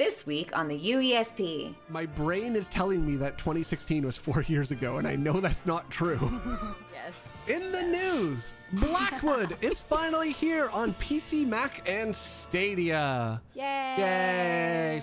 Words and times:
This 0.00 0.24
week 0.24 0.56
on 0.56 0.66
the 0.66 0.80
UESP. 0.80 1.74
My 1.90 2.06
brain 2.06 2.56
is 2.56 2.68
telling 2.68 3.06
me 3.06 3.16
that 3.16 3.36
2016 3.36 4.06
was 4.06 4.16
four 4.16 4.42
years 4.48 4.70
ago, 4.70 4.96
and 4.96 5.06
I 5.06 5.14
know 5.14 5.40
that's 5.40 5.66
not 5.66 5.90
true. 5.90 6.18
Yes. 6.90 7.22
In 7.48 7.72
the 7.72 7.82
news, 7.82 8.52
Blackwood 8.74 9.56
is 9.62 9.80
finally 9.80 10.32
here 10.32 10.68
on 10.70 10.92
PC, 10.94 11.46
Mac, 11.46 11.82
and 11.88 12.14
Stadia. 12.14 13.40
Yay! 13.54 13.94
Yay! 13.98 15.02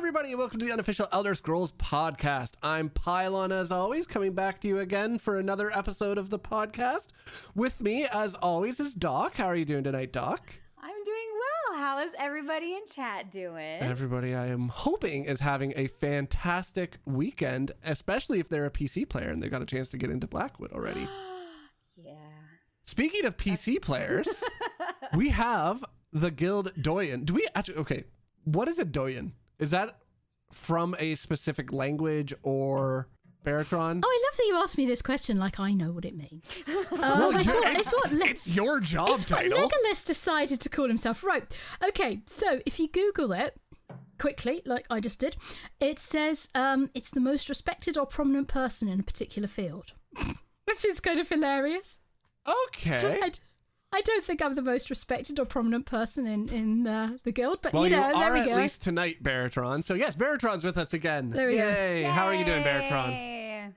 Everybody, 0.00 0.30
and 0.30 0.38
welcome 0.38 0.58
to 0.58 0.64
the 0.64 0.72
unofficial 0.72 1.08
Elder 1.12 1.34
Scrolls 1.34 1.72
podcast. 1.72 2.52
I'm 2.62 2.88
Pylawn, 2.88 3.52
as 3.52 3.70
always, 3.70 4.06
coming 4.06 4.32
back 4.32 4.58
to 4.62 4.66
you 4.66 4.78
again 4.78 5.18
for 5.18 5.38
another 5.38 5.70
episode 5.70 6.16
of 6.16 6.30
the 6.30 6.38
podcast. 6.38 7.08
With 7.54 7.82
me, 7.82 8.06
as 8.10 8.34
always, 8.36 8.80
is 8.80 8.94
Doc. 8.94 9.36
How 9.36 9.44
are 9.44 9.54
you 9.54 9.66
doing 9.66 9.84
tonight, 9.84 10.10
Doc? 10.10 10.54
I'm 10.78 11.04
doing 11.04 11.28
well. 11.34 11.78
How 11.78 11.98
is 11.98 12.14
everybody 12.18 12.72
in 12.72 12.86
chat 12.86 13.30
doing? 13.30 13.78
Everybody, 13.80 14.34
I 14.34 14.46
am 14.46 14.70
hoping, 14.70 15.24
is 15.24 15.40
having 15.40 15.74
a 15.76 15.86
fantastic 15.86 16.96
weekend, 17.04 17.72
especially 17.84 18.40
if 18.40 18.48
they're 18.48 18.64
a 18.64 18.70
PC 18.70 19.06
player 19.06 19.28
and 19.28 19.42
they 19.42 19.50
got 19.50 19.60
a 19.60 19.66
chance 19.66 19.90
to 19.90 19.98
get 19.98 20.08
into 20.08 20.26
Blackwood 20.26 20.72
already. 20.72 21.06
yeah. 21.96 22.14
Speaking 22.86 23.26
of 23.26 23.36
PC 23.36 23.82
players, 23.82 24.42
we 25.14 25.28
have 25.28 25.84
the 26.10 26.30
Guild 26.30 26.72
Doyen. 26.80 27.26
Do 27.26 27.34
we 27.34 27.46
actually? 27.54 27.76
Okay, 27.76 28.04
what 28.44 28.66
is 28.66 28.78
a 28.78 28.86
Doyen? 28.86 29.34
Is 29.60 29.70
that 29.72 29.99
from 30.52 30.94
a 30.98 31.14
specific 31.14 31.72
language 31.72 32.34
or 32.42 33.08
Baratron? 33.44 34.00
Oh, 34.04 34.08
I 34.08 34.22
love 34.30 34.36
that 34.36 34.46
you 34.46 34.56
asked 34.56 34.76
me 34.78 34.86
this 34.86 35.00
question 35.02 35.38
like 35.38 35.58
I 35.58 35.72
know 35.72 35.92
what 35.92 36.04
it 36.04 36.16
means. 36.16 36.54
Uh, 36.92 36.96
Well, 37.18 37.36
it's, 37.40 37.50
what, 37.52 37.78
it's 37.78 37.92
what 37.92 38.12
Le- 38.12 38.26
it's 38.26 38.46
your 38.48 38.80
job 38.80 39.10
it's 39.10 39.30
what 39.30 39.40
title. 39.42 39.58
Legolas 39.58 40.04
decided 40.04 40.60
to 40.60 40.68
call 40.68 40.86
himself. 40.88 41.24
Right. 41.24 41.56
Okay. 41.88 42.20
So 42.26 42.60
if 42.66 42.78
you 42.78 42.88
Google 42.88 43.32
it 43.32 43.56
quickly, 44.18 44.60
like 44.66 44.84
I 44.90 45.00
just 45.00 45.18
did, 45.20 45.36
it 45.80 45.98
says 45.98 46.48
um, 46.54 46.90
it's 46.94 47.10
the 47.10 47.20
most 47.20 47.48
respected 47.48 47.96
or 47.96 48.04
prominent 48.06 48.48
person 48.48 48.88
in 48.88 49.00
a 49.00 49.02
particular 49.02 49.48
field, 49.48 49.92
which 50.64 50.84
is 50.84 51.00
kind 51.00 51.18
of 51.20 51.28
hilarious. 51.28 52.00
Okay. 52.68 53.20
I, 53.92 54.00
don't 54.02 54.24
think 54.24 54.40
I'm 54.42 54.54
the 54.54 54.62
most 54.62 54.88
respected 54.90 55.38
or 55.40 55.44
prominent 55.44 55.86
person 55.86 56.26
in 56.26 56.48
in 56.48 56.86
uh, 56.86 57.16
the 57.24 57.32
guild, 57.32 57.58
but 57.62 57.72
Well, 57.72 57.86
you 57.86 57.90
you, 57.94 58.00
know, 58.00 58.18
there 58.18 58.30
are 58.30 58.32
we 58.32 58.40
at 58.40 58.46
go. 58.48 58.54
least 58.54 58.82
tonight, 58.82 59.22
Baratron. 59.22 59.82
So 59.84 59.94
yes, 59.94 60.16
Baratron's 60.16 60.64
with 60.64 60.78
us 60.78 60.92
again. 60.92 61.30
There 61.30 61.48
we 61.48 61.56
go. 61.56 61.68
Yay! 61.68 62.02
How 62.04 62.26
are 62.26 62.34
you 62.34 62.44
doing, 62.44 62.62
Baratron? 62.62 63.74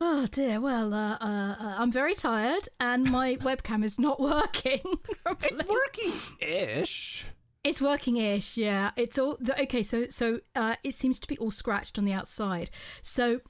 Oh 0.00 0.26
dear. 0.30 0.60
Well, 0.60 0.94
uh, 0.94 1.16
uh, 1.20 1.56
uh, 1.60 1.74
I'm 1.78 1.90
very 1.90 2.14
tired, 2.14 2.68
and 2.78 3.10
my 3.10 3.34
webcam 3.40 3.82
is 3.84 3.98
not 3.98 4.20
working. 4.20 4.80
It's 5.42 5.64
working 5.66 6.12
ish. 6.40 7.26
It's 7.64 7.82
working-ish, 7.82 8.56
yeah. 8.56 8.92
It's 8.96 9.18
all 9.18 9.36
the, 9.40 9.60
okay. 9.62 9.82
So, 9.82 10.06
so 10.08 10.40
uh, 10.54 10.76
it 10.84 10.94
seems 10.94 11.18
to 11.20 11.28
be 11.28 11.36
all 11.38 11.50
scratched 11.50 11.98
on 11.98 12.04
the 12.04 12.12
outside. 12.12 12.70
So 13.02 13.40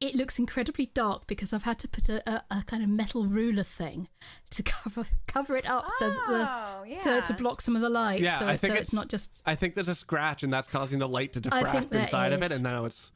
it 0.00 0.14
looks 0.14 0.38
incredibly 0.38 0.90
dark 0.92 1.26
because 1.26 1.52
I've 1.54 1.62
had 1.62 1.78
to 1.80 1.88
put 1.88 2.08
a, 2.10 2.22
a, 2.30 2.42
a 2.50 2.62
kind 2.66 2.82
of 2.82 2.88
metal 2.88 3.24
ruler 3.24 3.62
thing 3.62 4.08
to 4.50 4.62
cover 4.64 5.06
cover 5.26 5.56
it 5.56 5.66
up 5.68 5.90
so 5.90 6.08
that 6.10 6.18
Oh, 6.28 6.82
the, 6.84 6.90
yeah. 6.90 6.98
to, 7.20 7.22
to 7.22 7.34
block 7.34 7.60
some 7.60 7.74
of 7.76 7.82
the 7.82 7.88
light. 7.88 8.20
Yeah, 8.20 8.38
so, 8.38 8.46
I 8.46 8.56
think 8.56 8.72
so 8.74 8.78
it's, 8.78 8.88
it's 8.88 8.92
not 8.92 9.08
just. 9.08 9.42
I 9.46 9.54
think 9.54 9.74
there's 9.74 9.88
a 9.88 9.94
scratch, 9.94 10.42
and 10.42 10.52
that's 10.52 10.68
causing 10.68 10.98
the 10.98 11.08
light 11.08 11.32
to 11.34 11.40
I 11.50 11.62
think 11.64 11.86
diffract 11.86 11.90
there 11.90 12.00
inside 12.02 12.32
of 12.32 12.42
it, 12.42 12.52
and 12.52 12.62
now 12.62 12.84
it's 12.84 13.10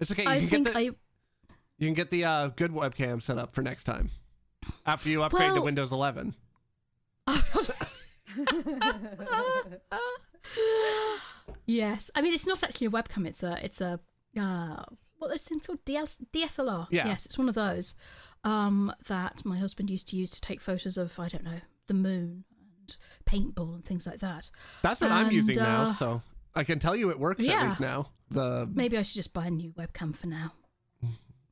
it's 0.00 0.10
okay. 0.10 0.22
You 0.22 0.28
I 0.28 0.38
can 0.40 0.48
think 0.48 0.66
get 0.66 0.74
the 0.74 0.80
I. 0.80 0.82
you 0.82 1.88
can 1.88 1.94
get 1.94 2.10
the 2.10 2.24
uh, 2.24 2.48
good 2.48 2.72
webcam 2.72 3.20
set 3.22 3.36
up 3.38 3.54
for 3.54 3.62
next 3.62 3.84
time 3.84 4.08
after 4.86 5.10
you 5.10 5.22
upgrade 5.22 5.54
to 5.54 5.60
Windows 5.60 5.92
11. 5.92 6.34
yes, 11.66 12.10
I 12.14 12.22
mean 12.22 12.32
it's 12.34 12.46
not 12.46 12.62
actually 12.62 12.86
a 12.86 12.90
webcam. 12.90 13.26
It's 13.26 13.42
a 13.42 13.58
it's 13.64 13.80
a 13.80 14.00
uh, 14.38 14.84
what 15.24 15.30
those 15.32 15.44
things 15.44 15.66
called 15.66 15.84
DS, 15.84 16.16
DSLR. 16.32 16.86
Yeah. 16.90 17.06
Yes, 17.08 17.26
it's 17.26 17.36
one 17.38 17.48
of 17.48 17.54
those 17.54 17.94
um, 18.44 18.92
that 19.08 19.44
my 19.44 19.58
husband 19.58 19.90
used 19.90 20.08
to 20.08 20.16
use 20.16 20.30
to 20.32 20.40
take 20.40 20.60
photos 20.60 20.96
of 20.96 21.18
I 21.18 21.28
don't 21.28 21.44
know 21.44 21.60
the 21.86 21.94
moon 21.94 22.44
and 22.60 22.96
paintball 23.26 23.74
and 23.74 23.84
things 23.84 24.06
like 24.06 24.20
that. 24.20 24.50
That's 24.82 25.00
what 25.00 25.10
I'm 25.10 25.24
And, 25.26 25.32
using 25.34 25.56
now, 25.56 25.82
uh, 25.82 25.92
so 25.92 26.22
I 26.54 26.64
can 26.64 26.78
tell 26.78 26.94
you 26.96 27.10
it 27.10 27.18
works 27.18 27.40
at 27.40 27.46
yeah. 27.46 27.64
least 27.66 27.80
now. 27.80 28.10
The 28.30 28.68
Maybe 28.72 28.96
I 28.98 29.02
should 29.02 29.16
just 29.16 29.32
buy 29.32 29.46
a 29.46 29.50
new 29.50 29.72
webcam 29.72 30.14
for 30.16 30.26
now. 30.28 30.52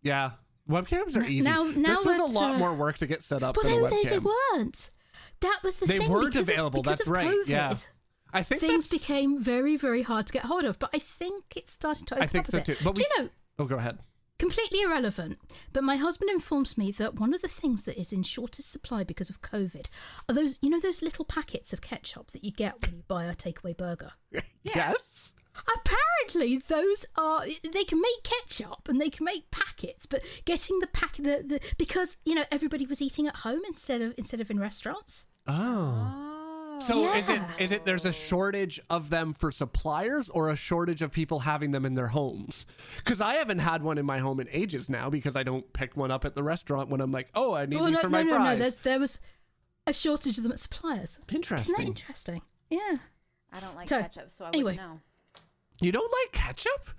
yeah, 0.03 0.33
webcams 0.69 1.17
are 1.17 1.25
easy. 1.25 1.43
now- 1.43 1.65
now 1.65 1.97
this 1.97 2.05
was 2.05 2.35
a 2.35 2.39
lot 2.39 2.55
uh, 2.55 2.59
more 2.59 2.75
work 2.75 2.99
to 2.99 3.07
get 3.07 3.23
set 3.23 3.43
up 3.43 3.57
a 3.57 3.61
they, 3.63 3.79
they, 4.05 4.19
weren't. 4.19 4.91
That 5.41 5.61
was 5.63 5.81
the 5.81 5.87
They 5.87 5.99
thing. 5.99 6.09
They 6.09 6.13
weren't 6.13 6.33
because 6.33 6.49
of- 6.49 6.55
available, 6.55 6.83
because 6.83 6.99
that's 6.99 7.09
of 7.09 7.15
right, 7.15 7.27
COVID, 7.29 7.49
yeah. 7.49 7.75
I 8.33 8.43
think 8.43 8.61
Things 8.63 8.87
that's- 8.87 8.89
became 8.89 9.39
very, 9.39 9.77
very 9.77 10.03
hard 10.03 10.27
to 10.29 10.33
get 10.33 10.45
hold 10.45 10.65
of. 10.65 10.79
But 10.79 10.91
I 10.95 10.99
think 10.99 11.45
it's 11.57 11.73
starting 11.73 12.07
to 12.07 12.15
open 12.15 12.25
I 12.25 12.27
think 12.27 12.45
up 12.45 12.49
a 12.49 12.51
so 12.53 12.59
bit. 12.59 12.79
too. 12.79 12.85
But 12.85 12.95
Do 12.95 13.03
we, 13.03 13.07
you 13.17 13.25
know? 13.25 13.31
Oh, 13.59 13.65
go 13.67 13.77
ahead. 13.77 13.99
completely 14.39 14.81
irrelevant. 14.83 15.39
But 15.73 15.85
my 15.85 15.97
husband 15.97 16.31
informs 16.31 16.77
me 16.77 16.91
that 16.93 17.15
one 17.21 17.33
of 17.33 17.43
the 17.43 17.49
things 17.49 17.85
that 17.85 17.99
is 17.99 18.13
in 18.13 18.25
shortest 18.25 18.73
supply 18.73 19.05
because 19.05 19.31
of 19.31 19.41
COVID 19.41 19.89
are 20.29 20.35
those, 20.35 20.59
you 20.63 20.69
know, 20.69 20.81
those 20.81 21.01
little 21.03 21.25
packets 21.25 21.73
of 21.73 21.81
ketchup 21.81 22.33
that 22.33 22.45
you 22.45 22.51
get 22.51 22.81
when 22.83 22.97
you 22.97 23.03
buy 23.07 23.25
a 23.25 23.35
takeaway 23.35 23.77
burger. 23.77 24.13
Yes. 24.65 25.35
Apparently, 25.77 26.57
those 26.57 27.05
are 27.19 27.45
they 27.73 27.85
can 27.85 28.01
make 28.01 28.23
ketchup 28.23 28.89
and 28.89 29.01
they 29.01 29.11
can 29.11 29.25
make 29.25 29.51
packets, 29.51 30.07
but 30.07 30.23
getting 30.47 30.79
the 30.79 30.87
pack 30.87 31.17
the, 31.17 31.45
the 31.45 31.61
because 31.77 32.17
you 32.25 32.35
know 32.35 32.45
everybody 32.51 32.87
was 32.87 33.03
eating 33.03 33.27
at 33.27 33.37
home 33.37 33.61
instead 33.67 34.01
of 34.01 34.15
instead 34.17 34.41
of 34.41 34.51
in 34.51 34.59
restaurants. 34.59 35.27
Oh. 35.47 35.53
Ah. 35.55 36.42
So 36.87 37.13
is 37.15 37.29
it 37.29 37.37
Yeah. 37.37 37.51
is 37.59 37.73
it 37.73 37.85
there's 37.85 38.05
a 38.05 38.13
shortage 38.13 38.81
of 38.91 39.11
them 39.11 39.33
for 39.33 39.51
suppliers 39.53 40.29
or 40.29 40.51
a 40.51 40.57
shortage 40.57 41.03
of 41.03 41.11
people 41.13 41.41
having 41.41 41.71
them 41.71 41.85
in 41.87 41.95
their 41.95 42.09
homes? 42.09 42.67
Because 42.97 43.21
I 43.21 43.35
haven't 43.35 43.61
had 43.61 43.83
one 43.83 43.99
in 43.99 44.07
my 44.07 44.19
home 44.19 44.41
in 44.41 44.49
ages 44.51 44.89
now 44.89 45.09
because 45.11 45.37
I 45.37 45.43
don't 45.43 45.73
pick 45.73 45.97
one 45.97 46.11
up 46.11 46.25
at 46.25 46.35
the 46.35 46.43
restaurant 46.43 46.89
when 46.91 47.01
I'm 47.01 47.13
like, 47.13 47.29
oh, 47.35 47.55
I 47.55 47.67
need 47.67 47.79
Oh 47.81 47.87
these 47.87 47.95
no, 47.95 48.01
for 48.01 48.09
no, 48.09 48.19
my 48.19 48.23
no, 48.23 48.31
fries. 48.37 48.57
no! 48.59 48.63
There's 48.63 48.77
there 48.79 48.99
was 48.99 49.21
a 49.87 49.93
shortage 49.93 50.37
of 50.39 50.43
them 50.45 50.53
at 50.53 50.59
suppliers. 50.59 51.21
Interesting. 51.33 51.75
Isn't 51.75 51.85
that 51.85 51.89
interesting? 51.89 52.43
Yeah. 52.71 52.97
I 53.53 53.61
don't 53.61 53.75
like 53.77 53.89
So, 53.89 54.01
ketchup, 54.01 54.31
so 54.31 54.45
I 54.47 54.49
anyway. 54.49 54.73
wouldn't 54.73 54.89
know. 54.89 55.01
You 55.81 55.93
don't 55.93 56.11
like 56.23 56.33
ketchup? 56.33 56.91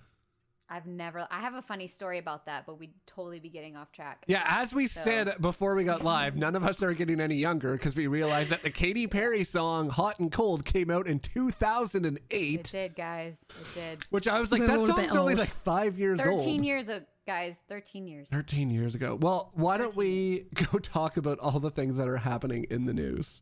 I've 0.70 0.86
never. 0.88 1.28
I 1.30 1.40
have 1.42 1.54
a 1.54 1.62
funny 1.62 1.88
story 1.88 2.18
about 2.18 2.46
that, 2.48 2.66
but 2.66 2.80
we'd 2.80 2.94
totally 3.06 3.40
be 3.40 3.50
getting 3.50 3.76
off 3.76 3.92
track. 3.92 4.24
Yeah, 4.28 4.44
as 4.48 4.74
we 4.74 4.88
So- 4.88 5.02
said 5.02 5.34
before 5.42 5.76
we 5.76 5.84
got 5.84 6.04
live, 6.04 6.36
none 6.36 6.56
of 6.56 6.64
us 6.64 6.82
are 6.82 6.94
getting 6.94 7.20
any 7.22 7.36
younger 7.36 7.74
because 7.74 7.96
we 7.96 8.08
realized 8.08 8.50
that 8.50 8.64
the 8.64 8.72
Katy 8.72 9.06
Perry 9.08 9.44
song 9.44 9.90
"Hot 9.90 10.20
and 10.20 10.32
Cold" 10.32 10.66
came 10.66 10.90
out 10.90 11.06
in 11.06 11.20
2008, 11.20 12.60
It 12.60 12.72
did, 12.72 12.96
guys. 12.96 13.46
It 13.50 13.74
did. 13.76 14.04
which 14.10 14.28
I 14.28 14.40
was 14.40 14.52
like, 14.52 14.62
We're 14.62 14.68
that 14.68 14.78
all 14.78 14.84
a 14.90 14.96
bit 14.96 15.06
song's 15.10 15.18
only 15.18 15.34
old. 15.34 15.40
like 15.40 15.54
five 15.54 16.00
years 16.00 16.20
old. 16.20 16.40
Thirteen 16.42 16.64
years 16.64 16.90
ago, 16.90 17.06
guys. 17.28 17.62
Thirteen 17.68 18.08
years. 18.08 18.30
13 18.30 18.70
years 18.72 18.96
ago. 18.96 19.18
Well, 19.22 19.52
why 19.54 19.78
don't 19.78 19.96
we 19.96 20.48
go 20.72 20.80
talk 20.80 21.18
about 21.18 21.40
all 21.40 21.60
the 21.60 21.72
things 21.72 21.98
that 21.98 22.08
are 22.08 22.18
happening 22.18 22.66
in 22.70 22.86
the 22.86 22.94
news? 22.94 23.42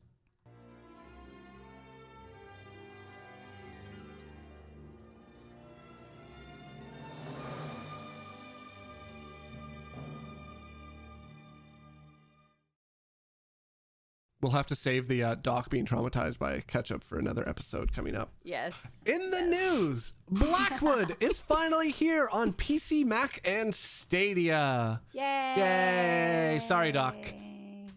We'll 14.41 14.53
have 14.53 14.66
to 14.68 14.75
save 14.75 15.07
the 15.07 15.22
uh, 15.24 15.35
doc 15.35 15.69
being 15.69 15.85
traumatized 15.85 16.40
by 16.40 16.59
ketchup 16.62 17.03
for 17.03 17.19
another 17.19 17.47
episode 17.47 17.94
coming 17.94 18.16
up. 18.16 18.31
Yes. 18.44 18.81
In 19.06 19.29
the 19.29 19.41
news, 19.44 20.13
Blackwood 20.31 21.16
is 21.19 21.40
finally 21.41 21.91
here 21.91 22.28
on 22.31 22.54
PC, 22.54 23.06
Mac, 23.06 23.39
and 23.45 23.74
Stadia. 23.75 25.01
Yay! 25.13 25.54
Yay. 25.57 26.60
Sorry, 26.66 26.92
Doc. 26.92 27.16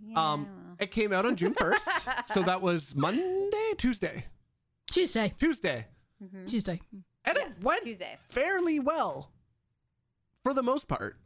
Yeah. 0.06 0.32
Um, 0.32 0.46
it 0.78 0.90
came 0.90 1.12
out 1.14 1.24
on 1.24 1.36
June 1.36 1.54
1st, 1.54 2.26
so 2.26 2.42
that 2.42 2.60
was 2.62 2.94
Monday, 2.94 3.72
Tuesday, 3.78 4.26
Tuesday. 4.90 5.32
Tuesday, 5.38 5.86
Tuesday. 6.44 6.80
and 7.24 7.36
Yes, 7.38 7.56
it 7.56 7.62
went 7.64 7.84
Tuesday. 7.84 8.16
fairly 8.28 8.78
well 8.80 9.30
for 10.42 10.52
the 10.52 10.62
most 10.62 10.88
part. 10.88 11.16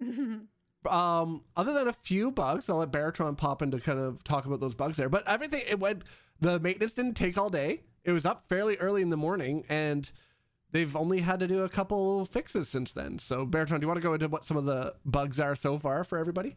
um, 0.86 1.44
other 1.56 1.72
than 1.72 1.88
a 1.88 1.92
few 1.92 2.30
bugs, 2.30 2.68
I'll 2.68 2.76
let 2.76 2.92
Baratron 2.92 3.36
pop 3.36 3.62
in 3.62 3.70
to 3.70 3.80
kind 3.80 3.98
of 3.98 4.24
talk 4.24 4.46
about 4.46 4.60
those 4.60 4.74
bugs 4.74 4.96
there. 4.96 5.08
But 5.08 5.26
everything 5.28 5.62
it 5.68 5.78
went. 5.78 6.02
The 6.40 6.58
maintenance 6.58 6.92
didn't 6.92 7.14
take 7.14 7.38
all 7.38 7.48
day. 7.48 7.82
It 8.02 8.12
was 8.12 8.26
up 8.26 8.48
fairly 8.48 8.76
early 8.76 9.02
in 9.02 9.10
the 9.10 9.16
morning, 9.16 9.64
and 9.68 10.10
they've 10.72 10.94
only 10.94 11.20
had 11.20 11.40
to 11.40 11.46
do 11.46 11.62
a 11.62 11.68
couple 11.68 12.24
fixes 12.26 12.68
since 12.68 12.90
then. 12.90 13.18
So, 13.18 13.46
Baratron, 13.46 13.80
do 13.80 13.82
you 13.82 13.88
want 13.88 13.98
to 13.98 14.02
go 14.02 14.14
into 14.14 14.28
what 14.28 14.44
some 14.44 14.56
of 14.56 14.64
the 14.64 14.94
bugs 15.04 15.40
are 15.40 15.56
so 15.56 15.78
far 15.78 16.04
for 16.04 16.18
everybody? 16.18 16.56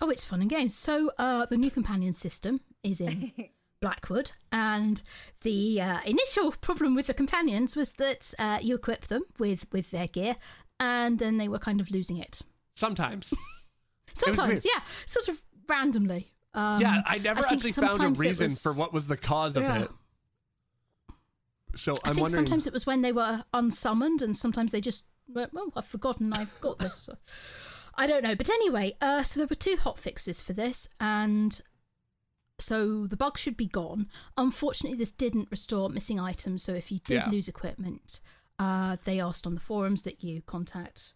Oh, 0.00 0.10
it's 0.10 0.24
fun 0.24 0.40
and 0.40 0.50
games. 0.50 0.74
So 0.74 1.10
uh, 1.18 1.46
the 1.46 1.56
new 1.56 1.70
companion 1.70 2.12
system 2.12 2.60
is 2.82 3.00
in 3.00 3.32
Blackwood, 3.80 4.32
and 4.50 5.02
the 5.42 5.80
uh, 5.80 5.98
initial 6.06 6.52
problem 6.52 6.94
with 6.94 7.06
the 7.06 7.14
companions 7.14 7.76
was 7.76 7.92
that 7.94 8.32
uh, 8.38 8.58
you 8.60 8.76
equip 8.76 9.06
them 9.06 9.22
with 9.38 9.66
with 9.72 9.90
their 9.90 10.06
gear, 10.06 10.36
and 10.80 11.18
then 11.18 11.38
they 11.38 11.48
were 11.48 11.58
kind 11.58 11.80
of 11.80 11.90
losing 11.90 12.18
it. 12.18 12.42
Sometimes. 12.74 13.32
Sometimes, 14.14 14.64
yeah, 14.64 14.80
sort 15.06 15.28
of 15.28 15.42
randomly. 15.68 16.28
Um, 16.54 16.80
yeah, 16.80 17.02
I 17.06 17.18
never 17.18 17.42
think 17.42 17.64
actually 17.64 17.72
found 17.72 18.00
a 18.00 18.20
reason 18.20 18.44
was- 18.44 18.62
for 18.62 18.72
what 18.74 18.92
was 18.92 19.06
the 19.08 19.16
cause 19.16 19.56
of 19.56 19.62
Yeah. 19.64 19.82
it. 19.82 19.90
So 21.76 21.94
I 22.04 22.10
I'm 22.10 22.14
think 22.14 22.22
wondering. 22.22 22.46
sometimes 22.46 22.66
it 22.68 22.72
was 22.72 22.86
when 22.86 23.02
they 23.02 23.10
were 23.12 23.44
unsummoned, 23.52 24.22
and 24.22 24.36
sometimes 24.36 24.70
they 24.72 24.80
just 24.80 25.04
went, 25.26 25.52
"Well, 25.52 25.72
I've 25.74 25.84
forgotten 25.86 26.32
I've 26.32 26.60
got 26.60 26.78
this." 26.78 27.08
I 27.96 28.06
don't 28.06 28.22
know, 28.24 28.34
but 28.36 28.48
anyway, 28.50 28.96
uh, 29.00 29.22
so 29.24 29.40
there 29.40 29.46
were 29.48 29.54
two 29.56 29.76
hot 29.76 29.98
fixes 29.98 30.40
for 30.40 30.52
this, 30.52 30.88
and 31.00 31.60
so 32.60 33.06
the 33.06 33.16
bug 33.16 33.36
should 33.38 33.56
be 33.56 33.66
gone. 33.66 34.08
Unfortunately, 34.36 34.96
this 34.98 35.10
didn't 35.12 35.48
restore 35.50 35.88
missing 35.88 36.20
items, 36.20 36.62
so 36.62 36.74
if 36.74 36.90
you 36.92 37.00
did 37.00 37.22
Yeah. 37.22 37.30
lose 37.30 37.48
equipment, 37.48 38.20
uh, 38.58 38.96
they 39.04 39.18
asked 39.20 39.46
on 39.46 39.54
the 39.54 39.60
forums 39.60 40.04
that 40.04 40.22
you 40.22 40.42
contact. 40.42 41.12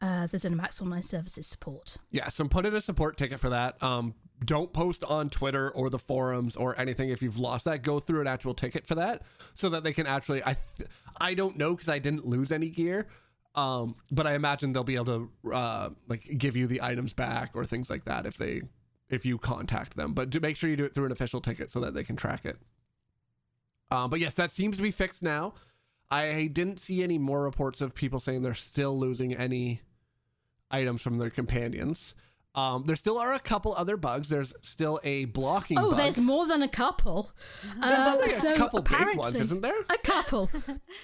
Uh, 0.00 0.28
the 0.28 0.36
ZeniMax 0.36 0.80
Online 0.80 1.02
Services 1.02 1.46
support. 1.46 1.96
Yeah, 2.10 2.28
so 2.28 2.46
put 2.46 2.64
in 2.64 2.74
a 2.74 2.80
support 2.80 3.16
ticket 3.16 3.40
for 3.40 3.48
that. 3.48 3.82
Um, 3.82 4.14
don't 4.44 4.72
post 4.72 5.02
on 5.02 5.28
Twitter 5.28 5.70
or 5.70 5.90
the 5.90 5.98
forums 5.98 6.54
or 6.54 6.78
anything 6.80 7.08
if 7.08 7.20
you've 7.20 7.38
lost 7.38 7.64
that. 7.64 7.82
Go 7.82 7.98
through 7.98 8.20
an 8.20 8.28
actual 8.28 8.54
ticket 8.54 8.86
for 8.86 8.94
that 8.94 9.22
so 9.54 9.68
that 9.70 9.82
they 9.82 9.92
can 9.92 10.06
actually. 10.06 10.44
I 10.44 10.56
I 11.20 11.34
don't 11.34 11.56
know 11.56 11.74
because 11.74 11.88
I 11.88 11.98
didn't 11.98 12.24
lose 12.24 12.52
any 12.52 12.68
gear, 12.68 13.08
um, 13.56 13.96
but 14.12 14.26
I 14.26 14.34
imagine 14.34 14.72
they'll 14.72 14.84
be 14.84 14.94
able 14.94 15.30
to 15.42 15.52
uh, 15.52 15.88
like 16.06 16.38
give 16.38 16.56
you 16.56 16.68
the 16.68 16.80
items 16.82 17.12
back 17.12 17.50
or 17.54 17.64
things 17.64 17.90
like 17.90 18.04
that 18.04 18.24
if 18.26 18.36
they 18.36 18.62
if 19.10 19.26
you 19.26 19.38
contact 19.38 19.96
them. 19.96 20.14
But 20.14 20.30
do 20.30 20.38
make 20.38 20.56
sure 20.56 20.70
you 20.70 20.76
do 20.76 20.84
it 20.84 20.94
through 20.94 21.06
an 21.06 21.12
official 21.12 21.40
ticket 21.40 21.72
so 21.72 21.80
that 21.80 21.94
they 21.94 22.04
can 22.04 22.14
track 22.14 22.44
it. 22.44 22.58
Um, 23.90 24.10
but 24.10 24.20
yes, 24.20 24.34
that 24.34 24.52
seems 24.52 24.76
to 24.76 24.82
be 24.82 24.90
fixed 24.92 25.22
now. 25.22 25.54
I 26.10 26.48
didn't 26.52 26.80
see 26.80 27.02
any 27.02 27.18
more 27.18 27.42
reports 27.42 27.80
of 27.80 27.94
people 27.94 28.20
saying 28.20 28.42
they're 28.42 28.54
still 28.54 28.98
losing 28.98 29.34
any 29.34 29.82
items 30.70 31.02
from 31.02 31.18
their 31.18 31.30
companions. 31.30 32.14
Um, 32.54 32.84
there 32.86 32.96
still 32.96 33.18
are 33.18 33.34
a 33.34 33.38
couple 33.38 33.74
other 33.74 33.96
bugs. 33.96 34.30
There's 34.30 34.52
still 34.62 34.98
a 35.04 35.26
blocking 35.26 35.78
Oh, 35.78 35.90
bug. 35.90 35.98
there's 35.98 36.18
more 36.18 36.46
than 36.46 36.62
a 36.62 36.68
couple. 36.68 37.30
Uh, 37.82 38.12
only 38.14 38.26
a 38.26 38.30
so 38.30 38.56
couple 38.56 38.82
big 38.82 39.16
ones, 39.16 39.38
isn't 39.38 39.60
there? 39.60 39.78
A 39.90 39.98
couple. 39.98 40.50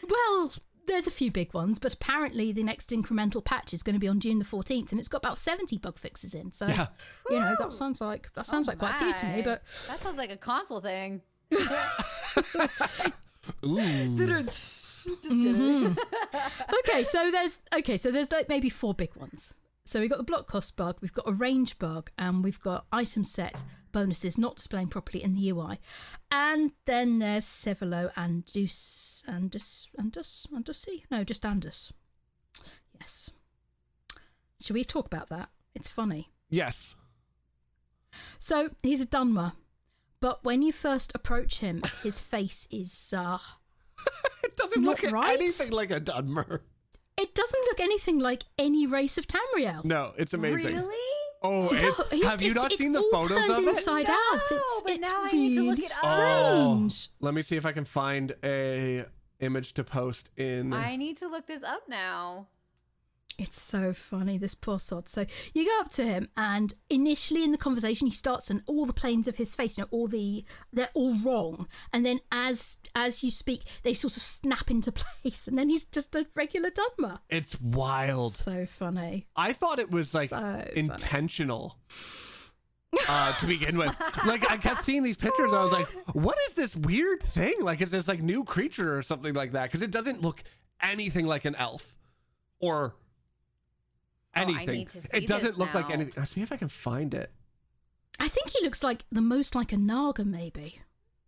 well, 0.09 0.53
there's 0.87 1.07
a 1.07 1.11
few 1.13 1.31
big 1.31 1.55
ones, 1.55 1.79
but 1.79 1.95
apparently 1.95 2.51
the 2.51 2.65
next 2.65 2.91
incremental 2.91 3.45
patch 3.45 3.73
is 3.73 3.83
going 3.85 3.95
to 3.95 4.01
be 4.01 4.09
on 4.09 4.19
June 4.21 4.39
the 4.41 4.45
14th, 4.45 4.91
and 4.91 4.99
it's 4.99 5.09
got 5.09 5.19
about 5.19 5.39
70 5.39 5.79
bug 5.79 5.97
fixes 5.99 6.35
in. 6.35 6.51
So, 6.51 6.67
Yeah. 6.67 6.87
you 7.31 7.39
know, 7.39 7.55
that 7.59 7.73
sounds 7.73 8.01
like 8.01 8.33
that 8.35 8.47
sounds 8.47 8.69
Oh 8.69 8.73
like 8.73 8.79
quite 8.79 8.95
a 8.95 8.99
few 8.99 9.13
to 9.15 9.27
me. 9.27 9.43
But 9.43 9.63
that 9.65 9.99
sounds 9.99 10.17
like 10.17 10.33
a 10.33 10.37
console 10.37 10.81
thing. 10.81 11.21
Ooh. 13.65 14.17
Just 15.23 15.29
kidding. 15.29 15.97
okay, 16.79 17.05
so 17.05 17.31
there's 17.31 17.61
okay, 17.77 17.97
so 17.97 18.11
there's 18.11 18.31
like 18.33 18.49
maybe 18.49 18.69
four 18.69 18.95
big 18.95 19.15
ones. 19.17 19.55
So 19.87 20.01
we've 20.01 20.09
got 20.09 20.17
the 20.17 20.25
block 20.25 20.47
cost 20.47 20.77
bug, 20.77 20.97
we've 21.03 21.13
got 21.13 21.29
a 21.29 21.33
range 21.33 21.79
bug, 21.79 22.11
and 22.17 22.43
we've 22.43 22.61
got 22.61 22.87
item 22.91 23.23
set 23.23 23.65
bonuses 23.93 24.39
not 24.39 24.57
displaying 24.57 24.89
properly 24.89 25.23
in 25.23 25.35
the 25.35 25.51
UI. 25.51 25.79
And 26.31 26.73
then 26.87 27.19
there's 27.19 27.45
Sevelo 27.45 28.11
and 28.17 28.47
Deuce 28.47 29.23
Andus 29.29 29.89
Andus 29.99 30.47
Andusi? 30.53 31.05
No, 31.11 31.23
just 31.23 31.45
Andus. 31.45 31.93
Yes. 32.99 33.31
Shall 34.61 34.75
we 34.75 34.85
talk 34.85 35.07
about 35.07 35.29
that? 35.29 35.51
It's 35.75 35.89
funny. 35.89 36.31
Yes. 36.49 36.95
So 38.39 38.71
he's 38.83 39.03
a 39.03 39.07
Dunmer, 39.07 39.53
but 40.21 40.45
when 40.45 40.63
you 40.63 40.73
first 40.73 41.13
approach 41.15 41.59
him, 41.59 41.83
his 42.03 42.21
face 42.21 42.67
is 42.71 43.13
uh 43.17 43.39
It 44.45 44.57
doesn't 44.57 44.83
Not 44.85 45.03
look 45.03 45.13
right? 45.13 45.35
anything 45.35 45.73
like 45.73 45.91
a 45.91 46.01
Dunmer. 46.01 46.61
it 47.19 47.35
doesn't 47.35 47.61
look 47.65 47.81
anything 47.81 48.19
like 48.19 48.45
any 48.59 48.87
race 48.87 49.19
of 49.19 49.27
Tamriel. 49.27 49.85
No, 49.85 50.13
it's 50.17 50.35
amazing. 50.35 50.77
Really? 50.77 50.97
Oh, 51.43 51.69
No, 51.69 51.71
it's, 51.73 52.01
it- 52.13 52.25
have 52.25 52.41
you 52.43 52.51
it's- 52.53 52.63
not 52.63 52.73
it's 52.73 52.81
seen 52.81 52.93
the 52.93 53.01
all 53.01 53.11
photos 53.11 53.29
turned 53.47 53.51
of 53.59 53.59
it? 53.65 53.69
inside 53.69 54.09
No, 54.09 54.15
out. 54.15 54.43
It's, 54.51 54.83
but 54.83 54.93
it's 54.93 55.11
now 55.11 55.21
I 55.23 55.25
really 55.27 55.39
need 55.39 55.57
to 55.57 55.63
look 55.71 55.79
it 55.79 55.93
up. 55.93 55.99
Oh, 56.05 56.75
strange. 56.89 57.09
let 57.21 57.35
me 57.35 57.43
see 57.43 57.57
if 57.57 57.67
I 57.67 57.73
can 57.73 57.85
find 57.85 58.35
a 58.45 59.05
image 59.41 59.73
to 59.75 59.85
post 59.85 60.31
in. 60.37 60.73
I 60.73 60.97
need 60.97 61.17
to 61.19 61.29
look 61.29 61.47
this 61.47 61.63
up 61.63 61.83
now. 61.89 62.47
It's 63.39 63.61
so 63.61 63.93
funny, 63.93 64.39
this 64.39 64.55
poor 64.55 64.79
sod. 64.79 65.09
So 65.09 65.27
you 65.53 65.65
go 65.65 65.81
up 65.81 65.91
to 65.93 66.05
him, 66.05 66.29
and 66.37 66.73
initially 66.89 67.43
in 67.43 67.53
the 67.53 67.59
conversation, 67.59 68.07
he 68.07 68.13
starts, 68.13 68.51
and 68.51 68.63
all 68.67 68.87
the 68.87 68.93
planes 68.93 69.29
of 69.29 69.37
his 69.37 69.55
face, 69.55 69.77
you 69.77 69.83
know, 69.83 69.89
all 69.91 70.09
the 70.09 70.45
they're 70.73 70.89
all 70.95 71.17
wrong. 71.25 71.69
And 71.93 72.05
then 72.05 72.21
as 72.31 72.77
as 72.95 73.25
you 73.25 73.31
speak, 73.31 73.63
they 73.83 73.95
sort 73.95 74.17
of 74.17 74.23
snap 74.23 74.71
into 74.71 74.93
place, 75.23 75.49
and 75.49 75.59
then 75.59 75.69
he's 75.69 75.85
just 75.85 76.15
a 76.15 76.27
regular 76.35 76.71
Dunmer. 76.71 77.21
It's 77.29 77.61
wild. 77.61 78.33
So 78.35 78.67
funny. 78.67 79.27
I 79.37 79.53
thought 79.53 79.79
it 79.79 79.91
was 79.91 80.15
like 80.15 80.31
So 80.31 80.65
intentional 80.75 81.79
uh, 83.09 83.33
to 83.39 83.47
begin 83.47 83.77
with. 83.77 83.95
Like 84.25 84.51
I 84.51 84.57
kept 84.57 84.85
seeing 84.85 85.03
these 85.03 85.17
pictures, 85.17 85.53
and 85.53 85.61
I 85.61 85.65
was 85.65 85.73
like, 85.73 85.89
"What 86.15 86.37
is 86.51 86.57
this 86.57 86.77
weird 86.77 87.23
thing? 87.23 87.55
Like 87.61 87.81
is 87.81 87.91
this 87.91 88.09
like 88.09 88.23
new 88.23 88.45
creature 88.45 88.97
or 88.97 89.03
something 89.03 89.35
like 89.35 89.53
that?" 89.53 89.65
Because 89.65 89.83
it 89.83 89.91
doesn't 89.91 90.23
look 90.23 90.43
anything 90.83 91.27
like 91.27 91.45
an 91.45 91.55
elf 91.55 91.97
or 92.61 92.95
anything. 94.37 94.79
need 94.79 94.89
to 94.91 95.01
see 95.01 95.17
it 95.17 95.27
doesn't 95.27 95.51
this 95.51 95.59
look 95.59 95.75
like 95.75 95.91
anything. 95.91 96.15
I'll 96.17 96.27
see 96.27 96.43
if 96.43 96.53
I 96.53 96.57
can 96.57 96.69
find 96.69 97.15
it. 97.15 97.31
I 98.19 98.29
think 98.29 98.51
he 98.51 98.65
looks 98.65 98.85
like 98.85 99.05
the 99.11 99.21
most 99.21 99.55
like 99.55 99.73
a 99.73 99.77
Naga, 99.77 100.25
maybe. 100.25 100.81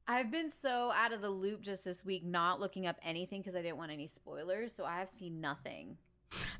I've 0.08 0.30
been 0.30 0.50
so 0.50 0.92
out 0.94 1.12
of 1.12 1.20
the 1.20 1.30
loop 1.30 1.62
just 1.62 1.84
this 1.84 2.04
week, 2.04 2.24
not 2.24 2.60
looking 2.60 2.86
up 2.86 2.96
anything 3.04 3.40
because 3.40 3.56
I 3.56 3.62
didn't 3.62 3.76
want 3.76 3.90
any 3.90 4.06
spoilers. 4.06 4.72
So 4.74 4.84
I 4.84 5.00
have 5.00 5.08
seen 5.08 5.40
nothing. 5.40 5.96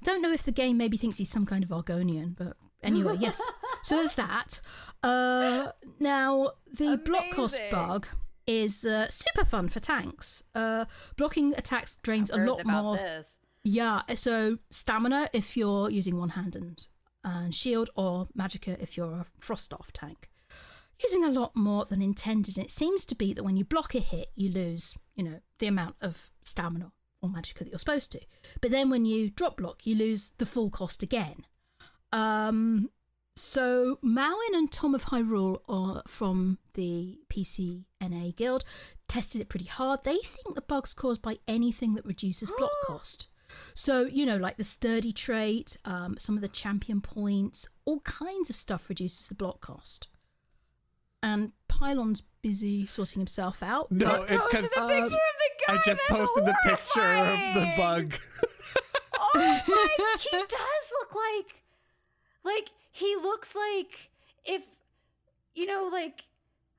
Don't 0.03 0.21
know 0.23 0.33
if 0.33 0.43
the 0.43 0.53
game 0.53 0.77
maybe 0.77 0.97
thinks 0.97 1.19
he's 1.19 1.31
some 1.31 1.47
kind 1.47 1.63
of 1.63 1.71
Argonian, 1.71 2.35
but 2.37 2.57
anyway, 2.83 3.17
yes. 3.19 3.41
So 3.83 3.97
there's 3.99 4.17
that. 4.17 4.61
Uh, 5.05 5.71
now, 6.01 6.53
the 6.73 6.97
block 7.05 7.31
cost 7.31 7.61
bug 7.71 8.09
is 8.49 8.85
uh, 8.85 9.07
super 9.09 9.45
fun 9.45 9.69
for 9.69 9.79
tanks. 9.79 10.43
Uh, 10.57 10.87
blocking 11.17 11.55
attacks 11.55 11.95
drains 11.97 12.31
a 12.31 12.39
Heard 12.39 12.49
lot 12.49 12.61
about 12.63 12.83
more. 12.83 12.97
this. 12.97 13.39
Yeah, 13.69 14.03
so 14.15 14.59
stamina 14.71 15.29
if 15.33 15.57
you're 15.57 15.91
using 15.91 16.17
one 16.17 16.29
hand 16.31 16.55
and, 16.55 16.87
and 17.25 17.53
shield, 17.53 17.91
or 17.97 18.29
magicka 18.39 18.81
if 18.81 18.97
you're 18.97 19.13
a 19.13 19.27
frost 19.41 19.65
staff 19.65 19.91
tank. 19.93 20.31
Using 21.03 21.25
a 21.25 21.31
lot 21.31 21.57
more 21.57 21.85
than 21.85 22.01
intended, 22.01 22.57
and 22.57 22.65
it 22.65 22.71
seems 22.71 23.05
to 23.07 23.17
be 23.17 23.35
that 23.35 23.43
when 23.43 23.57
you 23.57 23.65
block 23.65 23.97
a 23.97 23.99
hit, 23.99 24.29
you 24.37 24.51
lose, 24.51 24.95
you 25.17 25.25
know, 25.25 25.41
the 25.59 25.67
amount 25.67 25.97
of 26.01 26.31
stamina 26.45 26.93
or 27.21 27.29
magicka 27.29 27.59
that 27.59 27.71
you're 27.71 27.79
supposed 27.81 28.13
to. 28.13 28.21
But 28.61 28.71
then 28.71 28.89
when 28.89 29.05
you 29.05 29.31
drop 29.31 29.57
block, 29.57 29.85
you 29.85 29.97
lose 29.97 30.35
the 30.39 30.47
full 30.47 30.71
cost 30.71 31.03
again. 31.03 31.45
Um, 32.13 32.91
so 33.35 33.99
Mawin 34.01 34.55
and 34.55 34.71
Tom 34.71 34.95
of 34.95 35.07
Hyrule 35.07 35.59
are 35.69 36.03
from 36.07 36.59
the 36.75 37.19
PCNA 37.29 38.37
Guild 38.37 38.65
tested 39.09 39.41
it 39.41 39.49
pretty 39.49 39.67
hard. 39.67 40.05
They 40.05 40.19
think 40.19 40.55
the 40.55 40.63
bug's 40.63 40.95
caused 40.95 41.21
by 41.21 41.39
anything 41.49 41.95
that 41.95 42.07
reduces 42.07 42.53
block 42.57 42.71
cost. 42.87 43.29
So, 43.75 44.07
you 44.07 44.27
know, 44.27 44.37
like 44.37 44.57
the 44.57 44.65
sturdy 44.65 45.13
trait, 45.13 45.77
um, 45.85 46.17
some 46.19 46.37
of 46.37 46.43
the 46.43 46.49
champion 46.49 47.01
points, 47.01 47.69
all 47.85 48.01
kinds 48.01 48.51
of 48.51 48.57
stuff 48.57 48.89
reduces 48.89 49.29
the 49.29 49.35
block 49.35 49.61
cost. 49.61 50.09
And 51.23 51.53
Pylawn's 51.69 52.23
busy 52.43 52.87
sorting 52.87 53.21
himself 53.21 53.63
out. 53.63 53.91
No, 53.91 54.07
but- 54.07 54.31
it's 54.31 54.47
because 54.47 54.73
a 54.77 54.81
uh, 54.81 54.89
picture 54.89 55.03
of 55.03 55.11
the 55.11 55.65
guy. 55.67 55.75
I 55.75 55.77
just 55.77 56.01
That's 56.09 56.21
posted 56.21 56.47
the 56.47 56.57
picture 56.65 57.15
of 57.15 57.55
the 57.55 57.73
bug. 57.77 58.15
Oh 59.19 59.39
my! 59.39 60.17
he 60.19 60.37
does 60.37 60.93
look 61.01 61.15
like, 61.15 61.63
like 62.45 62.71
he 62.91 63.17
looks 63.17 63.55
like 63.55 64.11
if, 64.45 64.63
you 65.55 65.67
know, 65.67 65.89
like 65.91 66.25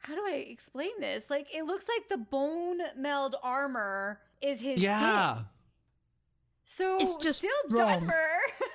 how 0.08 0.16
do 0.16 0.22
I 0.26 0.46
explain 0.50 0.92
this? 1.00 1.30
Like 1.30 1.54
it 1.54 1.66
looks 1.66 1.86
like 1.88 2.08
the 2.08 2.18
bone 2.18 2.80
meld 2.96 3.36
armor 3.44 4.20
is 4.42 4.62
his 4.62 4.82
yeah, 4.82 5.34
skin. 5.34 5.46
So 6.70 6.98
It's 7.00 7.16
just 7.16 7.40
still 7.40 7.50
wrong. 7.70 8.02
Dunmer. 8.02 8.10
but, 8.60 8.68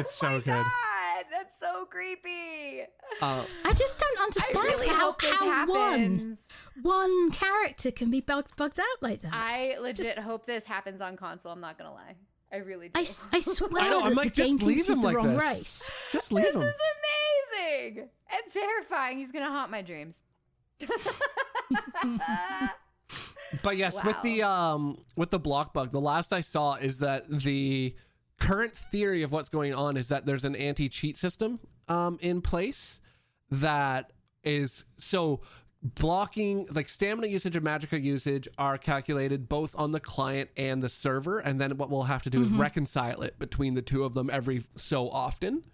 It's 0.00 0.22
oh 0.22 0.26
so 0.26 0.30
my 0.30 0.38
good. 0.40 0.44
God, 0.46 1.24
that's 1.32 1.58
so 1.58 1.86
creepy. 1.86 2.82
uh, 3.22 3.44
I 3.64 3.72
just 3.72 3.98
don't 3.98 4.18
I 4.18 4.22
understand 4.24 4.64
really 4.64 4.88
how, 4.88 5.06
hope 5.06 5.20
this 5.22 5.34
how 5.36 5.66
one 5.66 5.78
happens. 6.00 6.48
one 6.82 7.30
character 7.30 7.90
can 7.90 8.10
be 8.10 8.20
bugged, 8.20 8.54
bugged 8.56 8.78
out 8.78 8.86
like 9.02 9.20
that. 9.22 9.32
I 9.32 9.78
legit 9.80 10.04
Just- 10.06 10.18
hope 10.18 10.44
this 10.44 10.66
happens 10.66 11.00
on 11.00 11.16
console. 11.16 11.50
I'm 11.52 11.60
not 11.60 11.78
gonna 11.78 11.94
lie. 11.94 12.16
I 12.52 12.56
really 12.58 12.88
do. 12.90 12.98
I, 12.98 13.02
s- 13.02 13.26
I 13.32 13.40
swear 13.56 13.70
I 13.82 13.88
know, 13.88 14.02
I'm 14.02 14.10
that 14.14 14.16
like, 14.16 14.34
the 14.34 14.42
game 14.42 14.58
just 14.58 14.66
leave 14.66 14.76
thinks 14.84 14.86
he's 14.88 14.96
him 14.98 15.02
the 15.02 15.06
like 15.08 15.16
wrong 15.16 15.34
this. 15.34 15.42
race. 15.42 15.90
just 16.12 16.30
leave 16.32 16.44
this 16.44 16.54
him. 16.56 16.62
is 16.62 16.74
amazing 17.56 18.08
and 18.30 18.52
terrifying. 18.52 19.18
He's 19.18 19.32
gonna 19.32 19.46
haunt 19.50 19.70
my 19.70 19.80
dreams. 19.82 20.22
But 23.62 23.76
yes, 23.76 24.02
with 24.04 24.20
the 24.22 24.42
um 24.42 24.98
with 25.16 25.30
the 25.30 25.38
block 25.38 25.72
bug, 25.72 25.90
the 25.90 26.00
last 26.00 26.32
I 26.32 26.40
saw 26.40 26.74
is 26.74 26.98
that 26.98 27.28
the 27.30 27.94
current 28.38 28.76
theory 28.76 29.22
of 29.22 29.32
what's 29.32 29.48
going 29.48 29.74
on 29.74 29.96
is 29.96 30.08
that 30.08 30.26
there's 30.26 30.44
an 30.44 30.54
anti-cheat 30.54 31.16
system 31.16 31.58
um 31.88 32.18
in 32.20 32.40
place 32.40 33.00
that 33.50 34.12
is 34.44 34.84
so 34.98 35.40
blocking 35.82 36.66
like 36.72 36.88
stamina 36.88 37.26
usage 37.28 37.54
and 37.56 37.64
magicka 37.64 38.02
usage 38.02 38.48
are 38.58 38.76
calculated 38.76 39.48
both 39.48 39.74
on 39.78 39.92
the 39.92 40.00
client 40.00 40.50
and 40.56 40.82
the 40.82 40.88
server. 40.88 41.38
And 41.38 41.60
then 41.60 41.76
what 41.76 41.88
we'll 41.90 42.04
have 42.04 42.22
to 42.24 42.30
do 42.30 42.42
is 42.42 42.50
reconcile 42.50 43.22
it 43.22 43.38
between 43.38 43.74
the 43.74 43.82
two 43.82 44.04
of 44.04 44.14
them 44.14 44.28
every 44.30 44.62
so 44.76 45.08
often 45.10 45.64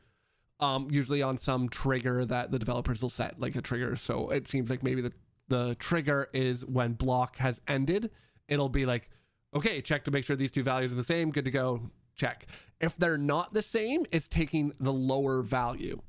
um 0.61 0.89
usually 0.91 1.21
on 1.23 1.37
some 1.37 1.69
trigger 1.69 2.25
that 2.25 2.53
the 2.53 2.59
developers 2.59 3.03
will 3.03 3.09
set 3.11 3.41
like 3.41 3.57
a 3.57 3.63
trigger. 3.63 3.97
So 3.97 4.31
it 4.31 4.47
seems 4.47 4.71
like 4.71 4.83
maybe 4.83 5.01
the 5.01 5.13
the 5.49 5.75
trigger 5.77 6.29
is 6.33 6.65
when 6.65 6.93
block 6.95 7.37
has 7.37 7.61
ended 7.69 8.11
it'll 8.49 8.69
be 8.69 8.87
like 8.87 9.11
okay 9.55 9.81
check 9.81 10.05
to 10.05 10.11
make 10.11 10.25
sure 10.25 10.37
these 10.37 10.51
two 10.51 10.63
values 10.63 10.93
are 10.93 10.97
the 10.97 11.05
same 11.05 11.31
good 11.31 11.45
to 11.45 11.51
go 11.51 11.91
check 12.17 12.47
if 12.81 12.97
they're 12.97 13.19
not 13.19 13.55
the 13.55 13.63
same 13.63 14.05
it's 14.11 14.29
taking 14.29 14.73
the 14.79 14.93
lower 14.93 15.43
value 15.43 16.01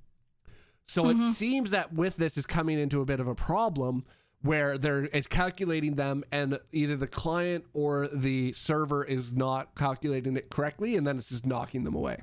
so 0.87 1.09
it 1.09 1.15
mm-hmm. 1.15 1.31
seems 1.31 1.71
that 1.71 1.93
with 1.93 2.17
this 2.17 2.37
is 2.37 2.45
coming 2.45 2.77
into 2.79 3.01
a 3.01 3.05
bit 3.05 3.19
of 3.19 3.27
a 3.27 3.35
problem 3.35 4.03
where 4.45 4.77
they're 4.77 5.09
it's 5.11 5.27
calculating 5.27 5.95
them 5.95 6.23
and 6.31 6.59
either 6.71 6.95
the 6.95 7.07
client 7.07 7.65
or 7.73 8.07
the 8.07 8.53
server 8.53 9.03
is 9.03 9.33
not 9.33 9.75
calculating 9.75 10.37
it 10.37 10.49
correctly 10.51 10.95
and 10.95 11.05
then 11.05 11.17
it's 11.17 11.29
just 11.29 11.45
knocking 11.45 11.83
them 11.83 11.95
away. 11.95 12.21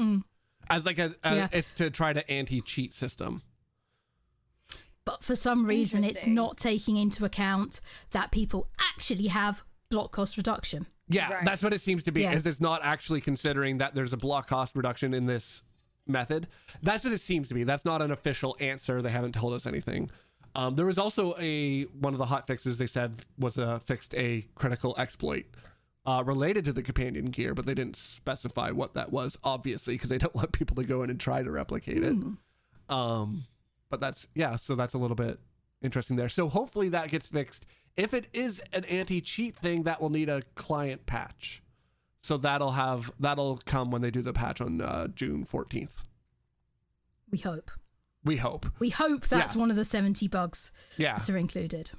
Mm. 0.00 0.22
As 0.68 0.84
like 0.84 0.98
a, 0.98 1.14
a- 1.22 1.36
Yeah. 1.36 1.48
it's 1.52 1.72
to 1.74 1.90
try 1.90 2.12
to 2.12 2.28
anti-cheat 2.30 2.92
system. 2.92 3.42
But 5.08 5.24
for 5.24 5.34
some 5.34 5.64
reason, 5.64 6.04
it's 6.04 6.26
not 6.26 6.58
taking 6.58 6.98
into 6.98 7.24
account 7.24 7.80
that 8.10 8.30
people 8.30 8.68
actually 8.92 9.28
have 9.28 9.62
block 9.90 10.12
cost 10.12 10.36
reduction. 10.36 10.86
Yeah, 11.08 11.32
Right. 11.32 11.44
that's 11.46 11.62
what 11.62 11.72
it 11.72 11.80
seems 11.80 12.02
to 12.02 12.12
be. 12.12 12.20
Yeah. 12.22 12.32
Is 12.34 12.44
it's 12.44 12.60
not 12.60 12.80
actually 12.84 13.22
considering 13.22 13.78
that 13.78 13.94
there's 13.94 14.12
a 14.12 14.18
block 14.18 14.48
cost 14.48 14.76
reduction 14.76 15.14
in 15.14 15.24
this 15.24 15.62
method. 16.06 16.46
That's 16.82 17.04
what 17.04 17.14
it 17.14 17.22
seems 17.22 17.48
to 17.48 17.54
be. 17.54 17.64
That's 17.64 17.86
not 17.86 18.02
an 18.02 18.10
official 18.10 18.54
answer. 18.60 19.00
They 19.00 19.10
haven't 19.10 19.32
told 19.34 19.54
us 19.54 19.64
anything. 19.64 20.10
Um, 20.54 20.74
there 20.74 20.84
was 20.84 20.98
also 20.98 21.34
a 21.38 21.84
one 21.84 22.12
of 22.12 22.18
the 22.18 22.26
hot 22.26 22.46
fixes 22.46 22.76
they 22.76 22.86
said 22.86 23.24
was 23.38 23.56
a 23.56 23.80
fixed 23.80 24.14
a 24.14 24.44
critical 24.56 24.94
exploit 24.98 25.46
uh, 26.04 26.22
related 26.26 26.66
to 26.66 26.72
the 26.74 26.82
companion 26.82 27.26
gear, 27.26 27.54
but 27.54 27.64
they 27.64 27.74
didn't 27.74 27.96
specify 27.96 28.70
what 28.72 28.92
that 28.92 29.10
was. 29.10 29.38
Obviously, 29.42 29.94
because 29.94 30.10
they 30.10 30.18
don't 30.18 30.34
want 30.40 30.52
people 30.52 30.76
to 30.76 30.84
go 30.84 31.02
in 31.02 31.08
and 31.08 31.18
try 31.18 31.42
to 31.42 31.50
replicate 31.50 32.02
it. 32.04 32.14
Um, 32.90 33.44
but 33.90 34.00
that's 34.00 34.28
yeah. 34.34 34.56
So 34.56 34.74
that's 34.74 34.94
a 34.94 34.98
little 34.98 35.14
bit 35.16 35.38
interesting 35.82 36.16
there. 36.16 36.28
So 36.28 36.48
hopefully 36.48 36.88
that 36.90 37.08
gets 37.08 37.28
fixed. 37.28 37.66
If 37.96 38.14
it 38.14 38.26
is 38.32 38.62
an 38.72 38.84
anti-cheat 38.84 39.56
thing, 39.56 39.82
that 39.84 40.00
will 40.00 40.10
need 40.10 40.28
a 40.28 40.42
client 40.54 41.06
patch. 41.06 41.62
So 42.22 42.36
that'll 42.36 42.72
have 42.72 43.10
that'll 43.18 43.58
come 43.64 43.90
when 43.90 44.02
they 44.02 44.10
do 44.10 44.22
the 44.22 44.32
patch 44.32 44.60
on 44.60 44.80
uh, 44.80 45.08
June 45.08 45.44
fourteenth. 45.44 46.04
We 47.30 47.38
hope. 47.38 47.70
We 48.24 48.36
hope. 48.36 48.66
We 48.78 48.90
hope 48.90 49.26
that's 49.26 49.54
Yeah. 49.54 49.60
one 49.60 49.70
of 49.70 49.76
the 49.76 49.84
70 49.84 50.26
bugs 50.28 50.72
Yeah. 50.96 51.16
that 51.16 51.30
are 51.30 51.36
included. 51.36 51.90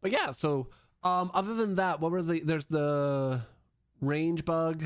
But 0.00 0.12
yeah. 0.12 0.30
So 0.30 0.68
um, 1.02 1.30
other 1.34 1.54
than 1.54 1.74
that, 1.76 2.00
what 2.00 2.10
were 2.10 2.22
the? 2.22 2.40
There's 2.40 2.66
the 2.66 3.42
range 4.00 4.44
bug. 4.44 4.84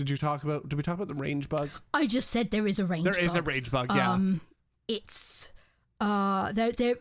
Did 0.00 0.08
you 0.08 0.16
talk 0.16 0.44
about? 0.44 0.66
Did 0.66 0.76
we 0.78 0.82
talk 0.82 0.94
about 0.94 1.08
the 1.08 1.14
range 1.14 1.50
bug? 1.50 1.68
I 1.92 2.06
just 2.06 2.30
said 2.30 2.50
there 2.52 2.66
is 2.66 2.78
a 2.78 2.86
range 2.86 3.04
There 3.04 3.18
is 3.22 3.32
a 3.32 3.42
bug. 3.42 3.48
range 3.48 3.70
bug. 3.70 3.92
Yeah. 3.94 4.12
Um, 4.12 4.40
it's 4.88 5.52
uh, 6.00 6.52
there. 6.52 6.70
There 6.72 6.94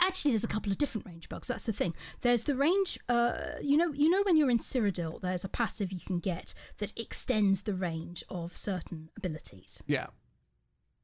actually, 0.00 0.32
there's 0.32 0.42
a 0.42 0.48
couple 0.48 0.72
of 0.72 0.78
different 0.78 1.06
range 1.06 1.28
bugs. 1.28 1.46
That's 1.46 1.66
the 1.66 1.72
thing. 1.72 1.94
There's 2.22 2.42
the 2.42 2.56
range. 2.56 2.98
Uh, 3.08 3.34
you 3.62 3.76
know, 3.76 3.92
you 3.92 4.10
know 4.10 4.24
when 4.24 4.36
you're 4.36 4.50
in 4.50 4.58
Cyrodiil, 4.58 5.20
there's 5.20 5.44
a 5.44 5.48
passive 5.48 5.92
you 5.92 6.00
can 6.04 6.18
get 6.18 6.52
that 6.78 6.92
extends 6.98 7.62
the 7.62 7.74
range 7.74 8.24
of 8.28 8.56
certain 8.56 9.10
abilities. 9.16 9.84
yeah. 9.86 10.06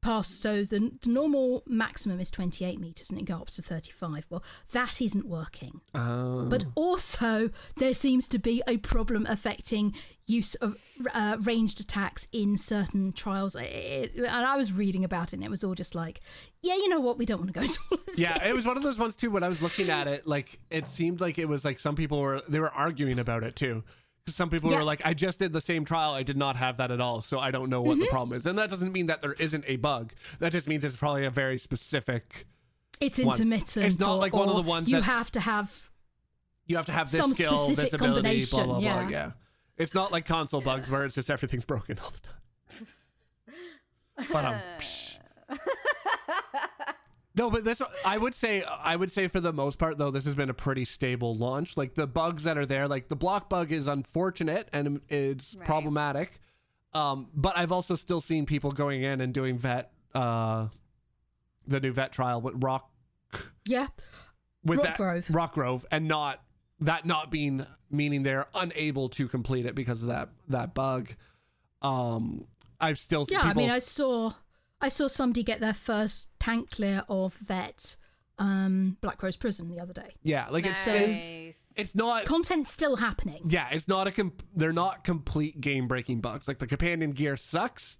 Past 0.01 0.41
so 0.41 0.63
the, 0.63 0.91
the 1.01 1.09
normal 1.09 1.61
maximum 1.67 2.19
is 2.21 2.31
28 2.31 2.79
meters 2.79 3.09
and 3.09 3.19
it 3.19 3.25
go 3.25 3.35
up 3.35 3.49
to 3.49 3.61
35. 3.61 4.27
Well, 4.29 4.41
that 4.71 5.01
isn't 5.01 5.25
working. 5.25 5.81
Um, 5.93 6.47
But 6.47 6.63
also, 6.75 7.49
there 7.75 7.93
seems 7.93 8.29
to 8.29 8.39
be 8.39 8.63
a 8.65 8.77
problem 8.77 9.25
affecting 9.27 9.93
use 10.25 10.55
of 10.55 10.77
uh, 11.13 11.37
ranged 11.43 11.81
attacks 11.81 12.27
in 12.31 12.55
certain 12.55 13.11
trials. 13.11 13.57
It- 13.59 14.13
and 14.15 14.27
I 14.27 14.55
was 14.55 14.71
reading 14.71 15.03
about 15.03 15.33
it, 15.33 15.33
and 15.33 15.43
it 15.43 15.49
was 15.49 15.65
all 15.65 15.75
just 15.75 15.95
like, 15.95 16.21
yeah, 16.61 16.75
you 16.75 16.87
know 16.87 17.01
what? 17.01 17.17
We 17.17 17.25
don't 17.25 17.39
want 17.39 17.53
to 17.53 17.59
go 17.59 17.61
into 17.63 17.79
Yeah, 18.15 18.41
it 18.47 18.55
was 18.55 18.65
one 18.65 18.77
of 18.77 18.83
those 18.83 18.97
ones 18.97 19.15
too. 19.17 19.29
When 19.31 19.43
I 19.43 19.49
was 19.49 19.61
looking 19.61 19.89
at 19.89 20.07
it, 20.07 20.25
like 20.25 20.59
it 20.69 20.87
seemed 20.87 21.19
like 21.19 21.37
it 21.37 21.49
was 21.49 21.65
like 21.65 21.77
some 21.79 21.95
people 21.95 22.21
were 22.21 22.41
they 22.47 22.59
were 22.59 22.71
arguing 22.71 23.19
about 23.19 23.43
it 23.43 23.55
too. 23.57 23.83
'Cause 24.25 24.35
Some 24.35 24.49
people 24.49 24.69
Yeah. 24.71 24.77
were 24.77 24.83
like, 24.83 25.01
"I 25.05 25.13
just 25.13 25.39
did 25.39 25.53
the 25.53 25.61
same 25.61 25.85
trial. 25.85 26.13
I 26.13 26.23
did 26.23 26.37
not 26.37 26.55
have 26.55 26.77
that 26.77 26.91
at 26.91 27.01
all, 27.01 27.21
so 27.21 27.39
I 27.39 27.49
don't 27.51 27.69
know 27.69 27.81
what 27.81 27.93
Mm-hmm. 27.93 28.01
the 28.01 28.07
problem 28.09 28.35
is." 28.37 28.45
And 28.45 28.57
that 28.59 28.69
doesn't 28.69 28.91
mean 28.91 29.07
that 29.07 29.21
there 29.21 29.33
isn't 29.33 29.63
a 29.67 29.77
bug. 29.77 30.13
That 30.39 30.51
just 30.51 30.67
means 30.67 30.83
it's 30.83 30.97
probably 30.97 31.25
a 31.25 31.31
very 31.31 31.57
specific. 31.57 32.45
It's 33.01 33.17
one. 33.17 33.35
intermittent. 33.35 33.85
It's 33.85 33.99
not 33.99 34.15
or- 34.15 34.19
like 34.21 34.33
one 34.33 34.49
of 34.49 34.55
the 34.55 34.61
ones 34.61 34.87
you 34.89 35.01
have 35.01 35.31
to 35.31 35.39
have. 35.39 35.89
You 36.67 36.75
have 36.75 36.85
to 36.85 36.91
have 36.91 37.09
this 37.09 37.21
skill, 37.37 37.69
this 37.75 37.93
ability, 37.93 38.45
blah 38.51 38.63
blah 38.65 38.73
blah. 38.75 38.83
yeah. 38.83 39.09
Yeah, 39.09 39.31
it's 39.77 39.93
not 39.95 40.11
like 40.11 40.25
console 40.25 40.61
bugs 40.61 40.89
where 40.89 41.03
it's 41.05 41.15
just 41.15 41.29
everything's 41.31 41.65
broken 41.65 41.97
all 41.99 42.11
the 42.11 42.19
time. 42.19 42.87
but 44.31 44.45
um, 44.45 45.57
No, 47.39 47.49
but 47.49 47.63
this 47.63 47.81
I 48.05 48.17
would 48.17 48.35
say 48.35 48.63
I 48.63 48.95
would 48.97 49.11
say 49.11 49.29
for 49.29 49.39
the 49.39 49.53
most 49.53 49.79
part 49.79 49.97
though 49.97 50.11
this 50.11 50.25
has 50.25 50.35
been 50.35 50.49
a 50.49 50.53
pretty 50.53 50.83
stable 50.83 51.35
launch. 51.35 51.77
Like 51.77 51.93
the 51.95 52.05
bugs 52.05 52.43
that 52.43 52.57
are 52.57 52.65
there, 52.65 52.85
like 52.87 53.07
the 53.07 53.15
block 53.15 53.47
bug 53.49 53.71
is 53.71 53.87
unfortunate 53.87 54.67
and 54.73 54.99
it's 55.07 55.55
Right. 55.55 55.65
problematic. 55.65 56.41
Um, 56.93 57.29
but 57.33 57.57
I've 57.57 57.71
also 57.71 57.95
still 57.95 58.19
seen 58.19 58.45
people 58.45 58.71
going 58.73 59.03
in 59.03 59.21
and 59.21 59.33
doing 59.33 59.57
vet 59.57 59.91
uh 60.13 60.67
the 61.65 61.79
new 61.79 61.93
vet 61.93 62.11
trial 62.11 62.41
with 62.41 62.61
rock 62.63 62.91
Yeah. 63.65 63.87
with 64.65 64.79
Rock 64.79 64.87
that 64.87 64.97
Grove. 64.97 65.25
Rockgrove 65.27 65.85
and 65.91 66.07
not 66.09 66.43
that 66.81 67.05
not 67.05 67.31
being 67.31 67.65
meaning 67.89 68.23
they're 68.23 68.47
unable 68.53 69.07
to 69.09 69.27
complete 69.29 69.65
it 69.65 69.75
because 69.75 70.01
of 70.01 70.09
that 70.09 70.29
that 70.49 70.73
bug. 70.73 71.15
Um 71.81 72.47
I've 72.81 72.99
still 72.99 73.25
Yeah, 73.29 73.37
people, 73.43 73.45
Yeah, 73.47 73.51
I 73.51 73.53
mean, 73.53 73.69
I 73.69 73.79
saw 73.79 74.31
I 74.81 74.89
saw 74.89 75.07
somebody 75.07 75.43
get 75.43 75.59
their 75.59 75.73
first 75.73 76.31
tank 76.39 76.71
clear 76.71 77.03
of 77.09 77.33
vet 77.35 77.97
um, 78.39 78.97
Blackrose 79.01 79.37
Prison 79.37 79.69
the 79.69 79.79
other 79.79 79.93
day. 79.93 80.15
yeah, 80.23 80.47
like 80.49 80.65
it's 80.65 80.87
nice. 80.87 81.73
it's 81.75 81.93
not 81.93 82.25
Content's 82.25 82.71
still 82.71 82.95
happening. 82.95 83.41
Yeah, 83.45 83.67
it's 83.71 83.87
not 83.87 84.07
a 84.07 84.11
comp- 84.11 84.43
they're 84.55 84.71
not 84.71 85.03
complete 85.03 85.59
game 85.59 85.87
breaking 85.87 86.21
bugs. 86.21 86.47
Like 86.47 86.59
the 86.59 86.67
companion 86.67 87.11
gear 87.11 87.35
sucks, 87.35 87.97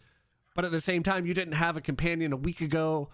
but 0.56 0.64
at 0.64 0.72
the 0.72 0.80
same 0.80 1.04
time, 1.04 1.26
you 1.26 1.34
didn't 1.34 1.56
have 1.56 1.76
a 1.76 1.82
companion 1.82 2.32
a 2.32 2.38
week 2.38 2.62
ago. 2.62 3.10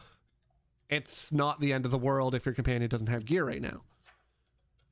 It's 0.88 1.32
not 1.32 1.60
the 1.60 1.74
end 1.74 1.86
of 1.86 1.92
the 1.92 1.98
world 1.98 2.36
if 2.36 2.46
your 2.46 2.54
companion 2.54 2.88
doesn't 2.90 3.08
have 3.08 3.26
gear 3.26 3.44
right 3.44 3.62
now. 3.62 3.82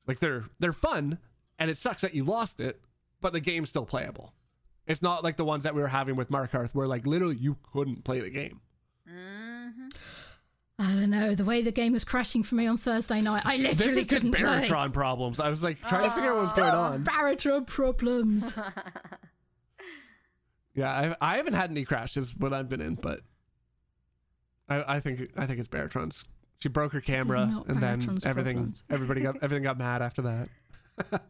Like 0.08 0.20
they're 0.20 0.46
they're 0.60 0.74
fun, 0.74 1.20
and 1.60 1.70
it 1.70 1.78
sucks 1.78 2.02
that 2.02 2.16
you 2.16 2.24
lost 2.24 2.60
it, 2.60 2.82
but 3.22 3.32
the 3.32 3.40
game's 3.40 3.70
still 3.70 3.86
playable. 3.86 4.34
It's 4.86 5.02
not 5.02 5.24
like 5.24 5.38
the 5.38 5.46
ones 5.46 5.64
that 5.64 5.74
we 5.76 5.82
were 5.82 5.88
having 5.88 6.16
with 6.16 6.30
Markarth, 6.30 6.76
where 6.76 6.88
like 6.88 7.06
literally 7.06 7.36
you 7.38 7.58
couldn't 7.72 8.04
play 8.04 8.20
the 8.20 8.30
game. 8.30 8.60
Mm-hmm. 9.10 9.88
I 10.80 10.92
don't 10.96 11.10
know. 11.12 11.36
The 11.36 11.46
way 11.46 11.62
the 11.62 11.72
game 11.72 11.94
was 11.94 12.04
crashing 12.04 12.44
for 12.44 12.56
me 12.56 12.68
on 12.68 12.78
Thursday 12.78 13.22
night, 13.22 13.44
I 13.46 13.58
literally 13.58 13.74
This 13.74 13.80
literally 13.80 14.02
is 14.02 14.08
just 14.08 14.22
couldn't 14.22 14.32
play. 14.36 14.68
Baratron 14.68 14.92
problems. 14.94 15.40
I 15.40 15.50
was 15.50 15.64
like 15.64 15.80
trying 15.88 16.04
to 16.04 16.10
figure 16.10 16.32
out 16.32 16.36
what 16.36 16.44
was 16.44 16.54
going 16.54 16.74
on. 16.74 17.04
Baritone 17.06 17.66
problems. 17.66 18.58
Yeah, 20.76 21.16
I, 21.22 21.34
I 21.34 21.38
haven't 21.38 21.54
had 21.54 21.70
any 21.70 21.86
crashes 21.86 22.36
when 22.36 22.52
I've 22.54 22.68
been 22.68 22.82
in, 22.82 22.96
but 22.96 23.20
I, 24.68 24.96
I 24.96 25.00
think 25.00 25.30
I 25.38 25.46
think 25.46 25.60
it's 25.60 25.68
Baratron's. 25.68 26.26
She 26.62 26.70
broke 26.70 26.94
her 26.94 27.02
camera, 27.02 27.46
not 27.46 27.68
and 27.68 27.80
then 27.82 28.20
everything 28.26 28.56
problems. 28.56 28.84
everybody 28.90 29.22
got 29.22 29.36
everything 29.44 29.64
got 29.64 29.78
mad 29.78 30.02
after 30.02 30.24
that. 30.24 30.50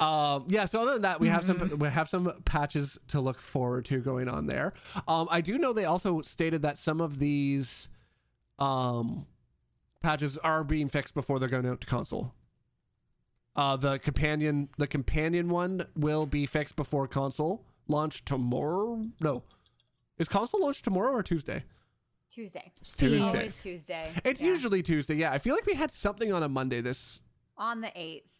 um, 0.00 0.44
yeah. 0.48 0.64
So 0.64 0.82
other 0.82 0.92
than 0.94 1.02
that, 1.02 1.20
we 1.20 1.28
have 1.28 1.44
Mm-hmm. 1.44 1.68
some 1.70 1.78
we 1.78 1.88
have 1.88 2.08
some 2.08 2.32
patches 2.44 2.98
to 3.08 3.20
look 3.20 3.40
forward 3.40 3.84
to 3.86 3.98
going 4.00 4.28
on 4.28 4.46
there. 4.46 4.72
Um, 5.08 5.28
I 5.30 5.40
do 5.40 5.58
know 5.58 5.72
they 5.72 5.84
also 5.84 6.20
stated 6.22 6.62
that 6.62 6.78
some 6.78 7.00
of 7.00 7.18
these 7.18 7.88
um 8.58 9.26
patches 10.02 10.36
are 10.38 10.64
being 10.64 10.88
fixed 10.88 11.14
before 11.14 11.38
they're 11.38 11.48
going 11.48 11.66
out 11.66 11.80
to 11.80 11.86
console. 11.86 12.34
Uh, 13.54 13.76
the 13.76 13.98
companion 13.98 14.68
the 14.78 14.86
companion 14.86 15.48
one 15.48 15.86
will 15.94 16.26
be 16.26 16.46
fixed 16.46 16.74
before 16.76 17.06
console 17.06 17.64
launch 17.88 18.24
tomorrow. 18.24 19.04
No, 19.20 19.42
is 20.18 20.28
console 20.28 20.60
launch 20.62 20.82
tomorrow 20.82 21.12
or 21.12 21.22
Tuesday? 21.22 21.64
Tuesday. 22.30 22.72
It's 22.80 22.96
Tuesday. 22.96 23.16
eighth. 23.18 23.24
Always 23.34 23.62
Tuesday. 23.62 24.10
It's 24.24 24.40
Yeah. 24.40 24.48
usually 24.48 24.82
Tuesday. 24.82 25.16
Yeah, 25.16 25.32
I 25.32 25.38
feel 25.38 25.54
like 25.54 25.66
we 25.66 25.74
had 25.74 25.90
something 25.90 26.32
on 26.32 26.42
a 26.42 26.48
Monday. 26.48 26.80
This 26.80 27.20
on 27.58 27.82
the 27.82 27.92
eighth. 27.94 28.30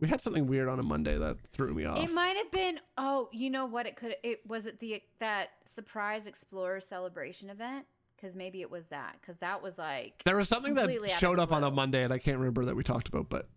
We 0.00 0.08
had 0.08 0.20
something 0.20 0.46
weird 0.46 0.68
on 0.68 0.78
a 0.78 0.82
Monday 0.82 1.16
that 1.18 1.38
threw 1.52 1.74
me 1.74 1.84
off. 1.84 1.98
It 1.98 2.12
might 2.12 2.36
have 2.36 2.50
been. 2.50 2.80
Oh, 2.98 3.28
you 3.32 3.50
know 3.50 3.66
what? 3.66 3.86
It 3.86 3.96
could. 3.96 4.16
It 4.22 4.40
was 4.46 4.66
it 4.66 4.80
the 4.80 5.02
that 5.18 5.48
surprise 5.64 6.26
explorer 6.26 6.80
celebration 6.80 7.50
event 7.50 7.86
because 8.16 8.34
maybe 8.34 8.60
it 8.62 8.70
was 8.70 8.86
that 8.88 9.16
because 9.20 9.38
that 9.38 9.62
was 9.62 9.78
like 9.78 10.22
there 10.24 10.36
was 10.36 10.48
something 10.48 10.74
that 10.74 10.82
completely 10.82 11.10
out 11.10 11.14
of 11.14 11.20
showed 11.20 11.38
the 11.38 11.42
up 11.42 11.52
on 11.52 11.62
a. 11.64 11.70
Monday, 11.70 12.02
and 12.02 12.12
I 12.12 12.18
can't 12.18 12.38
remember 12.38 12.64
that 12.64 12.76
we 12.76 12.82
talked 12.82 13.08
about. 13.08 13.28
But, 13.28 13.48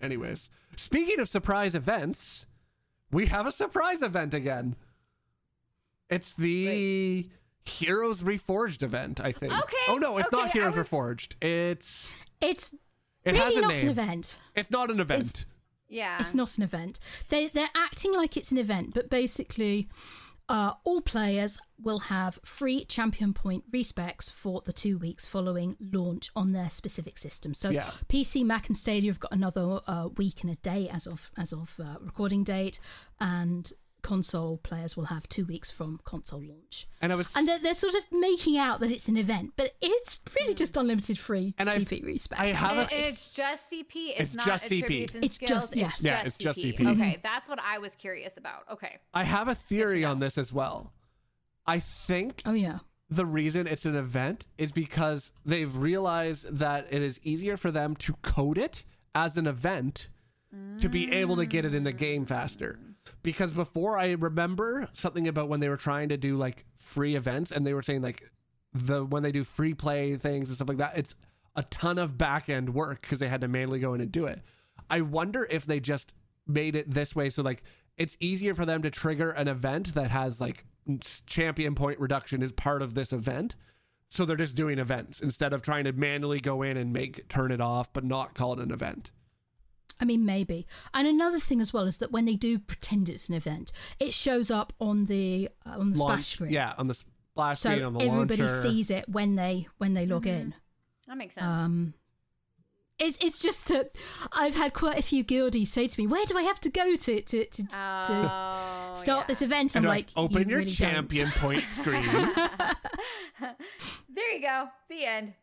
anyways, 0.00 0.50
speaking 0.76 1.20
of 1.20 1.28
surprise 1.28 1.74
events, 1.74 2.46
we 3.10 3.26
have 3.26 3.46
a 3.46 3.52
surprise 3.52 4.02
event 4.02 4.34
again. 4.34 4.76
It's 6.10 6.32
the 6.32 7.28
Heroes 7.64 8.22
Reforged 8.22 8.82
event, 8.82 9.20
I 9.20 9.32
think. 9.32 9.52
Okay, 9.52 9.76
Oh 9.88 9.96
no, 9.98 10.16
it's 10.18 10.32
not 10.32 10.48
okay, 10.48 10.60
I 10.60 10.70
Heroes 10.70 10.76
was- 10.76 10.88
Reforged. 10.88 11.34
It's 11.44 12.12
It's 12.40 12.74
it 13.24 13.34
has 13.36 13.56
a 13.56 13.60
not 13.60 13.74
name. 13.74 13.82
an 13.84 13.88
event. 13.90 14.40
It's 14.54 14.70
not 14.70 14.90
an 14.90 15.00
event. 15.00 15.44
Yeah. 15.88 16.18
It's 16.20 16.34
not 16.34 16.56
an 16.56 16.64
event. 16.64 17.00
They 17.28 17.48
they're 17.48 17.70
acting 17.74 18.12
like 18.14 18.36
it's 18.36 18.52
an 18.52 18.58
event, 18.58 18.94
but 18.94 19.08
basically, 19.10 19.88
uh, 20.48 20.72
all 20.84 21.00
players 21.00 21.58
will 21.80 21.98
have 21.98 22.38
free 22.44 22.84
champion 22.84 23.32
point 23.34 23.64
respecs 23.70 24.32
for 24.32 24.62
the 24.64 24.72
two 24.72 24.98
weeks 24.98 25.26
following 25.26 25.76
launch 25.80 26.30
on 26.34 26.52
their 26.52 26.70
specific 26.70 27.18
system. 27.18 27.54
So 27.54 27.70
Yeah. 27.70 27.90
PC, 28.08 28.44
Mac, 28.44 28.68
and 28.68 28.76
Stadia 28.76 29.10
have 29.10 29.20
got 29.20 29.32
another 29.32 29.80
uh, 29.86 30.08
week 30.16 30.42
and 30.42 30.50
a 30.50 30.56
day 30.56 30.88
as 30.88 31.06
of 31.06 31.30
as 31.36 31.52
of 31.52 31.78
uh, 31.78 31.96
recording 32.00 32.44
date, 32.44 32.80
and 33.20 33.70
console 34.02 34.58
players 34.58 34.96
will 34.96 35.06
have 35.06 35.28
two 35.28 35.44
weeks 35.44 35.70
from 35.70 36.00
console 36.04 36.40
launch. 36.42 36.86
and 37.00 37.12
I 37.12 37.16
was 37.16 37.34
And 37.36 37.46
they're, 37.48 37.58
they're 37.58 37.74
sort 37.74 37.94
of 37.94 38.04
making 38.12 38.56
out 38.56 38.80
that 38.80 38.90
it's 38.90 39.08
an 39.08 39.16
event, 39.16 39.52
but 39.56 39.72
it's 39.80 40.20
really 40.38 40.54
just 40.54 40.76
unlimited 40.76 41.18
free 41.18 41.54
And 41.58 41.68
I've- 41.68 41.84
CP 41.84 42.04
respec. 42.04 42.38
I 42.38 42.46
have 42.46 42.78
And 42.78 42.88
a- 42.92 43.08
it's 43.08 43.30
just 43.32 43.70
CP. 43.70 44.10
It's, 44.10 44.20
It's 44.20 44.34
not 44.34 44.46
just 44.46 44.64
CP. 44.64 45.14
and 45.14 45.24
It's 45.24 45.34
skills. 45.34 45.48
just- 45.50 45.76
yeah. 45.76 45.86
It's 45.86 46.02
Yeah, 46.04 46.12
just 46.24 46.26
it's 46.26 46.38
just 46.38 46.58
CP. 46.58 46.78
CP. 46.78 46.92
Okay, 46.92 47.18
that's 47.22 47.48
what 47.48 47.58
I 47.60 47.78
was 47.78 47.94
curious 47.96 48.36
about. 48.36 48.62
Okay. 48.70 48.98
I 49.12 49.24
have 49.24 49.48
a 49.48 49.54
theory 49.54 50.04
on 50.04 50.20
this 50.20 50.38
as 50.38 50.52
well. 50.52 50.92
I 51.66 51.80
think 51.80 52.42
oh 52.46 52.54
yeah. 52.54 52.78
the 53.10 53.26
reason 53.26 53.66
it's 53.66 53.84
an 53.84 53.94
event 53.96 54.46
is 54.56 54.72
because 54.72 55.32
they've 55.44 55.76
realized 55.76 56.46
that 56.58 56.86
it 56.90 57.02
is 57.02 57.20
easier 57.22 57.56
for 57.56 57.70
them 57.70 57.94
to 57.96 58.14
code 58.22 58.56
it 58.58 58.84
as 59.14 59.36
an 59.36 59.46
event 59.46 60.08
to 60.80 60.88
be 60.88 61.12
able 61.12 61.36
to 61.36 61.44
get 61.44 61.66
it 61.66 61.74
in 61.74 61.84
the 61.84 61.92
game 61.92 62.24
faster. 62.24 62.78
Because 63.22 63.52
before 63.52 63.98
I 63.98 64.12
remember 64.12 64.88
something 64.92 65.28
about 65.28 65.48
when 65.48 65.60
they 65.60 65.68
were 65.68 65.76
trying 65.76 66.08
to 66.10 66.16
do 66.16 66.36
like 66.36 66.64
free 66.76 67.14
events 67.14 67.52
and 67.52 67.66
they 67.66 67.74
were 67.74 67.82
saying 67.82 68.02
like 68.02 68.30
the 68.72 69.04
when 69.04 69.22
they 69.22 69.32
do 69.32 69.44
free 69.44 69.74
play 69.74 70.16
things 70.16 70.48
and 70.48 70.56
stuff 70.56 70.68
like 70.68 70.78
that, 70.78 70.96
it's 70.96 71.14
a 71.56 71.62
ton 71.64 71.98
of 71.98 72.16
back 72.16 72.48
end 72.48 72.74
work 72.74 73.00
because 73.00 73.18
they 73.18 73.28
had 73.28 73.40
to 73.40 73.48
manually 73.48 73.80
go 73.80 73.94
in 73.94 74.00
and 74.00 74.12
do 74.12 74.26
it. 74.26 74.40
I 74.90 75.00
wonder 75.00 75.46
if 75.50 75.66
they 75.66 75.80
just 75.80 76.14
made 76.46 76.74
it 76.74 76.94
this 76.94 77.14
way 77.14 77.28
so 77.28 77.42
like 77.42 77.62
it's 77.98 78.16
easier 78.20 78.54
for 78.54 78.64
them 78.64 78.80
to 78.80 78.90
trigger 78.90 79.30
an 79.30 79.48
event 79.48 79.94
that 79.94 80.10
has 80.10 80.40
like 80.40 80.64
champion 81.26 81.74
point 81.74 81.98
reduction 82.00 82.42
is 82.42 82.52
part 82.52 82.80
of 82.80 82.94
this 82.94 83.12
event. 83.12 83.56
So 84.08 84.24
they're 84.24 84.36
just 84.36 84.54
doing 84.54 84.78
events 84.78 85.20
instead 85.20 85.52
of 85.52 85.60
trying 85.60 85.84
to 85.84 85.92
manually 85.92 86.40
go 86.40 86.62
in 86.62 86.78
and 86.78 86.92
make 86.92 87.28
turn 87.28 87.52
it 87.52 87.60
off 87.60 87.92
but 87.92 88.04
not 88.04 88.34
call 88.34 88.54
it 88.54 88.60
an 88.60 88.70
event. 88.70 89.10
I 90.00 90.04
mean, 90.04 90.24
maybe. 90.24 90.66
And 90.94 91.06
another 91.08 91.38
thing 91.38 91.60
as 91.60 91.72
well 91.72 91.84
is 91.84 91.98
that 91.98 92.12
when 92.12 92.24
they 92.24 92.36
do 92.36 92.58
pretend 92.58 93.08
it's 93.08 93.28
an 93.28 93.34
event, 93.34 93.72
it 93.98 94.12
shows 94.12 94.50
up 94.50 94.72
on 94.80 95.06
the 95.06 95.48
uh, 95.66 95.70
on 95.78 95.90
the 95.92 95.98
Launch- 95.98 96.22
splash 96.22 96.26
screen. 96.26 96.50
Yeah, 96.52 96.74
on 96.78 96.86
the 96.86 96.94
splash 96.94 97.58
So 97.58 97.70
screen 97.70 97.84
on 97.84 97.94
the 97.94 98.04
everybody 98.04 98.42
launcher. 98.42 98.60
sees 98.62 98.90
it 98.90 99.08
when 99.08 99.34
they 99.36 99.66
when 99.78 99.94
they 99.94 100.06
log 100.06 100.26
in. 100.26 100.54
That 101.06 101.16
makes 101.16 101.34
sense. 101.34 101.46
Um, 101.46 101.94
it's 102.98 103.16
it's 103.24 103.38
just 103.38 103.68
that 103.68 103.96
I've 104.36 104.56
had 104.56 104.74
quite 104.74 104.98
a 104.98 105.02
few 105.02 105.22
guildies 105.24 105.68
say 105.68 105.86
to 105.86 106.00
me, 106.00 106.06
"Where 106.08 106.24
do 106.26 106.36
I 106.36 106.42
have 106.42 106.58
to 106.60 106.68
go 106.70 106.96
to 106.96 107.20
to 107.20 107.44
to, 107.44 107.62
to 107.66 107.72
oh, 107.74 108.90
start 108.94 109.20
yeah. 109.20 109.26
this 109.28 109.40
event?" 109.42 109.74
and 109.76 109.76
I'm 109.76 109.82
they're 109.84 109.90
like, 109.98 110.10
like, 110.16 110.24
open 110.30 110.42
"You 110.42 110.48
your 110.50 110.58
really 110.60 110.70
champion 110.70 111.30
point 111.32 111.62
screen. 111.76 112.02
There 114.12 114.34
you 114.34 114.40
go. 114.42 114.68
The 114.88 115.04
end. 115.04 115.34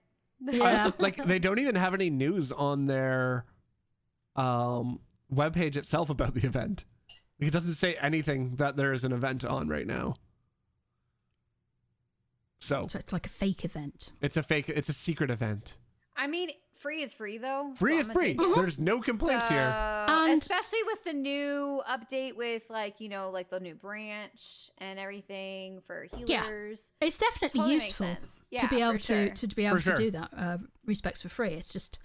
Yeah. 0.42 0.84
also- 0.84 0.96
like 1.00 1.16
they 1.16 1.40
don't 1.40 1.60
even 1.60 1.76
have 1.76 1.94
any 1.94 2.10
news 2.10 2.52
on 2.52 2.88
their 2.88 3.46
um 4.36 5.00
webpage 5.34 5.76
itself 5.76 6.10
about 6.10 6.34
the 6.34 6.46
event. 6.46 6.86
It 7.40 7.52
doesn't 7.52 7.74
say 7.76 7.96
anything 7.96 8.56
that 8.58 8.76
there 8.78 8.94
is 8.94 9.04
an 9.04 9.12
event 9.12 9.44
on 9.44 9.68
right 9.68 9.88
now. 9.88 10.16
So 12.60 12.88
so 12.88 12.98
it's 12.98 13.14
like 13.14 13.26
a 13.28 13.30
fake 13.30 13.64
event. 13.66 14.12
it's 14.22 14.38
a 14.38 14.44
fake. 14.44 14.70
It's 14.70 14.90
a 14.90 14.94
secret 14.94 15.30
event. 15.30 15.78
I 16.18 16.28
mean, 16.28 16.50
free 16.80 17.04
is 17.04 17.14
free 17.14 17.38
though. 17.38 17.74
Free 17.76 17.96
I'm 17.96 18.00
is 18.02 18.08
free. 18.08 18.34
take 18.36 18.42
it. 18.42 18.56
There's 18.56 18.80
no 18.80 19.02
complaints 19.02 19.48
here. 19.50 19.58
And- 20.08 20.42
especially 20.42 20.82
with 20.88 21.04
the 21.04 21.14
new 21.14 21.82
update 21.88 22.36
with 22.36 22.64
like 22.70 23.00
you 23.02 23.10
know 23.10 23.30
like 23.30 23.50
the 23.50 23.60
new 23.60 23.76
branch 23.76 24.70
and 24.80 24.98
everything 24.98 25.82
for 25.82 26.08
Yeah. 26.26 26.44
healers. 26.44 26.92
It's 27.02 27.18
definitely 27.20 27.60
Totally 27.60 27.76
useful 27.76 28.06
sense. 28.08 28.42
to 28.58 28.68
be 28.68 28.82
able 28.82 28.94
for 28.94 28.98
to, 29.00 29.04
sure. 29.26 29.30
to 29.34 29.48
to 29.48 29.56
be 29.56 29.66
able 29.66 29.76
For 29.78 29.82
sure. 29.82 29.94
to 29.94 30.04
do 30.04 30.12
that. 30.12 30.30
Uh, 30.36 30.58
respects 30.86 31.22
for 31.22 31.30
free. 31.30 31.50
It's 31.50 31.74
just 31.74 32.00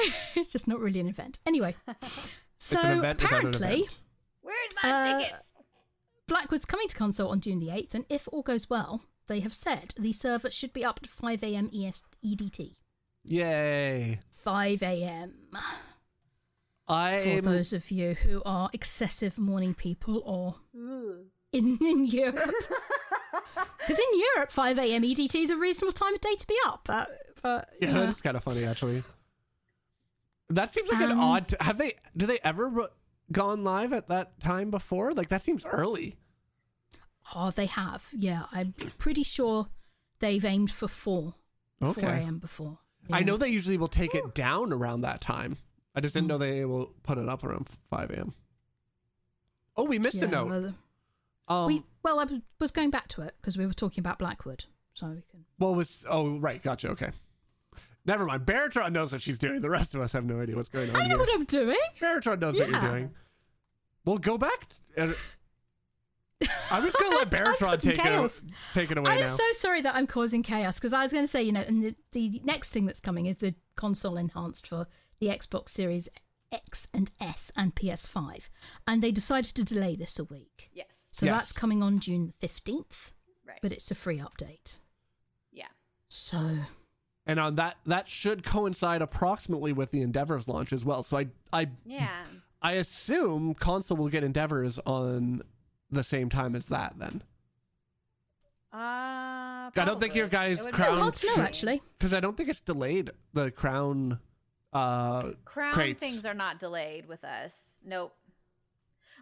it's 0.36 0.52
just 0.52 0.66
not 0.68 0.80
really 0.80 1.00
an 1.00 1.08
event. 1.08 1.38
Anyway, 1.46 1.74
so 2.58 2.76
it's 2.76 2.84
an 2.84 2.98
event 2.98 3.22
apparently. 3.22 3.88
Where's 4.42 4.74
my 4.82 4.90
Uh, 4.90 5.18
tickets? 5.20 5.50
Blackwood's 6.26 6.64
coming 6.64 6.88
to 6.88 6.96
console 6.96 7.30
on 7.30 7.40
June 7.40 7.58
the 7.58 7.68
8th, 7.68 7.94
and 7.94 8.04
if 8.08 8.28
all 8.32 8.42
goes 8.42 8.70
well, 8.70 9.02
they 9.26 9.40
have 9.40 9.54
said 9.54 9.94
the 9.98 10.12
server 10.12 10.50
should 10.50 10.72
be 10.72 10.84
up 10.84 11.00
at 11.02 11.08
5 11.08 11.42
a.m. 11.42 11.70
ES- 11.74 12.04
EDT. 12.24 12.74
Yay! 13.24 14.18
5 14.30 14.82
a.m. 14.82 15.34
For 16.88 16.92
I'm 16.92 17.40
those 17.42 17.72
of 17.72 17.90
you 17.90 18.14
who 18.14 18.42
are 18.44 18.70
excessive 18.72 19.38
morning 19.38 19.74
people 19.74 20.22
or 20.24 20.56
in, 21.52 21.78
in 21.80 22.06
Europe. 22.06 22.38
Because 23.78 23.98
in 23.98 24.20
Europe, 24.34 24.50
5 24.50 24.78
a.m. 24.78 25.02
EDT 25.02 25.34
is 25.34 25.50
a 25.50 25.56
reasonable 25.56 25.92
time 25.92 26.14
of 26.14 26.20
day 26.20 26.34
to 26.36 26.46
be 26.46 26.56
up. 26.66 26.86
Uh, 26.88 27.06
but, 27.42 27.68
yeah, 27.80 27.88
you 27.88 27.94
know. 27.94 28.06
that's 28.06 28.20
kind 28.20 28.36
of 28.36 28.42
funny 28.44 28.64
actually. 28.64 29.02
That 30.50 30.74
seems 30.74 30.90
like 30.90 31.00
an 31.00 31.18
odd. 31.18 31.46
have 31.60 31.78
they? 31.78 31.94
Do 32.16 32.26
they 32.26 32.38
ever 32.44 32.66
r- 32.82 32.90
gone 33.32 33.62
live 33.64 33.92
at 33.92 34.08
that 34.08 34.40
time 34.40 34.70
before? 34.70 35.12
Like 35.12 35.28
that 35.28 35.42
seems 35.42 35.64
early. 35.64 36.16
Oh, 37.34 37.50
they 37.50 37.66
have. 37.66 38.08
Yeah, 38.12 38.44
I'm 38.52 38.74
pretty 38.98 39.22
sure 39.22 39.68
they've 40.18 40.44
aimed 40.44 40.70
for 40.70 40.88
4. 40.88 41.34
4 41.80 41.94
a.m. 42.04 42.38
before. 42.38 42.78
I 43.12 43.22
know 43.22 43.36
they 43.36 43.48
usually 43.48 43.76
will 43.78 43.88
take 43.88 44.14
it 44.14 44.34
down 44.34 44.72
around 44.72 45.00
that 45.02 45.20
time. 45.20 45.56
I 45.94 46.00
just 46.00 46.12
didn't 46.14 46.26
know 46.28 46.38
they 46.38 46.64
will 46.64 46.92
put 47.02 47.18
it 47.18 47.28
up 47.28 47.42
around 47.44 47.68
5 47.90 48.10
a.m. 48.10 48.34
Oh, 49.76 49.84
we 49.84 49.98
missed 49.98 50.16
a 50.16 50.20
Yeah, 50.20 50.26
note. 50.26 50.48
well, 50.48 50.74
Um, 51.48 51.66
we, 51.66 51.82
well, 52.02 52.20
I 52.20 52.24
was- 52.24 52.40
was 52.58 52.70
going 52.70 52.90
back 52.90 53.08
to 53.08 53.22
it 53.22 53.34
because 53.40 53.56
we 53.56 53.66
were 53.66 53.72
talking 53.72 54.02
about 54.02 54.18
Blackwood. 54.18 54.64
So 54.92 55.06
we 55.08 55.22
can. 55.30 55.44
What 55.56 55.74
was? 55.76 56.04
Oh, 56.08 56.38
right. 56.38 56.62
Gotcha. 56.62 56.88
Okay. 56.90 57.10
Never 58.06 58.24
mind. 58.26 58.46
Baratron 58.46 58.92
knows 58.92 59.12
what 59.12 59.22
she's 59.22 59.38
doing. 59.38 59.60
The 59.60 59.70
rest 59.70 59.94
of 59.94 60.00
us 60.00 60.12
have 60.12 60.24
no 60.24 60.40
idea 60.40 60.56
what's 60.56 60.68
going 60.68 60.90
on 60.90 60.96
I 60.96 61.00
know 61.02 61.08
here. 61.08 61.18
what 61.18 61.28
I'm 61.34 61.44
doing. 61.44 61.76
Baratron 62.00 62.38
knows 62.40 62.58
what 62.58 62.68
you're 62.68 62.78
Yeah. 62.82 62.90
doing. 62.90 63.14
Well, 64.04 64.16
go 64.18 64.38
back. 64.38 64.66
t- 64.68 65.00
uh, 65.00 65.12
I'm 66.70 66.82
just 66.82 66.98
gonna 66.98 67.16
let 67.16 67.30
Baratron 67.30 67.58
causing 67.58 67.92
take 67.92 68.04
it, 68.06 68.42
take 68.72 68.90
it 68.90 68.96
away 68.98 69.10
I'm 69.10 69.20
now. 69.20 69.26
so 69.26 69.44
sorry 69.52 69.82
that 69.82 69.94
I'm 69.94 70.06
causing 70.06 70.42
chaos 70.42 70.78
because 70.78 70.94
I 70.94 71.02
was 71.02 71.12
going 71.12 71.24
to 71.24 71.28
say, 71.28 71.42
you 71.42 71.52
know, 71.52 71.60
and 71.66 71.84
the, 71.84 71.94
the 72.12 72.40
next 72.44 72.70
thing 72.70 72.86
that's 72.86 73.00
coming 73.00 73.26
is 73.26 73.36
the 73.38 73.54
console 73.76 74.16
enhanced 74.16 74.66
for 74.66 74.86
the 75.18 75.26
Xbox 75.28 75.68
Series 75.68 76.08
X 76.50 76.88
and 76.94 77.10
S 77.20 77.52
and 77.56 77.74
PS5. 77.74 78.48
And 78.88 79.02
they 79.02 79.12
decided 79.12 79.54
to 79.54 79.64
delay 79.64 79.96
this 79.96 80.18
a 80.18 80.24
week. 80.24 80.70
Yes. 80.72 81.02
So 81.10 81.26
Yes. 81.26 81.38
that's 81.38 81.52
coming 81.52 81.82
on 81.82 81.98
June 82.00 82.32
15th, 82.40 83.12
Right. 83.46 83.58
but 83.60 83.70
it's 83.72 83.90
a 83.90 83.94
free 83.94 84.18
update. 84.18 84.78
yeah. 85.52 85.66
So, 86.08 86.60
and 87.30 87.38
on 87.40 87.54
that, 87.56 87.76
that 87.86 88.08
should 88.08 88.42
coincide 88.44 89.02
approximately 89.02 89.72
with 89.72 89.90
the 89.92 90.02
Endeavors 90.02 90.48
launch 90.48 90.72
as 90.72 90.84
well. 90.84 91.02
So 91.02 91.18
I, 91.18 91.26
I, 91.52 91.68
Yeah. 91.84 92.24
I 92.62 92.72
assume 92.72 93.54
console 93.54 93.96
will 93.96 94.08
get 94.08 94.24
Endeavors 94.24 94.78
on 94.84 95.42
the 95.90 96.02
same 96.04 96.28
time 96.28 96.54
as 96.56 96.66
that. 96.66 96.94
Then, 96.98 97.22
Uh, 98.72 98.76
I 98.76 99.70
don't 99.84 100.00
think 100.00 100.14
your 100.14 100.28
guys' 100.28 100.64
crown 100.72 100.98
hard 100.98 101.14
to 101.16 101.26
know, 101.36 101.42
actually. 101.42 101.82
because 101.98 102.14
I 102.14 102.20
don't 102.20 102.36
think 102.36 102.48
it's 102.48 102.60
delayed. 102.60 103.10
The 103.32 103.50
crown, 103.50 104.20
uh, 104.72 105.30
Crown 105.44 105.72
crates. 105.72 106.00
things 106.00 106.24
are 106.26 106.34
not 106.34 106.58
delayed 106.60 107.06
with 107.08 107.24
us. 107.24 107.78
Nope. 107.84 108.14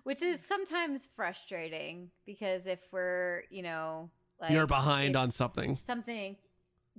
Which 0.04 0.22
is 0.22 0.40
sometimes 0.44 1.08
frustrating 1.16 2.10
because 2.26 2.66
if 2.66 2.80
we're, 2.92 3.42
you 3.50 3.62
know, 3.62 4.10
like 4.40 4.50
you're 4.50 4.66
behind 4.66 5.16
on 5.16 5.30
something. 5.30 5.76
something. 5.76 6.36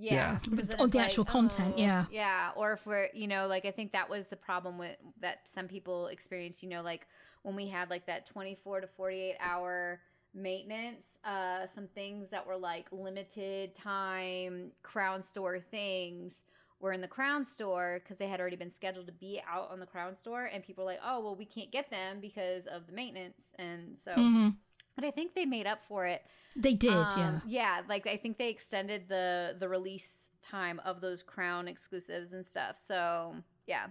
Yeah. 0.01 0.13
Yeah, 0.13 0.39
'cause 0.39 0.47
With- 0.51 0.69
then 0.69 0.79
on 0.79 0.89
the 0.89 0.97
like, 0.97 1.05
actual 1.07 1.25
content, 1.25 1.75
oh, 1.77 1.81
yeah. 1.81 2.05
yeah. 2.09 2.51
Or 2.55 2.71
if 2.71 2.85
we're, 2.85 3.09
you 3.13 3.27
know, 3.27 3.47
like 3.47 3.65
I 3.65 3.71
think 3.71 3.91
that 3.91 4.09
was 4.09 4.27
the 4.27 4.37
problem 4.37 4.77
with 4.77 4.95
that 5.19 5.47
some 5.49 5.67
people 5.67 6.07
experienced. 6.07 6.63
You 6.63 6.69
know, 6.69 6.81
like 6.81 7.05
when 7.43 7.55
we 7.55 7.67
had 7.67 7.89
like 7.89 8.05
that 8.05 8.25
24 8.25 8.81
to 8.81 8.87
48 8.87 9.35
hour 9.41 9.99
maintenance, 10.33 11.17
uh, 11.25 11.67
some 11.67 11.87
things 11.87 12.29
that 12.29 12.47
were 12.47 12.55
like 12.57 12.87
limited 12.91 13.75
time 13.75 14.71
Crown 14.83 15.21
Store 15.21 15.59
things 15.59 16.43
were 16.79 16.93
in 16.93 17.01
the 17.01 17.07
Crown 17.09 17.43
Store 17.43 17.99
because 18.01 18.17
they 18.19 18.27
had 18.29 18.39
already 18.39 18.55
been 18.55 18.69
scheduled 18.69 19.07
to 19.07 19.11
be 19.11 19.41
out 19.45 19.69
on 19.69 19.81
the 19.81 19.85
Crown 19.85 20.15
Store, 20.15 20.45
and 20.45 20.63
people 20.63 20.85
were 20.85 20.91
like, 20.91 21.01
oh 21.03 21.19
well, 21.19 21.35
we 21.35 21.43
can't 21.45 21.71
get 21.71 21.89
them 21.89 22.19
because 22.21 22.67
of 22.67 22.87
the 22.87 22.93
maintenance, 22.93 23.53
and 23.59 23.97
so. 23.97 24.13
Mhm. 24.13 24.55
But 24.99 25.07
I 25.07 25.11
think 25.11 25.33
they 25.33 25.45
made 25.45 25.65
up 25.65 25.79
for 25.87 26.05
it 26.05 26.23
they 26.55 26.73
did, 26.73 26.91
yeah. 26.91 27.27
um, 27.27 27.41
yeah, 27.45 27.81
like 27.87 28.07
I 28.07 28.17
think 28.17 28.37
they 28.37 28.49
extended 28.49 29.07
the 29.07 29.55
the 29.57 29.69
release 29.69 30.29
time 30.41 30.81
of 30.83 30.99
those 30.99 31.21
Crown 31.21 31.67
exclusives 31.67 32.33
and 32.33 32.45
stuff. 32.45 32.77
So 32.77 33.35
yeah, 33.67 33.87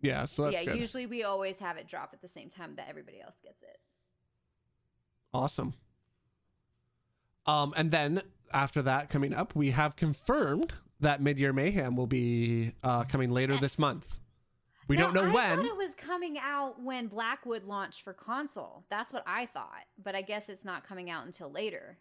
Yeah, 0.00 0.24
so 0.24 0.44
that's 0.44 0.54
yeah. 0.54 0.64
good. 0.64 0.76
Usually 0.78 1.06
we 1.06 1.24
always 1.24 1.58
have 1.58 1.76
it 1.76 1.88
drop 1.88 2.10
at 2.12 2.22
the 2.22 2.28
same 2.28 2.50
time 2.50 2.76
that 2.76 2.88
everybody 2.88 3.20
else 3.20 3.36
gets 3.42 3.62
it. 3.62 3.78
Awesome. 5.34 5.74
Um, 7.46 7.74
and 7.76 7.90
then 7.90 8.22
after 8.52 8.80
that, 8.82 9.10
coming 9.10 9.34
up, 9.34 9.54
we 9.56 9.70
have 9.70 9.96
confirmed 9.96 10.74
that 11.00 11.20
Mid-Year 11.20 11.52
Mayhem 11.52 11.96
will 11.96 12.06
be 12.06 12.72
uh, 12.82 13.04
coming 13.04 13.30
later 13.30 13.56
this 13.56 13.78
month. 13.78 14.18
We 14.88 14.96
Now, 14.96 15.04
don't 15.04 15.14
know 15.14 15.20
when 15.22 15.30
I 15.30 15.34
when. 15.34 15.56
thought 15.58 15.66
it 15.66 15.76
was 15.76 15.94
coming 15.94 16.38
out 16.38 16.82
when 16.82 17.06
Blackwood 17.08 17.64
launched 17.64 18.02
for 18.02 18.12
console. 18.14 18.84
That's 18.90 19.12
what 19.12 19.22
I 19.26 19.44
thought, 19.46 19.84
but 20.02 20.14
I 20.14 20.22
guess 20.22 20.48
it's 20.48 20.64
not 20.64 20.86
coming 20.86 21.10
out 21.10 21.26
until 21.26 21.50
later. 21.52 21.98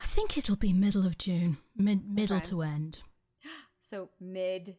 I 0.00 0.04
think 0.06 0.36
it'll 0.36 0.56
be 0.56 0.72
middle 0.72 1.06
of 1.06 1.16
June, 1.16 1.58
mid 1.76 2.08
middle 2.08 2.36
Okay. 2.38 2.44
to 2.50 2.62
end. 2.62 3.02
So 3.84 4.08
mid 4.20 4.76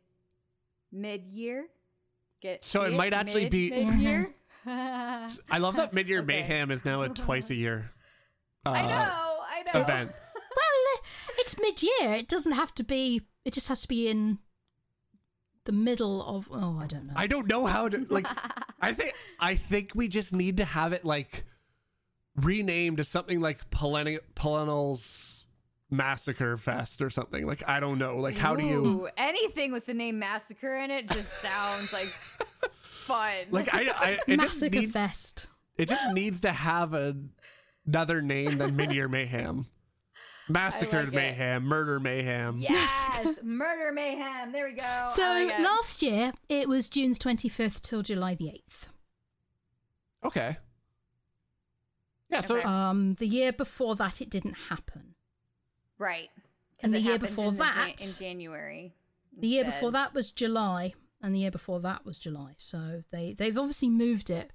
mid 0.91 1.28
year. 1.28 1.67
Get 2.41 2.65
So 2.65 2.82
see 2.82 2.88
it 2.93 2.97
might 2.97 3.13
actually 3.13 3.43
Mid- 3.43 3.52
be- 3.52 3.69
mid-year. 3.69 4.34
I 4.65 5.58
love 5.60 5.76
that 5.76 5.93
Mid-Year 5.93 6.19
Okay. 6.19 6.26
Mayhem 6.28 6.71
is 6.71 6.84
now 6.86 7.02
a 7.04 7.10
twice 7.10 7.49
a 7.49 7.56
year. 7.56 7.91
Uh, 8.65 8.69
I 8.71 8.82
know, 8.84 8.88
I 9.49 9.63
know. 9.73 9.82
event. 9.82 10.12
Well, 10.36 10.95
uh, 10.95 11.02
it's 11.39 11.60
mid-year. 11.60 12.13
It 12.13 12.30
doesn't 12.30 12.54
have 12.54 12.73
to 12.76 12.84
be. 12.84 13.23
It 13.43 13.54
just 13.54 13.67
has 13.67 13.82
to 13.82 13.88
be 13.89 14.08
in 14.08 14.39
the 15.65 15.71
middle 15.71 16.21
of. 16.23 16.49
Oh, 16.52 16.78
I 16.82 16.88
don't 16.88 17.08
know. 17.08 17.13
I 17.15 17.28
don't 17.28 17.47
know 17.47 17.65
how 17.65 17.89
to 17.89 18.06
like. 18.10 18.28
I 18.82 18.93
think 18.93 19.13
I 19.39 19.56
think 19.56 19.91
we 19.95 20.08
just 20.08 20.34
need 20.34 20.58
to 20.58 20.65
have 20.65 20.93
it 20.93 21.06
like 21.06 21.45
renamed 22.36 22.97
to 22.97 23.04
something 23.04 23.39
like 23.39 23.69
Pelenni- 23.69 24.19
Perennials 24.36 25.45
Massacre 25.89 26.58
Fest 26.58 27.02
or 27.02 27.10
something. 27.10 27.45
Like 27.45 27.67
I 27.67 27.80
don't 27.80 27.99
know. 27.99 28.17
Like 28.17 28.36
how 28.38 28.56
do 28.56 28.65
you 28.65 29.08
anything 29.17 29.71
with 29.71 29.86
the 29.86 29.93
name 29.93 30.19
massacre 30.19 30.73
in 30.76 30.91
it 30.91 31.08
just 31.10 31.32
sounds 31.41 31.93
like 31.93 32.08
fun. 32.69 33.34
like 33.52 33.73
I, 33.73 33.89
I 33.95 34.10
it 34.28 34.39
just 34.39 34.62
Massacre 34.62 34.80
needs 34.80 34.91
Fest. 34.93 35.47
it 35.78 35.88
just 35.89 36.12
needs 36.13 36.41
to 36.41 36.52
have 36.52 36.93
a, 36.93 37.15
another 37.86 38.21
name 38.21 38.58
than 38.58 38.76
Mid-Year 38.76 39.08
Mayhem. 39.08 39.67
Massacred 40.49 41.08
it. 41.10 41.13
Mayhem, 41.13 41.63
Murder 41.63 41.99
Mayhem. 41.99 42.58
yes, 42.58 43.08
murder 43.43 43.91
mayhem. 43.91 44.51
There 44.51 44.67
we 44.67 44.73
go. 44.73 45.06
So 45.13 45.21
like 45.21 45.58
last 45.60 46.01
year 46.01 46.34
it 46.49 46.67
was 46.67 46.89
June 46.89 47.13
twenty 47.13 47.47
fifth 47.49 47.82
till 47.82 48.01
July 48.01 48.36
the 48.36 48.49
eighth. 48.49 48.89
Okay. 50.25 50.58
Yeah, 52.29 52.41
so 52.41 52.58
Okay. 52.58 52.63
Um, 52.65 53.13
the 53.15 53.27
year 53.27 53.51
before 53.53 53.95
that 53.95 54.21
it 54.21 54.29
didn't 54.29 54.56
happen. 54.69 55.15
Right. 55.97 56.29
And 56.82 56.93
the 56.93 56.99
year 56.99 57.19
before 57.19 57.45
in 57.49 57.56
the 57.56 57.63
Jan- 57.63 57.75
that- 57.75 58.01
in 58.03 58.10
January. 58.19 58.93
The 59.38 59.47
year 59.47 59.63
before 59.65 59.91
that 59.91 60.13
was 60.13 60.32
July, 60.32 60.93
and 61.21 61.34
the 61.34 61.39
year 61.39 61.51
before 61.51 61.79
that 61.79 62.06
was 62.06 62.19
July. 62.19 62.53
So 62.58 63.03
they 63.12 63.34
they've 63.34 63.58
obviously 63.58 63.89
moved 63.89 64.29
it 64.29 64.51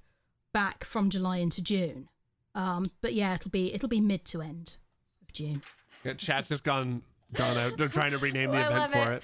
back 0.53 0.83
from 0.83 1.09
July 1.09 1.37
into 1.37 1.61
June. 1.61 2.09
Um, 2.55 2.91
but 3.01 3.13
yeah, 3.13 3.33
it'll 3.33 3.51
be 3.51 3.73
it'll 3.73 3.89
be 3.89 4.01
mid 4.01 4.23
to 4.25 4.41
end 4.41 4.77
of 5.21 5.33
June. 5.33 5.61
Yeah, 6.03 6.13
chat's 6.13 6.49
just 6.49 6.63
gone 6.63 7.01
gone 7.33 7.57
out. 7.57 7.77
They're 7.77 7.87
trying 7.87 8.11
to 8.11 8.17
rename 8.17 8.51
the 8.51 8.57
I 8.57 8.67
event 8.85 8.91
for 8.91 9.11
it. 9.13 9.15
it. 9.17 9.23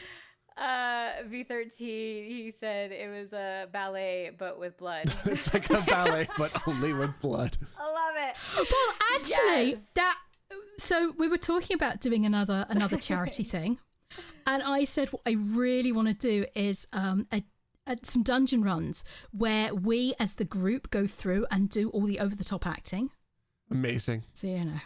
Uh, 0.58 1.24
V13, 1.30 1.80
he 1.82 2.50
said 2.56 2.94
it 2.94 3.10
was 3.12 3.34
a 3.34 3.68
ballet, 3.74 4.32
but 4.38 4.58
with 4.58 4.78
blood. 4.78 5.12
It's 5.26 5.54
like 5.54 5.70
a 5.70 5.82
ballet, 5.82 6.30
but 6.38 6.66
only 6.66 6.94
with 6.94 7.12
blood. 7.20 7.58
I 7.78 7.86
love 7.92 8.16
it. 8.16 8.36
Well, 8.56 8.94
actually, 9.16 9.72
Yes. 9.72 9.92
that 9.96 10.18
so 10.78 11.14
we 11.18 11.28
were 11.28 11.38
talking 11.38 11.76
about 11.76 12.00
doing 12.00 12.26
another 12.26 12.66
another 12.70 12.98
charity 12.98 13.44
thing, 13.56 13.80
and 14.48 14.64
I 14.64 14.86
said 14.86 15.10
what 15.10 15.22
I 15.26 15.32
really 15.38 15.92
want 15.92 16.08
to 16.08 16.14
do 16.14 16.46
is 16.56 16.88
um 16.94 17.28
a, 17.34 17.44
a, 17.88 17.98
some 18.04 18.24
dungeon 18.24 18.64
runs 18.64 19.04
where 19.32 19.74
we 19.76 20.14
as 20.20 20.36
the 20.36 20.46
group 20.46 20.90
go 20.90 21.06
through 21.06 21.48
and 21.52 21.70
do 21.70 21.90
all 21.90 22.06
the 22.06 22.20
over 22.20 22.36
the 22.36 22.44
top 22.46 22.66
acting. 22.66 23.10
Amazing. 23.72 24.24
So 24.34 24.48
you 24.48 24.66
know, 24.66 24.80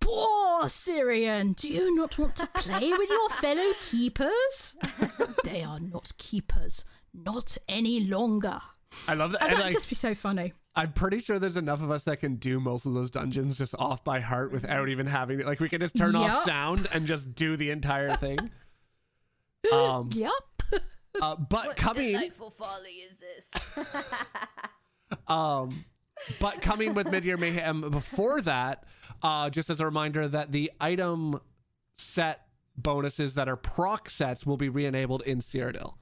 poor 0.00 0.68
Syrian, 0.68 1.52
do 1.52 1.68
you 1.68 1.94
not 1.96 2.18
want 2.18 2.36
to 2.36 2.46
play 2.48 2.92
with 2.92 3.10
your 3.10 3.28
fellow 3.30 3.72
keepers? 3.80 4.76
they 5.44 5.62
are 5.64 5.80
not 5.80 6.12
keepers, 6.18 6.84
not 7.12 7.56
any 7.68 8.00
longer. 8.00 8.60
I 9.08 9.14
love 9.14 9.32
that. 9.32 9.42
And 9.42 9.50
And 9.50 9.56
that'd 9.58 9.64
like, 9.66 9.72
just 9.72 9.88
be 9.88 9.94
so 9.96 10.14
funny. 10.14 10.52
I'm 10.76 10.92
pretty 10.92 11.18
sure 11.18 11.38
there's 11.40 11.56
enough 11.56 11.82
of 11.82 11.90
us 11.90 12.04
that 12.04 12.18
can 12.20 12.36
do 12.36 12.60
most 12.60 12.86
of 12.86 12.94
those 12.94 13.10
dungeons 13.10 13.58
just 13.58 13.74
off 13.78 14.04
by 14.04 14.20
heart 14.20 14.52
without 14.52 14.88
even 14.88 15.06
having 15.06 15.40
it. 15.40 15.46
like 15.46 15.58
we 15.60 15.68
can 15.68 15.80
just 15.80 15.96
turn 15.96 16.14
off 16.14 16.44
sound 16.44 16.86
and 16.92 17.06
just 17.06 17.34
do 17.34 17.56
the 17.56 17.70
entire 17.70 18.14
thing. 18.16 18.38
Um, 19.70 20.08
Yep. 20.14 20.30
uh, 21.20 21.36
but 21.36 21.76
coming, 21.76 22.12
delightful 22.12 22.48
folly 22.48 22.92
is 22.92 23.18
this? 23.20 23.94
um, 25.28 25.84
but 26.38 26.60
coming 26.60 26.94
with 26.94 27.10
Mid-Year 27.10 27.36
Mayhem 27.36 27.90
before 27.90 28.40
that, 28.42 28.84
uh, 29.22 29.50
just 29.50 29.70
as 29.70 29.80
a 29.80 29.84
reminder 29.84 30.26
that 30.28 30.52
the 30.52 30.70
item 30.80 31.40
set 31.98 32.46
bonuses 32.76 33.34
that 33.34 33.48
are 33.48 33.56
proc 33.56 34.08
sets 34.10 34.46
will 34.46 34.56
be 34.56 34.68
re-enabled 34.68 35.22
in 35.22 35.40
Cyrodiil. 35.40 35.94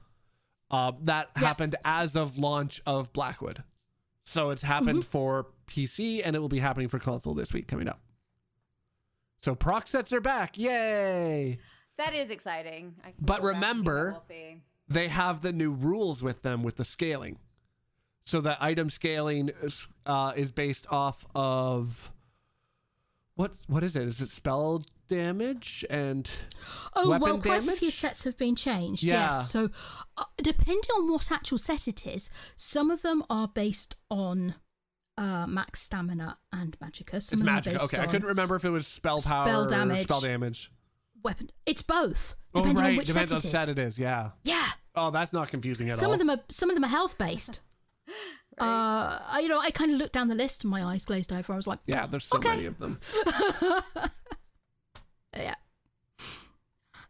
Uh, 0.71 0.91
that 1.01 1.29
Yep. 1.35 1.43
happened 1.43 1.75
as 1.83 2.15
of 2.15 2.37
launch 2.37 2.81
of 2.85 3.11
Blackwood. 3.11 3.63
So 4.23 4.51
it's 4.51 4.61
happened 4.63 4.99
Mm-hmm. 4.99 5.09
for 5.09 5.47
PC 5.67 6.21
and 6.23 6.35
it 6.35 6.39
will 6.39 6.47
be 6.49 6.59
happening 6.59 6.87
for 6.87 6.99
console 6.99 7.33
this 7.33 7.51
week 7.53 7.67
coming 7.67 7.87
up. 7.89 7.99
So 9.41 9.55
proc 9.55 9.87
sets 9.87 10.13
are 10.13 10.21
back. 10.21 10.57
Yay! 10.57 11.59
that 11.97 12.13
is 12.13 12.29
exciting. 12.29 12.95
I 13.03 13.13
But 13.19 13.41
go 13.41 13.51
back 13.51 13.53
and 13.55 13.83
be 13.83 13.89
remember- 13.91 14.21
They 14.87 15.07
have 15.09 15.41
the 15.41 15.51
new 15.51 15.71
rules 15.71 16.23
with 16.23 16.43
them 16.43 16.63
with 16.63 16.77
the 16.77 16.85
scaling. 16.85 17.39
So 18.29 18.41
the 18.41 18.63
item 18.63 18.91
scaling 18.91 19.49
is, 19.63 19.87
uh, 20.05 20.33
is 20.35 20.51
based 20.51 20.85
off 20.91 21.25
of 21.33 22.11
what 23.33 23.55
what 23.65 23.83
is 23.83 23.95
it? 23.95 24.03
Is 24.07 24.21
it 24.21 24.29
spell 24.29 24.83
damage 25.07 25.83
and 25.89 26.29
Oh 26.95 27.09
well, 27.09 27.39
quite 27.39 27.67
a 27.67 27.71
few 27.71 27.89
sets 27.89 28.25
have 28.25 28.37
been 28.37 28.55
changed. 28.55 29.03
Yeah. 29.03 29.27
Yes. 29.31 29.49
So, 29.49 29.69
uh, 30.15 30.23
depending 30.37 30.91
on 30.95 31.11
what 31.11 31.31
actual 31.31 31.57
set 31.57 31.87
it 31.87 32.05
is, 32.05 32.29
some 32.55 32.91
of 32.91 33.01
them 33.01 33.23
are 33.31 33.47
based 33.47 33.95
on 34.11 34.53
uh, 35.17 35.47
max 35.47 35.81
stamina 35.81 36.37
and 36.53 36.77
magicka. 36.79 37.11
Some 37.13 37.17
it's 37.17 37.31
of 37.33 37.39
them 37.39 37.45
magic? 37.47 37.79
Are 37.81 37.85
Okay, 37.85 37.99
I 37.99 38.05
couldn't 38.05 38.27
remember 38.27 38.55
if 38.57 38.63
it 38.63 38.69
was 38.69 38.85
spell 38.85 39.15
power 39.17 39.45
Spell 39.47 39.63
or 39.65 39.67
damage. 39.67 40.03
spell 40.03 40.21
damage. 40.21 40.71
weapon. 41.23 41.49
It's 41.65 41.81
both, 41.81 42.35
Oh 42.53 42.59
depending 42.59 42.83
right, 42.83 42.89
on 42.91 42.97
which 42.97 43.07
depends 43.07 43.31
set 43.31 43.37
on 43.37 43.41
it 43.41 43.45
is. 43.45 43.51
set 43.51 43.69
it 43.69 43.79
is. 43.79 43.97
Yeah. 43.97 44.29
Yeah. 44.43 44.67
Oh, 44.93 45.09
that's 45.09 45.33
not 45.33 45.49
confusing 45.49 45.89
at 45.89 45.97
Some 45.97 46.07
all. 46.07 46.13
of 46.13 46.19
them 46.19 46.29
are 46.29 46.39
some 46.49 46.69
of 46.69 46.75
them 46.75 46.83
are 46.83 46.89
health 46.89 47.17
based. 47.17 47.61
Uh, 48.59 49.19
I- 49.31 49.39
you 49.41 49.47
know, 49.47 49.59
I 49.59 49.71
kind 49.71 49.91
of 49.91 49.97
looked 49.97 50.13
down 50.13 50.27
the 50.27 50.35
list 50.35 50.63
and 50.63 50.71
my 50.71 50.83
eyes 50.83 51.05
glazed 51.05 51.31
over. 51.31 51.53
I 51.53 51.55
was 51.55 51.67
like, 51.67 51.79
yeah, 51.85 52.05
there's 52.05 52.25
so 52.25 52.37
Okay. 52.37 52.49
many 52.49 52.65
of 52.65 52.77
them. 52.79 52.99
yeah. 55.35 55.55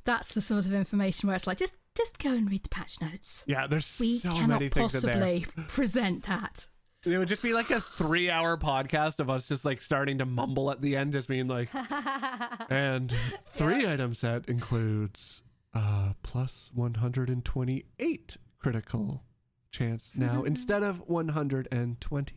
That's 0.05 0.33
the 0.33 0.41
sort 0.41 0.65
of 0.65 0.73
information 0.73 1.27
where 1.27 1.35
it's 1.35 1.47
like, 1.47 1.57
just 1.57 1.75
just 1.95 2.17
go 2.19 2.31
and 2.31 2.49
read 2.49 2.63
the 2.63 2.69
patch 2.69 3.01
notes. 3.01 3.43
Yeah, 3.47 3.67
there's 3.67 3.97
We 3.99 4.17
so 4.19 4.29
cannot 4.29 4.47
many 4.59 4.69
things 4.69 5.03
in 5.03 5.11
there. 5.11 5.13
possibly 5.41 5.65
present 5.67 6.23
that. 6.23 6.69
It 7.05 7.17
would 7.17 7.27
just 7.27 7.41
be 7.41 7.53
like 7.53 7.69
a 7.71 7.81
three 7.81 8.29
hour 8.29 8.55
podcast 8.57 9.19
of 9.19 9.29
us 9.29 9.47
just 9.47 9.65
like 9.65 9.81
starting 9.81 10.17
to 10.19 10.25
mumble 10.25 10.69
at 10.71 10.81
the 10.81 10.95
end, 10.95 11.13
just 11.13 11.27
being 11.27 11.47
like, 11.47 11.69
and 12.69 13.13
three 13.45 13.87
item 13.87 14.13
set 14.13 14.47
includes 14.47 15.41
uh 15.73 16.13
plus 16.23 16.71
128 16.73 18.37
critical 18.59 19.23
chance 19.71 20.09
mm-hmm, 20.09 20.21
now 20.21 20.37
mm-hmm. 20.37 20.47
instead 20.47 20.83
of 20.83 20.99
120. 21.07 22.35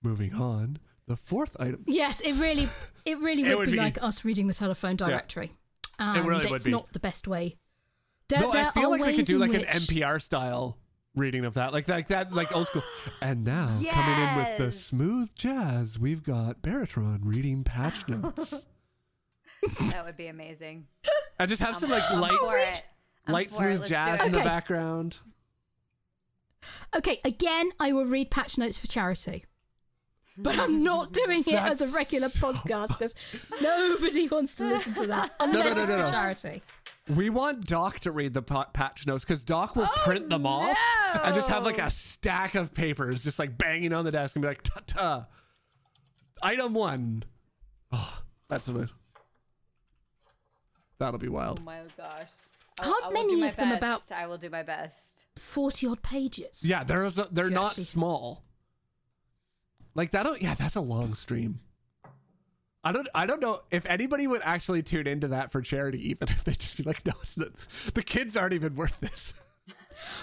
Moving 0.00 0.34
on, 0.34 0.78
the 1.08 1.16
fourth 1.16 1.56
item. 1.58 1.84
Yes, 1.86 2.20
it 2.20 2.34
really, 2.34 2.68
it 3.04 3.18
really 3.18 3.42
It 3.46 3.48
would, 3.48 3.58
would 3.58 3.66
be, 3.66 3.72
be- 3.72 3.78
like 3.78 4.02
us 4.02 4.24
reading 4.24 4.46
the 4.46 4.54
telephone 4.54 4.96
directory. 4.96 5.52
And 5.98 6.24
really 6.26 6.44
um, 6.44 6.50
would 6.52 6.56
it's 6.56 6.66
be. 6.66 6.70
not 6.70 6.92
the 6.92 7.00
best 7.00 7.26
way. 7.26 7.56
There, 8.28 8.40
No, 8.40 8.52
I 8.52 8.70
feel 8.70 8.90
like 8.90 9.04
we 9.04 9.16
could 9.16 9.26
do 9.26 9.34
in 9.34 9.40
like 9.40 9.54
an 9.54 9.60
which- 9.60 9.70
NPR 9.70 10.22
style 10.22 10.78
reading 11.16 11.44
of 11.44 11.54
that, 11.54 11.72
like 11.72 11.88
like 11.88 12.08
that, 12.08 12.32
like 12.32 12.54
old 12.54 12.68
school. 12.68 12.82
And 13.20 13.44
now 13.44 13.66
coming 13.90 14.28
in 14.28 14.36
with 14.36 14.58
the 14.58 14.70
smooth 14.70 15.34
jazz, 15.34 15.98
we've 15.98 16.22
got 16.22 16.62
Baratron 16.62 17.20
reading 17.22 17.64
patch 17.64 18.06
notes. 18.08 18.62
That 19.90 20.04
would 20.04 20.16
be 20.16 20.28
amazing. 20.28 20.86
and 21.40 21.48
just 21.48 21.60
have 21.60 21.76
some 21.76 21.90
like 21.90 22.04
I'm 22.10 22.20
light, 22.20 22.32
for 22.38 22.56
it. 22.56 22.84
I'm 23.26 23.32
light 23.32 23.50
smooth 23.50 23.86
jazz 23.86 24.20
in 24.20 24.28
it. 24.28 24.32
the 24.32 24.40
background. 24.40 25.18
Okay, 26.96 27.20
again, 27.24 27.70
I 27.78 27.92
will 27.92 28.06
read 28.06 28.30
patch 28.30 28.58
notes 28.58 28.78
for 28.78 28.86
charity. 28.86 29.44
But 30.40 30.56
I'm 30.58 30.76
hmm. 30.76 30.82
not 30.84 31.12
doing 31.12 31.42
it 31.46 31.54
as 31.54 31.80
a 31.80 31.94
regular 31.94 32.28
so 32.28 32.52
podcast 32.52 32.88
because 32.88 33.14
nobody 33.60 34.28
wants 34.28 34.54
to 34.56 34.68
listen 34.68 34.94
to 34.94 35.06
that 35.08 35.32
unless 35.40 35.64
no, 35.64 35.74
no, 35.74 35.82
it's 35.82 35.92
no, 35.92 35.98
for 35.98 36.04
no. 36.04 36.10
charity. 36.10 36.62
We 37.16 37.30
want 37.30 37.66
Doc 37.66 38.00
to 38.00 38.12
read 38.12 38.34
the 38.34 38.42
pa- 38.42 38.68
patch 38.72 39.06
notes 39.06 39.24
because 39.24 39.42
Doc 39.42 39.74
will 39.74 39.88
oh, 39.90 40.00
print 40.04 40.28
them 40.28 40.46
off 40.46 40.76
and 41.24 41.34
just 41.34 41.48
have 41.48 41.64
like 41.64 41.78
a 41.78 41.90
stack 41.90 42.54
of 42.54 42.74
papers 42.74 43.24
just 43.24 43.38
like 43.38 43.56
banging 43.58 43.92
on 43.92 44.04
the 44.04 44.12
desk 44.12 44.36
and 44.36 44.42
be 44.42 44.48
like, 44.48 44.62
ta 44.62 44.80
ta. 44.86 45.26
Item 46.42 46.74
one. 46.74 47.24
Oh, 47.90 48.22
that's 48.48 48.68
what. 48.68 48.90
That'll 50.98 51.18
be 51.18 51.28
wild. 51.28 51.60
Oh 51.60 51.64
my 51.64 51.80
gosh. 51.96 52.32
Aren't 52.80 53.04
I 53.04 53.06
will 53.08 53.12
many 53.14 53.34
do 53.34 53.40
my 53.40 53.46
of 53.48 53.56
them 53.56 53.72
about- 53.72 54.12
I 54.12 54.26
will 54.26 54.38
do 54.38 54.50
my 54.50 54.62
best. 54.62 55.26
40 55.36 55.86
odd 55.88 56.02
pages. 56.02 56.64
Yeah, 56.64 56.84
there's 56.84 57.18
a, 57.18 57.28
they're 57.30 57.50
not 57.50 57.70
Actually- 57.72 57.84
small. 57.84 58.44
Like 59.94 60.10
that'll 60.12 60.36
yeah, 60.38 60.54
that's 60.54 60.76
a 60.76 60.80
long 60.80 61.14
stream. 61.14 61.60
I 62.84 62.92
don't. 62.92 63.08
I 63.14 63.26
don't 63.26 63.40
know 63.40 63.62
if 63.72 63.84
anybody 63.86 64.26
would 64.28 64.40
actually 64.44 64.82
tune 64.82 65.08
into 65.08 65.28
that 65.28 65.50
for 65.50 65.60
charity, 65.60 66.08
even 66.10 66.28
if 66.28 66.44
they 66.44 66.52
just 66.52 66.76
be 66.76 66.84
like, 66.84 67.04
"No, 67.06 67.12
it's 67.22 67.36
not, 67.36 67.48
the 67.94 68.02
kids 68.04 68.36
aren't 68.36 68.54
even 68.54 68.74
worth 68.76 68.98
this." 69.00 69.34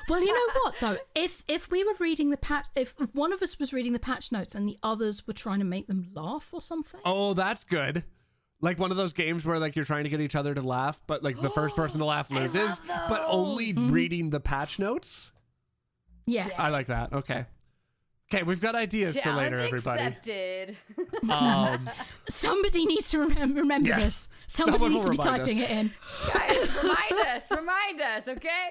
Well, 0.07 0.21
you 0.21 0.33
know 0.33 0.53
what 0.63 0.75
though? 0.79 0.97
If 1.15 1.43
if 1.49 1.69
we 1.69 1.83
were 1.83 1.93
reading 1.99 2.29
the 2.29 2.37
patch, 2.37 2.65
if 2.75 2.93
if 2.97 3.13
one 3.13 3.33
of 3.33 3.41
us 3.41 3.59
was 3.59 3.73
reading 3.73 3.91
the 3.91 3.99
patch 3.99 4.31
notes 4.31 4.55
and 4.55 4.67
the 4.69 4.77
others 4.81 5.27
were 5.27 5.33
trying 5.33 5.59
to 5.59 5.65
make 5.65 5.87
them 5.87 6.11
laugh 6.13 6.53
or 6.53 6.61
something, 6.61 7.01
Oh, 7.03 7.33
that's 7.33 7.65
good. 7.65 8.05
Like 8.61 8.79
one 8.79 8.89
of 8.91 8.97
those 8.97 9.13
games 9.13 9.45
where 9.45 9.59
like 9.59 9.75
you're 9.75 9.85
trying 9.85 10.05
to 10.05 10.09
get 10.09 10.21
each 10.21 10.35
other 10.35 10.53
to 10.55 10.61
laugh, 10.61 11.01
but 11.07 11.23
like 11.23 11.39
the 11.41 11.49
first 11.49 11.75
person 11.75 11.99
to 11.99 12.05
laugh 12.05 12.31
loses. 12.31 12.55
love 12.55 12.81
But 13.09 13.23
only 13.27 13.73
reading 13.73 14.29
the 14.29 14.39
patch 14.39 14.79
notes. 14.79 15.31
yes, 16.25 16.59
I 16.59 16.69
like 16.69 16.87
that. 16.87 17.13
Okay. 17.13 17.45
Okay, 18.33 18.41
we've 18.43 18.59
got 18.61 18.73
ideas 18.73 19.19
for 19.19 19.31
later, 19.33 19.57
everybody. 19.57 20.01
accepted. 20.03 20.77
Um, 21.29 21.89
somebody 22.29 22.85
needs 22.85 23.09
to 23.09 23.19
remember, 23.19 23.61
remember 23.61 23.89
Yeah. 23.89 23.99
this. 24.01 24.29
Somebody 24.45 24.77
Someone 24.77 24.91
needs 24.93 25.05
to 25.05 25.11
be 25.11 25.17
typing 25.17 25.57
us. 25.59 25.63
it 25.63 25.71
in. 25.71 25.93
Guys, 26.31 26.75
remind 26.83 27.27
us, 27.27 27.51
remind 27.51 28.01
us, 28.01 28.27
okay? 28.27 28.67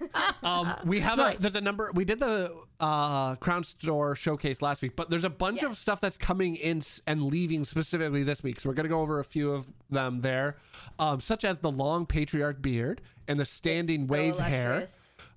um, 0.42 0.74
we 0.86 1.00
have 1.00 1.18
Right. 1.18 1.36
a 1.36 1.40
there's 1.40 1.56
a 1.56 1.60
number. 1.60 1.90
We 1.94 2.06
did 2.06 2.20
the 2.20 2.54
uh, 2.78 3.34
Crown 3.36 3.64
Store 3.64 4.14
showcase 4.16 4.62
last 4.62 4.80
week, 4.80 4.96
but 4.96 5.10
there's 5.10 5.24
a 5.24 5.30
bunch 5.30 5.62
of 5.62 5.76
stuff 5.76 6.00
that's 6.00 6.16
coming 6.16 6.56
in 6.56 6.82
and 7.06 7.22
leaving 7.24 7.64
specifically 7.66 8.22
this 8.22 8.42
week. 8.42 8.60
So 8.60 8.70
we're 8.70 8.74
gonna 8.74 8.88
go 8.88 9.00
over 9.00 9.18
a 9.20 9.24
few 9.24 9.52
of 9.52 9.68
them 9.90 10.20
there, 10.20 10.56
um, 10.98 11.20
such 11.20 11.44
as 11.44 11.58
the 11.58 11.70
long 11.70 12.06
patriarch 12.06 12.62
beard 12.62 13.02
and 13.28 13.38
the 13.38 13.44
standing 13.44 14.06
So 14.06 14.12
wave 14.12 14.38
hair 14.38 14.88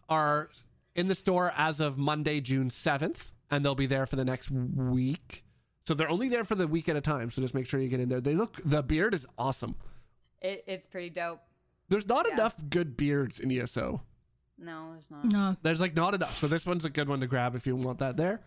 are 0.08 0.48
in 0.96 1.10
the 1.10 1.16
store 1.16 1.52
as 1.58 1.82
of 1.82 1.98
Monday, 1.98 2.40
June 2.40 2.70
7th, 2.70 3.33
and 3.56 3.64
they'll 3.66 3.76
be 3.76 3.86
there 3.86 4.06
for 4.06 4.16
the 4.16 4.26
next 4.26 4.50
week. 4.52 5.44
So 5.86 5.94
they're 5.94 6.10
only 6.10 6.30
there 6.30 6.44
for 6.46 6.56
the 6.56 6.68
week 6.68 6.88
at 6.90 6.96
a 6.96 7.02
time. 7.02 7.30
So 7.32 7.42
just 7.42 7.54
make 7.54 7.68
sure 7.68 7.80
you 7.80 7.90
get 7.90 8.00
in 8.00 8.10
there. 8.10 8.22
They 8.22 8.36
look 8.36 8.60
the 8.64 8.82
beard 8.84 9.14
is 9.14 9.26
awesome. 9.38 9.76
It, 10.42 10.64
it's 10.68 10.88
pretty 10.88 11.10
dope. 11.10 11.42
There's 11.90 12.08
not 12.08 12.26
Yeah. 12.28 12.36
enough 12.36 12.56
good 12.70 12.96
beards 12.98 13.40
in 13.40 13.52
ESO. 13.52 14.02
No, 14.58 14.94
there's 14.94 15.12
not. 15.12 15.26
No, 15.26 15.58
There's 15.62 15.82
like 15.82 15.96
not 15.96 16.14
enough. 16.14 16.38
So 16.38 16.48
this 16.48 16.66
one's 16.66 16.86
a 16.86 16.90
good 16.90 17.10
one 17.10 17.20
to 17.20 17.28
grab 17.28 17.56
if 17.56 17.68
you 17.68 17.76
want 17.76 18.00
that 18.00 18.18
there. 18.18 18.42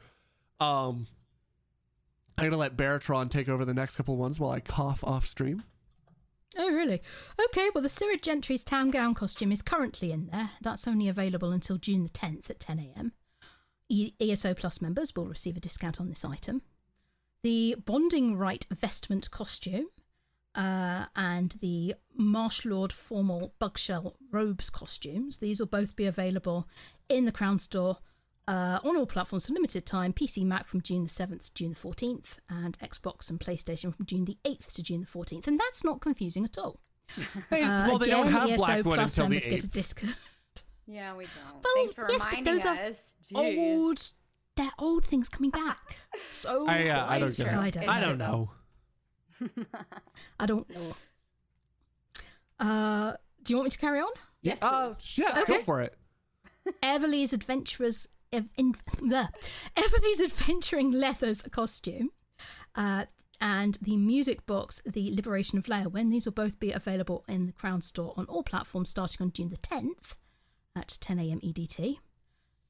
Um 0.61 1.07
I'm 2.39 2.45
gonna 2.47 2.57
let 2.57 2.77
Baratron 2.77 3.31
take 3.31 3.49
over 3.49 3.65
the 3.65 3.75
next 3.75 3.97
couple 3.97 4.17
ones 4.17 4.39
while 4.41 4.51
I 4.51 4.61
cough 4.61 5.03
off 5.05 5.27
stream. 5.27 5.63
Oh, 6.59 6.71
really? 6.73 7.03
Okay, 7.49 7.69
well, 7.75 7.83
the 7.83 7.89
Cyril 7.91 8.17
Gentry's 8.17 8.65
town 8.65 8.91
gown 8.91 9.13
costume 9.13 9.53
is 9.53 9.61
currently 9.61 10.11
in 10.11 10.27
there. 10.33 10.51
That's 10.63 10.89
only 10.89 11.07
available 11.07 11.53
until 11.53 11.77
June 11.77 12.03
the 12.05 12.09
10th 12.09 12.49
at 12.49 12.61
10 12.61 12.79
a.m. 12.79 13.13
ESO 13.91 14.55
Plus 14.55 14.81
members 14.81 15.15
will 15.15 15.27
receive 15.27 15.57
a 15.57 15.61
discount 15.61 16.01
on 16.01 16.09
this 16.09 16.25
item. 16.25 16.63
The 17.43 17.77
Bonding 17.85 18.37
Right 18.37 18.67
vestment 18.71 19.31
costume 19.31 19.87
uh, 20.55 21.07
and 21.15 21.53
the 21.61 21.95
Marsh 22.15 22.65
Lord 22.65 22.93
formal 22.93 23.55
Bugshell 23.61 24.17
robes 24.33 24.71
costumes, 24.71 25.39
these 25.39 25.61
will 25.61 25.67
both 25.67 25.95
be 25.95 26.07
available 26.07 26.67
in 27.09 27.25
the 27.27 27.33
Crown 27.33 27.59
Store 27.59 27.99
uh, 28.49 28.79
on 28.85 28.97
all 28.97 29.07
platforms 29.07 29.47
for 29.47 29.53
limited 29.53 29.85
time 29.85 30.13
PC 30.13 30.45
Mac 30.45 30.67
from 30.67 30.81
June 30.81 31.05
the 31.05 31.11
7th 31.11 31.47
to 31.47 31.55
June 31.55 31.71
the 31.71 31.77
14th, 31.77 32.39
and 32.49 32.79
Xbox 32.79 33.29
and 33.29 33.41
PlayStation 33.41 33.95
from 33.95 34.07
June 34.07 34.25
the 34.25 34.39
8th 34.45 34.75
to 34.75 34.83
June 34.83 35.01
the 35.01 35.07
14th. 35.07 35.47
And 35.47 35.59
that's 35.59 35.85
not 35.85 36.01
confusing 36.01 36.45
at 36.45 36.57
all. 36.59 36.81
Uh, 37.19 37.23
well, 37.51 37.99
they 37.99 38.09
don't 38.09 38.29
again, 38.29 38.41
have 38.41 38.51
ESO 38.51 38.83
Plus 38.83 39.19
members 39.19 39.45
get 39.45 39.65
a 39.65 39.67
8th. 39.69 39.73
discount. 39.73 40.17
Yeah, 40.87 41.15
we 41.17 41.25
don't. 41.25 41.55
Well, 41.65 41.73
Thanks 41.75 41.93
for 41.95 42.07
yes, 42.09 42.25
but 42.25 42.31
reminding 42.33 42.53
those 42.55 42.67
are 42.67 42.77
us. 42.77 43.13
Jeez. 43.33 43.59
Old, 43.59 44.13
they're 44.57 44.71
old 44.79 45.05
things 45.05 45.29
coming 45.29 45.51
back. 45.51 45.79
So 46.31 46.67
I, 46.69 46.89
uh, 46.89 47.07
I 47.09 47.19
don't 47.19 47.29
It's 47.29 47.37
get 47.37 47.47
it. 47.49 47.51
true. 47.51 47.59
I 47.61 47.71
don't 47.71 47.89
I 47.89 48.01
don't 48.01 48.19
know. 48.19 48.51
I 50.41 50.47
don't 50.47 50.69
know. 50.75 50.95
Uh, 52.59 53.13
do 53.43 53.53
you 53.53 53.57
want 53.57 53.67
me 53.67 53.71
to 53.71 53.79
carry 53.79 54.01
on? 54.01 54.11
Yes, 54.43 54.59
Uh, 54.63 54.95
please. 54.95 55.19
yeah, 55.19 55.43
go 55.47 55.59
for 55.63 55.83
it. 55.83 55.95
Everly's 56.83 57.33
Adventurers, 57.33 58.09
ev- 58.33 58.51
in, 58.57 58.73
the 59.01 59.29
Everly's 59.77 60.21
Adventuring 60.21 60.91
Leathers 60.93 61.43
costume, 61.51 62.11
uh, 62.75 63.05
and 63.41 63.77
the 63.83 63.97
music 63.97 64.47
box, 64.47 64.81
The 64.87 65.15
Liberation 65.15 65.59
of 65.59 65.67
Leyawiin. 65.67 66.11
These 66.11 66.25
will 66.27 66.33
both 66.33 66.59
be 66.59 66.73
available 66.73 67.25
in 67.29 67.45
the 67.47 67.53
Crown 67.53 67.83
Store 67.83 68.15
on 68.17 68.25
all 68.27 68.43
platforms 68.43 68.89
starting 68.89 69.23
on 69.25 69.33
June 69.33 69.51
the 69.51 69.57
10th 69.59 70.17
at 70.77 70.99
10 71.01 71.19
a.m. 71.19 71.41
EDT. 71.41 71.99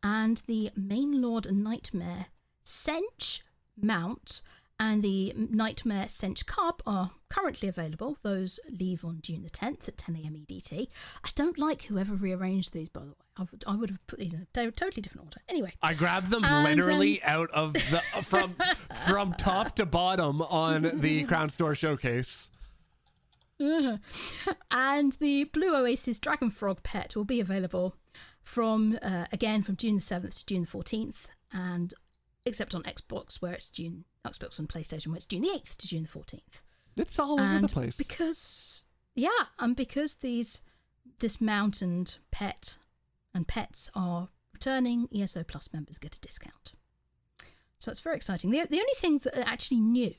And 0.03 0.42
the 0.47 0.71
Main 0.77 1.21
Lord 1.21 1.53
Nightmare 1.53 2.27
Senche 2.64 3.42
mount 3.81 4.42
and 4.79 5.03
the 5.03 5.33
Nightmare 5.37 6.07
Senche 6.07 6.45
Cub 6.45 6.83
are 6.87 7.11
currently 7.29 7.69
available. 7.69 8.19
Those 8.23 8.61
leave 8.71 9.05
on 9.05 9.21
June 9.23 9.42
the 9.42 9.51
10th 9.51 9.88
at 9.88 9.97
10 9.97 10.16
a.m. 10.16 10.35
EDT. 10.35 10.88
I 11.25 11.29
don't 11.35 11.59
like 11.59 11.85
whoever 11.85 12.14
rearranged 12.14 12.73
these, 12.75 12.88
by 12.90 13.01
the 13.01 13.09
way. 13.09 13.14
I 13.38 13.42
would, 13.51 13.64
I 13.66 13.75
would 13.75 13.90
have 13.90 14.07
put 14.07 14.19
these 14.19 14.35
in 14.35 14.42
a 14.42 14.71
totally 14.71 15.03
different 15.03 15.27
order. 15.27 15.40
Anyway, 15.49 15.73
I 15.83 15.95
grabbed 15.95 16.31
them 16.31 16.45
And, 16.45 16.64
literally 16.64 17.23
um, 17.23 17.40
out 17.40 17.51
of 17.51 17.73
the 17.75 18.01
from 18.23 18.57
from 19.07 19.33
top 19.38 19.77
to 19.77 19.87
bottom 19.87 20.42
on 20.42 21.01
the 21.01 21.25
Crown 21.25 21.51
Store 21.51 21.75
showcase. 21.75 22.51
and 24.71 25.12
the 25.14 25.45
Blue 25.45 25.75
Oasis 25.75 26.21
Dragon 26.21 26.51
Frog 26.51 26.83
pet 26.83 27.16
will 27.16 27.25
be 27.25 27.40
available 27.40 27.97
from 28.42 28.99
uh, 29.03 29.27
again 29.33 29.62
from 29.62 29.77
June 29.77 29.97
the 29.97 30.01
7th 30.01 30.40
to 30.40 30.47
June 30.47 30.62
the 30.62 30.69
14th, 30.69 31.27
and 31.53 31.95
except 32.45 32.75
on 32.75 32.83
Xbox 32.83 33.40
where 33.40 33.55
it's 33.55 33.69
June, 33.69 34.05
Xbox 34.27 34.59
and 34.59 34.69
PlayStation 34.69 35.09
where 35.09 35.16
it's 35.16 35.27
June 35.27 35.42
the 35.42 35.49
8th 35.49 35.77
to 35.77 35.88
June 35.88 36.03
the 36.03 36.09
14th. 36.09 36.62
It's 36.97 37.19
all 37.19 37.40
over 37.40 37.61
the 37.61 37.69
place. 37.69 37.97
because 37.97 38.85
yeah, 39.14 39.47
and 39.59 39.75
because 39.75 40.16
these 40.16 40.62
this 41.19 41.40
mountain 41.40 42.05
pet 42.31 42.77
and 43.35 43.49
pets 43.49 43.90
are 43.95 44.29
returning, 44.53 45.09
ESO 45.14 45.45
Plus 45.45 45.73
members 45.73 45.99
get 45.99 46.16
a 46.16 46.21
discount. 46.21 46.75
So 47.79 47.90
it's 47.90 48.01
very 48.01 48.16
exciting. 48.16 48.51
The, 48.51 48.66
the 48.69 48.79
only 48.79 48.95
things 48.97 49.25
that 49.25 49.38
are 49.38 49.47
actually 49.47 49.81
new 49.81 50.14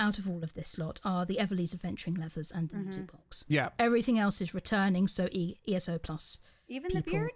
out 0.00 0.18
of 0.18 0.28
all 0.28 0.42
of 0.42 0.54
this 0.54 0.78
lot 0.78 1.00
are 1.04 1.24
the 1.24 1.38
Everly's 1.38 1.74
Adventuring 1.74 2.16
Leathers 2.16 2.50
and 2.50 2.68
the 2.68 2.76
mm-hmm. 2.76 2.84
music 2.84 3.12
box. 3.12 3.44
yeah, 3.46 3.68
Everything 3.78 4.18
else 4.18 4.40
is 4.40 4.54
returning, 4.54 5.06
so 5.06 5.28
e- 5.30 5.56
ESO 5.68 5.98
Plus. 5.98 6.40
Even 6.66 6.92
the 6.94 7.02
beard? 7.02 7.32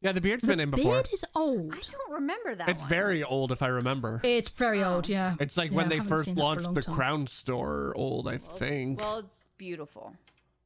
yeah. 0.00 0.12
The 0.12 0.20
beard's 0.20 0.42
The 0.42 0.48
been 0.48 0.60
in 0.60 0.70
before. 0.70 0.84
The 0.84 0.90
beard 0.90 1.08
is 1.12 1.24
old. 1.34 1.74
I 1.74 1.80
don't 1.80 2.12
remember 2.12 2.54
that 2.54 2.68
It's 2.68 2.80
one. 2.80 2.88
very 2.88 3.22
old, 3.24 3.50
if 3.52 3.62
I 3.62 3.66
remember. 3.68 4.20
It's 4.22 4.48
very 4.48 4.82
old, 4.84 5.10
oh. 5.10 5.12
yeah. 5.12 5.34
It's 5.40 5.56
like 5.56 5.70
Yeah, 5.70 5.76
when 5.76 5.88
they 5.88 6.00
first 6.00 6.24
seen 6.26 6.34
that 6.36 6.40
for 6.40 6.44
a 6.44 6.46
launched 6.46 6.74
the 6.74 6.82
time. 6.82 6.94
Crown 6.94 7.26
Store. 7.26 7.92
Old, 7.96 8.28
I 8.28 8.38
think. 8.38 9.00
Well, 9.00 9.18
it's 9.18 9.44
beautiful. 9.56 10.14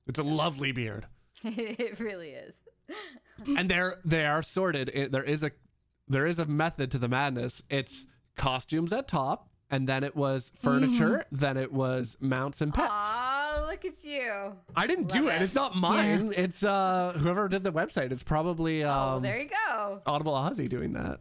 it's 0.06 0.18
a 0.18 0.22
lovely 0.22 0.72
beard, 0.72 1.06
it 1.44 1.98
really 1.98 2.30
is. 2.30 2.62
and 3.56 3.70
they're 3.70 3.98
they 4.04 4.26
are 4.26 4.42
sorted. 4.42 4.90
It, 4.92 5.12
there 5.12 5.22
is 5.24 5.42
a 5.42 5.52
there 6.08 6.26
is 6.26 6.38
a 6.38 6.44
method 6.44 6.90
to 6.90 6.98
the 6.98 7.08
madness. 7.08 7.62
It's 7.70 8.04
costumes 8.36 8.92
at 8.92 9.08
top, 9.08 9.48
and 9.72 9.88
then 9.88 10.04
it 10.04 10.14
was 10.14 10.52
furniture, 10.54 11.24
Mm-hmm. 11.24 11.36
then 11.36 11.56
it 11.56 11.72
was 11.72 12.16
mounts 12.20 12.60
and 12.60 12.72
pets. 12.72 12.92
Oh, 12.94 13.66
look 13.68 13.84
at 13.84 14.04
you. 14.04 14.52
I 14.76 14.86
didn't 14.86 15.08
do 15.08 15.28
it. 15.28 15.36
it. 15.36 15.42
It's 15.42 15.54
not 15.54 15.74
mine. 15.74 16.32
It's 16.36 16.62
uh 16.62 17.14
whoever 17.18 17.48
did 17.48 17.64
the 17.64 17.72
website. 17.72 18.12
It's 18.12 18.22
probably 18.22 18.84
Oh, 18.84 18.88
well, 18.88 19.16
um 19.16 19.22
there 19.22 19.40
you 19.40 19.48
go. 19.68 20.00
Audible 20.06 20.34
Ozzy 20.34 20.68
doing 20.68 20.92
that. 20.92 21.18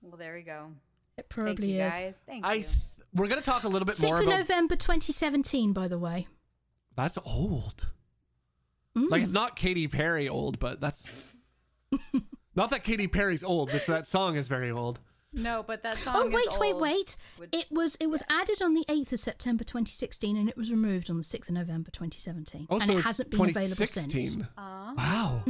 Well, 0.00 0.16
there 0.16 0.34
we 0.34 0.42
go. 0.42 0.68
It 1.16 1.28
probably 1.28 1.50
Thank 1.50 1.58
probably 1.58 1.72
you 1.76 1.82
is. 1.84 1.92
guys. 1.94 2.22
Thank 2.26 2.44
I 2.46 2.54
you. 2.54 2.62
th- 2.62 2.74
we're 3.14 3.28
gonna 3.28 3.42
talk 3.42 3.64
a 3.64 3.68
little 3.68 3.86
bit 3.86 4.00
more 4.02 4.16
6th 4.16 4.20
of 4.22 4.26
about 4.26 4.38
November 4.40 4.74
2017, 4.74 5.72
by 5.74 5.86
the 5.86 5.98
way. 5.98 6.26
that's 6.96 7.18
old. 7.24 7.90
Mm. 8.96 9.10
Like 9.10 9.22
it's 9.22 9.30
not 9.32 9.54
Katy 9.56 9.86
Perry 9.88 10.28
old, 10.28 10.58
but 10.58 10.80
that's 10.80 11.10
not 12.54 12.70
that 12.70 12.84
Katy 12.84 13.06
Perry's 13.08 13.42
old. 13.44 13.70
It's 13.70 13.86
that 13.86 14.06
song 14.08 14.36
is 14.36 14.48
very 14.48 14.70
old. 14.70 15.00
No, 15.34 15.62
but 15.62 15.82
that 15.82 15.96
song 15.96 16.14
Oh 16.16 16.26
is 16.28 16.34
wait, 16.34 16.60
wait, 16.60 16.72
old, 16.74 16.82
wait! 16.82 17.16
which- 17.38 17.50
It 17.54 17.66
was 17.70 17.96
it 17.96 18.08
was 18.08 18.22
added 18.28 18.60
on 18.60 18.74
the 18.74 18.84
eighth 18.88 19.12
of 19.12 19.18
September 19.18 19.64
2016, 19.64 20.36
and 20.36 20.48
it 20.48 20.56
was 20.56 20.70
removed 20.70 21.08
on 21.10 21.16
the 21.16 21.22
sixth 21.24 21.48
of 21.48 21.54
November 21.54 21.90
2017, 21.90 22.66
Oh, 22.68 22.76
and 22.76 22.84
so 22.86 22.92
it 22.92 22.96
it's 22.98 23.06
hasn't 23.06 23.30
been 23.30 23.40
available 23.40 23.74
since. 23.86 24.12
2016. 24.12 24.48
Ah. 24.58 24.92
Wow. 24.96 25.42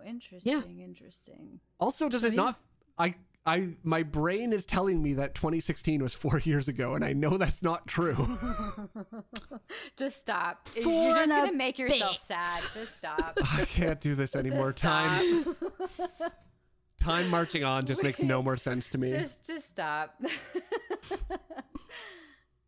interesting, 0.06 0.80
interesting. 0.80 1.60
Also, 1.78 2.08
does 2.08 2.22
So, 2.22 2.28
it 2.28 2.32
yeah. 2.34 2.36
not? 2.42 2.60
I 2.98 3.14
I 3.46 3.74
my 3.82 4.02
brain 4.02 4.54
is 4.54 4.64
telling 4.64 5.02
me 5.02 5.12
that 5.14 5.34
2016 5.34 6.02
was 6.02 6.14
four 6.14 6.38
years 6.40 6.66
ago, 6.66 6.94
and 6.94 7.04
I 7.04 7.12
know 7.12 7.36
that's 7.36 7.62
not 7.62 7.86
true. 7.86 8.16
Just 9.98 10.18
stop. 10.20 10.66
For 10.66 10.80
You're 10.80 11.14
just 11.16 11.30
gonna 11.30 11.52
make 11.52 11.78
yourself 11.78 12.12
bit. 12.12 12.20
sad. 12.46 12.70
Just 12.72 12.96
stop. 12.98 13.38
I 13.52 13.66
can't 13.66 14.00
do 14.00 14.14
this 14.14 14.34
anymore. 14.34 14.72
Time 14.72 15.44
stop. 15.86 16.32
time 17.04 17.28
marching 17.28 17.64
on 17.64 17.86
just 17.86 18.02
makes 18.02 18.20
no 18.22 18.42
more 18.42 18.56
sense 18.56 18.88
to 18.90 18.98
me. 18.98 19.08
Just, 19.08 19.46
just 19.46 19.68
stop. 19.68 20.14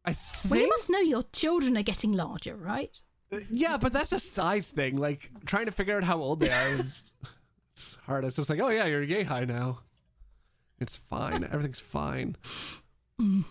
I 0.05 0.12
think. 0.12 0.51
Well, 0.51 0.61
you 0.61 0.68
must 0.68 0.90
know 0.90 1.01
your 1.01 1.25
children 1.33 1.77
are 1.77 1.83
getting 1.83 2.12
larger, 2.12 2.55
right? 2.55 3.01
yeah, 3.51 3.77
but 3.77 3.92
that's 3.92 4.12
a 4.12 4.20
side 4.20 4.64
thing. 4.64 4.96
Like 4.96 5.31
trying 5.46 5.66
to 5.66 5.72
figure 5.72 5.96
out 5.96 6.05
how 6.05 6.18
old 6.20 6.40
they 6.40 6.51
are. 6.51 6.68
is- 6.68 7.03
It's 7.75 7.96
hard. 8.07 8.25
It's 8.25 8.37
just 8.37 8.49
like, 8.49 8.61
oh 8.61 8.68
yeah, 8.68 8.85
you're 8.87 9.03
yay 9.03 9.25
high 9.25 9.44
now. 9.44 9.81
It's 10.79 10.96
fine. 10.96 11.42
Everything's 11.44 11.81
fine. 11.81 12.37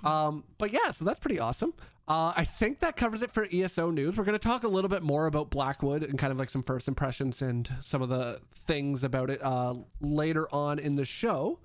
Um, 0.04 0.44
but 0.60 0.72
yeah, 0.72 0.92
so 0.92 1.04
that's 1.06 1.18
pretty 1.20 1.40
awesome. 1.40 1.74
Uh, 2.08 2.34
I 2.36 2.46
think 2.46 2.82
that 2.82 2.96
covers 2.96 3.24
it 3.24 3.32
for 3.32 3.48
ESO 3.52 3.90
news. 3.90 4.16
We're 4.16 4.26
going 4.26 4.38
to 4.38 4.48
talk 4.48 4.64
a 4.64 4.68
little 4.68 4.90
bit 4.90 5.02
more 5.02 5.26
about 5.26 5.50
Blackwood 5.50 6.04
and 6.04 6.20
kind 6.20 6.32
of 6.32 6.38
like 6.38 6.52
some 6.52 6.62
first 6.62 6.88
impressions 6.88 7.42
and 7.42 7.68
some 7.82 8.04
of 8.04 8.10
the 8.10 8.42
things 8.54 9.04
about 9.04 9.32
it 9.32 9.44
uh, 9.44 9.74
later 10.00 10.48
on 10.54 10.78
in 10.78 10.98
the 10.98 11.06
show. 11.06 11.60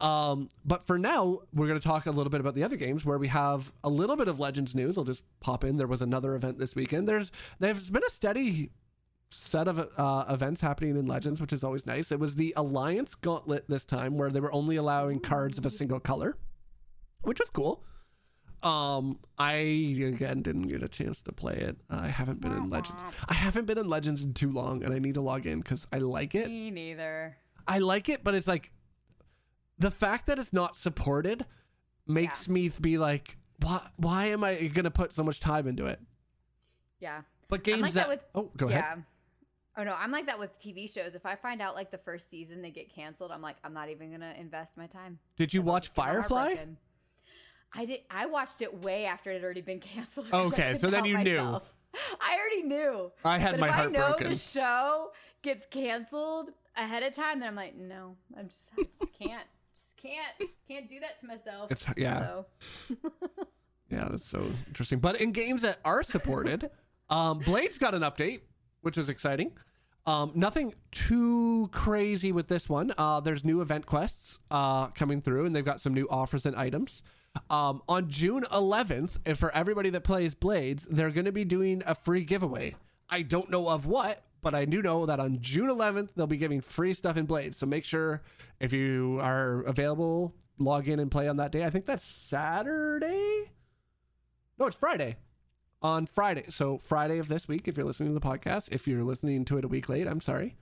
Um, 0.00 0.48
but 0.64 0.86
for 0.86 0.98
now, 0.98 1.40
we're 1.54 1.68
going 1.68 1.78
to 1.78 1.86
talk 1.86 2.06
a 2.06 2.10
little 2.10 2.30
bit 2.30 2.40
about 2.40 2.54
the 2.54 2.64
other 2.64 2.76
games 2.76 3.04
where 3.04 3.18
we 3.18 3.28
have 3.28 3.72
a 3.84 3.88
little 3.88 4.16
bit 4.16 4.26
of 4.26 4.40
Legends 4.40 4.74
news. 4.74 4.98
I'll 4.98 5.04
just 5.04 5.24
pop 5.40 5.62
in. 5.62 5.76
There 5.76 5.86
was 5.86 6.02
another 6.02 6.34
event 6.34 6.58
this 6.58 6.74
weekend. 6.74 7.08
There's 7.08 7.30
there's 7.58 7.90
been 7.90 8.02
a 8.04 8.10
steady 8.10 8.70
set 9.30 9.68
of 9.68 9.78
uh, 9.96 10.24
events 10.28 10.62
happening 10.62 10.96
in 10.96 11.06
Legends, 11.06 11.40
which 11.40 11.52
is 11.52 11.62
always 11.62 11.86
nice. 11.86 12.10
It 12.10 12.18
was 12.18 12.34
the 12.34 12.52
Alliance 12.56 13.14
Gauntlet 13.14 13.66
this 13.68 13.84
time, 13.84 14.16
where 14.16 14.30
they 14.30 14.40
were 14.40 14.52
only 14.52 14.76
allowing 14.76 15.20
cards 15.20 15.58
of 15.58 15.66
a 15.66 15.70
single 15.70 16.00
color, 16.00 16.36
which 17.22 17.38
was 17.38 17.50
cool. 17.50 17.84
Um, 18.62 19.18
I 19.38 19.54
again 19.54 20.42
didn't 20.42 20.68
get 20.68 20.82
a 20.82 20.88
chance 20.88 21.22
to 21.22 21.32
play 21.32 21.54
it. 21.54 21.76
I 21.88 22.08
haven't 22.08 22.40
been 22.40 22.52
in 22.52 22.68
Legends. 22.68 23.00
I 23.28 23.34
haven't 23.34 23.66
been 23.66 23.78
in 23.78 23.88
Legends 23.88 24.22
in 24.22 24.34
too 24.34 24.50
long, 24.50 24.82
and 24.84 24.92
I 24.92 24.98
need 24.98 25.14
to 25.14 25.20
log 25.22 25.46
in 25.46 25.60
because 25.60 25.86
I 25.92 25.98
like 25.98 26.34
it. 26.34 26.46
Me 26.46 26.70
neither. 26.70 27.36
I 27.66 27.78
like 27.78 28.08
it, 28.08 28.22
but 28.22 28.34
it's 28.34 28.46
like 28.46 28.72
the 29.78 29.90
fact 29.90 30.26
that 30.26 30.38
it's 30.38 30.52
not 30.52 30.76
supported 30.76 31.46
makes 32.06 32.48
me 32.48 32.70
be 32.80 32.98
like, 32.98 33.38
why? 33.60 33.80
Why 33.96 34.26
am 34.26 34.44
I 34.44 34.66
gonna 34.66 34.90
put 34.90 35.14
so 35.14 35.22
much 35.22 35.40
time 35.40 35.66
into 35.66 35.86
it? 35.86 36.00
Yeah. 36.98 37.22
But 37.48 37.64
games 37.64 37.82
like 37.82 37.92
that, 37.94 38.00
that 38.00 38.08
with- 38.08 38.24
oh, 38.34 38.50
go 38.56 38.68
yeah. 38.68 38.78
ahead. 38.78 39.04
Oh 39.76 39.84
no, 39.84 39.94
I'm 39.94 40.10
like 40.10 40.26
that 40.26 40.38
with 40.38 40.58
TV 40.58 40.92
shows. 40.92 41.14
If 41.14 41.24
I 41.24 41.36
find 41.36 41.62
out 41.62 41.74
like 41.74 41.90
the 41.90 41.98
first 41.98 42.28
season 42.28 42.60
they 42.60 42.70
get 42.70 42.94
canceled, 42.94 43.30
I'm 43.30 43.40
like, 43.40 43.56
I'm 43.64 43.72
not 43.72 43.88
even 43.88 44.10
gonna 44.10 44.34
invest 44.38 44.76
my 44.76 44.86
time. 44.86 45.18
Did 45.36 45.54
you 45.54 45.62
watch 45.62 45.88
Firefly? 45.88 46.56
I 47.72 47.84
did. 47.84 48.00
I 48.10 48.26
watched 48.26 48.62
it 48.62 48.82
way 48.82 49.04
after 49.06 49.30
it 49.30 49.34
had 49.34 49.44
already 49.44 49.60
been 49.60 49.80
canceled. 49.80 50.26
Okay, 50.32 50.76
so 50.76 50.90
then 50.90 51.04
you 51.04 51.18
knew. 51.18 51.60
I 52.20 52.36
already 52.38 52.62
knew. 52.62 53.10
I 53.24 53.38
had 53.38 53.52
but 53.52 53.60
my 53.60 53.68
if 53.68 53.74
heart 53.74 53.88
I 53.88 53.90
know 53.90 54.08
broken. 54.08 54.28
the 54.30 54.36
show 54.38 55.10
gets 55.42 55.66
canceled 55.66 56.50
ahead 56.76 57.02
of 57.02 57.14
time, 57.14 57.40
then 57.40 57.48
I'm 57.48 57.56
like, 57.56 57.76
no, 57.76 58.16
I'm 58.38 58.48
just, 58.48 58.72
I 58.78 58.82
just 58.84 59.12
can't, 59.18 59.46
just 59.74 59.96
can't, 59.96 60.50
can't 60.68 60.88
do 60.88 61.00
that 61.00 61.18
to 61.20 61.26
myself. 61.26 61.70
It's- 61.72 61.92
yeah. 61.96 62.20
So, 62.20 62.46
Yeah, 63.90 64.06
that's 64.08 64.24
so 64.24 64.44
interesting. 64.68 65.00
But 65.00 65.20
in 65.20 65.32
games 65.32 65.62
that 65.62 65.80
are 65.84 66.04
supported, 66.04 66.70
um, 67.10 67.40
Blades 67.40 67.76
got 67.78 67.92
an 67.94 68.02
update, 68.02 68.42
which 68.82 68.96
is 68.96 69.08
exciting. 69.08 69.50
Um, 70.06 70.30
nothing 70.34 70.74
too 70.92 71.68
crazy 71.72 72.30
with 72.30 72.46
this 72.46 72.68
one. 72.68 72.92
Uh, 72.96 73.18
there's 73.20 73.44
new 73.44 73.60
event 73.60 73.86
quests 73.86 74.38
uh, 74.50 74.86
coming 74.88 75.20
through, 75.20 75.44
and 75.44 75.54
they've 75.56 75.64
got 75.64 75.80
some 75.80 75.92
new 75.92 76.06
offers 76.08 76.46
and 76.46 76.54
items. 76.54 77.02
Um, 77.48 77.82
on 77.88 78.10
June 78.10 78.44
11th, 78.50 79.18
and 79.24 79.38
for 79.38 79.54
everybody 79.54 79.90
that 79.90 80.02
plays 80.02 80.34
Blades, 80.34 80.86
they're 80.90 81.10
going 81.10 81.26
to 81.26 81.32
be 81.32 81.44
doing 81.44 81.82
a 81.86 81.94
free 81.94 82.24
giveaway. 82.24 82.74
I 83.08 83.22
don't 83.22 83.50
know 83.50 83.68
of 83.68 83.86
what, 83.86 84.24
but 84.40 84.54
I 84.54 84.64
do 84.64 84.82
know 84.82 85.06
that 85.06 85.20
on 85.20 85.40
June 85.40 85.68
11th, 85.68 86.10
they'll 86.16 86.26
be 86.26 86.36
giving 86.36 86.60
free 86.60 86.94
stuff 86.94 87.16
in 87.16 87.26
Blades. 87.26 87.58
So 87.58 87.66
make 87.66 87.84
sure 87.84 88.22
if 88.58 88.72
you 88.72 89.18
are 89.22 89.62
available, 89.62 90.34
log 90.58 90.88
in 90.88 90.98
and 90.98 91.10
play 91.10 91.28
on 91.28 91.36
that 91.36 91.52
day. 91.52 91.64
I 91.64 91.70
think 91.70 91.86
that's 91.86 92.04
Saturday. 92.04 93.52
No, 94.58 94.66
it's 94.66 94.76
Friday. 94.76 95.16
On 95.82 96.06
Friday. 96.06 96.46
So 96.50 96.78
Friday 96.78 97.18
of 97.18 97.28
this 97.28 97.48
week, 97.48 97.66
if 97.68 97.76
you're 97.76 97.86
listening 97.86 98.12
to 98.12 98.18
the 98.18 98.26
podcast. 98.26 98.68
If 98.70 98.86
you're 98.86 99.04
listening 99.04 99.44
to 99.46 99.56
it 99.56 99.64
a 99.64 99.68
week 99.68 99.88
late, 99.88 100.06
I'm 100.06 100.20
sorry. 100.20 100.56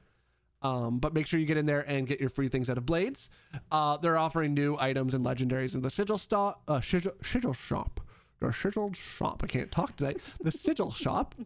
Um, 0.61 0.99
but 0.99 1.15
make 1.15 1.27
sure 1.27 1.39
you 1.39 1.47
get 1.47 1.57
in 1.57 1.67
there 1.67 1.81
and 1.89 2.07
get 2.07 2.19
your 2.21 2.31
free 2.31 2.49
things 2.49 2.69
out 2.69 2.77
of 2.79 2.85
Blades. 2.87 3.31
Uh, 3.71 3.97
they're 3.99 4.19
offering 4.19 4.55
new 4.55 4.77
items 4.79 5.15
and 5.15 5.25
legendaries 5.25 5.75
in 5.75 5.83
the 5.83 5.91
sigil 5.91 6.19
stop, 6.19 6.63
uh, 6.67 6.81
sigil, 6.81 7.13
sigil 7.23 7.53
shop. 7.53 8.01
The 8.41 8.53
sigil 8.53 8.93
shop. 8.93 9.43
I 9.45 9.47
can't 9.47 9.71
talk 9.71 9.97
tonight. 9.97 10.19
The 10.41 10.53
sigil 10.53 10.91
shop. 10.93 11.35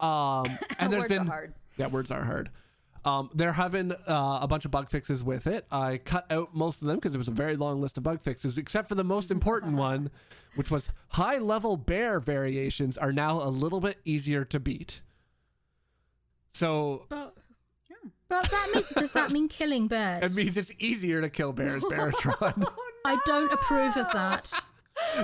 Um, 0.00 0.46
and 0.80 0.92
there's 0.92 1.02
Words 1.02 1.04
are 1.04 1.18
been 1.20 1.26
hard. 1.28 1.54
yeah, 1.76 1.86
words 1.86 2.10
are 2.10 2.24
hard. 2.24 2.50
Um, 3.04 3.30
they're 3.34 3.52
having 3.52 3.92
uh, 3.92 4.38
a 4.42 4.48
bunch 4.48 4.64
of 4.64 4.72
bug 4.72 4.90
fixes 4.90 5.22
with 5.22 5.46
it. 5.46 5.64
I 5.70 5.98
cut 5.98 6.26
out 6.28 6.56
most 6.56 6.82
of 6.82 6.88
them 6.88 6.96
because 6.96 7.14
it 7.14 7.18
was 7.18 7.28
a 7.28 7.32
very 7.32 7.54
long 7.54 7.80
list 7.80 7.98
of 7.98 8.02
bug 8.02 8.20
fixes, 8.20 8.58
except 8.58 8.88
for 8.88 8.96
the 8.96 9.04
most 9.04 9.30
important 9.36 9.74
one, 9.76 10.10
which 10.56 10.72
was 10.72 10.88
high 11.10 11.38
level 11.38 11.76
bear 11.76 12.18
variations 12.18 12.98
are 12.98 13.12
now 13.12 13.40
a 13.40 13.46
little 13.46 13.78
bit 13.80 13.98
easier 14.04 14.44
to 14.44 14.58
beat. 14.58 15.02
So 16.52 17.06
But, 17.08 17.36
but 18.32 18.50
that 18.50 18.70
mean, 18.74 18.84
does 18.96 19.12
that 19.12 19.30
mean 19.30 19.48
killing 19.48 19.88
bears? 19.88 20.36
it 20.36 20.42
means 20.44 20.56
it's 20.56 20.72
easier 20.78 21.20
to 21.20 21.28
kill 21.28 21.52
bears, 21.52 21.82
Baratron. 21.84 22.66
I 23.04 23.18
don't 23.26 23.52
approve 23.52 23.96
of 23.96 24.10
that. 24.12 24.52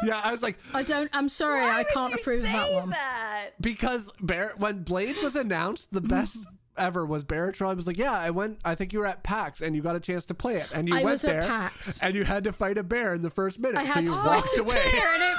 yeah, 0.04 0.20
I 0.22 0.30
was 0.32 0.42
like, 0.42 0.58
I 0.74 0.82
don't. 0.82 1.08
I'm 1.12 1.28
sorry. 1.28 1.64
I 1.64 1.84
can't 1.84 2.10
you 2.12 2.18
approve 2.18 2.44
of 2.44 2.52
that 2.52 2.68
say 2.68 2.74
one. 2.74 2.90
That? 2.90 3.50
because 3.60 4.10
Bear 4.20 4.52
when 4.58 4.82
Blades 4.82 5.22
was 5.22 5.36
announced, 5.36 5.92
the 5.92 6.00
best 6.00 6.46
ever 6.76 7.06
was 7.06 7.24
Baratron 7.24 7.76
was 7.76 7.86
like, 7.86 7.98
yeah, 7.98 8.12
I 8.12 8.30
went. 8.30 8.58
I 8.64 8.74
think 8.74 8.92
you 8.92 8.98
were 8.98 9.06
at 9.06 9.22
PAX 9.22 9.62
and 9.62 9.74
you 9.74 9.82
got 9.82 9.96
a 9.96 10.00
chance 10.00 10.26
to 10.26 10.34
play 10.34 10.56
it, 10.56 10.68
and 10.74 10.86
you 10.88 10.94
I 10.94 10.98
went 10.98 11.06
was 11.14 11.24
at 11.24 11.40
there 11.40 11.48
PAX. 11.48 12.00
and 12.00 12.14
you 12.14 12.24
had 12.24 12.44
to 12.44 12.52
fight 12.52 12.76
a 12.78 12.82
bear 12.82 13.14
in 13.14 13.22
the 13.22 13.30
first 13.30 13.58
minute, 13.58 13.78
I 13.78 13.86
so 13.86 13.92
had 13.92 14.04
you 14.04 14.10
to 14.12 14.16
walked 14.16 14.48
fight 14.48 14.58
a 14.58 14.62
away. 14.62 14.74
bear, 14.92 15.14
and 15.14 15.22
it, 15.22 15.36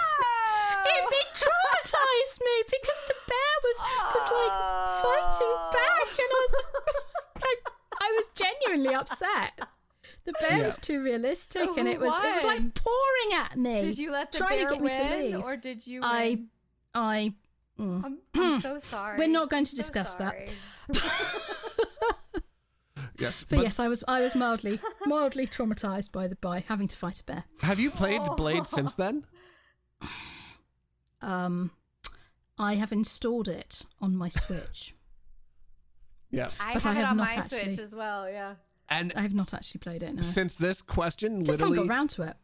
it, 0.89 1.03
it 1.11 1.27
traumatized 1.33 2.39
me 2.41 2.55
because 2.65 2.99
the 3.07 3.15
bear 3.27 3.53
was 3.63 3.77
was 4.15 4.27
like 4.31 4.55
fighting 5.03 5.55
back, 5.71 6.09
and 6.17 6.29
I 6.31 6.47
was 6.47 6.55
I, 7.49 7.55
I 8.01 8.13
was 8.17 8.29
genuinely 8.35 8.93
upset. 8.95 9.59
The 10.25 10.33
bear 10.41 10.57
Yeah. 10.59 10.65
was 10.65 10.77
too 10.77 11.01
realistic, 11.01 11.63
So 11.63 11.75
and 11.77 11.87
it 11.87 11.99
was 11.99 12.13
it 12.17 12.35
was 12.35 12.43
like 12.43 12.73
pouring 12.73 13.33
at 13.41 13.57
me. 13.57 13.81
Did 13.81 13.97
you 13.97 14.11
let 14.11 14.31
the 14.31 14.37
trying 14.39 14.59
bear 14.59 14.67
to 14.69 14.73
get 14.75 14.83
me 14.83 14.89
to 14.91 15.17
leave? 15.17 15.43
or 15.43 15.57
did 15.57 15.85
you? 15.87 16.01
I 16.03 16.29
win? 16.29 16.49
I 16.93 17.33
I'm, 17.79 18.17
I'm 18.35 18.59
so 18.61 18.77
sorry. 18.77 19.17
We're 19.17 19.27
not 19.29 19.49
going 19.49 19.63
to 19.63 19.71
So 19.71 19.77
discuss 19.77 20.15
that. 20.15 20.53
Yes, 23.17 23.43
But, 23.49 23.57
but 23.57 23.63
yes, 23.63 23.79
I 23.81 23.89
was 23.89 24.01
I 24.07 24.21
was 24.21 24.33
mildly 24.33 24.79
mildly 25.05 25.45
traumatized 25.45 26.13
by 26.13 26.27
the 26.29 26.35
by 26.37 26.61
having 26.61 26.87
to 26.87 26.95
fight 26.95 27.19
a 27.19 27.23
bear. 27.25 27.43
have 27.61 27.77
you 27.77 27.91
played 27.91 28.21
Blade 28.37 28.65
since 28.65 28.95
then? 28.95 29.25
Um, 31.21 31.71
I 32.57 32.75
have 32.75 32.93
installed 32.93 33.49
it 33.49 33.81
on 33.99 34.15
my 34.15 34.29
Switch. 34.29 34.93
Yeah, 36.31 36.49
I 36.59 36.73
But 36.75 36.83
have 36.83 36.95
I 36.95 36.99
it 36.99 37.01
have 37.03 37.11
on 37.11 37.17
not 37.17 37.35
my 37.35 37.41
actually. 37.41 37.73
Switch 37.73 37.79
as 37.79 37.93
well. 37.95 38.29
Yeah. 38.29 38.55
and 38.89 39.11
I 39.15 39.21
have 39.21 39.33
not 39.33 39.53
actually 39.53 39.79
played 39.79 40.03
it. 40.03 40.13
No, 40.13 40.21
since 40.21 40.55
this 40.55 40.81
question, 40.81 41.43
just 41.43 41.59
haven't 41.59 41.71
literally 41.71 41.87
got 41.87 41.95
round 41.95 42.09
to 42.11 42.23
it. 42.23 42.37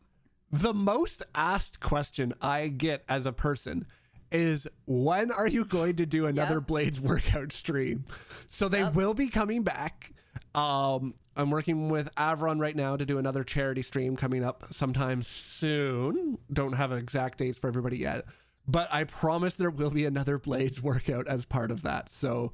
the 0.52 0.74
most 0.74 1.24
asked 1.36 1.80
question 1.80 2.34
I 2.42 2.68
get 2.70 3.04
as 3.10 3.26
a 3.26 3.32
person 3.32 3.84
is 4.32 4.68
when 4.86 5.32
are 5.32 5.48
you 5.48 5.66
going 5.66 5.96
to 5.98 6.06
do 6.06 6.26
another 6.26 6.56
Yep. 6.56 6.68
Blades 6.68 7.00
workout 7.00 7.52
stream? 7.52 8.06
So 8.48 8.68
they 8.68 8.84
will 8.84 9.14
be 9.14 9.28
coming 9.28 9.64
back. 9.64 10.12
Um, 10.56 11.14
I'm 11.36 11.50
working 11.52 11.90
with 11.90 12.14
Avron 12.16 12.60
right 12.60 12.76
now 12.76 12.96
to 12.98 13.06
do 13.06 13.18
another 13.18 13.44
charity 13.44 13.82
stream 13.82 14.16
coming 14.16 14.44
up 14.44 14.68
sometime 14.72 15.22
soon. 15.22 16.38
Don't 16.52 16.74
have 16.74 16.92
exact 16.92 17.38
dates 17.40 17.60
for 17.60 17.68
everybody 17.68 17.98
yet, 17.98 18.26
but 18.68 18.88
I 18.94 19.04
promise 19.04 19.56
there 19.56 19.70
will 19.70 19.90
be 19.92 20.06
another 20.06 20.38
Blades 20.40 20.82
workout 20.82 21.28
as 21.28 21.46
part 21.46 21.72
of 21.72 21.82
that. 21.84 22.10
So 22.10 22.52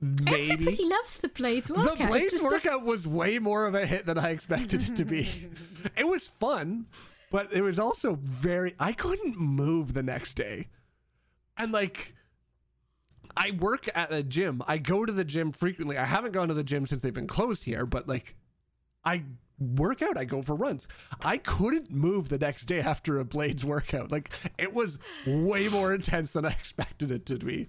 maybe 0.00 0.50
Everybody 0.50 0.84
loves 0.84 1.18
the 1.18 1.28
Blades 1.28 1.70
workout. 1.70 2.00
It's 2.00 2.06
Blades 2.08 2.42
a- 2.42 2.44
workout 2.44 2.84
was 2.84 3.06
way 3.06 3.38
more 3.38 3.66
of 3.66 3.74
a 3.74 3.86
hit 3.86 4.06
than 4.06 4.18
I 4.18 4.30
expected 4.30 4.82
it 4.82 4.96
to 4.96 5.04
be. 5.04 5.28
it 5.96 6.06
was 6.06 6.28
fun, 6.28 6.86
but 7.30 7.52
it 7.52 7.62
was 7.62 7.78
also 7.78 8.14
very. 8.20 8.74
I 8.78 8.92
couldn't 8.92 9.38
move 9.38 9.94
the 9.94 10.02
next 10.02 10.34
day, 10.34 10.68
and 11.56 11.72
like, 11.72 12.14
I 13.36 13.52
work 13.52 13.88
at 13.94 14.12
a 14.12 14.22
gym. 14.22 14.62
I 14.66 14.78
go 14.78 15.04
to 15.04 15.12
the 15.12 15.24
gym 15.24 15.52
frequently. 15.52 15.96
I 15.96 16.04
haven't 16.04 16.32
gone 16.32 16.48
to 16.48 16.54
the 16.54 16.64
gym 16.64 16.86
since 16.86 17.02
they've 17.02 17.14
been 17.14 17.26
closed 17.26 17.64
here, 17.64 17.86
but 17.86 18.06
like, 18.08 18.36
I 19.04 19.24
work 19.58 20.02
out. 20.02 20.16
I 20.16 20.24
go 20.24 20.42
for 20.42 20.54
runs. 20.54 20.86
I 21.24 21.38
couldn't 21.38 21.90
move 21.90 22.28
the 22.28 22.38
next 22.38 22.64
day 22.64 22.80
after 22.80 23.18
a 23.18 23.24
Blades 23.24 23.64
workout. 23.64 24.10
Like, 24.10 24.30
it 24.58 24.74
was 24.74 24.98
way 25.26 25.68
more 25.68 25.94
intense 25.94 26.32
than 26.32 26.44
I 26.44 26.50
expected 26.50 27.10
it 27.10 27.26
to 27.26 27.36
be. 27.36 27.68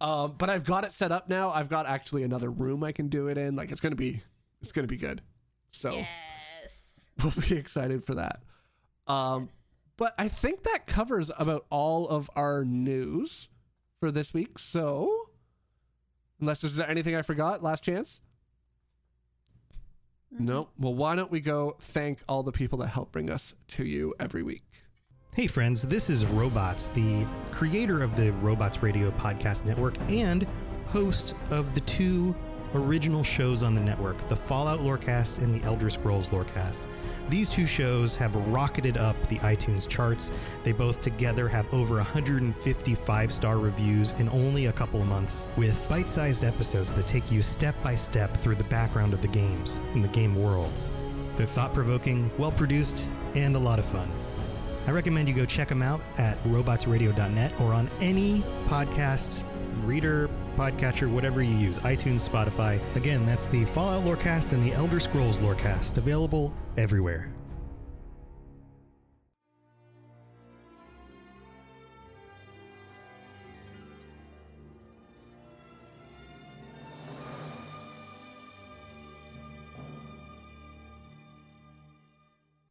Um, 0.00 0.34
but 0.36 0.50
I've 0.50 0.64
got 0.64 0.84
it 0.84 0.92
set 0.92 1.12
up 1.12 1.28
now. 1.28 1.50
I've 1.50 1.68
got 1.68 1.86
actually 1.86 2.22
another 2.22 2.50
room 2.50 2.82
I 2.84 2.92
can 2.92 3.08
do 3.08 3.28
it 3.28 3.38
in. 3.38 3.56
Like 3.56 3.70
it's 3.70 3.80
gonna 3.80 3.96
be, 3.96 4.22
it's 4.60 4.72
gonna 4.72 4.86
be 4.86 4.96
good. 4.96 5.22
So 5.70 5.92
Yes. 5.92 7.06
we'll 7.22 7.32
be 7.48 7.56
excited 7.56 8.04
for 8.04 8.14
that. 8.16 8.42
Um, 9.06 9.48
but 9.96 10.14
I 10.18 10.28
think 10.28 10.64
that 10.64 10.86
covers 10.86 11.30
about 11.38 11.64
all 11.70 12.08
of 12.08 12.28
our 12.36 12.64
news 12.64 13.48
for 14.00 14.10
this 14.10 14.34
week. 14.34 14.58
So 14.58 15.30
unless 16.40 16.60
there's 16.60 16.78
anything 16.80 17.14
I 17.14 17.22
forgot, 17.22 17.62
last 17.62 17.82
chance. 17.82 18.20
No. 20.30 20.68
Well, 20.78 20.94
why 20.94 21.16
don't 21.16 21.30
we 21.30 21.40
go 21.40 21.76
thank 21.80 22.18
all 22.28 22.42
the 22.42 22.52
people 22.52 22.78
that 22.80 22.88
help 22.88 23.12
bring 23.12 23.30
us 23.30 23.54
to 23.68 23.84
you 23.84 24.14
every 24.20 24.42
week? 24.42 24.85
Hey, 25.36 25.46
friends, 25.46 25.82
this 25.82 26.08
is 26.08 26.24
Robots, 26.24 26.88
the 26.88 27.26
creator 27.50 28.02
of 28.02 28.16
the 28.16 28.32
Robots 28.40 28.82
Radio 28.82 29.10
Podcast 29.10 29.66
Network 29.66 29.94
and 30.10 30.46
host 30.86 31.34
of 31.50 31.74
the 31.74 31.80
two 31.82 32.34
original 32.74 33.22
shows 33.22 33.62
on 33.62 33.74
the 33.74 33.80
network 33.82 34.16
the 34.30 34.34
Fallout 34.34 34.80
Lorecast 34.80 35.42
and 35.42 35.54
the 35.54 35.66
Elder 35.66 35.90
Scrolls 35.90 36.30
Lorecast. 36.30 36.86
These 37.28 37.50
two 37.50 37.66
shows 37.66 38.16
have 38.16 38.34
rocketed 38.46 38.96
up 38.96 39.14
the 39.28 39.36
iTunes 39.40 39.86
charts. 39.86 40.32
They 40.64 40.72
both 40.72 41.02
together 41.02 41.48
have 41.48 41.70
over 41.70 41.96
155 41.96 43.30
star 43.30 43.58
reviews 43.58 44.12
in 44.12 44.30
only 44.30 44.66
a 44.66 44.72
couple 44.72 45.02
of 45.02 45.06
months, 45.06 45.48
with 45.58 45.86
bite 45.86 46.08
sized 46.08 46.44
episodes 46.44 46.94
that 46.94 47.06
take 47.06 47.30
you 47.30 47.42
step 47.42 47.74
by 47.82 47.94
step 47.94 48.34
through 48.38 48.54
the 48.54 48.64
background 48.64 49.12
of 49.12 49.20
the 49.20 49.28
games 49.28 49.82
and 49.92 50.02
the 50.02 50.08
game 50.08 50.34
worlds. 50.34 50.90
They're 51.36 51.44
thought 51.44 51.74
provoking, 51.74 52.30
well 52.38 52.52
produced, 52.52 53.06
and 53.34 53.54
a 53.54 53.58
lot 53.58 53.78
of 53.78 53.84
fun. 53.84 54.10
I 54.86 54.92
recommend 54.92 55.28
you 55.28 55.34
go 55.34 55.44
check 55.44 55.68
them 55.68 55.82
out 55.82 56.00
at 56.16 56.42
robotsradio.net 56.44 57.60
or 57.60 57.72
on 57.72 57.90
any 58.00 58.42
podcast 58.66 59.42
reader, 59.84 60.30
podcatcher, 60.56 61.10
whatever 61.10 61.42
you 61.42 61.56
use, 61.56 61.78
iTunes, 61.80 62.28
Spotify. 62.28 62.80
Again, 62.96 63.26
that's 63.26 63.48
the 63.48 63.64
Fallout 63.66 64.04
Lorecast 64.04 64.52
and 64.52 64.62
the 64.62 64.72
Elder 64.72 65.00
Scrolls 65.00 65.40
Lorecast, 65.40 65.96
available 65.96 66.54
everywhere. 66.76 67.32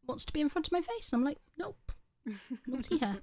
Wants 0.08 0.24
to 0.26 0.34
be 0.34 0.40
in 0.40 0.50
front 0.50 0.68
of 0.68 0.72
my 0.72 0.82
face. 0.82 1.12
And 1.12 1.20
I'm 1.20 1.26
like, 1.26 1.40
nope. 1.58 1.92
Naughty 2.68 2.98
hair. 2.98 3.18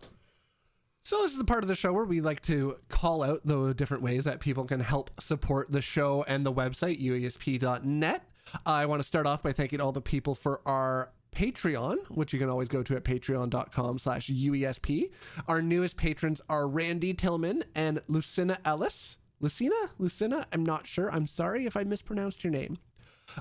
So 1.04 1.22
this 1.22 1.32
is 1.32 1.38
the 1.38 1.44
part 1.44 1.64
of 1.64 1.68
the 1.68 1.74
show 1.74 1.92
where 1.92 2.04
we 2.04 2.20
like 2.20 2.40
to 2.42 2.76
call 2.88 3.22
out 3.22 3.40
the 3.44 3.74
different 3.74 4.02
ways 4.02 4.24
that 4.24 4.38
people 4.38 4.64
can 4.64 4.80
help 4.80 5.10
support 5.20 5.72
the 5.72 5.82
show 5.82 6.24
and 6.28 6.46
the 6.46 6.52
website 6.52 7.02
uesp.net. 7.02 8.22
I 8.64 8.86
want 8.86 9.00
to 9.00 9.06
start 9.06 9.26
off 9.26 9.42
by 9.42 9.52
thanking 9.52 9.80
all 9.80 9.92
the 9.92 10.00
people 10.00 10.34
for 10.34 10.60
our 10.66 11.10
Patreon, 11.34 11.96
which 12.10 12.32
you 12.32 12.38
can 12.38 12.50
always 12.50 12.68
go 12.68 12.82
to 12.82 12.94
at 12.94 13.04
patreon.com 13.04 13.98
slash 13.98 14.28
UESP. 14.28 15.10
Our 15.48 15.62
newest 15.62 15.96
patrons 15.96 16.40
are 16.48 16.68
Randy 16.68 17.14
Tillman 17.14 17.64
and 17.74 18.02
Lucina 18.06 18.58
Ellis. 18.64 19.16
Lucina? 19.40 19.90
Lucina? 19.98 20.46
I'm 20.52 20.64
not 20.64 20.86
sure. 20.86 21.10
I'm 21.10 21.26
sorry 21.26 21.66
if 21.66 21.76
I 21.76 21.84
mispronounced 21.84 22.44
your 22.44 22.52
name. 22.52 22.78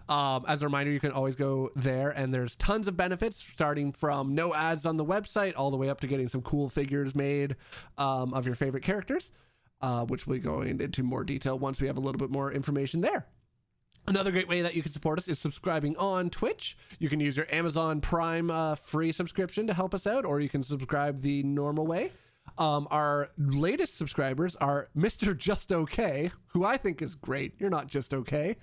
Um, 0.09 0.45
as 0.47 0.61
a 0.61 0.65
reminder, 0.65 0.91
you 0.91 0.99
can 0.99 1.11
always 1.11 1.35
go 1.35 1.71
there, 1.75 2.09
and 2.09 2.33
there's 2.33 2.55
tons 2.55 2.87
of 2.87 2.97
benefits, 2.97 3.37
starting 3.37 3.91
from 3.91 4.35
no 4.35 4.53
ads 4.53 4.85
on 4.85 4.97
the 4.97 5.05
website 5.05 5.53
all 5.55 5.71
the 5.71 5.77
way 5.77 5.89
up 5.89 6.01
to 6.01 6.07
getting 6.07 6.29
some 6.29 6.41
cool 6.41 6.69
figures 6.69 7.15
made 7.15 7.55
um, 7.97 8.33
of 8.33 8.45
your 8.45 8.55
favorite 8.55 8.83
characters, 8.83 9.31
uh, 9.81 10.05
which 10.05 10.27
we'll 10.27 10.39
go 10.39 10.61
into 10.61 11.03
more 11.03 11.23
detail 11.23 11.57
once 11.57 11.81
we 11.81 11.87
have 11.87 11.97
a 11.97 12.01
little 12.01 12.19
bit 12.19 12.31
more 12.31 12.51
information 12.51 13.01
there. 13.01 13.27
Another 14.07 14.31
great 14.31 14.47
way 14.47 14.61
that 14.61 14.73
you 14.73 14.81
can 14.81 14.91
support 14.91 15.19
us 15.19 15.27
is 15.27 15.37
subscribing 15.37 15.95
on 15.97 16.31
Twitch. 16.31 16.75
You 16.97 17.07
can 17.07 17.19
use 17.19 17.37
your 17.37 17.45
Amazon 17.51 18.01
Prime 18.01 18.49
uh, 18.49 18.75
free 18.75 19.11
subscription 19.11 19.67
to 19.67 19.73
help 19.73 19.93
us 19.93 20.07
out, 20.07 20.25
or 20.25 20.39
you 20.39 20.49
can 20.49 20.63
subscribe 20.63 21.21
the 21.21 21.43
normal 21.43 21.85
way. 21.85 22.11
Um, 22.57 22.87
our 22.91 23.29
latest 23.37 23.97
subscribers 23.97 24.55
are 24.57 24.89
Mr. 24.95 25.35
Just 25.35 25.71
Okay, 25.71 26.31
who 26.47 26.63
I 26.65 26.77
think 26.77 27.01
is 27.01 27.15
great. 27.15 27.53
You're 27.57 27.69
not 27.69 27.87
just 27.87 28.13
okay. 28.13 28.57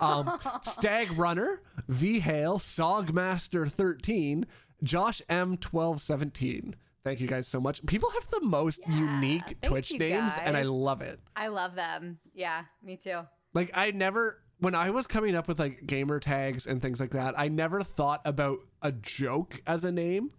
Um, 0.00 0.38
Stag 0.64 1.16
Runner, 1.16 1.62
V 1.88 2.20
Hale, 2.20 2.58
Sogmaster13, 2.58 4.44
Josh 4.82 5.22
M1217. 5.30 6.74
Thank 7.04 7.20
you 7.20 7.26
guys 7.26 7.48
so 7.48 7.60
much. 7.60 7.84
People 7.86 8.10
have 8.10 8.28
the 8.28 8.40
most 8.42 8.80
unique 8.88 9.60
Twitch 9.62 9.94
names, 9.94 10.32
and 10.42 10.56
I 10.56 10.62
love 10.64 11.00
it. 11.00 11.20
I 11.34 11.48
love 11.48 11.74
them. 11.74 12.18
Yeah, 12.34 12.64
me 12.82 12.96
too. 12.96 13.20
Like 13.54 13.70
I 13.74 13.92
never 13.92 14.42
when 14.58 14.74
I 14.74 14.90
was 14.90 15.06
coming 15.06 15.34
up 15.34 15.48
with 15.48 15.58
like 15.58 15.86
gamer 15.86 16.20
tags 16.20 16.66
and 16.66 16.82
things 16.82 17.00
like 17.00 17.12
that, 17.12 17.38
I 17.38 17.48
never 17.48 17.82
thought 17.82 18.20
about 18.24 18.58
a 18.82 18.92
joke 18.92 19.62
as 19.66 19.84
a 19.84 19.92
name. 19.92 20.32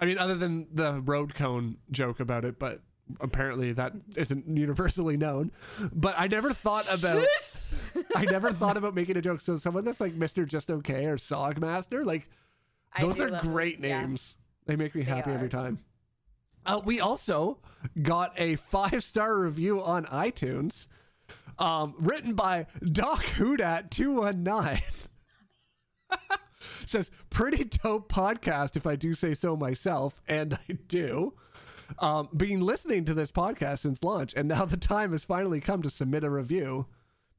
I 0.00 0.06
mean, 0.06 0.18
other 0.18 0.34
than 0.34 0.66
the 0.72 1.00
road 1.00 1.34
cone 1.34 1.76
joke 1.90 2.20
about 2.20 2.44
it, 2.44 2.58
but 2.58 2.80
apparently 3.20 3.72
that 3.72 3.92
isn't 4.16 4.56
universally 4.56 5.16
known. 5.16 5.52
But 5.92 6.14
I 6.18 6.26
never 6.26 6.52
thought 6.52 6.86
about 6.98 7.26
I 8.16 8.24
never 8.24 8.52
thought 8.52 8.76
about 8.76 8.94
making 8.94 9.16
a 9.16 9.22
joke. 9.22 9.40
So 9.40 9.56
someone 9.56 9.84
that's 9.84 10.00
like 10.00 10.14
Mr. 10.14 10.46
Just 10.46 10.70
Okay 10.70 11.06
or 11.06 11.16
Sogmaster, 11.16 12.04
like 12.04 12.28
those 13.00 13.20
are 13.20 13.30
great 13.30 13.80
them. 13.80 13.90
Yeah. 13.90 14.00
names. 14.00 14.36
They 14.66 14.76
make 14.76 14.94
me 14.94 15.02
happy 15.02 15.30
every 15.30 15.48
time. 15.48 15.78
Uh, 16.66 16.80
we 16.82 16.98
also 16.98 17.58
got 18.02 18.32
a 18.38 18.56
five 18.56 19.04
star 19.04 19.36
review 19.38 19.82
on 19.82 20.06
iTunes, 20.06 20.86
um, 21.58 21.94
written 21.98 22.34
by 22.34 22.66
Doc 22.82 23.22
Hoodat 23.36 23.90
two 23.90 24.12
one 24.12 24.42
nine. 24.42 24.80
Says 26.86 27.10
pretty 27.30 27.64
dope 27.64 28.10
podcast 28.12 28.76
if 28.76 28.86
I 28.86 28.96
do 28.96 29.14
say 29.14 29.34
so 29.34 29.56
myself, 29.56 30.20
and 30.28 30.54
I 30.68 30.74
do. 30.88 31.34
Um, 31.98 32.28
been 32.34 32.60
listening 32.60 33.04
to 33.04 33.14
this 33.14 33.30
podcast 33.30 33.80
since 33.80 34.02
launch, 34.02 34.34
and 34.34 34.48
now 34.48 34.64
the 34.64 34.76
time 34.76 35.12
has 35.12 35.24
finally 35.24 35.60
come 35.60 35.82
to 35.82 35.90
submit 35.90 36.24
a 36.24 36.30
review. 36.30 36.86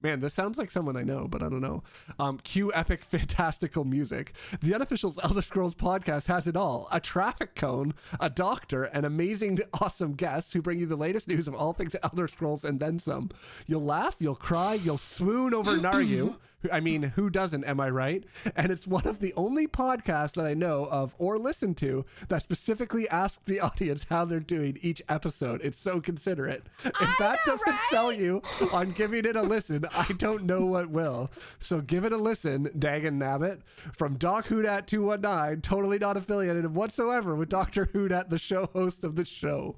Man, 0.02 0.20
this 0.20 0.36
sounds 0.36 0.60
like 0.60 0.70
someone 0.70 0.96
I 0.96 1.02
know, 1.02 1.28
but 1.28 1.42
I 1.42 1.50
don't 1.50 1.62
know. 1.62 1.82
Um, 2.20 2.38
cue 2.38 2.72
epic, 2.74 3.04
fantastical 3.04 3.86
music. 3.86 4.34
The 4.62 4.76
unofficial 4.76 5.16
Elder 5.24 5.42
Scrolls 5.42 5.74
podcast 5.74 6.28
has 6.28 6.46
it 6.46 6.56
all 6.56 6.88
a 6.92 7.00
traffic 7.00 7.56
cone, 7.56 7.96
a 8.20 8.30
doctor, 8.30 8.84
and 8.84 9.04
amazing, 9.04 9.62
awesome 9.82 10.14
guests 10.14 10.54
who 10.54 10.62
bring 10.62 10.78
you 10.78 10.86
the 10.86 10.96
latest 10.96 11.28
news 11.28 11.48
of 11.48 11.56
all 11.56 11.74
things 11.74 11.96
Elder 12.04 12.28
Scrolls 12.28 12.64
and 12.64 12.80
then 12.80 13.00
some. 13.00 13.30
You'll 13.66 13.84
laugh, 13.84 14.18
you'll 14.20 14.36
cry, 14.36 14.76
you'll 14.76 15.00
swoon 15.00 15.56
over 15.56 15.72
Naryu. 15.72 16.38
who- 16.62 16.72
I 16.72 16.80
mean, 16.80 17.04
who 17.04 17.30
doesn't, 17.30 17.64
am 17.66 17.80
I 17.80 17.90
right? 17.90 18.24
And 18.56 18.72
it's 18.72 18.88
one 18.88 19.06
of 19.08 19.20
the 19.20 19.34
only 19.36 19.68
podcasts 19.68 20.34
that 20.34 20.46
I 20.46 20.54
know 20.54 20.86
of 20.86 21.14
or 21.18 21.38
listen 21.38 21.74
to 21.76 22.06
that 22.30 22.42
specifically 22.42 23.08
ask 23.10 23.44
the 23.46 23.60
audience 23.60 24.06
how 24.10 24.26
they're 24.26 24.40
doing 24.40 24.78
each 24.82 25.02
episode. 25.10 25.62
It's 25.64 25.78
so 25.78 26.02
considerate. 26.02 26.64
If 26.84 27.18
that 27.20 27.40
doesn't 27.46 27.78
sell 27.90 28.12
you 28.12 28.42
on 28.74 28.92
giving 28.92 29.26
it 29.26 29.36
a 29.36 29.42
listen, 29.44 29.86
I 29.96 30.08
don't 30.18 30.44
know 30.44 30.66
what 30.66 30.90
will. 30.90 31.32
So 31.60 31.82
give 31.82 32.06
it 32.06 32.14
a 32.14 32.18
listen, 32.18 32.70
Dag 32.78 33.06
and 33.06 33.22
Nabbit, 33.22 33.62
from 33.94 34.16
Doc 34.16 34.48
Hoodat 34.48 34.86
219, 34.88 35.62
totally 35.62 36.00
not 36.00 36.18
affiliated 36.18 36.74
whatsoever 36.74 37.36
with 37.36 37.50
Dr. 37.50 37.86
Hoodat, 37.88 38.30
the 38.30 38.38
show 38.40 38.66
host 38.68 39.04
of 39.04 39.16
the 39.16 39.26
show. 39.26 39.76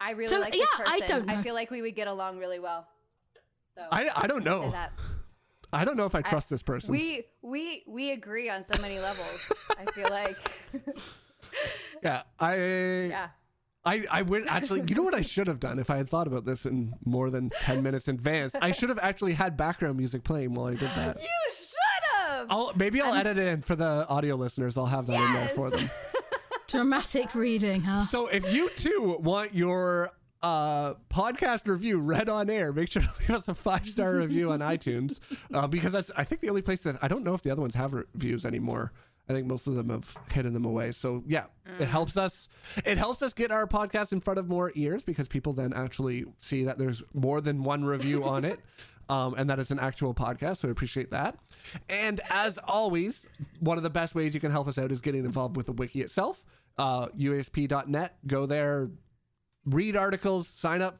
I 0.00 0.12
really 0.12 0.28
So, 0.28 0.38
like 0.40 0.52
this 0.52 0.60
yeah, 0.78 0.84
I 0.86 1.00
person. 1.00 1.06
don't 1.16 1.26
know. 1.26 1.34
I 1.34 1.42
feel 1.42 1.54
like 1.54 1.70
we 1.70 1.82
would 1.82 1.96
get 1.96 2.06
along 2.06 2.38
really 2.38 2.60
well. 2.60 2.86
So 3.78 3.86
I, 3.92 4.10
I 4.16 4.26
don't 4.26 4.44
know. 4.44 4.72
that. 4.72 4.92
I 5.72 5.84
don't 5.84 5.96
know 5.96 6.06
if 6.06 6.16
I 6.16 6.22
trust 6.22 6.50
this 6.50 6.62
person. 6.62 6.90
We 6.90 7.26
we 7.42 7.84
we 7.86 8.10
agree 8.10 8.50
on 8.50 8.64
so 8.64 8.80
many 8.82 8.98
levels. 8.98 9.52
I 9.78 9.84
feel 9.92 10.08
like 10.10 10.36
yeah, 12.02 12.22
I 12.40 12.56
yeah. 12.56 13.28
I, 13.84 14.04
I 14.10 14.22
would 14.22 14.46
actually, 14.48 14.82
you 14.88 14.94
know 14.96 15.04
what 15.04 15.14
I 15.14 15.22
should 15.22 15.46
have 15.46 15.60
done 15.60 15.78
if 15.78 15.88
I 15.88 15.96
had 15.96 16.08
thought 16.10 16.26
about 16.26 16.44
this 16.44 16.66
in 16.66 16.94
more 17.06 17.30
than 17.30 17.50
10 17.60 17.82
minutes 17.82 18.08
in 18.08 18.16
advance? 18.16 18.54
I 18.60 18.72
should 18.72 18.90
have 18.90 18.98
actually 18.98 19.32
had 19.32 19.56
background 19.56 19.96
music 19.96 20.24
playing 20.24 20.52
while 20.52 20.66
I 20.66 20.74
did 20.74 20.90
that. 20.90 21.16
You 21.22 21.54
should 21.54 22.18
have. 22.18 22.46
I'll, 22.50 22.72
maybe 22.76 23.00
I'll 23.00 23.14
edit 23.14 23.38
it 23.38 23.46
in 23.46 23.62
for 23.62 23.76
the 23.76 24.06
audio 24.08 24.34
listeners. 24.34 24.76
I'll 24.76 24.84
have 24.84 25.06
that 25.06 25.18
in 25.18 25.32
there 25.32 25.48
for 25.48 25.70
them. 25.70 25.88
Dramatic 26.66 27.34
reading, 27.34 27.80
huh? 27.82 28.02
So 28.02 28.26
if 28.26 28.52
you 28.52 28.68
too 28.70 29.16
want 29.20 29.54
your 29.54 30.10
uh, 30.42 30.94
podcast 31.10 31.66
review 31.66 32.00
read 32.00 32.28
on 32.28 32.48
air, 32.50 32.72
make 32.72 32.90
sure 32.90 33.02
to 33.02 33.08
leave 33.20 33.30
us 33.30 33.48
a 33.48 33.54
five 33.54 33.86
star 33.86 34.14
review 34.14 34.52
on 34.52 34.60
iTunes 34.60 35.20
uh, 35.52 35.66
because 35.66 35.92
that's, 35.92 36.10
I 36.16 36.24
think, 36.24 36.40
the 36.40 36.48
only 36.48 36.62
place 36.62 36.82
that 36.82 36.96
I 37.02 37.08
don't 37.08 37.24
know 37.24 37.34
if 37.34 37.42
the 37.42 37.50
other 37.50 37.62
ones 37.62 37.74
have 37.74 37.92
reviews 37.92 38.44
anymore. 38.44 38.92
I 39.28 39.34
think 39.34 39.46
most 39.46 39.66
of 39.66 39.74
them 39.74 39.90
have 39.90 40.16
hidden 40.32 40.54
them 40.54 40.64
away. 40.64 40.90
So 40.92 41.22
yeah, 41.26 41.46
it 41.78 41.84
helps 41.86 42.16
us. 42.16 42.48
It 42.86 42.96
helps 42.96 43.20
us 43.20 43.34
get 43.34 43.50
our 43.50 43.66
podcast 43.66 44.12
in 44.12 44.20
front 44.20 44.38
of 44.38 44.48
more 44.48 44.72
ears 44.74 45.02
because 45.04 45.28
people 45.28 45.52
then 45.52 45.74
actually 45.74 46.24
see 46.38 46.64
that 46.64 46.78
there's 46.78 47.02
more 47.12 47.42
than 47.42 47.62
one 47.62 47.84
review 47.84 48.24
on 48.24 48.44
it. 48.44 48.60
Um, 49.10 49.34
and 49.38 49.48
that 49.48 49.58
it's 49.58 49.70
an 49.70 49.78
actual 49.78 50.12
podcast, 50.12 50.58
so 50.58 50.68
I 50.68 50.70
appreciate 50.70 51.12
that. 51.12 51.38
And 51.88 52.20
as 52.28 52.58
always, 52.58 53.26
one 53.58 53.78
of 53.78 53.82
the 53.82 53.88
best 53.88 54.14
ways 54.14 54.34
you 54.34 54.40
can 54.40 54.50
help 54.50 54.68
us 54.68 54.76
out 54.76 54.92
is 54.92 55.00
getting 55.00 55.24
involved 55.24 55.56
with 55.56 55.64
the 55.64 55.72
wiki 55.72 56.02
itself. 56.02 56.44
Uh, 56.76 57.06
UESP.net. 57.18 58.18
Go 58.26 58.44
there, 58.44 58.90
read 59.68 59.96
articles, 59.96 60.48
sign 60.48 60.82
up 60.82 60.98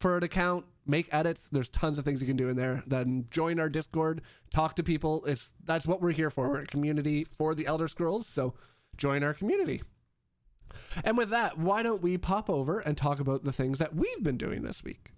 for 0.00 0.16
an 0.16 0.22
account, 0.22 0.64
make 0.86 1.12
edits. 1.12 1.48
There's 1.50 1.68
tons 1.68 1.98
of 1.98 2.04
things 2.04 2.20
you 2.20 2.26
can 2.26 2.36
do 2.36 2.48
in 2.48 2.56
there. 2.56 2.82
Then 2.86 3.26
join 3.30 3.60
our 3.60 3.68
Discord, 3.68 4.20
talk 4.52 4.76
to 4.76 4.82
people. 4.82 5.24
It's 5.26 5.52
that's 5.64 5.86
what 5.86 6.00
we're 6.00 6.12
here 6.12 6.30
for. 6.30 6.48
We're 6.48 6.62
a 6.62 6.66
community 6.66 7.24
for 7.24 7.54
the 7.54 7.66
Elder 7.66 7.88
Scrolls, 7.88 8.26
so 8.26 8.54
join 8.96 9.22
our 9.22 9.34
community. 9.34 9.82
And 11.04 11.16
with 11.18 11.30
that, 11.30 11.58
why 11.58 11.82
don't 11.82 12.02
we 12.02 12.16
pop 12.18 12.48
over 12.48 12.80
and 12.80 12.96
talk 12.96 13.20
about 13.20 13.44
the 13.44 13.52
things 13.52 13.78
that 13.78 13.94
we've 13.94 14.22
been 14.22 14.38
doing 14.38 14.62
this 14.62 14.82
week? 14.82 15.12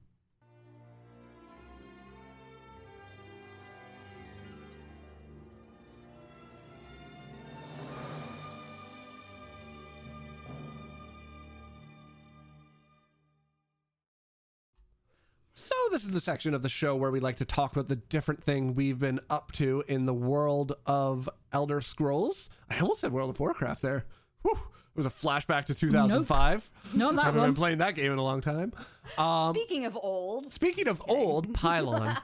This 15.94 16.04
is 16.04 16.10
the 16.10 16.20
section 16.20 16.54
of 16.54 16.64
the 16.64 16.68
show 16.68 16.96
where 16.96 17.12
we 17.12 17.20
like 17.20 17.36
to 17.36 17.44
talk 17.44 17.70
about 17.70 17.86
the 17.86 17.94
different 17.94 18.42
thing 18.42 18.74
we've 18.74 18.98
been 18.98 19.20
up 19.30 19.52
to 19.52 19.84
in 19.86 20.06
the 20.06 20.12
world 20.12 20.72
of 20.86 21.30
Elder 21.52 21.80
Scrolls. 21.80 22.50
I 22.68 22.80
almost 22.80 23.02
said 23.02 23.12
World 23.12 23.30
of 23.30 23.38
Warcraft 23.38 23.80
there. 23.80 24.04
Whew. 24.42 24.54
It 24.54 24.96
was 24.96 25.06
a 25.06 25.08
flashback 25.08 25.66
to 25.66 25.74
2005. 25.74 26.72
No, 26.94 27.12
that 27.12 27.20
I 27.20 27.24
haven't 27.26 27.40
one. 27.40 27.50
been 27.50 27.54
playing 27.54 27.78
that 27.78 27.94
game 27.94 28.10
in 28.10 28.18
a 28.18 28.24
long 28.24 28.40
time. 28.40 28.72
Um, 29.16 29.54
Speaking 29.54 29.84
of 29.84 29.96
old, 29.96 30.52
speaking 30.52 30.88
of 30.88 31.00
old, 31.06 31.52
Pylawn. 31.52 32.18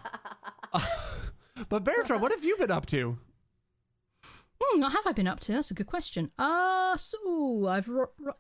but 1.69 1.85
Baratron, 1.85 2.19
what 2.21 2.33
have 2.33 2.43
you 2.45 2.57
been 2.57 2.73
up 2.73 2.87
to? 2.87 3.19
Hmm, 4.61 4.81
what 4.81 4.93
have 4.95 5.07
I 5.07 5.13
been 5.13 5.29
up 5.29 5.39
to? 5.41 5.53
That's 5.53 5.71
a 5.71 5.75
good 5.75 5.87
question. 5.87 6.33
Uh, 6.41 6.97
so 6.97 7.69
I've 7.69 7.87
ro- 7.89 8.11
ro- 8.19 8.35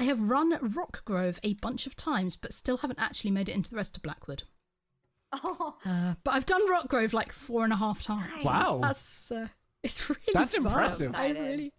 I 0.00 0.04
have 0.04 0.30
run 0.30 0.52
Rockgrove 0.58 1.38
a 1.42 1.54
bunch 1.54 1.86
of 1.86 1.94
times, 1.94 2.34
but 2.34 2.54
still 2.54 2.78
haven't 2.78 2.98
actually 2.98 3.32
made 3.32 3.50
it 3.50 3.54
into 3.54 3.68
the 3.70 3.76
rest 3.76 3.96
of 3.98 4.02
Blackwood. 4.02 4.44
oh, 5.32 5.76
Uh, 5.84 6.14
but 6.24 6.32
I've 6.32 6.46
done 6.46 6.66
Rockgrove 6.68 7.12
like 7.12 7.32
four 7.32 7.64
and 7.64 7.72
a 7.72 7.76
half 7.76 8.02
times. 8.02 8.44
Wow. 8.46 8.80
That's 8.82 9.30
uh, 9.30 9.48
it's 9.82 10.08
really 10.08 10.22
That's 10.32 10.56
fun. 10.56 10.66
impressive. 10.66 11.14
I 11.14 11.28
really, 11.30 11.72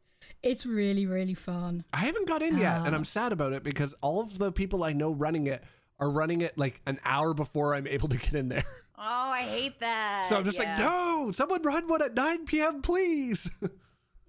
it's 0.44 0.66
really 0.68 1.08
really 1.08 1.34
fun. 1.34 1.84
I 1.92 1.98
haven't 2.02 2.28
got 2.28 2.42
in 2.44 2.58
yet, 2.60 2.86
and. 2.86 2.96
I'm 2.96 3.06
sad 3.06 3.32
about 3.32 3.54
it 3.54 3.64
because 3.64 3.96
all 4.02 4.22
of 4.22 4.38
the 4.38 4.52
people 4.52 4.84
I 4.84 4.94
know 4.94 5.12
running 5.12 5.48
it 5.48 5.64
are 6.00 6.10
running 6.10 6.42
it 6.42 6.58
like 6.58 6.82
an 6.86 7.00
hour 7.04 7.34
before 7.34 7.74
I'm 7.74 7.88
able 7.88 8.08
to 8.10 8.18
get 8.18 8.34
in 8.36 8.50
there. 8.50 8.64
oh, 8.98 9.02
I 9.02 9.42
hate 9.42 9.80
that. 9.80 10.28
So 10.30 10.36
I'm 10.38 10.46
just 10.46 10.60
like, 10.60 10.78
no, 10.78 11.32
someone 11.32 11.64
run 11.64 11.88
one 11.88 12.02
at 12.04 12.14
9 12.14 12.46
p.m., 12.46 12.82
please. 12.84 13.50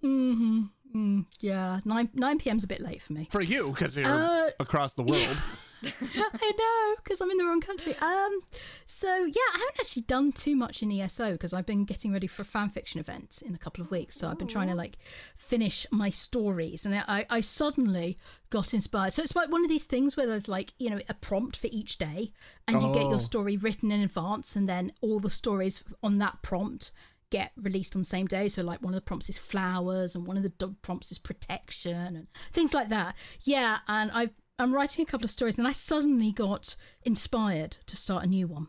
Mm-hmm. 0.02 0.62
Mm, 0.94 1.26
yeah, 1.40 1.80
nine 1.84 2.10
nine 2.14 2.38
p.m.'s 2.38 2.64
a 2.64 2.68
bit 2.68 2.80
late 2.80 3.00
for 3.02 3.12
me. 3.14 3.28
For 3.30 3.40
you, 3.42 3.68
because 3.70 3.96
you're 3.96 4.06
Uh, 4.06 4.50
across 4.60 4.92
the 4.94 5.02
world. 5.02 5.42
I 5.84 6.52
know, 6.58 6.94
because 7.02 7.20
I'm 7.20 7.30
in 7.30 7.38
the 7.38 7.44
wrong 7.44 7.60
country. 7.60 7.96
Um, 7.96 8.40
so 8.86 9.08
yeah, 9.24 9.48
I 9.54 9.58
haven't 9.58 9.80
actually 9.80 10.02
done 10.02 10.30
too 10.30 10.54
much 10.54 10.80
in 10.82 10.92
ESO 10.92 11.32
because 11.32 11.52
I've 11.52 11.66
been 11.66 11.84
getting 11.84 12.12
ready 12.12 12.28
for 12.28 12.42
a 12.42 12.44
fan 12.44 12.68
fiction 12.68 13.00
event 13.00 13.42
in 13.44 13.52
a 13.54 13.58
couple 13.58 13.82
of 13.82 13.90
weeks. 13.90 14.16
So 14.16 14.28
I've 14.28 14.38
been 14.38 14.46
trying 14.46 14.68
to 14.68 14.76
like 14.76 14.98
finish 15.34 15.86
my 15.90 16.08
stories, 16.10 16.86
and 16.86 16.94
I, 17.08 17.26
I 17.30 17.40
suddenly 17.40 18.16
got 18.50 18.72
inspired. 18.74 19.12
So 19.12 19.22
it's 19.22 19.34
like 19.34 19.50
one 19.50 19.64
of 19.64 19.70
these 19.70 19.86
things 19.86 20.16
where 20.16 20.26
there's 20.26 20.46
like 20.48 20.72
you 20.78 20.88
know 20.90 21.00
a 21.08 21.14
prompt 21.14 21.56
for 21.56 21.68
each 21.72 21.98
day, 21.98 22.30
and 22.68 22.80
you 22.82 22.92
get 22.92 23.04
Oh. 23.04 23.10
your 23.10 23.18
story 23.18 23.56
written 23.56 23.90
in 23.90 24.02
advance, 24.02 24.54
and 24.54 24.68
then 24.68 24.92
all 25.00 25.18
the 25.18 25.30
stories 25.30 25.82
on 26.02 26.18
that 26.18 26.42
prompt 26.42 26.92
get 27.32 27.50
released 27.60 27.96
on 27.96 28.02
the 28.02 28.06
same 28.16 28.26
day. 28.26 28.46
So 28.48 28.62
like 28.62 28.80
one 28.82 28.92
of 28.94 29.00
the 29.00 29.04
prompts 29.04 29.28
is 29.28 29.38
flowers, 29.38 30.14
and 30.14 30.26
one 30.26 30.36
of 30.36 30.44
the 30.44 30.50
do- 30.50 30.76
prompts 30.82 31.10
is 31.10 31.18
protection, 31.18 32.14
and 32.16 32.26
things 32.52 32.72
like 32.74 32.88
that. 32.90 33.16
Yeah, 33.42 33.78
and 33.88 34.12
I've 34.12 34.30
I'm 34.58 34.72
writing 34.72 35.02
a 35.02 35.06
couple 35.06 35.24
of 35.24 35.30
stories, 35.30 35.58
and 35.58 35.66
I 35.66 35.72
suddenly 35.72 36.30
got 36.30 36.76
inspired 37.02 37.72
to 37.86 37.96
start 37.96 38.22
a 38.24 38.28
new 38.28 38.46
one 38.46 38.68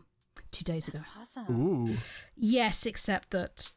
two 0.50 0.64
days 0.64 0.88
ago. 0.88 1.00
awesome. 1.20 1.46
Ooh. 1.88 1.94
Yes, 2.36 2.86
except 2.86 3.30
that 3.30 3.72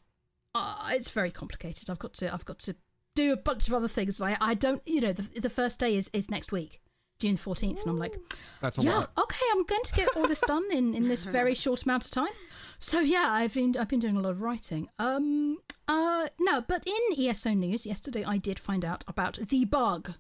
uh, 0.56 0.90
it's 0.92 1.10
very 1.12 1.32
complicated. 1.32 1.90
I've 1.90 2.00
got 2.00 2.14
to 2.16 2.34
I've 2.34 2.46
got 2.46 2.60
to 2.60 2.76
do 3.16 3.34
a 3.34 3.38
bunch 3.38 3.68
of 3.68 3.74
other 3.74 3.88
things. 3.90 4.22
I 4.22 4.38
I 4.42 4.54
don't 4.56 4.82
you 4.88 5.02
know 5.02 5.14
the 5.14 5.40
the 5.40 5.50
first 5.50 5.80
day 5.80 5.96
is 5.96 6.10
is 6.14 6.32
next 6.32 6.52
week. 6.52 6.82
June 7.20 7.36
14th, 7.36 7.82
and 7.82 7.90
I'm 7.90 7.98
like, 7.98 8.16
That's 8.62 8.78
a 8.78 8.84
yeah, 8.84 8.98
lot. 9.00 9.12
okay, 9.18 9.46
I'm 9.52 9.64
going 9.66 9.82
to 9.86 9.94
get 9.96 10.08
all 10.16 10.28
this 10.28 10.42
done 10.42 10.64
in, 10.72 10.94
in 10.94 11.08
this 11.08 11.24
very 11.40 11.56
short 11.56 11.82
amount 11.82 12.06
of 12.06 12.12
time. 12.12 12.36
So 12.80 13.00
yeah, 13.00 13.28
I've 13.30 13.54
been 13.54 13.76
I've 13.78 13.88
been 13.88 14.00
doing 14.00 14.18
a 14.18 14.22
lot 14.22 14.32
of 14.32 14.42
writing. 14.42 14.90
Um, 15.00 15.58
uh, 15.88 16.28
no, 16.40 16.62
but 16.62 16.86
in 16.88 17.28
ESO 17.28 17.52
news 17.54 17.86
yesterday, 17.86 18.24
I 18.24 18.38
did 18.38 18.60
find 18.60 18.86
out 18.86 19.04
about 19.08 19.38
the 19.38 19.66
bug 19.66 20.14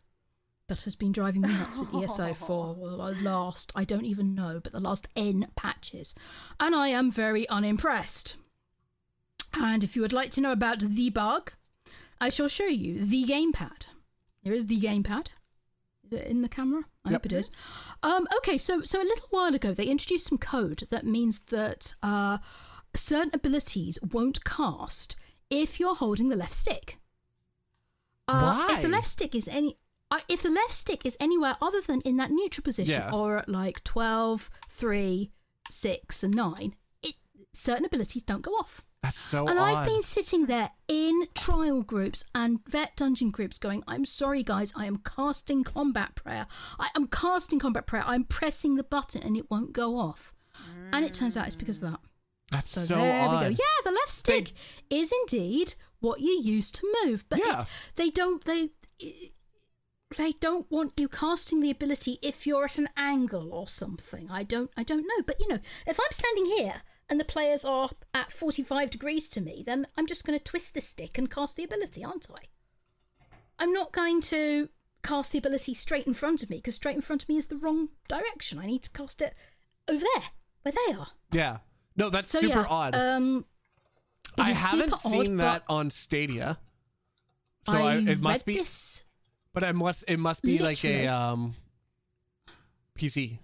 that 0.67 0.83
has 0.83 0.95
been 0.95 1.11
driving 1.11 1.41
me 1.41 1.53
nuts 1.53 1.77
with 1.77 1.93
ESO 1.95 2.33
for 2.33 2.75
the 2.75 3.23
last 3.23 3.71
I 3.75 3.83
don't 3.83 4.05
even 4.05 4.35
know, 4.35 4.59
but 4.61 4.73
the 4.73 4.79
last 4.79 5.07
n 5.15 5.47
patches, 5.55 6.15
and 6.59 6.75
I 6.75 6.89
am 6.89 7.11
very 7.11 7.47
unimpressed. 7.49 8.37
And 9.53 9.83
if 9.83 9.95
you 9.95 10.01
would 10.01 10.13
like 10.13 10.31
to 10.31 10.41
know 10.41 10.51
about 10.51 10.79
the 10.79 11.09
bug, 11.09 11.53
I 12.19 12.29
shall 12.29 12.47
show 12.47 12.65
you 12.65 13.03
the 13.03 13.25
gamepad. 13.25 13.87
Here 14.41 14.53
is 14.53 14.67
the 14.67 14.79
gamepad. 14.79 15.29
Is 16.11 16.19
it 16.19 16.27
in 16.27 16.41
the 16.41 16.49
camera? 16.49 16.83
I 17.03 17.11
Yep. 17.11 17.21
hope 17.21 17.25
it 17.25 17.31
is. 17.33 17.51
Um, 18.03 18.27
okay, 18.37 18.57
so 18.57 18.81
so 18.81 19.01
a 19.01 19.03
little 19.03 19.27
while 19.29 19.53
ago 19.53 19.73
they 19.73 19.85
introduced 19.85 20.27
some 20.27 20.37
code 20.37 20.83
that 20.89 21.05
means 21.05 21.39
that 21.47 21.95
uh, 22.01 22.37
certain 22.93 23.31
abilities 23.33 23.99
won't 24.01 24.43
cast 24.45 25.15
if 25.49 25.79
you're 25.79 25.95
holding 25.95 26.29
the 26.29 26.35
left 26.35 26.53
stick. 26.53 26.97
Uh, 28.29 28.67
If 28.71 28.81
the 28.81 28.89
left 28.89 29.07
stick 29.07 29.33
is 29.35 29.47
any, 29.47 29.77
uh, 30.11 30.19
if 30.27 30.43
the 30.43 30.49
left 30.49 30.71
stick 30.73 31.05
is 31.05 31.15
anywhere 31.19 31.55
other 31.61 31.79
than 31.81 32.01
in 32.01 32.17
that 32.17 32.31
neutral 32.31 32.63
position 32.63 33.01
Yeah. 33.01 33.11
or 33.13 33.37
at 33.37 33.49
like 33.49 33.83
12, 33.85 34.49
3, 34.69 35.31
6, 35.69 36.23
and 36.23 36.35
9, 36.35 36.75
it, 37.03 37.15
certain 37.53 37.85
abilities 37.85 38.23
don't 38.23 38.41
go 38.41 38.51
off. 38.51 38.83
That's 39.03 39.17
so 39.19 39.47
And 39.47 39.57
odd. 39.59 39.63
I've 39.75 39.85
been 39.85 40.01
sitting 40.01 40.47
there 40.47 40.71
in 40.87 41.27
trial 41.35 41.81
groups 41.81 42.25
and 42.35 42.59
vet 42.67 42.95
dungeon 42.95 43.29
groups 43.31 43.57
going, 43.59 43.83
I'm 43.87 44.05
sorry, 44.05 44.43
guys, 44.43 44.73
I 44.75 44.85
am 44.85 44.97
casting 44.97 45.63
combat 45.63 46.15
prayer. 46.15 46.47
I 46.79 46.89
am 46.95 47.07
casting 47.07 47.59
combat 47.59 47.85
prayer. 47.85 48.03
I'm 48.05 48.23
pressing 48.25 48.75
the 48.75 48.83
button 48.83 49.21
and 49.21 49.37
it 49.37 49.49
won't 49.51 49.71
go 49.73 49.97
off. 49.97 50.33
And 50.91 51.05
it 51.05 51.13
turns 51.13 51.37
out 51.37 51.45
it's 51.47 51.55
because 51.55 51.81
of 51.83 51.91
that. 51.91 51.99
That's 52.51 52.69
So, 52.71 52.81
so, 52.81 52.95
there 52.95 53.27
odd. 53.27 53.39
we 53.49 53.55
go. 53.55 53.57
Yeah, 53.61 53.83
the 53.83 53.91
left 53.91 54.09
stick 54.09 54.51
is 54.89 55.13
indeed 55.21 55.75
what 55.99 56.19
you 56.21 56.31
use 56.41 56.71
to 56.71 56.87
move, 57.05 57.25
but 57.29 57.39
Yeah. 57.45 57.63
they 57.95 58.09
don't 58.09 58.43
they 58.45 58.69
they 60.17 60.31
don't 60.39 60.69
want 60.71 60.93
you 60.97 61.07
casting 61.07 61.59
the 61.59 61.69
ability 61.69 62.17
if 62.21 62.47
you're 62.47 62.63
at 62.63 62.77
an 62.77 62.89
angle 62.97 63.53
or 63.53 63.67
something. 63.67 64.31
I 64.31 64.43
don't 64.43 64.71
I 64.77 64.83
don't 64.83 65.03
know, 65.03 65.23
but 65.25 65.39
you 65.39 65.47
know, 65.49 65.59
if 65.85 65.99
I'm 65.99 66.11
standing 66.11 66.45
here 66.45 66.81
and 67.09 67.19
the 67.19 67.25
players 67.25 67.63
are 67.63 67.89
at 68.13 68.31
45 68.31 68.89
degrees 68.89 69.29
to 69.29 69.41
me, 69.41 69.63
then 69.65 69.87
I'm 69.97 70.07
just 70.07 70.25
going 70.25 70.37
to 70.37 70.43
twist 70.43 70.73
the 70.73 70.81
stick 70.81 71.17
and 71.17 71.29
cast 71.29 71.55
the 71.55 71.63
ability, 71.63 72.03
aren't 72.03 72.27
I? 72.33 72.47
I'm 73.59 73.73
not 73.73 73.91
going 73.91 74.21
to 74.21 74.69
cast 75.03 75.31
the 75.31 75.37
ability 75.37 75.73
straight 75.73 76.05
in 76.05 76.13
front 76.13 76.43
of 76.43 76.49
me 76.49 76.57
because 76.57 76.75
straight 76.75 76.95
in 76.95 77.01
front 77.01 77.23
of 77.23 77.29
me 77.29 77.37
is 77.37 77.47
the 77.47 77.55
wrong 77.55 77.89
direction. 78.07 78.59
I 78.59 78.65
need 78.65 78.83
to 78.83 78.91
cast 78.91 79.21
it 79.21 79.33
over 79.87 80.03
there 80.15 80.23
where 80.63 80.73
they 80.73 80.93
are. 80.93 81.07
Yeah. 81.31 81.57
No, 81.95 82.09
that's 82.09 82.29
So 82.29 82.39
super 82.41 82.59
yeah, 82.59 82.65
odd. 82.69 82.95
Um, 82.95 83.45
I 84.37 84.51
haven't 84.51 84.99
seen 84.99 85.39
odd, 85.39 85.45
that 85.45 85.63
on 85.67 85.89
Stadia. 85.89 86.59
So 87.65 87.73
I, 87.73 87.93
I, 87.93 87.95
it 87.95 88.19
must 88.19 88.45
be, 88.45 88.57
this. 88.57 89.03
but 89.53 89.63
it 89.63 89.73
must 89.73 90.05
it 90.07 90.17
must 90.17 90.41
be 90.41 90.59
like 90.59 90.83
a 90.85 91.07
um 91.07 91.55
PC 92.97 93.39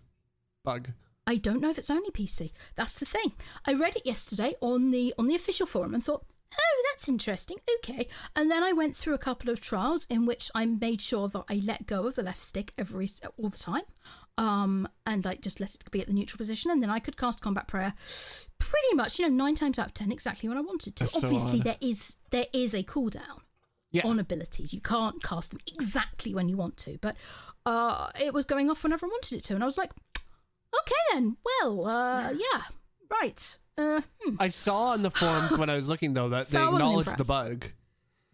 bug. 0.64 0.90
I 1.26 1.36
don't 1.36 1.62
know 1.62 1.70
if 1.70 1.78
it's 1.78 1.90
only 1.90 2.12
PC. 2.12 2.52
That's 2.76 3.00
the 3.00 3.06
thing. 3.06 3.34
I 3.66 3.74
read 3.74 3.96
it 3.96 4.06
yesterday 4.06 4.56
on 4.62 4.92
the 4.92 5.14
on 5.18 5.28
the 5.28 5.36
official 5.36 5.66
forum 5.66 5.94
and 5.94 6.04
thought, 6.04 6.26
oh, 6.54 6.84
that's 6.92 7.08
interesting. 7.08 7.58
Okay, 7.78 8.08
and 8.36 8.52
then 8.52 8.64
I 8.64 8.74
went 8.74 8.96
through 8.96 9.14
a 9.14 9.20
couple 9.20 9.50
of 9.50 9.62
trials 9.62 10.06
in 10.10 10.26
which 10.26 10.52
I 10.54 10.66
made 10.66 11.02
sure 11.02 11.28
that 11.30 11.44
I 11.50 11.62
let 11.64 11.88
go 11.88 12.08
of 12.08 12.16
the 12.16 12.24
left 12.24 12.42
stick 12.42 12.72
every 12.78 13.10
all 13.38 13.50
the 13.50 13.58
time, 13.58 13.84
um, 14.38 14.88
and 15.06 15.24
like 15.24 15.42
just 15.42 15.60
let 15.60 15.76
it 15.76 15.92
be 15.92 16.02
at 16.02 16.08
the 16.08 16.14
neutral 16.14 16.38
position, 16.38 16.72
and 16.72 16.82
then 16.84 16.90
I 16.90 17.00
could 17.00 17.18
cast 17.18 17.42
combat 17.42 17.68
prayer. 17.68 17.94
Pretty 18.60 18.96
much, 18.96 19.20
you 19.20 19.28
know, 19.28 19.34
nine 19.36 19.56
times 19.56 19.80
out 19.80 19.88
of 19.88 19.94
ten, 19.94 20.12
exactly 20.12 20.50
when 20.50 20.58
I 20.58 20.62
wanted 20.62 20.96
to. 20.98 21.04
That's 21.06 21.16
Obviously, 21.16 21.60
there 21.60 21.78
is 21.82 22.18
there 22.32 22.46
is 22.54 22.74
a 22.74 22.84
cooldown. 22.84 23.42
Yeah. 23.92 24.08
on 24.08 24.18
abilities. 24.18 24.74
You 24.74 24.82
can't 24.82 25.22
cast 25.22 25.52
them 25.52 25.60
exactly 25.68 26.34
when 26.34 26.50
you 26.50 26.58
want 26.58 26.78
to, 26.78 26.98
but 27.00 27.16
uh, 27.68 28.08
it 28.20 28.34
was 28.34 28.44
going 28.44 28.72
off 28.72 28.82
whenever 28.82 29.06
I 29.06 29.10
wanted 29.10 29.38
it 29.38 29.44
to, 29.44 29.54
and 29.54 29.62
I 29.62 29.68
was 29.68 29.78
like, 29.78 29.92
okay 30.80 30.96
then. 31.14 31.38
Well, 31.62 31.86
uh, 31.86 32.32
yeah, 32.32 32.62
right. 33.10 33.58
Uh, 33.78 34.02
hmm. 34.22 34.36
I 34.40 34.50
saw 34.50 34.92
on 34.92 35.02
the 35.02 35.10
forums 35.12 35.58
when 35.58 35.70
I 35.70 35.76
was 35.76 35.88
looking 35.90 36.14
though 36.14 36.30
that 36.30 36.48
So 36.48 36.58
they 36.58 36.64
I 36.64 36.70
wasn't 36.70 36.82
acknowledged 36.82 37.08
the 37.08 37.12
impressed. 37.12 37.28
bug. 37.28 37.66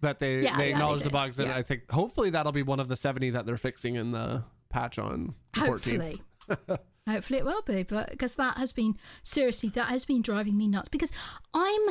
That 0.02 0.20
they 0.20 0.42
Yeah, 0.42 0.58
they 0.58 0.70
yeah, 0.70 0.74
acknowledged 0.76 1.02
they 1.02 1.06
the 1.06 1.10
did. 1.10 1.14
bugs, 1.14 1.40
and 1.40 1.48
Yeah. 1.50 1.58
I 1.58 1.64
think 1.64 1.92
hopefully 1.92 2.30
that'll 2.30 2.52
be 2.52 2.64
one 2.64 2.80
of 2.80 2.88
the 2.88 2.96
seventy 2.96 3.30
that 3.32 3.46
they're 3.46 3.58
fixing 3.58 3.96
in 3.96 4.12
the 4.12 4.44
patch 4.70 4.98
on 5.00 5.36
the 5.54 5.60
14th. 5.62 5.68
hopefully. 5.68 6.22
hopefully 7.10 7.40
it 7.40 7.46
will 7.46 7.62
be, 7.64 7.84
but 7.84 8.12
because 8.12 8.36
that 8.36 8.58
has 8.58 8.72
been 8.74 8.98
seriously 9.24 9.70
that 9.70 9.90
has 9.90 10.06
been 10.06 10.22
driving 10.22 10.58
me 10.58 10.68
nuts 10.68 10.90
because 10.90 11.12
I'm 11.54 11.82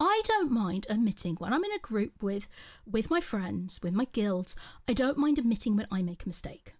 I 0.00 0.20
don't 0.24 0.50
mind 0.50 0.86
admitting 0.90 1.36
when 1.36 1.52
I'm 1.52 1.62
in 1.64 1.72
a 1.72 1.78
group 1.78 2.22
with 2.22 2.48
with 2.90 3.10
my 3.10 3.20
friends, 3.20 3.80
with 3.82 3.92
my 3.94 4.06
guilds, 4.12 4.56
I 4.88 4.92
don't 4.94 5.18
mind 5.18 5.38
admitting 5.38 5.76
when 5.76 5.86
I 5.92 6.02
make 6.02 6.24
a 6.24 6.28
mistake. 6.28 6.74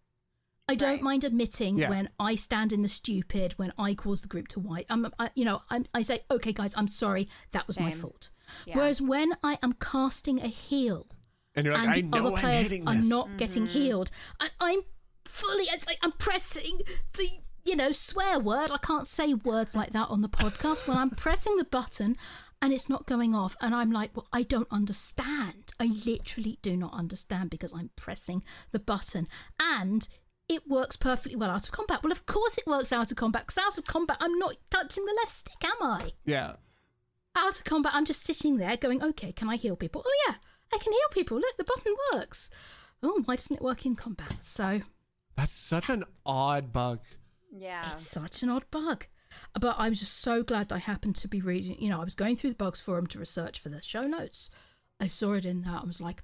I 0.68 0.74
don't 0.74 0.92
Right. 0.92 1.02
mind 1.02 1.24
admitting 1.24 1.76
Yeah. 1.76 1.90
when 1.90 2.08
I 2.20 2.34
stand 2.34 2.72
in 2.72 2.82
the 2.82 2.88
stupid, 2.88 3.54
when 3.58 3.72
I 3.76 3.94
cause 3.94 4.22
the 4.22 4.28
group 4.28 4.48
to 4.48 4.60
white. 4.60 4.86
I'm, 4.88 5.12
I, 5.18 5.30
you 5.34 5.44
know, 5.44 5.62
I'm, 5.68 5.86
I 5.92 6.02
say, 6.02 6.20
okay, 6.30 6.52
guys, 6.52 6.74
I'm 6.76 6.88
sorry, 6.88 7.28
that 7.50 7.66
was 7.66 7.78
my 7.80 7.90
fault. 7.90 8.30
Yeah. 8.66 8.76
Whereas 8.76 9.00
when 9.02 9.32
I 9.42 9.58
am 9.62 9.72
casting 9.74 10.40
a 10.40 10.46
heal, 10.48 11.06
And 11.54 11.66
you're 11.66 11.74
like, 11.74 11.84
and 11.84 11.92
I 11.92 12.00
the 12.00 12.02
know 12.02 12.26
other 12.28 12.36
I'm 12.36 12.40
players 12.42 12.70
are 12.86 12.94
not 12.94 13.26
mm-hmm. 13.26 13.36
getting 13.36 13.66
healed. 13.66 14.10
I, 14.40 14.48
I'm 14.60 14.80
fully. 15.24 15.64
It's 15.64 15.86
like 15.86 15.98
I'm 16.02 16.12
pressing 16.12 16.80
the 17.14 17.28
you 17.64 17.76
know 17.76 17.92
swear 17.92 18.38
word. 18.40 18.70
I 18.70 18.78
can't 18.78 19.06
say 19.06 19.34
words 19.34 19.74
like 19.76 19.90
that 19.90 20.08
on 20.08 20.22
the 20.22 20.28
podcast 20.28 20.86
when 20.88 20.96
I'm 20.96 21.10
pressing 21.24 21.56
the 21.56 21.64
button 21.64 22.16
and 22.62 22.72
it's 22.72 22.88
not 22.88 23.06
going 23.06 23.34
off, 23.34 23.56
and 23.60 23.74
I'm 23.74 23.90
like, 23.90 24.16
well, 24.16 24.28
I 24.32 24.44
don't 24.44 24.68
understand. 24.70 25.74
I 25.80 25.90
literally 26.06 26.58
do 26.62 26.76
not 26.76 26.94
understand 26.94 27.50
because 27.50 27.72
I'm 27.74 27.90
pressing 27.96 28.44
the 28.70 28.78
button 28.78 29.26
and. 29.60 30.08
It 30.54 30.68
works 30.68 30.96
perfectly 30.96 31.36
well 31.36 31.50
out 31.50 31.66
of 31.66 31.72
combat. 31.72 32.02
Well, 32.02 32.12
of 32.12 32.26
course 32.26 32.58
it 32.58 32.66
works 32.66 32.92
out 32.92 33.10
of 33.10 33.16
combat 33.16 33.42
because 33.46 33.58
out 33.58 33.78
of 33.78 33.84
combat, 33.84 34.16
I'm 34.20 34.38
not 34.38 34.56
touching 34.70 35.04
the 35.04 35.16
left 35.20 35.30
stick, 35.30 35.64
am 35.64 35.86
I? 35.86 36.12
Yeah. 36.24 36.54
Out 37.36 37.58
of 37.58 37.64
combat, 37.64 37.92
I'm 37.94 38.04
just 38.04 38.22
sitting 38.24 38.58
there 38.58 38.76
going, 38.76 39.02
okay, 39.02 39.32
can 39.32 39.48
I 39.48 39.56
heal 39.56 39.76
people? 39.76 40.02
Oh, 40.04 40.24
yeah, 40.28 40.34
I 40.72 40.78
can 40.78 40.92
heal 40.92 41.08
people. 41.10 41.38
Look, 41.38 41.56
the 41.56 41.64
button 41.64 41.94
works. 42.14 42.50
Oh, 43.02 43.22
why 43.24 43.36
doesn't 43.36 43.56
it 43.56 43.62
work 43.62 43.84
in 43.86 43.96
combat? 43.96 44.44
So 44.44 44.82
That's 45.36 45.52
such 45.52 45.88
an 45.88 46.04
odd 46.26 46.72
bug. 46.72 47.00
Yeah. 47.50 47.92
it's 47.92 48.06
such 48.06 48.42
an 48.42 48.48
odd 48.50 48.64
bug. 48.70 49.06
But 49.58 49.76
I'm 49.78 49.94
just 49.94 50.20
so 50.20 50.42
glad 50.42 50.68
that 50.68 50.74
I 50.76 50.78
happened 50.78 51.16
to 51.16 51.28
be 51.28 51.40
reading. 51.40 51.76
You 51.78 51.90
know, 51.90 52.00
I 52.00 52.04
was 52.04 52.14
going 52.14 52.36
through 52.36 52.50
the 52.50 52.56
bugs 52.56 52.80
forum 52.80 53.06
to 53.08 53.18
research 53.18 53.58
for 53.58 53.70
the 53.70 53.80
show 53.80 54.06
notes. 54.06 54.50
I 55.00 55.06
saw 55.06 55.32
it 55.32 55.46
in 55.46 55.62
that. 55.62 55.82
I 55.82 55.86
was 55.86 56.00
like, 56.00 56.22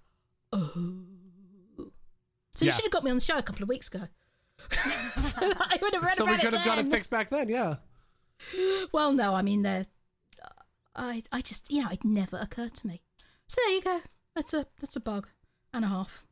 oh. 0.52 1.04
So 2.59 2.64
you 2.64 2.72
should 2.72 2.84
have 2.84 2.92
got 2.92 3.04
me 3.04 3.11
on 3.11 3.18
the 3.18 3.24
show 3.24 3.36
a 3.38 3.42
couple 3.42 3.62
of 3.62 3.68
weeks 3.68 3.88
ago. 3.88 4.09
so 5.20 5.38
I 5.42 5.78
would 5.80 5.94
have 5.94 6.02
read 6.02 6.14
So 6.14 6.24
we 6.24 6.36
could 6.36 6.52
it 6.52 6.54
have 6.54 6.64
got 6.64 6.78
it 6.78 6.90
fixed 6.90 7.09
back 7.11 7.28
then, 7.30 7.48
yeah. 7.48 7.76
Well, 8.92 9.12
no, 9.12 9.34
I 9.34 9.42
mean, 9.42 9.62
they're. 9.62 9.86
I 10.96 11.22
I 11.30 11.40
just 11.40 11.70
you 11.70 11.84
know 11.84 11.90
it 11.90 12.04
never 12.04 12.36
occurred 12.38 12.74
to 12.74 12.86
me. 12.86 13.02
So 13.46 13.61
there 13.64 13.74
you 13.76 13.82
go. 13.82 14.00
That's 14.34 14.52
a 14.54 14.66
that's 14.80 14.96
a 14.96 15.00
bug 15.00 15.28
and 15.72 15.84
a 15.84 15.88
half. 15.88 16.26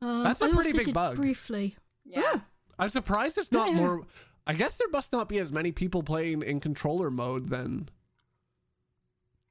Um, 0.00 0.22
That's 0.24 0.40
a 0.40 0.44
I 0.44 0.48
pretty 0.48 0.58
also 0.68 0.76
big 0.78 0.86
did 0.86 0.94
bug. 0.94 1.16
Briefly. 1.16 1.76
Yeah. 2.04 2.40
I'm 2.78 2.88
surprised 2.88 3.36
it's 3.36 3.52
not 3.52 3.68
Yeah. 3.70 3.74
more. 3.74 4.06
I 4.46 4.54
guess 4.54 4.76
there 4.76 4.88
must 4.88 5.12
not 5.12 5.28
be 5.28 5.38
as 5.38 5.52
many 5.52 5.72
people 5.72 6.02
playing 6.02 6.42
in 6.42 6.60
controller 6.60 7.10
mode 7.10 7.50
than 7.50 7.88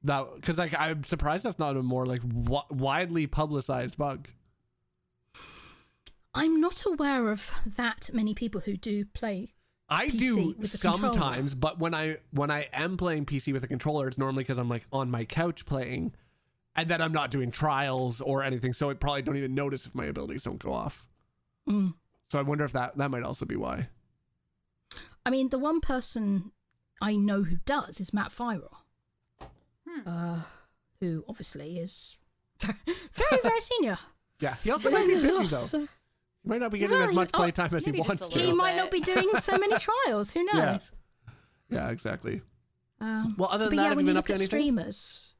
that. 0.02 0.26
Because 0.36 0.58
like 0.58 0.74
I'm 0.78 1.04
surprised 1.04 1.44
that's 1.44 1.58
not 1.58 1.76
a 1.76 1.82
more 1.82 2.06
like 2.06 2.22
wi- 2.22 2.64
widely 2.70 3.26
publicized 3.26 3.96
bug. 3.98 4.28
I'm 6.38 6.60
not 6.60 6.84
aware 6.86 7.30
of 7.30 7.50
that 7.66 8.10
many 8.12 8.34
people 8.34 8.60
who 8.60 8.76
do 8.76 9.04
play. 9.06 9.54
I 9.88 10.08
PC 10.08 10.18
do 10.18 10.54
with 10.58 10.74
a 10.74 10.78
controller. 10.78 11.14
sometimes, 11.14 11.54
but 11.54 11.78
when 11.78 11.94
I 11.94 12.18
when 12.30 12.50
I 12.50 12.68
am 12.72 12.96
playing 12.96 13.26
PC 13.26 13.52
with 13.52 13.64
a 13.64 13.68
controller, 13.68 14.06
it's 14.06 14.18
normally 14.18 14.44
because 14.44 14.58
I'm 14.58 14.68
like 14.68 14.86
on 14.92 15.10
my 15.10 15.24
couch 15.24 15.66
playing, 15.66 16.14
and 16.76 16.88
then 16.88 17.00
I'm 17.00 17.12
not 17.12 17.30
doing 17.30 17.50
trials 17.50 18.20
or 18.20 18.42
anything, 18.42 18.72
so 18.72 18.90
I 18.90 18.94
probably 18.94 19.22
don't 19.22 19.36
even 19.36 19.54
notice 19.54 19.86
if 19.86 19.94
my 19.94 20.04
abilities 20.04 20.44
don't 20.44 20.58
go 20.58 20.72
off. 20.72 21.08
Mm. 21.68 21.94
So 22.28 22.38
I 22.38 22.42
wonder 22.42 22.64
if 22.64 22.72
that 22.72 22.96
that 22.98 23.10
might 23.10 23.22
also 23.22 23.46
be 23.46 23.56
why. 23.56 23.88
I 25.24 25.30
mean, 25.30 25.48
the 25.48 25.58
one 25.58 25.80
person 25.80 26.52
I 27.00 27.16
know 27.16 27.42
who 27.42 27.56
does 27.64 28.00
is 28.00 28.12
Matt 28.12 28.28
Firor, 28.28 28.76
uh, 30.06 30.42
who 31.00 31.24
obviously 31.28 31.78
is 31.78 32.16
very 32.60 33.42
very 33.42 33.60
senior. 33.60 33.98
Yeah, 34.40 34.54
he 34.62 34.70
also 34.70 34.90
might 34.90 35.06
be 35.06 35.14
busy 35.14 35.78
though. 35.78 35.88
So- 36.48 36.54
He 36.54 36.58
might 36.58 36.60
not 36.60 36.72
be 36.72 36.78
getting 36.78 36.94
Well, 36.96 37.04
as 37.04 37.10
he- 37.10 37.16
much 37.16 37.30
oh, 37.34 37.38
playtime 37.38 37.74
as 37.74 37.84
he 37.84 37.92
wants 37.92 38.28
to. 38.28 38.38
he 38.38 38.52
might 38.52 38.72
bit. 38.72 38.76
not 38.78 38.90
be 38.90 39.00
doing 39.00 39.28
so 39.38 39.58
many 39.58 39.76
trials. 40.04 40.32
Who 40.32 40.44
knows? 40.44 40.92
Yeah, 41.70 41.88
exactly. 41.90 42.42
Um, 43.00 43.34
Well, 43.36 43.48
other 43.52 43.66
than 43.68 43.76
that, 43.76 43.82
yeah, 43.82 43.88
have 43.90 43.96
when 43.96 44.06
you 44.06 44.10
you 44.10 44.14
been 44.14 44.18
up 44.18 44.22
look 44.22 44.26
to 44.26 44.32
at 44.32 44.38
anything? 44.40 44.48
streamers, 44.60 45.34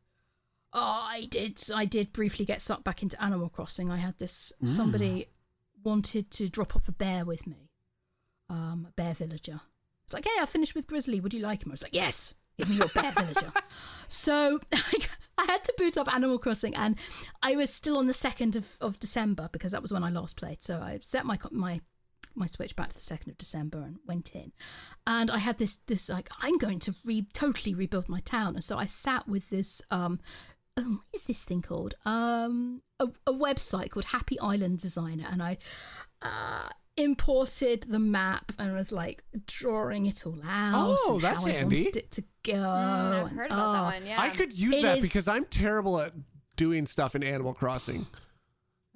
oh, 0.75 1.07
I 1.09 1.27
did. 1.31 1.61
I 1.75 1.87
did 1.87 2.13
briefly 2.13 2.45
get 2.45 2.61
sucked 2.63 2.85
back 2.85 3.03
into 3.03 3.21
Animal 3.23 3.49
Crossing. 3.49 3.91
I 3.91 3.97
had 3.97 4.19
this 4.19 4.53
somebody 4.65 5.27
wanted 5.83 6.31
to 6.33 6.49
drop 6.49 6.77
off 6.77 6.89
a 6.89 6.93
bear 6.93 7.25
with 7.25 7.47
me, 7.47 7.71
um, 8.51 8.87
a 8.89 8.93
bear 8.93 9.15
villager. 9.15 9.61
It's 10.05 10.13
like, 10.13 10.25
hey, 10.27 10.41
I 10.41 10.47
finished 10.47 10.75
with 10.75 10.87
Grizzly. 10.87 11.21
Would 11.21 11.35
you 11.35 11.41
like 11.41 11.65
him? 11.65 11.71
I 11.71 11.75
was 11.75 11.83
like, 11.83 11.95
yes. 11.95 12.35
Give 12.59 12.69
me 12.69 12.77
your 12.77 12.89
bear 12.89 13.13
villager. 13.13 13.53
So 14.09 14.61
I 14.73 15.45
had 15.47 15.63
to 15.65 15.75
boot 15.79 15.97
up 15.97 16.13
Animal 16.13 16.39
Crossing, 16.39 16.75
and 16.75 16.97
I 17.43 17.55
was 17.55 17.73
still 17.73 17.97
on 17.97 18.07
the 18.07 18.15
second 18.15 18.57
of, 18.57 18.77
of 18.81 18.99
December 18.99 19.49
because 19.53 19.73
that 19.73 19.83
was 19.83 19.93
when 19.93 20.03
I 20.03 20.11
last 20.11 20.37
played. 20.37 20.65
So 20.65 20.81
I 20.81 20.99
set 21.03 21.25
my 21.25 21.39
my 21.51 21.81
my 22.35 22.47
switch 22.47 22.77
back 22.77 22.89
to 22.89 22.95
the 22.95 23.01
second 23.01 23.31
of 23.31 23.39
December 23.39 23.79
and 23.83 23.99
went 24.07 24.35
in, 24.35 24.53
and 25.07 25.31
I 25.31 25.39
had 25.39 25.59
this 25.59 25.77
this 25.87 26.09
like 26.09 26.29
I'm 26.41 26.59
going 26.59 26.81
to 26.81 26.95
re 27.05 27.27
totally 27.33 27.75
rebuild 27.75 28.09
my 28.09 28.21
town, 28.21 28.55
and 28.55 28.65
so 28.65 28.77
I 28.77 28.87
sat 28.87 29.29
with 29.29 29.51
this 29.51 29.83
um. 29.91 30.19
um, 30.77 31.03
what 31.05 31.21
is 31.21 31.25
this 31.25 31.45
thing 31.45 31.63
called? 31.63 31.95
Um, 32.05 32.83
a, 33.01 33.09
a 33.27 33.33
website 33.33 33.91
called 33.91 34.07
Happy 34.07 34.39
Island 34.41 34.79
Designer, 34.79 35.27
and 35.31 35.43
I 35.43 35.59
uh, 36.23 36.69
imported 36.99 37.85
the 37.89 37.99
map 37.99 38.53
and 38.59 38.75
was 38.75 38.93
like 38.93 39.23
drawing 39.47 40.07
it 40.07 40.27
all 40.27 40.39
out. 40.45 40.99
Oh, 41.07 41.19
that's 41.21 41.41
how 41.41 41.47
I 41.47 41.51
handy. 41.53 41.77
wanted 41.77 41.97
it 41.97 42.11
to 42.13 42.25
go. 42.43 42.53
Mm, 42.55 42.59
I've 42.59 43.27
and- 43.31 43.41
about 43.41 43.51
oh, 43.51 43.73
that 43.73 43.83
one. 44.01 44.07
Yeah. 44.07 44.21
I 44.21 44.31
could 44.31 44.53
use 44.53 44.75
It 44.77 44.83
that 44.83 44.99
is- 44.99 45.05
because 45.05 45.29
I'm 45.29 45.45
terrible 45.47 46.01
at 46.01 46.13
doing 46.57 46.87
stuff 46.87 47.15
in 47.15 47.23
Animal 47.23 47.55
Crossing. 47.55 48.07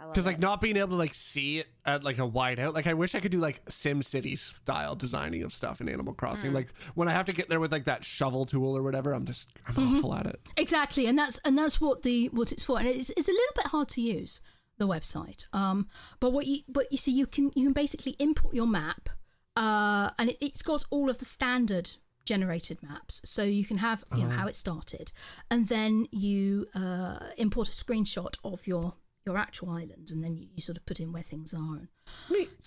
Because 0.09 0.27
like 0.27 0.39
it. 0.39 0.41
not 0.41 0.61
being 0.61 0.77
able 0.77 0.89
to 0.89 0.97
like 0.97 1.15
see 1.15 1.59
it 1.61 1.69
at 1.87 2.03
like 2.03 2.19
a 2.19 2.27
wide 2.27 2.59
out. 2.59 2.75
Like 2.75 2.89
I 2.89 2.95
wish 2.95 3.15
I 3.15 3.21
could 3.21 3.31
do 3.31 3.39
like 3.39 3.61
Sim 3.69 4.03
City 4.03 4.35
style 4.35 4.97
designing 4.97 5.45
of 5.45 5.53
stuff 5.53 5.81
in 5.81 5.89
Animal 5.89 6.13
Crossing. 6.13 6.51
Hmm. 6.51 6.57
Like 6.57 6.75
when 6.97 7.07
I 7.07 7.13
have 7.13 7.27
to 7.27 7.33
get 7.33 7.49
there 7.49 7.61
with 7.61 7.71
like 7.71 7.85
that 7.85 8.05
shovel 8.05 8.45
tool 8.45 8.77
or 8.77 8.83
whatever, 8.83 9.13
I'm 9.13 9.25
just 9.27 9.47
I'm 9.69 9.75
Mm-hmm. 9.77 9.97
awful 9.99 10.15
at 10.17 10.27
it. 10.27 10.41
Exactly, 10.57 11.07
and 11.07 11.17
that's 11.17 11.39
and 11.45 11.57
that's 11.57 11.81
what 11.81 12.03
the 12.03 12.27
what 12.33 12.51
it's 12.51 12.65
for, 12.65 12.81
and 12.81 12.89
it's, 12.89 13.11
it's 13.11 13.29
a 13.29 13.33
little 13.33 13.53
bit 13.55 13.67
hard 13.67 13.89
to 13.91 14.01
use 14.01 14.41
the 14.79 14.89
website. 14.89 15.45
Um, 15.53 15.89
but 16.21 16.33
what 16.33 16.47
you 16.47 16.61
but 16.69 16.91
you 16.91 16.99
see, 16.99 17.13
you 17.13 17.27
can 17.27 17.53
you 17.55 17.65
can 17.65 17.73
basically 17.73 18.17
import 18.19 18.55
your 18.55 18.67
map, 18.67 19.09
uh, 19.57 20.11
and 20.19 20.31
it, 20.31 20.37
it's 20.41 20.63
got 20.63 20.85
all 20.91 21.11
of 21.11 21.19
the 21.19 21.25
standard 21.25 21.91
generated 22.25 22.83
maps, 22.83 23.21
so 23.25 23.43
you 23.43 23.65
can 23.65 23.79
have 23.79 24.05
you 24.15 24.25
know 24.25 24.31
how 24.31 24.47
it 24.47 24.57
started, 24.57 25.13
and 25.51 25.69
then 25.69 26.07
you 26.11 26.67
uh, 26.75 27.19
import 27.37 27.69
a 27.69 27.73
screenshot 27.73 28.37
of 28.45 28.67
your 28.67 28.95
your 29.25 29.39
actual 29.39 29.71
island, 29.71 30.11
and 30.11 30.23
then 30.23 30.37
you, 30.37 30.49
you 30.55 30.61
sort 30.61 30.77
of 30.77 30.85
put 30.85 30.99
in 30.99 31.13
where 31.13 31.23
things 31.23 31.55
are. 31.55 31.77
And, 31.77 31.89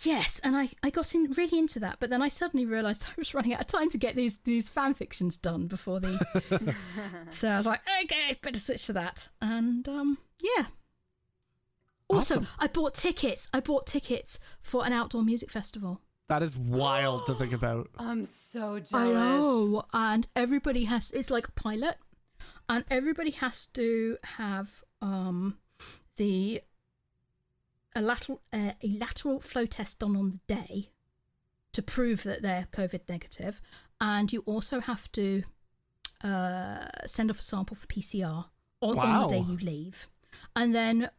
Yes, 0.04 0.40
and 0.44 0.56
I, 0.56 0.70
I 0.84 0.90
got 0.90 1.14
in 1.14 1.32
really 1.34 1.58
into 1.58 1.80
that, 1.82 1.98
but 2.00 2.10
then 2.10 2.22
I 2.22 2.30
suddenly 2.30 2.66
realised 2.66 3.04
I 3.10 3.14
was 3.18 3.34
running 3.34 3.54
out 3.54 3.62
of 3.62 3.68
time 3.68 3.90
to 3.90 3.98
get 3.98 4.16
these 4.16 4.38
these 4.40 4.70
fan 4.70 4.94
fictions 4.94 5.38
done 5.38 5.68
before 5.68 6.00
the. 6.00 6.76
so 7.30 7.50
I 7.50 7.58
was 7.58 7.66
like, 7.66 7.82
okay, 8.04 8.38
better 8.42 8.60
switch 8.60 8.86
to 8.88 8.94
that, 8.94 9.30
and 9.42 9.88
um, 9.88 10.18
yeah. 10.42 10.66
Also, 12.10 12.36
Awesome. 12.36 12.48
I 12.60 12.68
bought 12.68 12.94
tickets. 12.94 13.50
I 13.54 13.60
bought 13.60 13.88
tickets 13.88 14.40
for 14.62 14.86
an 14.86 14.94
outdoor 14.94 15.24
music 15.24 15.50
festival. 15.50 16.02
That 16.28 16.42
is 16.44 16.58
wild 16.58 17.26
to 17.28 17.36
think 17.36 17.54
about. 17.54 17.90
I'm 17.98 18.26
so 18.26 18.80
jealous. 18.80 18.94
I 18.94 19.06
know, 19.12 19.86
and 19.94 20.28
everybody 20.36 20.86
has. 20.86 21.12
It's 21.12 21.30
like 21.30 21.48
a 21.48 21.52
pilot, 21.52 21.98
and 22.70 22.84
everybody 22.90 23.32
has 23.32 23.66
to 23.68 24.18
have 24.24 24.84
um 25.02 25.58
the 26.18 26.62
a 27.96 28.02
lateral 28.02 28.42
uh, 28.54 28.72
a 28.82 28.88
lateral 28.88 29.40
flow 29.40 29.66
test 29.66 30.00
done 30.00 30.16
on 30.16 30.40
the 30.48 30.56
day 30.56 30.90
to 31.74 31.82
prove 31.82 32.24
that 32.24 32.42
they're 32.42 32.68
COVID 32.72 33.02
negative, 33.10 33.62
and 34.00 34.32
you 34.32 34.42
also 34.46 34.80
have 34.80 35.12
to 35.14 35.44
uh, 36.24 36.86
send 37.06 37.30
off 37.30 37.40
a 37.40 37.44
sample 37.44 37.76
for 37.76 37.88
PCR 37.88 38.46
on, 38.82 38.98
on 38.98 39.22
the 39.24 39.28
day 39.28 39.40
you 39.40 39.58
leave, 39.58 40.08
and 40.56 40.74
then 40.74 41.10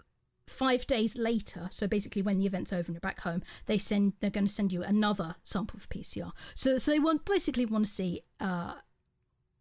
five 0.47 0.87
days 0.87 1.17
later, 1.19 1.69
so 1.71 1.87
basically 1.89 2.23
when 2.23 2.37
the 2.37 2.47
event's 2.47 2.73
over 2.73 2.87
and 2.87 2.95
you're 2.95 3.01
back 3.01 3.21
home, 3.21 3.43
they 3.67 3.79
send 3.79 4.13
they're 4.21 4.31
going 4.31 4.47
to 4.47 4.53
send 4.53 4.73
you 4.73 4.83
another 4.83 5.35
sample 5.45 5.79
for 5.79 5.89
PCR. 5.89 6.33
So 6.55 6.79
so 6.79 6.91
they 6.91 6.99
want 7.01 7.25
basically 7.25 7.67
want 7.67 7.85
to 7.87 7.91
see 7.91 8.23
uh, 8.41 8.75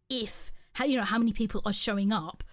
if 0.08 0.52
how 0.74 0.84
you 0.84 0.96
know 0.96 1.04
how 1.04 1.18
many 1.18 1.32
people 1.32 1.60
are 1.66 1.72
showing 1.72 2.12
up, 2.12 2.44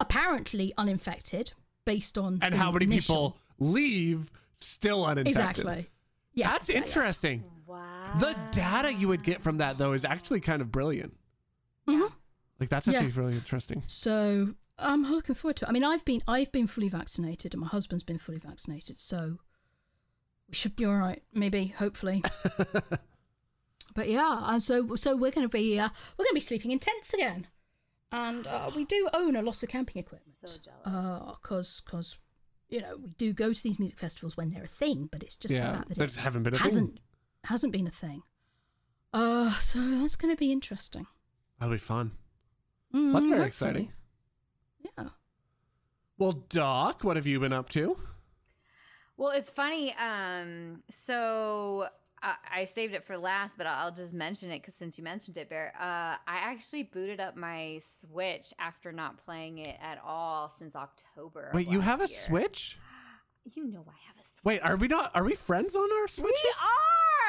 apparently 0.00 0.72
uninfected 0.78 1.52
based 1.84 2.18
on 2.18 2.38
And 2.42 2.54
how 2.54 2.70
many 2.70 2.84
initial- 2.86 3.30
people 3.32 3.38
leave 3.58 4.30
still 4.60 5.04
uninfected? 5.04 5.28
exactly. 5.40 5.90
Yeah, 6.34 6.50
That's 6.50 6.68
yeah, 6.68 6.76
yeah. 6.78 6.84
interesting. 6.84 7.44
Wow. 7.66 8.12
The 8.20 8.36
data 8.52 8.92
you 8.92 9.08
would 9.08 9.22
get 9.24 9.42
from 9.42 9.56
that 9.58 9.78
though 9.78 9.92
is 9.92 10.04
actually 10.04 10.40
kind 10.40 10.60
of 10.62 10.70
brilliant. 10.70 11.16
Mhm. 11.88 12.12
Like 12.58 12.68
that's 12.68 12.86
Yeah. 12.86 12.94
actually 13.00 13.10
really 13.22 13.34
interesting. 13.34 13.82
So 13.86 14.54
I'm 14.78 15.02
looking 15.02 15.34
forward 15.34 15.56
to 15.56 15.64
it. 15.66 15.68
I 15.68 15.72
mean, 15.72 15.84
I've 15.84 16.04
been 16.04 16.22
I've 16.28 16.52
been 16.52 16.66
fully 16.66 16.88
vaccinated, 16.88 17.54
and 17.54 17.60
my 17.60 17.66
husband's 17.68 18.04
been 18.04 18.18
fully 18.18 18.38
vaccinated, 18.38 19.00
so 19.00 19.38
we 20.48 20.54
should 20.54 20.76
be 20.76 20.84
all 20.84 20.96
right. 20.96 21.22
Maybe, 21.32 21.66
hopefully. 21.68 22.22
but 23.94 24.08
yeah, 24.08 24.42
and 24.52 24.62
so 24.62 24.96
so 24.96 25.16
we're 25.16 25.30
going 25.30 25.46
to 25.48 25.52
be 25.52 25.78
uh, 25.78 25.88
we're 26.16 26.24
going 26.24 26.30
to 26.30 26.34
be 26.34 26.40
sleeping 26.40 26.70
in 26.70 26.78
tents 26.78 27.12
again, 27.14 27.46
and 28.12 28.46
uh, 28.46 28.70
we 28.74 28.84
do 28.84 29.08
own 29.14 29.36
a 29.36 29.42
lot 29.42 29.62
of 29.62 29.68
camping 29.68 30.00
equipment. 30.00 30.36
So 30.44 30.58
jealous. 30.60 31.36
because 31.42 31.82
because 31.84 32.18
you 32.68 32.80
know 32.80 32.96
we 32.96 33.10
do 33.12 33.32
go 33.32 33.52
to 33.52 33.62
these 33.62 33.78
music 33.78 33.98
festivals 33.98 34.36
when 34.36 34.50
they're 34.50 34.64
a 34.64 34.68
thing, 34.68 35.08
but 35.10 35.22
it's 35.22 35.36
just 35.36 35.54
the 35.54 35.60
fact 35.60 35.88
that 35.90 35.98
it 36.00 36.16
haven't 36.16 36.42
been 36.42 36.54
a 36.54 36.58
hasn't 36.58 36.94
thing. 36.94 37.00
hasn't 37.44 37.72
been 37.72 37.86
a 37.86 37.90
thing. 37.90 38.22
Uh, 39.12 39.50
so 39.50 39.78
that's 40.00 40.16
going 40.16 40.34
to 40.34 40.38
be 40.38 40.52
interesting. 40.52 41.06
That'll 41.58 41.74
be 41.74 41.78
fun. 41.78 42.12
Mm, 42.96 43.12
That's 43.12 43.26
very 43.26 43.42
hopefully. 43.42 43.46
exciting. 43.46 43.92
Yeah. 44.98 45.08
Well, 46.18 46.32
Doc, 46.48 47.04
what 47.04 47.16
have 47.16 47.26
you 47.26 47.38
been 47.40 47.52
up 47.52 47.68
to? 47.70 47.96
Well, 49.18 49.30
it's 49.30 49.50
funny. 49.50 49.94
Um, 49.94 50.82
so 50.88 51.88
I, 52.22 52.34
I 52.54 52.64
saved 52.64 52.94
it 52.94 53.04
for 53.04 53.18
last, 53.18 53.58
but 53.58 53.66
I'll 53.66 53.90
just 53.92 54.14
mention 54.14 54.50
it 54.50 54.60
because 54.62 54.74
since 54.74 54.96
you 54.98 55.04
mentioned 55.04 55.36
it, 55.36 55.48
Bear, 55.48 55.72
uh, 55.78 55.82
I 55.82 56.18
actually 56.26 56.84
booted 56.84 57.20
up 57.20 57.36
my 57.36 57.80
Switch 57.82 58.52
after 58.58 58.92
not 58.92 59.18
playing 59.18 59.58
it 59.58 59.76
at 59.82 59.98
all 60.04 60.48
since 60.48 60.74
October. 60.74 61.50
Wait, 61.52 61.68
you 61.68 61.78
last 61.78 61.86
have 61.86 62.00
a. 62.00 62.08
Switch? 62.08 62.78
You 63.54 63.64
know 63.66 63.84
I 63.86 63.94
have 64.06 64.16
a 64.20 64.24
Switch. 64.24 64.44
Wait, 64.44 64.60
are 64.62 64.76
we 64.76 64.88
not? 64.88 65.12
Are 65.14 65.24
we 65.24 65.34
friends 65.34 65.76
on 65.76 65.88
our 66.00 66.08
Switches? 66.08 66.40
We 66.42 66.50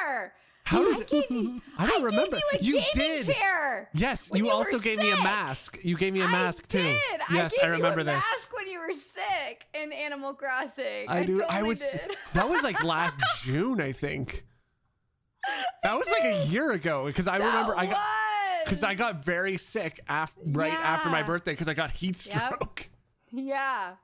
are. 0.09 0.33
How 0.67 0.81
I 0.81 0.97
did? 0.97 1.07
gave 1.07 1.31
you. 1.31 1.61
I 1.77 1.87
don't 1.87 2.01
I 2.01 2.05
remember. 2.05 2.37
Gave 2.53 2.61
you 2.61 2.77
a 2.79 2.85
gaming 2.93 3.17
did. 3.23 3.25
chair. 3.25 3.89
Yes, 3.93 4.29
you, 4.33 4.45
you 4.45 4.51
also 4.51 4.79
gave 4.79 4.99
me 4.99 5.11
a 5.11 5.15
mask. 5.17 5.79
You 5.81 5.97
gave 5.97 6.13
me 6.13 6.21
a 6.21 6.27
mask 6.27 6.63
I 6.65 6.67
too. 6.67 6.83
did. 6.83 7.21
Yes, 7.31 7.53
I, 7.57 7.61
gave 7.61 7.71
remember 7.71 7.99
you 7.99 8.01
a 8.01 8.05
this. 8.05 8.15
mask 8.15 8.55
when 8.55 8.67
you 8.67 8.79
were 8.79 8.93
sick 8.93 9.65
in 9.73 9.93
Animal 9.93 10.33
Crossing. 10.33 11.07
I 11.07 11.23
do. 11.25 11.41
I 11.49 11.63
was. 11.63 11.79
Did. 11.79 12.01
That 12.33 12.49
was 12.49 12.61
like 12.63 12.83
last 12.83 13.19
June, 13.43 13.79
I 13.81 13.91
think. 13.93 14.45
That 15.83 15.97
was 15.97 16.07
like 16.09 16.23
a 16.25 16.45
year 16.47 16.71
ago 16.71 17.05
because 17.05 17.27
I 17.27 17.37
That 17.37 17.45
remember 17.47 17.73
I 17.77 17.85
got 17.85 17.99
because 18.65 18.83
I 18.83 18.95
got 18.95 19.23
very 19.23 19.55
sick 19.57 20.01
after 20.09 20.41
right 20.47 20.73
after 20.73 21.09
my 21.09 21.23
birthday 21.23 21.53
because 21.53 21.69
I 21.69 21.73
got 21.73 21.91
heat 21.91 22.25
Yep. 22.25 22.35
stroke. 22.53 22.89
Yeah. 23.31 23.95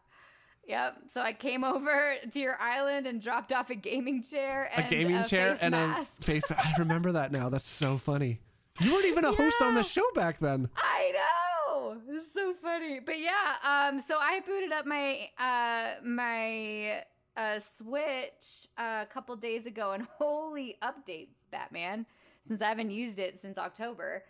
Yep. 0.67 0.97
So 1.11 1.21
I 1.21 1.33
came 1.33 1.63
over 1.63 2.15
to 2.31 2.39
your 2.39 2.59
island 2.59 3.05
and 3.05 3.21
dropped 3.21 3.51
off 3.51 3.69
a 3.69 3.75
gaming 3.75 4.23
chair 4.23 4.69
and 4.75 4.85
a 4.85 4.89
gaming 4.89 5.23
chair 5.25 5.51
face 5.55 5.59
and 5.61 5.71
mask. 5.73 6.11
a 6.19 6.23
face. 6.23 6.43
I 6.49 6.73
remember 6.79 7.11
that 7.13 7.31
now. 7.31 7.49
That's 7.49 7.67
so 7.67 7.97
funny. 7.97 8.39
You 8.79 8.93
weren't 8.93 9.05
even 9.05 9.25
a 9.25 9.31
host 9.35 9.61
on 9.61 9.75
the 9.75 9.83
show 9.83 10.05
back 10.15 10.39
then. 10.39 10.69
I 10.77 11.11
know. 11.13 11.97
This 12.07 12.23
is 12.23 12.33
so 12.33 12.53
funny. 12.53 12.99
But 12.99 13.19
yeah, 13.19 13.55
um, 13.63 13.99
so 13.99 14.17
I 14.19 14.39
booted 14.39 14.71
up 14.71 14.85
my 14.85 15.29
uh 15.37 16.01
my 16.03 17.03
uh 17.35 17.59
Switch 17.59 18.67
uh, 18.77 19.03
a 19.03 19.07
couple 19.11 19.35
days 19.35 19.65
ago 19.65 19.91
and 19.91 20.07
holy 20.17 20.77
updates, 20.81 21.45
Batman, 21.51 22.05
since 22.41 22.61
I 22.61 22.69
haven't 22.69 22.91
used 22.91 23.19
it 23.19 23.39
since 23.41 23.57
October. 23.57 24.23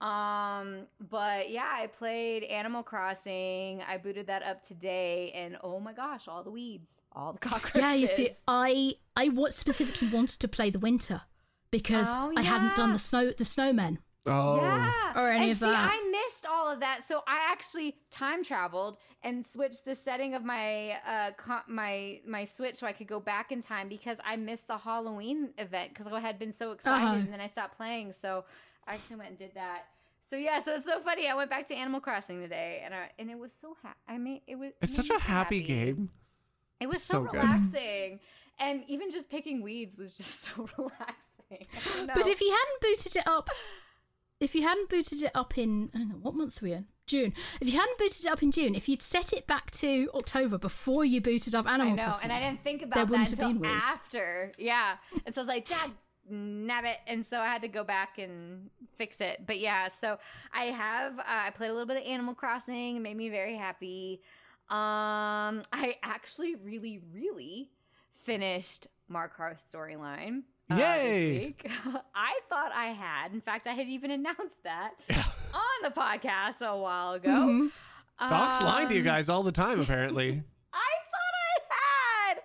Um, 0.00 0.86
but 1.00 1.50
yeah, 1.50 1.68
I 1.72 1.86
played 1.86 2.42
Animal 2.44 2.82
Crossing. 2.82 3.82
I 3.88 3.96
booted 3.98 4.26
that 4.26 4.42
up 4.42 4.62
today 4.62 5.32
and 5.34 5.56
oh 5.62 5.80
my 5.80 5.92
gosh, 5.92 6.28
all 6.28 6.42
the 6.42 6.50
weeds, 6.50 7.00
all 7.12 7.32
the 7.32 7.38
cockroaches. 7.38 7.76
Yeah, 7.80 7.94
you 7.94 8.06
see, 8.06 8.30
I 8.46 8.94
I 9.16 9.28
what 9.28 9.54
specifically 9.54 10.08
wanted 10.08 10.40
to 10.40 10.48
play 10.48 10.70
the 10.70 10.78
winter 10.78 11.22
because 11.70 12.08
Oh, 12.16 12.32
I 12.36 12.42
hadn't 12.42 12.76
done 12.76 12.92
the 12.92 12.98
snow 12.98 13.26
the 13.30 13.44
snowmen. 13.44 13.98
Oh, 14.26 14.56
Yeah. 14.56 14.90
Or 15.20 15.30
any 15.30 15.42
and 15.44 15.52
of 15.52 15.58
see, 15.58 15.66
that. 15.66 15.90
I 15.92 16.10
missed 16.10 16.46
all 16.46 16.70
of 16.72 16.80
that. 16.80 17.00
So 17.06 17.22
I 17.28 17.50
actually 17.52 17.96
time 18.10 18.42
traveled 18.42 18.96
and 19.22 19.44
switched 19.44 19.84
the 19.84 19.94
setting 19.94 20.34
of 20.34 20.42
my 20.44 20.92
uh 21.06 21.30
co- 21.36 21.60
my 21.68 22.20
my 22.26 22.44
switch 22.44 22.76
so 22.76 22.86
I 22.86 22.92
could 22.92 23.06
go 23.06 23.20
back 23.20 23.52
in 23.52 23.60
time 23.60 23.88
because 23.88 24.18
I 24.24 24.36
missed 24.36 24.66
the 24.66 24.78
Halloween 24.78 25.50
event 25.58 25.90
because 25.90 26.06
I 26.08 26.20
had 26.20 26.38
been 26.38 26.52
so 26.52 26.72
excited 26.72 27.04
Uh-huh. 27.04 27.16
and 27.16 27.32
then 27.32 27.40
I 27.40 27.46
stopped 27.46 27.76
playing. 27.76 28.12
So 28.12 28.44
I 28.86 28.94
actually 28.94 29.16
went 29.16 29.30
and 29.30 29.38
did 29.38 29.54
that. 29.54 29.84
So 30.20 30.36
yeah, 30.36 30.60
so 30.60 30.74
it's 30.74 30.86
so 30.86 31.00
funny. 31.00 31.28
I 31.28 31.34
went 31.34 31.50
back 31.50 31.68
to 31.68 31.74
Animal 31.74 32.00
Crossing 32.00 32.40
today 32.40 32.82
and 32.84 32.94
I, 32.94 33.10
and 33.18 33.30
it 33.30 33.38
was 33.38 33.52
so 33.52 33.76
happy. 33.82 33.98
I 34.08 34.18
mean, 34.18 34.40
it 34.46 34.56
was 34.56 34.72
it's 34.80 34.92
it 34.92 34.96
such 34.96 35.10
a 35.10 35.14
me 35.14 35.18
so 35.18 35.24
happy 35.26 35.62
game. 35.62 36.10
It 36.80 36.88
was 36.88 37.02
So 37.02 37.24
so, 37.24 37.30
good. 37.30 37.34
relaxing, 37.34 38.20
and 38.58 38.82
even 38.88 39.10
just 39.10 39.30
picking 39.30 39.62
weeds 39.62 39.96
was 39.98 40.16
just 40.16 40.40
so 40.44 40.68
relaxing. 40.78 41.66
But 42.14 42.26
if 42.26 42.40
you 42.40 42.50
hadn't 42.50 42.80
booted 42.80 43.16
it 43.16 43.28
up, 43.28 43.48
if 44.40 44.54
you 44.54 44.62
hadn't 44.62 44.88
booted 44.88 45.22
it 45.22 45.30
up 45.34 45.56
in 45.58 45.90
hang 45.92 46.10
on, 46.12 46.22
what 46.22 46.34
month 46.34 46.62
are 46.62 46.64
we 46.66 46.72
in? 46.72 46.86
June. 47.06 47.34
If 47.60 47.70
you 47.70 47.78
hadn't 47.78 47.98
booted 47.98 48.24
it 48.24 48.30
up 48.32 48.42
in 48.42 48.50
June, 48.50 48.74
if 48.74 48.88
you'd 48.88 49.02
set 49.02 49.34
it 49.34 49.46
back 49.46 49.70
to 49.72 50.08
October 50.14 50.56
before 50.56 51.04
you 51.04 51.20
booted 51.20 51.54
up 51.54 51.66
I 51.66 51.74
Animal 51.74 51.96
know, 51.96 52.04
Crossing, 52.04 52.30
and 52.30 52.42
I 52.42 52.46
didn't 52.48 52.64
think 52.64 52.80
about 52.82 52.94
that 52.94 53.10
wouldn't 53.10 53.28
have 53.30 53.38
until 53.40 53.60
been 53.60 53.70
after. 53.70 54.52
Yeah, 54.56 54.96
and 55.26 55.34
so 55.34 55.40
I 55.40 55.42
was 55.42 55.48
like, 55.48 55.68
"Dad, 55.68 55.90
nabbit," 56.30 56.96
and 57.06 57.24
so 57.24 57.38
I 57.40 57.46
had 57.46 57.62
to 57.62 57.68
go 57.68 57.84
back 57.84 58.18
and 58.18 58.70
fix 58.96 59.20
it. 59.20 59.44
But 59.46 59.58
yeah, 59.60 59.88
so 59.88 60.18
I 60.52 60.64
have. 60.64 61.18
Uh, 61.18 61.22
I 61.26 61.50
played 61.50 61.70
a 61.70 61.72
little 61.72 61.86
bit 61.86 61.96
of 61.98 62.04
Animal 62.04 62.34
Crossing. 62.34 62.96
It 62.96 63.00
made 63.00 63.16
me 63.16 63.28
very 63.28 63.56
happy. 63.56 64.20
Um, 64.70 65.62
I 65.72 65.96
actually 66.02 66.54
really, 66.56 67.00
really 67.12 67.70
finished 68.24 68.86
Markarth's 69.12 69.64
storyline. 69.70 70.42
uh, 70.70 70.76
Yay. 70.76 71.54
I 72.14 72.40
thought 72.48 72.72
I 72.74 72.86
had. 72.86 73.32
In 73.32 73.40
fact, 73.42 73.66
I 73.66 73.72
had 73.74 73.86
even 73.88 74.10
announced 74.18 74.62
that 74.64 74.92
on 75.54 75.82
the 75.82 75.90
podcast 75.90 76.66
a 76.66 76.76
while 76.76 77.12
ago. 77.12 77.28
Mhm. 77.28 77.70
Doc's 78.18 78.62
lying 78.64 78.88
to 78.88 78.94
you 78.94 79.00
Um, 79.00 79.04
guys 79.06 79.28
all 79.28 79.42
the 79.42 79.52
time, 79.52 79.80
apparently. 79.80 80.42
I 80.72 80.92
thought 81.10 81.34
I 81.70 82.28
had. 82.28 82.38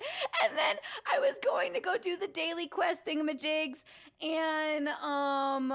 And 0.49 0.57
then 0.57 0.75
I 1.11 1.19
was 1.19 1.35
going 1.43 1.73
to 1.73 1.79
go 1.79 1.97
do 1.97 2.17
the 2.17 2.27
daily 2.27 2.67
quest 2.67 3.05
thingamajigs 3.05 3.83
and 4.21 4.87
um 4.89 5.71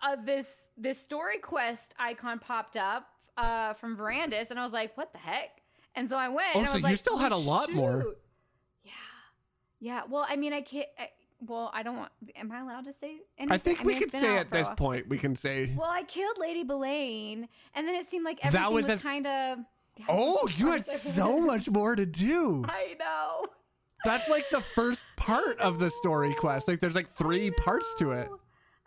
uh, 0.00 0.16
this 0.24 0.68
this 0.76 1.02
story 1.02 1.38
quest 1.38 1.94
icon 1.98 2.38
popped 2.38 2.76
up 2.76 3.08
uh 3.36 3.72
from 3.74 3.96
Verandis 3.96 4.50
and 4.50 4.60
I 4.60 4.64
was 4.64 4.72
like, 4.72 4.96
what 4.96 5.12
the 5.12 5.18
heck? 5.18 5.62
And 5.94 6.08
so 6.08 6.16
I 6.16 6.28
went 6.28 6.48
Oh, 6.54 6.58
and 6.60 6.66
I 6.68 6.70
so 6.70 6.74
was 6.74 6.82
you 6.82 6.88
like, 6.90 6.98
still 6.98 7.16
had 7.18 7.32
"Oh, 7.32 7.36
a 7.36 7.38
lot 7.38 7.72
more." 7.72 8.14
Yeah. 8.84 8.92
Yeah. 9.80 10.02
Well, 10.08 10.26
I 10.28 10.36
mean 10.36 10.52
I 10.52 10.60
can't 10.60 10.86
I, 10.98 11.08
well, 11.40 11.70
I 11.72 11.82
don't 11.82 11.96
want 11.96 12.12
am 12.36 12.50
I 12.52 12.60
allowed 12.60 12.84
to 12.84 12.92
say 12.92 13.16
anything? 13.38 13.52
I 13.52 13.58
think 13.58 13.80
we 13.80 13.94
mean, 13.94 14.02
could 14.02 14.12
been 14.12 14.20
say 14.20 14.36
at 14.36 14.50
this 14.50 14.68
point, 14.76 15.08
we 15.08 15.18
can 15.18 15.36
say, 15.36 15.72
Well, 15.76 15.90
I 15.90 16.02
killed 16.02 16.36
Lady 16.38 16.64
Belain, 16.64 17.48
and 17.74 17.86
then 17.86 17.94
it 17.94 18.08
seemed 18.08 18.24
like 18.24 18.40
That 18.42 18.72
was 18.72 18.84
was, 18.86 18.94
as- 18.94 19.02
kind 19.02 19.26
of. 19.26 19.58
oh, 20.08 20.48
you 20.56 20.70
had 20.72 20.84
so 20.84 21.40
much 21.40 21.68
more 21.70 21.94
to 21.94 22.04
do. 22.06 22.64
I 22.68 22.96
know. 22.98 23.46
That's 24.04 24.28
like 24.28 24.48
the 24.50 24.60
first 24.60 25.04
part 25.16 25.58
of 25.58 25.78
the 25.78 25.90
story 25.90 26.34
quest. 26.34 26.68
Like 26.68 26.80
there's 26.80 26.94
like 26.94 27.10
three 27.14 27.50
parts 27.50 27.94
to 27.98 28.12
it. 28.12 28.28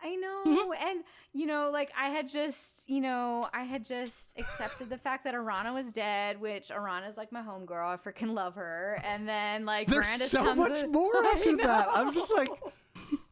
I 0.03 0.15
know. 0.15 0.43
Mm-hmm. 0.47 0.87
And, 0.87 1.03
you 1.33 1.45
know, 1.45 1.69
like 1.71 1.91
I 1.95 2.09
had 2.09 2.27
just, 2.27 2.89
you 2.89 3.01
know, 3.01 3.47
I 3.53 3.63
had 3.63 3.85
just 3.85 4.37
accepted 4.39 4.89
the 4.89 4.97
fact 4.97 5.25
that 5.25 5.35
Arana 5.35 5.73
was 5.73 5.91
dead, 5.91 6.41
which 6.41 6.71
Arana's 6.71 7.17
like 7.17 7.31
my 7.31 7.41
homegirl. 7.43 7.85
I 7.85 7.97
freaking 7.97 8.33
love 8.33 8.55
her. 8.55 8.99
And 9.05 9.29
then, 9.29 9.65
like, 9.65 9.87
There's 9.87 10.03
Brandis 10.05 10.31
so 10.31 10.43
comes 10.43 10.57
much 10.57 10.71
with- 10.81 10.89
more 10.89 11.25
after 11.35 11.55
that. 11.57 11.87
I'm 11.93 12.13
just 12.15 12.31
like, 12.33 12.49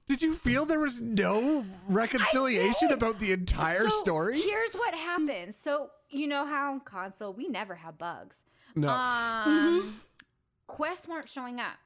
did 0.07 0.21
you 0.21 0.33
feel 0.35 0.65
there 0.65 0.79
was 0.79 1.01
no 1.01 1.65
reconciliation 1.87 2.91
about 2.91 3.17
the 3.19 3.31
entire 3.31 3.89
So, 3.89 3.99
story? 4.01 4.39
Here's 4.39 4.73
what 4.73 4.93
happens. 4.93 5.55
So, 5.55 5.89
you 6.11 6.27
know 6.27 6.45
how 6.45 6.73
in 6.73 6.81
console 6.81 7.33
we 7.33 7.47
never 7.47 7.73
have 7.75 7.97
bugs. 7.97 8.43
No. 8.75 8.89
Um, 8.89 9.99
quests 10.69 11.07
weren't 11.07 11.27
showing 11.27 11.59
up. 11.59 11.77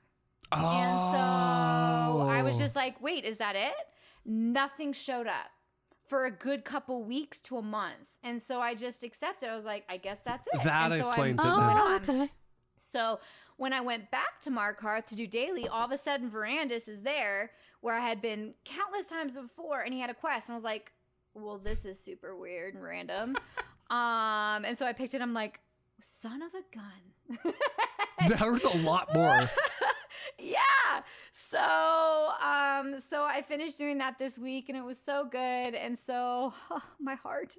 And 0.52 0.62
so 0.62 2.28
I 2.30 2.42
was 2.44 2.58
Oh. 2.58 2.60
just 2.60 2.76
like, 2.76 3.02
wait, 3.02 3.26
is 3.26 3.38
that 3.38 3.56
it? 3.56 3.74
Nothing 4.26 4.94
showed 4.94 5.26
up 5.26 5.50
for 6.08 6.26
a 6.26 6.32
good 6.32 6.64
couple 6.64 7.04
weeks 7.04 7.42
to 7.42 7.58
a 7.58 7.62
month. 7.64 8.10
And 8.22 8.42
so 8.42 8.60
I 8.62 8.76
just 8.76 9.04
accepted. 9.04 9.50
I 9.50 9.56
was 9.56 9.66
like, 9.66 9.84
I 9.90 9.98
guess 9.98 10.20
that's 10.24 10.46
it. 10.54 10.62
That 10.64 10.92
and 10.92 11.02
so 11.02 11.08
explains 11.08 11.42
I 11.44 11.48
it. 11.48 12.10
Oh, 12.10 12.14
okay. 12.16 12.30
So 12.78 13.20
when 13.58 13.74
I 13.74 13.82
went 13.82 14.12
back 14.12 14.40
to 14.42 14.52
Markarth 14.52 15.08
to 15.08 15.16
do 15.16 15.26
daily, 15.26 15.68
all 15.68 15.86
of 15.86 15.92
a 15.92 15.98
sudden 15.98 16.30
Verandis 16.30 16.88
is 16.88 17.02
there 17.02 17.52
where 17.82 17.96
I 17.96 18.02
had 18.08 18.22
been 18.22 18.54
countless 18.66 19.08
times 19.08 19.36
before 19.36 19.82
and 19.82 19.94
he 19.94 20.00
had 20.02 20.10
a 20.10 20.14
quest. 20.14 20.50
And 20.50 20.54
I 20.54 20.58
was 20.58 20.64
like, 20.64 20.92
well, 21.34 21.58
this 21.58 21.84
is 21.86 22.00
super 22.00 22.36
weird 22.36 22.76
and 22.76 22.84
random. 22.84 23.36
um, 23.90 24.66
and 24.66 24.78
so 24.78 24.86
I 24.86 24.94
picked 24.94 25.14
it. 25.16 25.22
I'm 25.22 25.34
like, 25.34 25.62
son 26.02 26.42
of 26.44 26.52
a 26.54 26.76
gun. 26.76 27.02
There 28.28 28.52
was 28.52 28.64
a 28.64 28.78
lot 28.78 29.14
more. 29.14 29.40
yeah. 30.40 31.02
So, 31.34 31.60
um, 31.60 33.00
so 33.00 33.24
I 33.24 33.44
finished 33.48 33.78
doing 33.78 34.00
that 34.00 34.18
this 34.18 34.40
week, 34.40 34.70
and 34.70 34.78
it 34.78 34.84
was 34.84 35.00
so 35.00 35.26
good, 35.30 35.40
and 35.40 35.98
so 35.98 36.54
my 37.00 37.16
heart. 37.16 37.56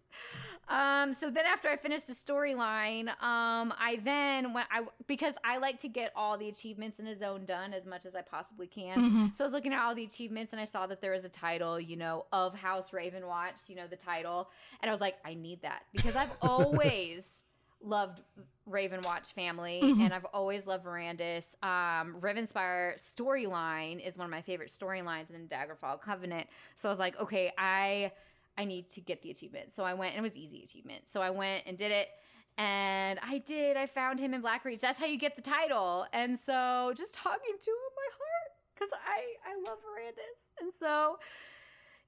Um, 0.69 1.13
so 1.13 1.31
then 1.31 1.45
after 1.47 1.69
I 1.69 1.77
finished 1.77 2.07
the 2.07 2.13
storyline, 2.13 3.09
um, 3.23 3.73
I 3.79 4.01
then 4.03 4.53
went 4.53 4.67
I 4.73 4.83
because 5.07 5.37
I 5.45 5.59
like 5.59 5.79
to 5.81 5.89
get 5.89 6.13
all 6.17 6.39
the 6.39 6.49
achievements 6.49 6.99
in 6.99 7.07
a 7.07 7.15
zone 7.15 7.45
done 7.45 7.73
as 7.73 7.87
much 7.87 8.07
as 8.07 8.15
I 8.15 8.23
possibly 8.23 8.67
can. 8.67 9.33
So 9.35 9.45
I 9.45 9.47
was 9.47 9.55
looking 9.55 9.73
at 9.73 9.81
all 9.81 9.95
the 9.95 10.05
achievements, 10.05 10.53
and 10.53 10.61
I 10.61 10.65
saw 10.65 10.87
that 10.87 11.01
there 11.01 11.13
was 11.13 11.25
a 11.25 11.29
title, 11.29 11.79
you 11.79 11.97
know, 11.97 12.27
of 12.33 12.55
House 12.55 12.91
Ravenwatch, 12.91 13.69
you 13.69 13.77
know, 13.77 13.87
the 13.87 13.97
title, 13.97 14.51
and 14.83 14.91
I 14.91 14.93
was 14.93 15.01
like, 15.01 15.17
I 15.25 15.35
need 15.35 15.63
that 15.63 15.83
because 15.93 16.17
I've 16.17 16.33
always 16.43 17.44
loved 17.85 18.21
Ravenwatch 18.69 19.33
family, 19.33 19.81
and 19.81 20.15
I've 20.15 20.25
always 20.27 20.67
loved 20.67 20.87
Verandis. 20.87 21.55
Um, 21.63 22.17
Rivenspire 22.21 22.95
storyline 22.97 24.05
is 24.07 24.17
one 24.17 24.25
of 24.25 24.31
my 24.31 24.41
favorite 24.41 24.71
storylines 24.71 25.29
in 25.35 25.49
Daggerfall 25.49 26.01
Covenant. 26.01 26.49
So 26.75 26.89
I 26.89 26.93
was 26.93 26.99
like, 26.99 27.21
okay, 27.21 27.53
I 27.59 28.13
I 28.57 28.65
need 28.65 28.89
to 28.91 29.01
get 29.01 29.21
the 29.23 29.31
achievement. 29.31 29.75
So 29.75 29.85
I 29.85 29.95
went, 29.95 30.15
and 30.15 30.25
it 30.25 30.29
was 30.29 30.37
easy 30.37 30.63
achievement. 30.65 31.03
So 31.09 31.21
I 31.21 31.31
went 31.31 31.65
and 31.67 31.77
did 31.77 31.93
it. 31.93 32.09
And 32.57 33.19
I 33.23 33.39
did. 33.39 33.77
I 33.77 33.87
found 33.87 34.21
him 34.21 34.33
in 34.33 34.41
Blackreach. 34.41 34.81
That's 34.81 34.99
how 34.99 35.07
you 35.07 35.19
get 35.19 35.35
the 35.35 35.43
title. 35.43 36.07
And 36.13 36.39
so 36.39 36.93
just 36.97 37.15
talking 37.15 37.57
to 37.61 37.71
him, 37.71 37.93
my 37.97 38.11
heart, 38.13 38.51
because 38.75 38.91
I 38.95 39.51
I 39.51 39.69
love 39.69 39.79
Verandis. 39.79 40.53
And 40.61 40.73
so 40.73 41.19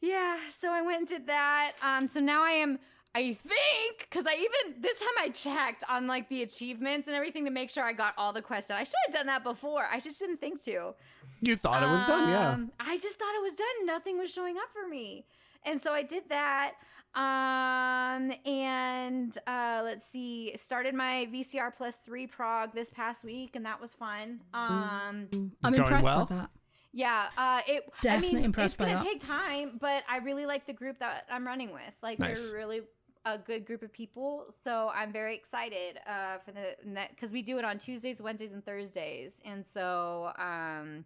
yeah, 0.00 0.38
so 0.56 0.72
I 0.72 0.82
went 0.82 0.98
and 1.00 1.08
did 1.08 1.26
that. 1.26 1.72
Um, 1.82 2.06
so 2.08 2.20
now 2.20 2.42
I 2.44 2.52
am. 2.52 2.78
I 3.16 3.32
think 3.32 4.00
because 4.00 4.26
I 4.26 4.34
even 4.34 4.82
this 4.82 4.98
time 5.00 5.08
I 5.18 5.28
checked 5.30 5.84
on 5.88 6.06
like 6.06 6.28
the 6.28 6.42
achievements 6.42 7.06
and 7.06 7.16
everything 7.16 7.46
to 7.46 7.50
make 7.50 7.70
sure 7.70 7.82
I 7.82 7.94
got 7.94 8.12
all 8.18 8.34
the 8.34 8.42
quests 8.42 8.68
done. 8.68 8.78
I 8.78 8.84
should 8.84 8.94
have 9.06 9.14
done 9.14 9.26
that 9.26 9.42
before. 9.42 9.86
I 9.90 10.00
just 10.00 10.18
didn't 10.18 10.36
think 10.38 10.62
to. 10.64 10.92
You 11.40 11.56
thought 11.56 11.82
it 11.82 11.86
was 11.86 12.04
done, 12.04 12.28
yeah. 12.28 12.50
Um, 12.50 12.72
I 12.78 12.98
just 12.98 13.18
thought 13.18 13.34
it 13.34 13.42
was 13.42 13.54
done. 13.54 13.86
Nothing 13.86 14.18
was 14.18 14.30
showing 14.30 14.58
up 14.58 14.68
for 14.70 14.86
me. 14.86 15.24
And 15.64 15.80
so 15.80 15.92
I 15.94 16.02
did 16.02 16.24
that. 16.28 16.74
Um, 17.14 18.32
and 18.44 19.36
uh, 19.46 19.80
let's 19.82 20.04
see, 20.04 20.52
started 20.56 20.94
my 20.94 21.26
VCR 21.32 21.74
plus 21.74 21.96
three 21.96 22.26
prog 22.26 22.74
this 22.74 22.90
past 22.90 23.24
week, 23.24 23.56
and 23.56 23.64
that 23.64 23.80
was 23.80 23.94
fun. 23.94 24.40
Um, 24.52 25.28
I'm 25.64 25.74
impressed 25.74 26.04
well? 26.04 26.26
by 26.26 26.34
that. 26.36 26.50
yeah, 26.92 27.28
uh, 27.38 27.62
it. 27.66 27.88
Definitely 28.02 28.28
I 28.28 28.32
mean, 28.34 28.44
impressed 28.44 28.74
it's 28.74 28.78
by 28.78 28.84
gonna 28.90 28.98
that. 28.98 29.04
take 29.04 29.20
time, 29.20 29.78
but 29.80 30.04
I 30.06 30.18
really 30.18 30.44
like 30.44 30.66
the 30.66 30.74
group 30.74 30.98
that 30.98 31.24
I'm 31.30 31.46
running 31.46 31.72
with. 31.72 31.94
Like, 32.02 32.18
Nice. 32.18 32.50
they're 32.50 32.58
really 32.58 32.82
a 33.26 33.36
good 33.36 33.66
group 33.66 33.82
of 33.82 33.92
people, 33.92 34.46
so 34.62 34.90
I'm 34.94 35.12
very 35.12 35.34
excited 35.34 35.98
uh, 36.06 36.38
for 36.38 36.52
the 36.52 36.76
net 36.88 37.10
because 37.14 37.32
we 37.32 37.42
do 37.42 37.58
it 37.58 37.64
on 37.64 37.76
Tuesdays, 37.78 38.22
Wednesdays, 38.22 38.52
and 38.52 38.64
Thursdays, 38.64 39.32
and 39.44 39.66
so 39.66 40.32
um, 40.38 41.04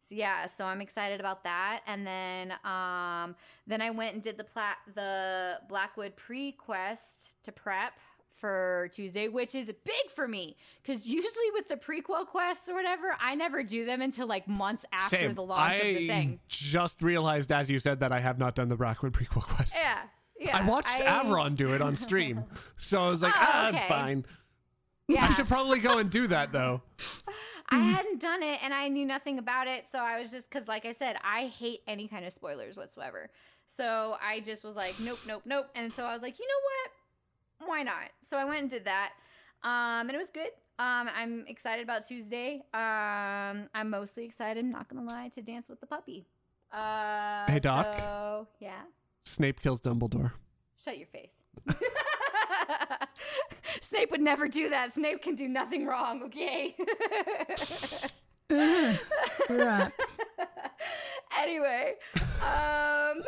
so 0.00 0.14
yeah, 0.14 0.46
so 0.46 0.66
I'm 0.66 0.80
excited 0.80 1.18
about 1.18 1.44
that. 1.44 1.80
And 1.86 2.06
then 2.06 2.52
um, 2.64 3.36
then 3.66 3.80
I 3.80 3.90
went 3.90 4.14
and 4.14 4.22
did 4.22 4.36
the 4.36 4.44
plat 4.44 4.76
the 4.94 5.60
Blackwood 5.68 6.14
pre 6.16 6.52
quest 6.52 7.42
to 7.44 7.52
prep 7.52 7.92
for 8.38 8.90
Tuesday, 8.92 9.28
which 9.28 9.54
is 9.54 9.66
big 9.66 10.10
for 10.14 10.26
me 10.26 10.56
because 10.82 11.06
usually 11.06 11.50
with 11.54 11.68
the 11.68 11.76
prequel 11.76 12.26
quests 12.26 12.68
or 12.68 12.74
whatever, 12.74 13.16
I 13.20 13.36
never 13.36 13.62
do 13.62 13.86
them 13.86 14.02
until 14.02 14.26
like 14.26 14.48
months 14.48 14.84
after 14.92 15.16
Same. 15.16 15.34
the 15.34 15.42
launch 15.42 15.74
I 15.74 15.76
of 15.76 15.96
the 15.96 16.08
thing. 16.08 16.40
just 16.48 17.00
realized 17.00 17.52
as 17.52 17.70
you 17.70 17.78
said 17.78 18.00
that 18.00 18.10
I 18.10 18.18
have 18.18 18.38
not 18.38 18.56
done 18.56 18.68
the 18.68 18.76
Blackwood 18.76 19.12
prequel 19.12 19.42
quest. 19.42 19.76
Yeah. 19.80 19.98
Yeah. 20.44 20.58
I 20.58 20.66
watched 20.66 20.88
Avron 20.88 21.54
do 21.56 21.72
it 21.74 21.80
on 21.80 21.96
stream, 21.96 22.44
so 22.76 23.04
I 23.04 23.08
was 23.10 23.22
like, 23.22 23.32
Oh, 23.36 23.40
ah, 23.40 23.68
okay. 23.68 23.78
fine. 23.88 24.24
Yeah. 25.08 25.24
I 25.24 25.32
should 25.34 25.46
probably 25.48 25.80
go 25.80 25.98
and 25.98 26.10
do 26.10 26.26
that 26.28 26.52
though. 26.52 26.82
I 27.68 27.78
hadn't 27.78 28.20
done 28.20 28.42
it 28.42 28.62
and 28.62 28.74
I 28.74 28.88
knew 28.88 29.06
nothing 29.06 29.38
about 29.38 29.66
it. 29.66 29.84
So 29.90 29.98
I 29.98 30.18
was 30.20 30.30
just, 30.30 30.50
because 30.50 30.68
like 30.68 30.84
I 30.84 30.92
said, 30.92 31.16
I 31.24 31.46
hate 31.46 31.80
any 31.86 32.06
kind 32.08 32.24
of 32.24 32.32
spoilers 32.32 32.76
whatsoever. 32.76 33.30
So 33.66 34.16
I 34.22 34.40
just 34.40 34.62
was 34.64 34.76
like, 34.76 34.94
nope, 35.00 35.18
nope, 35.26 35.42
nope. 35.46 35.66
And 35.74 35.92
so 35.92 36.04
I 36.04 36.12
was 36.12 36.22
like, 36.22 36.38
you 36.38 36.46
know 36.46 37.66
what? 37.66 37.68
Why 37.70 37.82
not? 37.82 38.10
So 38.22 38.36
I 38.36 38.44
went 38.44 38.60
and 38.60 38.70
did 38.70 38.84
that. 38.84 39.12
Um, 39.62 40.08
and 40.08 40.12
it 40.12 40.18
was 40.18 40.30
good. 40.30 40.50
Um, 40.78 41.08
I'm 41.16 41.44
excited 41.46 41.82
about 41.82 42.06
Tuesday. 42.06 42.62
Um, 42.74 43.68
I'm 43.74 43.88
mostly 43.90 44.24
excited, 44.24 44.62
I'm 44.64 44.70
not 44.70 44.88
going 44.88 45.06
to 45.06 45.10
lie, 45.10 45.28
to 45.28 45.42
dance 45.42 45.68
with 45.68 45.80
the 45.80 45.86
puppy. 45.86 46.26
Uh, 46.72 47.46
Hey, 47.50 47.60
Doc. 47.60 47.86
So, 47.98 48.48
yeah. 48.60 48.82
Snape 49.24 49.60
kills 49.60 49.80
Dumbledore. 49.80 50.32
Shut 50.82 50.98
your 50.98 51.06
face. 51.06 51.42
Snape 53.80 54.10
would 54.10 54.20
never 54.20 54.48
do 54.48 54.68
that. 54.70 54.94
Snape 54.94 55.22
can 55.22 55.34
do 55.34 55.48
nothing 55.48 55.86
wrong, 55.86 56.22
okay? 56.24 56.74
Right. 58.50 58.98
anyway, 61.40 61.94
um, 62.42 63.22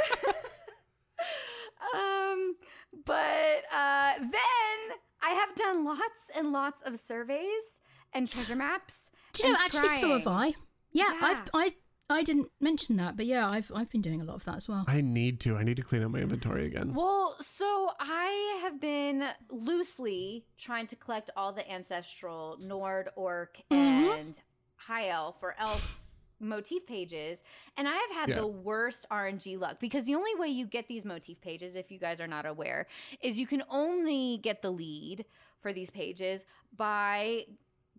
um, 1.94 2.56
but 3.04 3.64
uh, 3.72 4.12
then 4.18 4.98
I 5.22 5.30
have 5.30 5.54
done 5.54 5.84
lots 5.84 6.30
and 6.36 6.52
lots 6.52 6.82
of 6.82 6.98
surveys 6.98 7.80
and 8.12 8.28
treasure 8.28 8.56
maps. 8.56 9.10
Do 9.32 9.46
you 9.46 9.52
know? 9.52 9.58
and 9.58 9.64
Actually, 9.64 9.88
so 10.00 10.08
have. 10.10 10.26
I. 10.26 10.54
Yeah, 10.92 11.04
Yeah. 11.12 11.18
I've 11.22 11.42
I 11.54 11.74
I 12.10 12.22
didn't 12.22 12.50
mention 12.60 12.96
that, 12.96 13.16
but 13.16 13.24
yeah, 13.26 13.48
I've 13.48 13.72
I've 13.74 13.90
been 13.90 14.02
doing 14.02 14.20
a 14.20 14.24
lot 14.24 14.36
of 14.36 14.44
that 14.44 14.56
as 14.56 14.68
well. 14.68 14.84
I 14.86 15.00
need 15.00 15.40
to. 15.40 15.56
I 15.56 15.62
need 15.62 15.76
to 15.76 15.82
clean 15.82 16.02
up 16.02 16.10
my 16.10 16.18
inventory 16.20 16.66
again. 16.66 16.92
Well, 16.92 17.34
so 17.40 17.90
I 17.98 18.60
have 18.62 18.78
been 18.80 19.24
loosely 19.50 20.44
trying 20.58 20.86
to 20.88 20.96
collect 20.96 21.30
all 21.36 21.52
the 21.52 21.68
ancestral 21.70 22.58
Nord, 22.60 23.08
Orc, 23.16 23.58
mm-hmm. 23.70 24.10
and 24.18 24.40
High 24.76 25.08
Elf 25.08 25.42
or 25.42 25.54
Elf 25.58 26.02
motif 26.40 26.86
pages, 26.86 27.38
and 27.76 27.88
I 27.88 27.94
have 27.94 28.10
had 28.10 28.28
Yeah. 28.30 28.36
the 28.36 28.46
worst 28.46 29.06
RNG 29.10 29.58
luck 29.58 29.80
because 29.80 30.04
the 30.04 30.14
only 30.14 30.34
way 30.34 30.48
you 30.48 30.66
get 30.66 30.88
these 30.88 31.06
motif 31.06 31.40
pages, 31.40 31.74
if 31.74 31.90
you 31.90 31.98
guys 31.98 32.20
are 32.20 32.26
not 32.26 32.44
aware, 32.44 32.86
is 33.22 33.38
you 33.38 33.46
can 33.46 33.62
only 33.70 34.38
get 34.42 34.60
the 34.60 34.70
lead 34.70 35.24
for 35.60 35.72
these 35.72 35.88
pages 35.88 36.44
by 36.76 37.46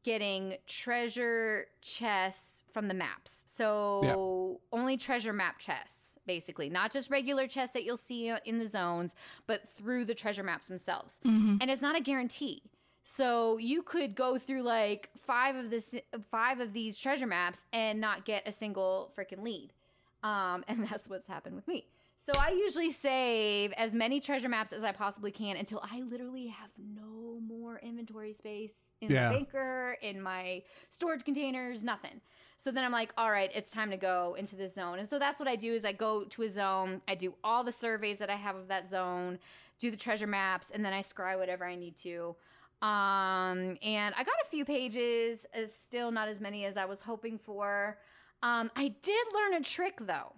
getting 0.06 0.56
treasure 0.68 1.66
chests 1.82 2.64
from 2.72 2.88
the 2.88 2.94
maps. 2.94 3.44
So 3.48 4.60
only 4.72 4.98
treasure 4.98 5.34
map 5.34 5.58
chests, 5.58 6.20
basically, 6.28 6.70
not 6.70 6.92
just 6.92 7.10
regular 7.10 7.48
chests 7.48 7.74
that 7.74 7.84
you'll 7.84 7.98
see 7.98 8.32
in 8.46 8.60
the 8.60 8.68
zones, 8.68 9.16
but 9.48 9.68
through 9.68 10.06
the 10.06 10.14
treasure 10.14 10.44
maps 10.44 10.68
themselves. 10.68 11.20
Mm-hmm. 11.26 11.58
And 11.60 11.72
it's 11.72 11.82
not 11.82 11.98
a 11.98 12.02
guarantee. 12.02 12.62
So 13.04 13.58
you 13.58 13.82
could 13.82 14.16
go 14.16 14.38
through 14.38 14.62
like 14.62 15.10
five 15.18 15.56
of 15.56 15.72
this 15.72 15.96
five 16.30 16.60
of 16.60 16.74
these 16.74 17.00
treasure 17.00 17.28
maps 17.28 17.66
and 17.74 18.00
not 18.00 18.26
get 18.26 18.48
a 18.48 18.52
single 18.52 19.12
freaking 19.18 19.42
lead. 19.42 19.74
Um, 20.22 20.64
and 20.68 20.88
that's 20.88 21.10
what's 21.10 21.28
happened 21.28 21.56
with 21.56 21.68
me. 21.68 21.88
So 22.26 22.32
I 22.40 22.50
usually 22.50 22.90
save 22.90 23.72
as 23.74 23.94
many 23.94 24.20
treasure 24.20 24.50
maps 24.50 24.74
as 24.74 24.84
I 24.84 24.92
possibly 24.92 25.30
can 25.30 25.58
until 25.58 25.80
I 25.84 26.02
literally 26.02 26.48
have 26.48 26.72
no 26.80 27.40
more 27.40 27.78
inventory 27.78 28.34
space 28.34 28.74
in 29.00 29.12
Yeah. 29.12 29.30
my 29.30 29.36
banker, 29.36 29.96
in 30.02 30.20
my 30.20 30.64
storage 30.90 31.24
containers, 31.24 31.84
nothing. 31.84 32.22
So 32.58 32.72
then 32.72 32.84
I'm 32.84 32.92
like, 32.92 33.14
all 33.16 33.30
right, 33.30 33.52
it's 33.54 33.70
time 33.70 33.92
to 33.92 33.98
go 33.98 34.34
into 34.40 34.56
this 34.56 34.74
zone. 34.74 34.98
And 34.98 35.08
so 35.08 35.20
that's 35.20 35.38
what 35.38 35.48
I 35.48 35.56
do 35.56 35.76
is 35.76 35.86
I 35.86 35.92
go 35.92 36.24
to 36.24 36.42
a 36.42 36.50
zone, 36.50 37.04
I 37.08 37.14
do 37.14 37.36
all 37.44 37.64
the 37.64 37.72
surveys 37.72 38.18
that 38.18 38.32
I 38.32 38.38
have 38.38 38.56
of 38.56 38.70
that 38.70 38.88
zone, 38.90 39.38
do 39.78 39.92
the 39.92 39.98
treasure 39.98 40.26
maps, 40.26 40.72
and 40.72 40.84
then 40.84 40.94
I 40.94 41.02
scry 41.02 41.38
whatever 41.38 41.64
I 41.64 41.76
need 41.76 41.96
to. 41.98 42.36
Um, 42.82 43.78
and 43.84 44.16
I 44.18 44.24
got 44.24 44.34
a 44.44 44.48
few 44.50 44.66
pages, 44.66 45.46
as 45.54 45.76
still 45.76 46.10
not 46.10 46.28
as 46.28 46.40
many 46.40 46.66
as 46.66 46.76
I 46.76 46.86
was 46.86 47.02
hoping 47.02 47.38
for. 47.38 48.00
Um, 48.42 48.72
I 48.76 48.96
did 49.04 49.28
learn 49.32 49.54
a 49.54 49.64
trick 49.64 50.00
though. 50.02 50.34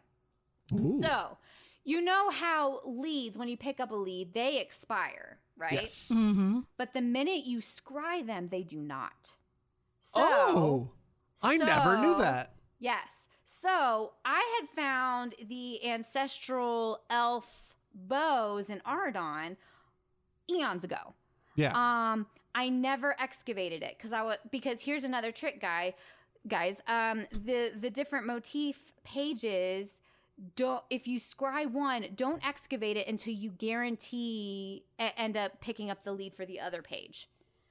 Ooh. 0.74 1.00
So, 1.02 1.38
you 1.88 2.02
know 2.02 2.30
how 2.32 2.82
leads, 2.86 3.38
when 3.38 3.48
you 3.48 3.56
pick 3.56 3.80
up 3.80 3.92
a 3.92 3.96
lead, 3.96 4.34
they 4.34 4.60
expire, 4.60 5.38
right? 5.56 5.72
Yes. 5.72 6.12
Mm-hmm. 6.14 6.60
But 6.76 6.94
the 6.94 7.00
minute 7.00 7.46
you 7.46 7.60
scry 7.60 8.26
them, 8.28 8.50
they 8.50 8.62
do 8.62 8.78
not. 8.78 9.36
So, 10.02 10.20
oh, 10.22 10.92
I 11.42 11.56
never 11.56 11.98
knew 11.98 12.18
that. 12.18 12.52
Yes. 12.78 13.30
So 13.46 14.12
I 14.26 14.60
had 14.60 14.70
found 14.76 15.36
the 15.48 15.86
ancestral 15.88 17.04
elf 17.10 17.74
bows 17.96 18.70
in 18.70 18.82
Auridon 18.82 19.56
eons 20.50 20.84
ago. 20.84 21.14
Yeah. 21.56 21.72
Um, 21.72 22.28
I 22.54 22.68
never 22.68 23.16
excavated 23.18 23.82
it 23.82 23.96
because 23.98 24.12
I 24.12 24.24
was 24.24 24.38
because 24.52 24.82
here's 24.82 25.06
another 25.06 25.32
trick, 25.32 25.62
guy, 25.62 25.94
guys. 26.50 26.82
Um, 26.86 27.28
the 27.32 27.72
the 27.80 27.90
different 27.90 28.26
motif 28.26 28.92
pages. 29.06 30.02
Don't 30.56 30.84
if 30.90 31.08
you 31.08 31.20
scry 31.20 31.66
one, 31.70 32.08
don't 32.16 32.46
excavate 32.48 32.96
it 32.98 33.08
until 33.08 33.34
you 33.34 33.50
guarantee 33.50 34.84
e- 35.00 35.10
end 35.18 35.36
up 35.36 35.60
picking 35.62 35.90
up 35.90 36.04
the 36.04 36.12
lead 36.12 36.34
for 36.36 36.46
the 36.46 36.60
other 36.60 36.82
page. 36.82 37.28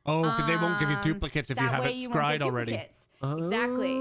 oh, 0.08 0.22
because 0.22 0.46
they 0.46 0.56
won't 0.56 0.78
give 0.78 0.88
you 0.90 0.96
Um, 0.96 1.02
duplicates 1.02 1.50
if 1.50 1.60
you 1.60 1.66
have 1.66 1.84
it 1.86 1.96
scried 1.96 2.40
already. 2.42 2.72
duplicates. 2.72 3.08
Exactly. 3.22 3.94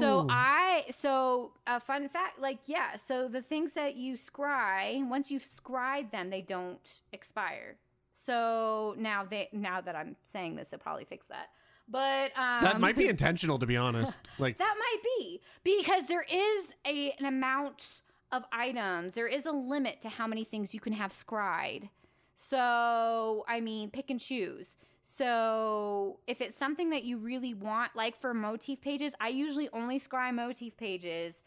So 0.00 0.20
Oh. 0.22 0.26
I 0.30 0.84
so 0.90 1.52
a 1.66 1.78
fun 1.80 2.08
fact, 2.08 2.40
like 2.40 2.58
yeah, 2.66 2.96
so 2.96 3.28
the 3.28 3.42
things 3.42 3.74
that 3.74 3.94
you 3.96 4.14
scry, 4.14 5.06
once 5.08 5.30
you've 5.30 5.44
scried 5.44 6.10
them, 6.12 6.30
they 6.30 6.40
don't 6.42 7.00
expire. 7.12 7.76
So 8.10 8.94
now 8.96 9.24
they 9.24 9.48
now 9.52 9.80
that 9.80 9.96
I'm 9.96 10.16
saying 10.22 10.56
this, 10.56 10.72
it'll 10.72 10.82
probably 10.82 11.04
fix 11.04 11.26
that. 11.26 11.50
But 11.88 12.30
um, 12.38 12.62
that 12.62 12.80
might 12.80 12.96
be 12.96 13.08
intentional, 13.14 13.58
to 13.58 13.66
be 13.66 13.76
honest. 13.76 14.18
Like, 14.38 14.56
that 14.58 14.74
might 14.78 15.02
be 15.18 15.40
because 15.64 16.06
there 16.06 16.24
is 16.28 16.72
a, 16.86 17.12
an 17.18 17.26
amount 17.26 18.00
of 18.34 18.44
items. 18.52 19.14
There 19.14 19.28
is 19.28 19.46
a 19.46 19.52
limit 19.52 20.02
to 20.02 20.08
how 20.08 20.26
many 20.26 20.44
things 20.44 20.74
you 20.74 20.80
can 20.80 20.92
have 20.92 21.12
scried. 21.12 21.88
So, 22.34 23.44
I 23.46 23.60
mean, 23.60 23.90
pick 23.90 24.10
and 24.10 24.18
choose. 24.18 24.76
So, 25.02 26.18
if 26.26 26.40
it's 26.40 26.56
something 26.56 26.90
that 26.90 27.04
you 27.04 27.18
really 27.18 27.54
want, 27.54 27.94
like 27.94 28.20
for 28.20 28.34
motif 28.34 28.80
pages, 28.80 29.14
I 29.20 29.28
usually 29.28 29.68
only 29.72 30.00
scry 30.00 30.34
motif 30.34 30.76
pages 30.76 31.42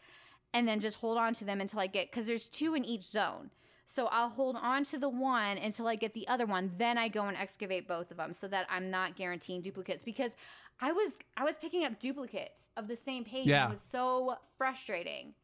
and 0.54 0.66
then 0.66 0.80
just 0.80 0.98
hold 0.98 1.18
on 1.18 1.34
to 1.34 1.44
them 1.44 1.60
until 1.60 1.80
I 1.80 1.88
get, 1.88 2.10
because 2.10 2.26
there's 2.26 2.48
two 2.48 2.74
in 2.74 2.84
each 2.84 3.02
zone. 3.02 3.50
So 3.84 4.06
I'll 4.06 4.28
hold 4.30 4.56
on 4.56 4.84
to 4.84 4.98
the 4.98 5.08
one 5.08 5.58
until 5.58 5.88
I 5.88 5.96
get 5.96 6.14
the 6.14 6.28
other 6.28 6.46
one. 6.46 6.72
Then 6.78 6.96
I 6.98 7.08
go 7.08 7.24
and 7.24 7.36
excavate 7.36 7.88
both 7.88 8.10
of 8.10 8.16
them 8.16 8.32
so 8.32 8.46
that 8.48 8.66
I'm 8.70 8.90
not 8.90 9.16
guaranteeing 9.16 9.60
duplicates 9.60 10.02
because 10.02 10.32
I 10.80 10.92
was 10.92 11.12
I 11.36 11.44
was 11.44 11.56
picking 11.56 11.84
up 11.84 11.98
duplicates 11.98 12.68
of 12.76 12.86
the 12.86 12.96
same 12.96 13.24
page. 13.24 13.46
Yeah. 13.46 13.64
And 13.64 13.72
it 13.72 13.74
was 13.74 13.82
so 13.82 14.36
frustrating. 14.56 15.34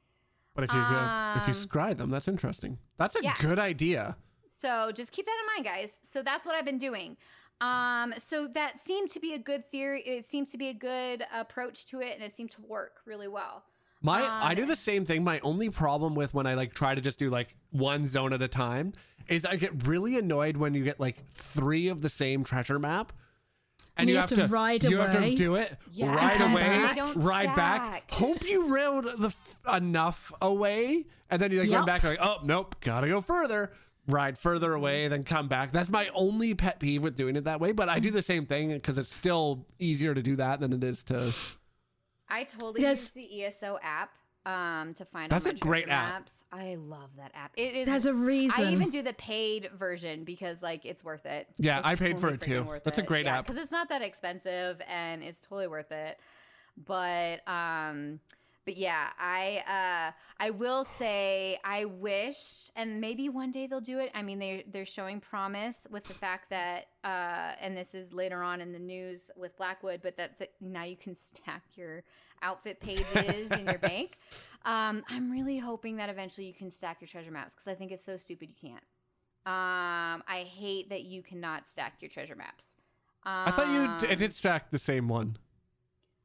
But 0.55 0.65
if 0.65 0.73
you 0.73 0.81
go, 0.81 1.35
if 1.37 1.49
you 1.49 1.55
Um, 1.55 1.61
scry 1.69 1.97
them, 1.97 2.11
that's 2.11 2.29
interesting. 2.29 2.79
That's 2.97 3.17
a 3.17 3.23
yes. 3.23 3.41
good 3.41 3.59
idea. 3.59 4.17
So 4.47 4.93
just 4.93 5.13
keep 5.13 5.27
that 5.27 5.37
in 5.41 5.47
mind, 5.55 5.65
guys. 5.65 5.99
So 6.03 6.23
that's 6.23 6.47
what 6.47 6.55
I've 6.55 6.65
been 6.65 6.79
doing. 6.79 7.17
Um, 7.61 8.15
so 8.19 8.47
that 8.49 8.81
seemed 8.81 9.11
to 9.11 9.21
be 9.21 9.33
a 9.33 9.39
good 9.39 9.65
theory. 9.71 10.03
It 10.03 10.25
seems 10.25 10.51
to 10.53 10.59
be 10.59 10.69
a 10.69 10.75
good 10.75 11.25
approach 11.33 11.87
to 11.87 12.01
it, 12.01 12.15
and 12.15 12.23
it 12.23 12.33
seemed 12.35 12.51
to 12.53 12.63
work 12.63 13.01
really 13.07 13.29
well. 13.29 13.65
My 14.03 14.27
I 14.27 14.55
do 14.55 14.63
Um, 14.63 14.69
the 14.69 14.77
same 14.77 15.05
thing. 15.07 15.25
My 15.25 15.41
only 15.41 15.71
problem 15.71 16.15
with 16.15 16.35
when 16.35 16.47
I 16.47 16.55
like 16.55 16.75
try 16.75 16.95
to 16.95 17.01
just 17.01 17.19
do 17.19 17.31
like 17.31 17.57
one 17.71 18.07
zone 18.07 18.33
at 18.35 18.43
a 18.43 18.49
time 18.49 18.93
is 19.29 19.47
I 19.47 19.57
get 19.57 19.87
really 19.87 20.19
annoyed 20.19 20.59
when 20.59 20.75
you 20.75 20.85
get 20.85 21.01
like 21.01 21.25
three 21.33 21.89
of 21.89 22.03
the 22.03 22.11
same 22.11 22.45
treasure 22.45 22.79
map. 22.79 23.13
And 23.97 24.11
you 24.11 24.17
have 24.17 24.27
to 24.31 24.47
ride 24.49 24.83
you 24.85 24.99
have 24.99 25.13
to 25.13 25.35
do 25.37 25.55
it 25.55 25.77
Yeah, 25.93 26.15
right 26.15 26.41
and 26.41 26.53
away, 26.53 26.87
they 26.89 26.95
don't 26.95 27.17
ride 27.17 27.55
back. 27.55 28.11
Hope 28.11 28.43
you 28.45 28.75
railed 28.75 29.05
the 29.05 29.29
f- 29.29 29.77
enough 29.77 30.33
away, 30.43 31.07
and 31.31 31.41
then 31.41 31.53
you 31.53 31.61
like 31.61 31.69
Yup. 31.71 31.79
run 31.79 31.87
back 31.87 32.03
like, 32.03 32.19
oh 32.21 32.39
nope, 32.43 32.77
gotta 32.81 33.07
go 33.09 33.21
further. 33.21 33.73
ride 34.07 34.37
further 34.37 34.69
mm-hmm. 34.71 34.77
away, 34.77 35.09
then 35.09 35.23
come 35.25 35.49
back. 35.49 35.71
That's 35.73 35.89
my 35.89 36.09
only 36.13 36.55
pet 36.55 36.79
peeve 36.81 37.03
with 37.03 37.15
doing 37.17 37.37
it 37.37 37.45
that 37.45 37.61
way. 37.61 37.73
But 37.73 37.89
I 37.89 38.01
do 38.01 38.11
the 38.11 38.21
same 38.23 38.47
thing 38.47 38.71
because 38.71 38.99
it's 38.99 39.15
still 39.15 39.65
easier 39.79 40.13
to 40.13 40.23
do 40.23 40.37
that 40.37 40.61
than 40.61 40.73
it 40.73 40.83
is 40.85 41.03
to. 41.05 41.33
I 42.29 42.45
totally 42.45 42.83
Yes. 42.83 43.01
use 43.01 43.11
the 43.13 43.45
ESO 43.45 43.79
app 43.83 44.11
um 44.47 44.95
to 44.95 45.05
find 45.05 45.31
That's 45.31 45.47
all 45.47 45.53
a 45.53 45.55
great 45.55 45.85
treasure 45.87 46.01
app. 46.03 46.13
maps. 46.21 46.45
I 46.53 46.75
love 46.75 47.17
that 47.17 47.33
app. 47.35 47.53
It 47.57 47.75
is 47.75 47.87
There's 47.89 48.07
a 48.07 48.15
reason. 48.15 48.65
I 48.65 48.73
even 48.73 48.91
do 48.91 49.03
the 49.03 49.13
paid 49.15 49.71
version 49.77 50.25
because 50.25 50.63
like 50.63 50.85
it's 50.85 51.03
worth 51.03 51.25
it. 51.27 51.49
Yeah, 51.59 51.79
It's 51.79 51.89
I 51.89 51.95
paid 51.97 52.19
for 52.21 52.29
it, 52.29 52.41
too. 52.41 52.63
freaking 52.63 52.67
worth 52.67 52.85
That's 52.85 52.99
a 52.99 53.03
great 53.03 53.25
yeah, 53.27 53.39
app. 53.39 53.47
because 53.47 53.63
it's 53.63 53.73
not 53.73 53.89
that 53.89 54.03
expensive 54.03 54.81
and 54.89 55.23
it's 55.23 55.39
totally 55.41 55.67
worth 55.69 55.93
it. 55.93 56.19
But 56.77 57.47
um, 57.49 58.21
but 58.65 58.77
yeah, 58.77 59.09
I 59.19 59.63
uh 60.09 60.13
I 60.41 60.51
will 60.51 60.85
say 60.85 61.59
I 61.65 61.85
wish, 61.85 62.71
and 62.75 63.01
maybe 63.01 63.29
one 63.29 63.51
day 63.51 63.67
they'll 63.67 63.81
do 63.81 63.99
it. 63.99 64.11
I 64.15 64.23
mean, 64.23 64.39
they 64.39 64.65
they're 64.71 64.85
showing 64.87 65.21
promise 65.21 65.87
with 65.91 66.05
the 66.05 66.15
fact 66.15 66.51
that 66.51 66.87
uh, 67.05 67.53
and 67.61 67.77
this 67.77 67.95
is 67.95 68.13
later 68.13 68.43
on 68.43 68.61
in 68.61 68.73
the 68.73 68.79
news 68.79 69.31
with 69.37 69.57
Blackwood, 69.57 70.01
but 70.03 70.17
that 70.17 70.39
the, 70.39 70.49
now 70.61 70.83
you 70.85 70.97
can 70.97 71.15
stack 71.35 71.63
your 71.77 72.03
outfit 72.45 72.81
pages 72.81 73.51
in 73.51 73.67
your 73.67 73.79
bank. 73.79 74.19
Um, 74.67 75.05
I'm 75.11 75.31
really 75.31 75.59
hoping 75.59 75.97
that 75.97 76.09
eventually 76.09 76.47
you 76.47 76.55
can 76.55 76.71
stack 76.71 77.03
your 77.03 77.09
treasure 77.09 77.31
maps 77.31 77.53
because 77.53 77.69
I 77.69 77.75
think 77.75 77.93
it's 77.93 78.03
so 78.03 78.17
stupid 78.17 78.49
you 78.49 78.71
can't. 78.71 78.83
Um, 79.45 80.23
I 80.27 80.47
hate 80.49 80.89
that 80.89 81.03
you 81.03 81.23
cannot 81.23 81.69
stack 81.69 81.97
your 82.01 82.09
treasure 82.09 82.35
maps. 82.35 82.69
Um, 83.27 83.43
I 83.45 83.51
thought 83.51 83.69
you 83.69 84.09
it 84.09 84.17
did 84.17 84.33
stack 84.33 84.71
the 84.71 84.79
same 84.79 85.07
one. 85.07 85.37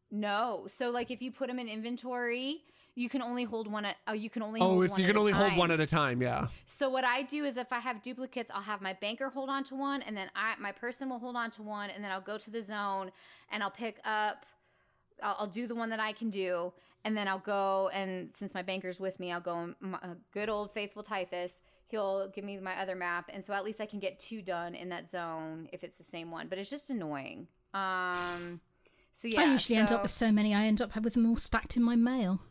No, 0.10 0.68
so 0.74 0.90
like 0.90 1.12
if 1.12 1.22
you 1.22 1.32
put 1.32 1.48
them 1.48 1.60
in 1.60 1.68
inventory, 1.68 2.64
you 2.96 3.10
can 3.10 3.22
only 3.22 3.44
hold 3.44 3.72
one 3.72 3.86
at. 3.86 3.98
Oh, 4.08 4.14
you 4.14 4.30
can 4.30 4.42
only. 4.42 4.60
Oh, 4.62 4.68
hold 4.68 4.84
it's 4.86 4.92
one 4.92 5.02
you 5.02 5.08
can 5.08 5.18
only 5.18 5.32
hold 5.32 5.58
one 5.58 5.72
at 5.72 5.80
a 5.80 5.86
time. 5.86 6.22
Yeah. 6.22 6.48
So 6.66 6.90
what 6.90 7.04
I 7.04 7.24
do 7.24 7.46
is 7.46 7.58
if 7.58 7.72
I 7.72 7.80
have 7.80 8.02
duplicates, 8.02 8.52
I'll 8.54 8.62
have 8.62 8.82
my 8.82 8.94
banker 8.94 9.30
hold 9.30 9.50
on 9.50 9.64
to 9.66 9.76
one, 9.76 10.02
and 10.02 10.16
then 10.16 10.30
I 10.36 10.56
my 10.60 10.72
person 10.72 11.10
will 11.10 11.20
hold 11.20 11.36
on 11.36 11.52
to 11.52 11.62
one, 11.62 11.90
and 11.90 12.04
then 12.04 12.12
I'll 12.12 12.22
go 12.22 12.38
to 12.38 12.50
the 12.50 12.62
zone 12.62 13.12
and 13.52 13.62
I'll 13.64 13.72
pick 13.72 14.00
up. 14.06 14.46
I'll, 15.22 15.36
I'll 15.40 15.48
do 15.48 15.68
the 15.68 15.76
one 15.76 15.90
that 15.90 16.00
I 16.00 16.12
can 16.12 16.30
do, 16.30 16.74
and 17.04 17.16
then 17.16 17.28
I'll 17.28 17.40
go 17.40 17.90
and 17.90 18.30
since 18.34 18.54
my 18.54 18.62
banker's 18.62 19.00
with 19.00 19.20
me, 19.20 19.32
I'll 19.32 19.42
go. 19.42 19.74
My, 19.80 19.98
uh, 20.00 20.16
good 20.34 20.50
old 20.50 20.72
faithful 20.72 21.04
Tythis. 21.04 21.62
He'll 21.88 22.28
give 22.30 22.44
me 22.44 22.58
my 22.60 22.80
other 22.80 22.96
map, 22.96 23.30
and 23.34 23.44
so 23.44 23.54
at 23.54 23.64
least 23.64 23.82
I 23.82 23.86
can 23.86 24.00
get 24.00 24.20
two 24.20 24.42
done 24.42 24.76
in 24.76 24.90
that 24.90 25.10
zone 25.10 25.70
if 25.74 25.84
it's 25.84 25.98
the 25.98 26.04
same 26.04 26.30
one. 26.30 26.48
But 26.48 26.60
it's 26.60 26.70
just 26.70 26.90
annoying. 26.90 27.48
Um. 27.74 28.62
So 29.12 29.28
yeah, 29.28 29.42
I 29.42 29.46
usually 29.46 29.78
end 29.78 29.92
up 29.92 30.04
with 30.04 30.12
so 30.12 30.32
many. 30.32 30.54
I 30.54 30.66
end 30.66 30.82
up 30.82 30.96
with 31.02 31.14
them 31.14 31.26
all 31.26 31.36
stacked 31.36 31.76
in 31.76 31.84
my 31.84 31.96
mail. 31.96 32.42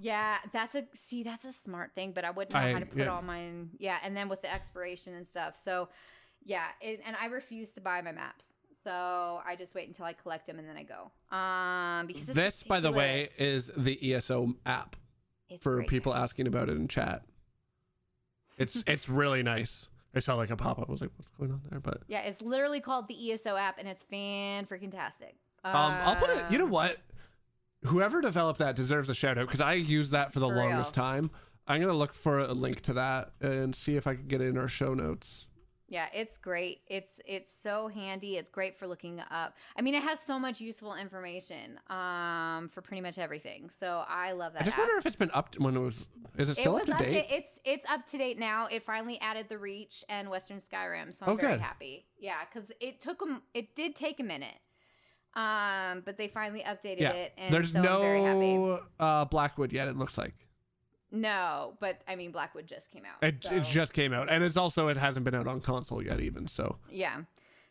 Yeah, 0.00 0.38
that's 0.52 0.74
a 0.74 0.84
see, 0.92 1.22
that's 1.22 1.44
a 1.44 1.52
smart 1.52 1.94
thing, 1.94 2.12
but 2.12 2.24
I 2.24 2.30
wouldn't 2.30 2.54
know 2.54 2.60
I- 2.60 2.72
how 2.72 2.78
to 2.78 2.86
put 2.86 2.98
yeah. 2.98 3.08
all 3.08 3.22
mine. 3.22 3.70
Yeah, 3.78 3.98
and 4.02 4.16
then 4.16 4.28
with 4.28 4.42
the 4.42 4.52
expiration 4.52 5.14
and 5.14 5.26
stuff. 5.26 5.56
So, 5.56 5.88
yeah, 6.44 6.66
it, 6.80 7.00
and 7.06 7.16
I 7.20 7.26
refuse 7.26 7.72
to 7.72 7.80
buy 7.80 8.00
my 8.02 8.12
maps. 8.12 8.46
So 8.82 9.40
I 9.46 9.56
just 9.56 9.74
wait 9.74 9.86
until 9.88 10.04
I 10.04 10.12
collect 10.12 10.46
them 10.46 10.58
and 10.58 10.68
then 10.68 10.76
I 10.76 10.82
go. 10.82 11.10
Um, 11.36 12.06
because 12.06 12.28
it's 12.28 12.36
This, 12.36 12.62
by 12.64 12.80
the 12.80 12.90
way, 12.92 13.28
is 13.38 13.70
the 13.76 14.14
ESO 14.14 14.54
app 14.66 14.96
It's 15.48 15.62
for 15.62 15.82
people 15.84 16.12
guys. 16.12 16.22
asking 16.24 16.46
about 16.48 16.68
it 16.68 16.76
in 16.76 16.88
chat. 16.88 17.22
It's 18.58 18.82
it's 18.86 19.08
really 19.08 19.42
nice. 19.42 19.88
I 20.14 20.18
saw 20.18 20.34
like 20.34 20.50
a 20.50 20.56
pop 20.56 20.78
up. 20.78 20.88
I 20.88 20.92
was 20.92 21.00
like, 21.00 21.10
what's 21.16 21.30
going 21.30 21.52
on 21.52 21.62
there? 21.70 21.80
But 21.80 22.02
Yeah, 22.08 22.20
it's 22.20 22.42
literally 22.42 22.80
called 22.80 23.08
the 23.08 23.32
ESO 23.32 23.56
app, 23.56 23.78
and 23.78 23.88
it's 23.88 24.02
fan 24.02 24.66
freaking 24.66 24.90
tastic. 24.90 25.36
um, 25.64 25.74
I'll 25.74 26.16
put 26.16 26.30
it. 26.30 26.44
You 26.50 26.58
know 26.58 26.64
Um, 26.64 26.70
what? 26.70 26.98
Whoever 27.86 28.20
developed 28.20 28.58
that 28.60 28.76
deserves 28.76 29.08
a 29.10 29.14
shout 29.14 29.38
out 29.38 29.46
because 29.46 29.60
I 29.60 29.74
used 29.74 30.12
that 30.12 30.32
for 30.32 30.38
the 30.40 30.48
For 30.48 30.54
longest 30.54 30.96
real. 30.96 31.04
time. 31.04 31.30
I'm 31.66 31.80
gonna 31.80 31.92
look 31.94 32.12
for 32.14 32.38
a 32.40 32.52
link 32.52 32.80
to 32.82 32.92
that 32.94 33.32
and 33.40 33.74
see 33.74 33.96
if 33.96 34.06
I 34.06 34.14
can 34.16 34.26
get 34.26 34.40
it 34.40 34.48
in 34.48 34.58
our 34.58 34.68
show 34.68 34.94
notes. 34.94 35.46
Yeah, 35.92 36.06
it's 36.14 36.38
great. 36.38 36.80
It's 36.86 37.20
it's 37.26 37.54
so 37.54 37.88
handy. 37.88 38.38
It's 38.38 38.48
great 38.48 38.78
for 38.78 38.86
looking 38.86 39.20
up. 39.30 39.54
I 39.76 39.82
mean, 39.82 39.94
it 39.94 40.02
has 40.02 40.18
so 40.20 40.38
much 40.38 40.58
useful 40.58 40.94
information 40.94 41.78
um, 41.90 42.70
for 42.70 42.80
pretty 42.80 43.02
much 43.02 43.18
everything. 43.18 43.68
So 43.68 44.02
I 44.08 44.32
love 44.32 44.54
that. 44.54 44.62
I 44.62 44.64
just 44.64 44.78
app. 44.78 44.84
wonder 44.84 44.96
if 44.96 45.04
it's 45.04 45.16
been 45.16 45.30
up 45.34 45.54
when 45.58 45.76
it 45.76 45.80
was. 45.80 46.06
Is 46.38 46.48
it 46.48 46.56
still 46.56 46.78
it 46.78 46.88
up 46.88 46.96
to 46.96 47.04
date? 47.10 47.26
it's 47.28 47.60
it's 47.66 47.84
up 47.90 48.06
to 48.06 48.16
date 48.16 48.38
now. 48.38 48.68
It 48.70 48.82
finally 48.84 49.20
added 49.20 49.50
the 49.50 49.58
Reach 49.58 50.02
and 50.08 50.30
Western 50.30 50.60
Skyrim, 50.60 51.12
so 51.12 51.26
I'm 51.26 51.32
Oh, 51.32 51.36
very 51.36 51.52
good. 51.52 51.60
happy. 51.60 52.06
Yeah, 52.18 52.36
because 52.50 52.72
it 52.80 53.02
took 53.02 53.18
them. 53.18 53.42
It 53.52 53.76
did 53.76 53.94
take 53.94 54.18
a 54.18 54.24
minute, 54.24 54.60
um, 55.34 56.00
but 56.06 56.16
they 56.16 56.26
finally 56.26 56.64
updated 56.66 57.00
yeah. 57.00 57.10
it, 57.12 57.32
and 57.36 57.52
There's 57.52 57.72
so 57.72 57.80
I'm 57.80 57.84
very 57.84 58.22
happy. 58.22 58.56
no 58.56 58.80
uh, 58.98 59.26
Blackwood 59.26 59.74
yet. 59.74 59.88
It 59.88 59.96
looks 59.96 60.16
like 60.16 60.32
No, 61.12 61.74
but 61.78 62.00
I 62.08 62.16
mean, 62.16 62.32
Blackwood 62.32 62.66
just 62.66 62.90
came 62.90 63.02
out. 63.04 63.22
it. 63.22 63.42
so- 63.44 63.54
It 63.54 63.64
just 63.64 63.92
came 63.92 64.12
out, 64.12 64.30
and 64.30 64.42
it's 64.42 64.56
also 64.56 64.88
it 64.88 64.96
hasn't 64.96 65.24
been 65.24 65.34
out 65.34 65.46
on 65.46 65.60
console 65.60 66.02
yet, 66.02 66.20
even. 66.20 66.46
So 66.48 66.78
Yeah. 66.90 67.22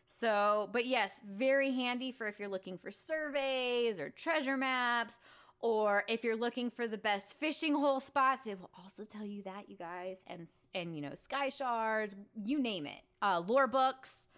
So, 0.06 0.68
but 0.72 0.84
yes, 0.86 1.20
very 1.26 1.72
handy 1.72 2.12
for 2.12 2.26
if 2.26 2.38
you're 2.38 2.48
looking 2.48 2.76
for 2.76 2.90
surveys 2.90 3.98
or 3.98 4.10
treasure 4.10 4.56
maps, 4.56 5.18
or 5.60 6.04
if 6.08 6.22
you're 6.24 6.36
looking 6.36 6.70
for 6.70 6.86
the 6.86 6.98
best 6.98 7.38
fishing 7.38 7.74
hole 7.74 8.00
spots. 8.00 8.46
It 8.46 8.60
will 8.60 8.70
also 8.82 9.04
tell 9.04 9.24
you 9.24 9.42
that, 9.44 9.68
you 9.68 9.76
guys, 9.76 10.22
and 10.26 10.46
and 10.74 10.94
you 10.94 11.02
know, 11.02 11.14
sky 11.14 11.48
shards, 11.48 12.14
you 12.44 12.60
name 12.60 12.84
it, 12.86 13.00
uh, 13.22 13.40
lore 13.46 13.66
books. 13.66 14.28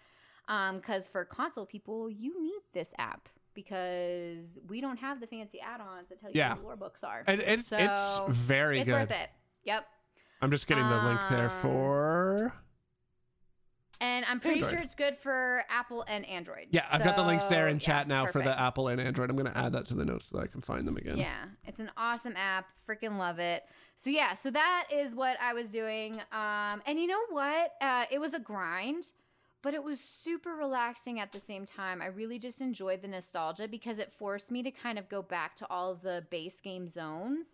Um, 0.47 0.77
because 0.77 1.07
for 1.07 1.25
console 1.25 1.65
people, 1.65 2.09
you 2.09 2.39
need 2.41 2.61
this 2.73 2.93
app 2.99 3.29
because 3.55 4.59
we 4.67 4.81
don't 4.81 4.97
have 4.97 5.19
the 5.19 5.27
fancy 5.27 5.59
add-ons 5.59 6.09
that 6.09 6.19
tell 6.19 6.29
you 6.29 6.37
Yeah. 6.37 6.49
what 6.49 6.57
the 6.59 6.63
lore 6.65 6.75
books 6.75 7.03
are. 7.03 7.23
it, 7.27 7.39
it's 7.39 7.67
So, 7.67 7.77
it's 7.77 8.37
very 8.37 8.81
it's 8.81 8.89
good. 8.89 9.01
It's 9.01 9.09
worth 9.11 9.19
it. 9.21 9.29
Yep. 9.63 9.87
I'm 10.41 10.51
just 10.51 10.67
getting 10.67 10.87
the 10.87 10.97
link 11.01 11.19
there 11.29 11.45
Um, 11.45 11.49
for. 11.61 12.53
And 14.01 14.25
I'm 14.25 14.41
pretty 14.41 14.57
Android. 14.59 14.71
sure 14.73 14.79
it's 14.81 14.93
good 14.95 15.15
for 15.17 15.63
Apple 15.69 16.03
and 16.07 16.25
Android. 16.25 16.67
Yeah, 16.71 16.85
I've 16.91 17.03
got 17.03 17.15
the 17.15 17.23
links 17.23 17.45
there 17.45 17.69
in 17.69 17.79
chat 17.79 18.07
yeah, 18.07 18.15
now 18.15 18.25
for 18.25 18.41
the. 18.43 18.59
Apple 18.59 18.89
and 18.89 18.99
Android. 18.99 19.29
I'm 19.29 19.37
gonna 19.37 19.53
add 19.55 19.71
that 19.71 19.87
to 19.87 19.93
the 19.95 20.03
notes 20.03 20.25
so 20.29 20.37
that 20.37 20.43
I 20.43 20.47
can 20.47 20.59
find 20.59 20.85
them 20.85 20.97
again. 20.97 21.17
Yeah, 21.17 21.45
it's 21.63 21.79
an 21.79 21.89
awesome 21.95 22.33
app. 22.35 22.65
Freaking 22.87 23.17
love 23.17 23.39
it. 23.39 23.63
So 23.95 24.09
yeah, 24.09 24.33
so 24.33 24.51
that 24.51 24.87
is 24.93 25.15
what 25.15 25.37
I 25.41 25.53
was 25.53 25.67
doing. 25.69 26.15
Um, 26.33 26.81
and 26.85 26.99
you 26.99 27.07
know 27.07 27.21
what? 27.29 27.71
Uh, 27.79 28.03
it 28.11 28.19
was 28.19 28.33
a 28.33 28.39
grind, 28.39 29.11
but 29.65 29.73
it 29.73 29.83
was 29.83 29.99
super 29.99 30.51
relaxing 30.51 31.19
at 31.19 31.31
the 31.31 31.39
same 31.39 31.65
time. 31.65 31.99
I 31.99 32.05
really 32.05 32.37
just 32.37 32.61
enjoyed 32.61 33.01
the 33.01 33.07
nostalgia 33.07 33.67
because 33.67 33.97
it 33.97 34.11
forced 34.11 34.51
me 34.51 34.61
to 34.61 34.69
kind 34.69 34.99
of 34.99 35.09
go 35.09 35.23
back 35.23 35.55
to 35.55 35.67
all 35.71 35.95
the 35.95 36.23
base 36.29 36.61
game 36.61 36.87
zones. 36.87 37.47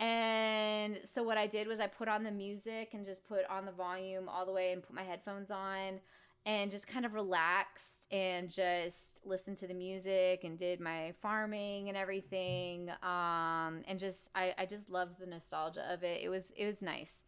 And 0.00 0.98
so 1.04 1.22
what 1.22 1.36
I 1.36 1.46
did 1.46 1.68
was 1.68 1.78
I 1.78 1.88
put 1.88 2.08
on 2.08 2.24
the 2.24 2.30
music 2.30 2.94
and 2.94 3.04
just 3.04 3.28
put 3.28 3.44
on 3.50 3.66
the 3.66 3.72
volume 3.72 4.30
all 4.30 4.46
the 4.46 4.52
way 4.52 4.72
and 4.72 4.82
put 4.82 4.96
my 4.96 5.02
headphones 5.02 5.50
on 5.50 6.00
and 6.46 6.70
just 6.70 6.88
kind 6.88 7.04
of 7.04 7.12
relaxed 7.12 8.06
and 8.10 8.48
just 8.48 9.20
listened 9.26 9.58
to 9.58 9.66
the 9.66 9.74
music 9.74 10.42
and 10.42 10.56
did 10.56 10.80
my 10.80 11.12
farming 11.20 11.88
and 11.88 11.98
everything 11.98 12.88
um, 13.02 13.82
and 13.86 13.98
just 13.98 14.30
I, 14.34 14.54
I 14.56 14.64
just 14.64 14.88
loved 14.88 15.18
the 15.18 15.26
nostalgia 15.26 15.84
of 15.92 16.02
it 16.02 16.22
it 16.22 16.30
was 16.30 16.52
it 16.56 16.64
was 16.64 16.80
nice 16.80 17.24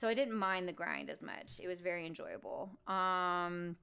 so 0.00 0.08
i 0.08 0.14
didn't 0.14 0.36
mind 0.36 0.66
the 0.66 0.72
grind 0.72 1.10
as 1.10 1.22
much 1.22 1.60
it 1.62 1.68
was 1.68 1.80
very 1.80 2.06
enjoyable 2.06 2.78
um, 2.86 3.76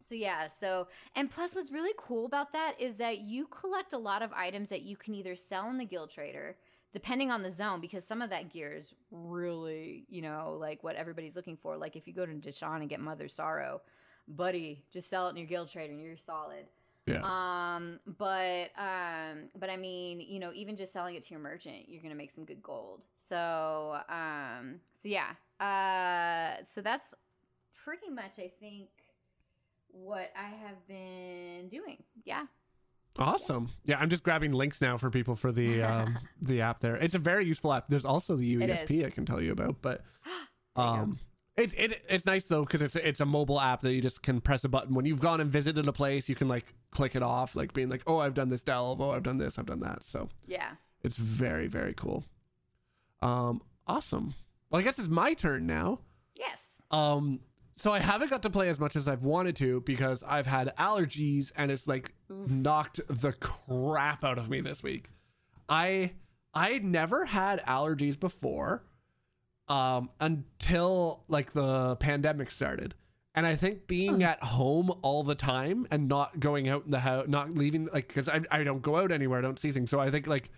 so 0.00 0.14
yeah 0.14 0.46
so 0.46 0.88
and 1.14 1.30
plus 1.30 1.54
what's 1.54 1.72
really 1.72 1.94
cool 1.96 2.26
about 2.26 2.52
that 2.52 2.74
is 2.78 2.96
that 2.96 3.20
you 3.20 3.46
collect 3.46 3.92
a 3.92 3.98
lot 3.98 4.22
of 4.22 4.32
items 4.32 4.68
that 4.68 4.82
you 4.82 4.96
can 4.96 5.14
either 5.14 5.36
sell 5.36 5.68
in 5.70 5.78
the 5.78 5.84
guild 5.84 6.10
trader 6.10 6.56
depending 6.92 7.30
on 7.30 7.42
the 7.42 7.48
zone 7.48 7.80
because 7.80 8.04
some 8.04 8.20
of 8.20 8.30
that 8.30 8.52
gear 8.52 8.72
is 8.72 8.94
really 9.10 10.04
you 10.08 10.20
know 10.20 10.56
like 10.60 10.82
what 10.82 10.96
everybody's 10.96 11.36
looking 11.36 11.56
for 11.56 11.76
like 11.76 11.96
if 11.96 12.06
you 12.06 12.12
go 12.12 12.26
to 12.26 12.32
Deshaan 12.32 12.80
and 12.80 12.90
get 12.90 13.00
mother 13.00 13.28
sorrow 13.28 13.80
buddy, 14.28 14.84
just 14.90 15.08
sell 15.08 15.28
it 15.28 15.30
in 15.30 15.36
your 15.36 15.46
guild 15.46 15.68
trader 15.68 15.92
and 15.92 16.00
you're 16.00 16.16
solid. 16.16 16.66
Yeah. 17.06 17.22
Um, 17.24 17.98
but 18.06 18.70
um, 18.78 19.48
but 19.58 19.70
I 19.70 19.76
mean, 19.76 20.20
you 20.20 20.38
know, 20.38 20.52
even 20.54 20.76
just 20.76 20.92
selling 20.92 21.16
it 21.16 21.24
to 21.24 21.30
your 21.30 21.40
merchant, 21.40 21.88
you're 21.88 22.02
gonna 22.02 22.14
make 22.14 22.30
some 22.30 22.44
good 22.44 22.62
gold. 22.62 23.06
So 23.14 23.98
um, 24.08 24.80
so 24.92 25.08
yeah. 25.08 25.30
Uh, 25.62 26.56
so 26.66 26.80
that's 26.80 27.14
pretty 27.84 28.10
much, 28.10 28.38
I 28.38 28.50
think, 28.60 28.88
what 29.88 30.32
I 30.36 30.48
have 30.48 30.86
been 30.88 31.68
doing. 31.70 32.02
Yeah. 32.24 32.46
Awesome. 33.18 33.68
Yeah, 33.84 33.98
I'm 34.00 34.08
just 34.08 34.22
grabbing 34.22 34.52
links 34.52 34.80
now 34.80 34.96
for 34.96 35.10
people 35.10 35.36
for 35.36 35.52
the 35.52 35.82
um, 35.90 36.18
the 36.40 36.62
app 36.62 36.80
there. 36.80 36.96
It's 36.96 37.14
a 37.14 37.18
very 37.18 37.44
useful 37.44 37.72
app. 37.72 37.86
There's 37.88 38.04
also 38.04 38.36
the 38.36 38.56
UESP. 38.56 39.04
I 39.04 39.10
can 39.10 39.26
tell 39.26 39.40
you 39.40 39.52
about, 39.52 39.76
but 39.82 40.02
um 40.76 41.18
it, 41.56 41.74
it 41.78 42.02
it's 42.08 42.24
nice 42.24 42.44
though 42.46 42.64
because 42.64 42.80
it's 42.80 42.96
it's 42.96 43.20
a 43.20 43.26
mobile 43.26 43.60
app 43.60 43.82
that 43.82 43.92
you 43.92 44.00
just 44.00 44.22
can 44.22 44.40
press 44.40 44.64
a 44.64 44.68
button 44.70 44.94
when 44.94 45.04
you've 45.04 45.20
gone 45.20 45.40
and 45.40 45.50
visited 45.50 45.86
a 45.86 45.92
place. 45.92 46.28
You 46.28 46.34
can 46.34 46.48
like 46.48 46.74
click 46.90 47.14
it 47.14 47.22
off, 47.22 47.54
like 47.54 47.74
being 47.74 47.90
like, 47.90 48.02
oh, 48.06 48.18
I've 48.18 48.34
done 48.34 48.48
this 48.48 48.62
delve, 48.62 49.00
oh, 49.00 49.10
I've 49.10 49.22
done 49.22 49.36
this, 49.36 49.58
I've 49.58 49.66
done 49.66 49.80
that. 49.80 50.02
So 50.04 50.30
Yeah. 50.46 50.70
it's 51.02 51.16
very 51.18 51.66
very 51.66 51.92
cool. 51.92 52.24
Um, 53.20 53.60
awesome. 53.86 54.32
Well, 54.72 54.80
I 54.80 54.84
guess 54.84 54.98
it's 54.98 55.08
my 55.08 55.34
turn 55.34 55.66
now. 55.66 56.00
Yes. 56.34 56.66
Um, 56.90 57.40
so 57.76 57.92
I 57.92 58.00
haven't 58.00 58.30
got 58.30 58.42
to 58.42 58.50
play 58.50 58.68
as 58.70 58.80
much 58.80 58.96
as 58.96 59.06
I've 59.06 59.22
wanted 59.22 59.54
to 59.56 59.82
because 59.82 60.24
I've 60.26 60.46
had 60.46 60.74
allergies 60.76 61.52
and 61.56 61.70
it's 61.70 61.86
like 61.86 62.14
knocked 62.28 63.00
the 63.08 63.32
crap 63.34 64.24
out 64.24 64.38
of 64.38 64.50
me 64.50 64.60
this 64.60 64.82
week. 64.82 65.10
I 65.68 66.14
I 66.54 66.78
never 66.78 67.26
had 67.26 67.60
allergies 67.66 68.18
before. 68.18 68.84
um, 69.68 70.10
until 70.20 71.24
like 71.28 71.52
the 71.52 71.96
pandemic 71.96 72.50
started. 72.50 72.94
And 73.34 73.46
I 73.46 73.56
think 73.56 73.86
being 73.86 74.22
at 74.22 74.42
home 74.42 74.92
all 75.00 75.22
the 75.22 75.34
time 75.34 75.86
and 75.90 76.08
not 76.08 76.40
going 76.40 76.68
out 76.68 76.84
in 76.84 76.90
the 76.90 77.00
house, 77.00 77.26
not 77.28 77.52
leaving, 77.54 77.86
like, 77.86 78.08
because 78.08 78.28
I, 78.28 78.42
I 78.50 78.64
don't 78.64 78.82
go 78.82 78.96
out 78.96 79.10
anywhere, 79.10 79.38
I 79.38 79.42
don't 79.42 79.58
see 79.58 79.70
things. 79.70 79.88
So 79.88 79.98
I 80.00 80.10
think 80.10 80.26
like 80.26 80.50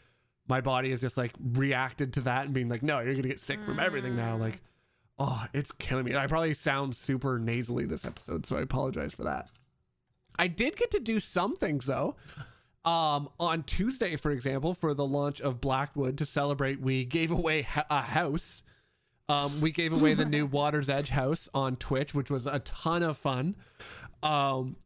my 0.49 0.61
body 0.61 0.92
is 0.92 1.01
just 1.01 1.16
like 1.16 1.32
reacted 1.55 2.12
to 2.14 2.20
that 2.22 2.45
and 2.45 2.55
being 2.55 2.68
like, 2.68 2.82
no, 2.82 2.97
you're 3.01 3.12
going 3.14 3.22
to 3.22 3.28
get 3.28 3.40
sick 3.40 3.62
from 3.64 3.80
everything 3.80 4.16
now. 4.16 4.36
Like, 4.36 4.61
oh, 5.18 5.47
it's 5.53 5.72
killing 5.72 6.05
me. 6.05 6.16
I 6.16 6.26
probably 6.26 6.55
sound 6.55 6.97
super 6.97 7.38
nasally 7.38 7.86
this 7.86 8.05
episode, 8.05 8.47
so 8.47 8.57
I 8.57 8.61
apologize 8.61 9.14
for 9.14 9.24
that. 9.24 9.51
I 10.38 10.49
did 10.49 10.76
get 10.76 10.90
to 10.90 11.01
do 11.01 11.20
some 11.20 11.57
things 11.57 11.86
though. 11.86 12.16
Um, 12.84 13.30
on 13.40 13.62
Tuesday, 13.62 14.16
for 14.16 14.30
example, 14.30 14.74
for 14.74 14.92
the 14.92 15.07
launch 15.07 15.40
of 15.40 15.61
Blackwood 15.61 16.18
to 16.18 16.26
celebrate, 16.26 16.80
we 16.80 17.05
gave 17.05 17.30
away 17.30 17.66
a 17.88 18.03
house. 18.03 18.62
Um, 19.26 19.62
we 19.62 19.70
gave 19.70 19.95
away 19.95 20.12
the 20.12 20.26
new 20.26 20.45
Water's 20.51 20.90
Edge 20.90 21.09
house 21.09 21.49
on 21.55 21.76
Twitch, 21.76 22.12
which 22.12 22.30
was 22.30 22.47
a 22.47 22.59
ton 22.59 23.03
of 23.03 23.16
fun. 23.16 23.57
Um, 24.22 24.76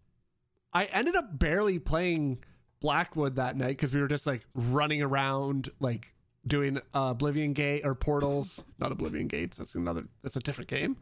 I 0.72 0.84
ended 0.84 1.16
up 1.16 1.40
barely 1.40 1.80
playing 1.80 2.38
Blackwood 2.80 3.36
that 3.36 3.56
night 3.56 3.70
because 3.70 3.92
we 3.92 4.00
were 4.00 4.08
just 4.08 4.26
like 4.26 4.46
running 4.54 5.02
around, 5.02 5.70
like 5.80 6.14
doing 6.46 6.78
uh, 6.94 7.08
Oblivion 7.10 7.52
Gate 7.52 7.82
or 7.84 7.94
Portals, 7.94 8.64
not 8.78 8.92
Oblivion 8.92 9.28
Gates. 9.28 9.58
That's 9.58 9.74
another. 9.74 10.04
That's 10.22 10.36
a 10.36 10.40
different 10.40 10.68
game. 10.68 10.96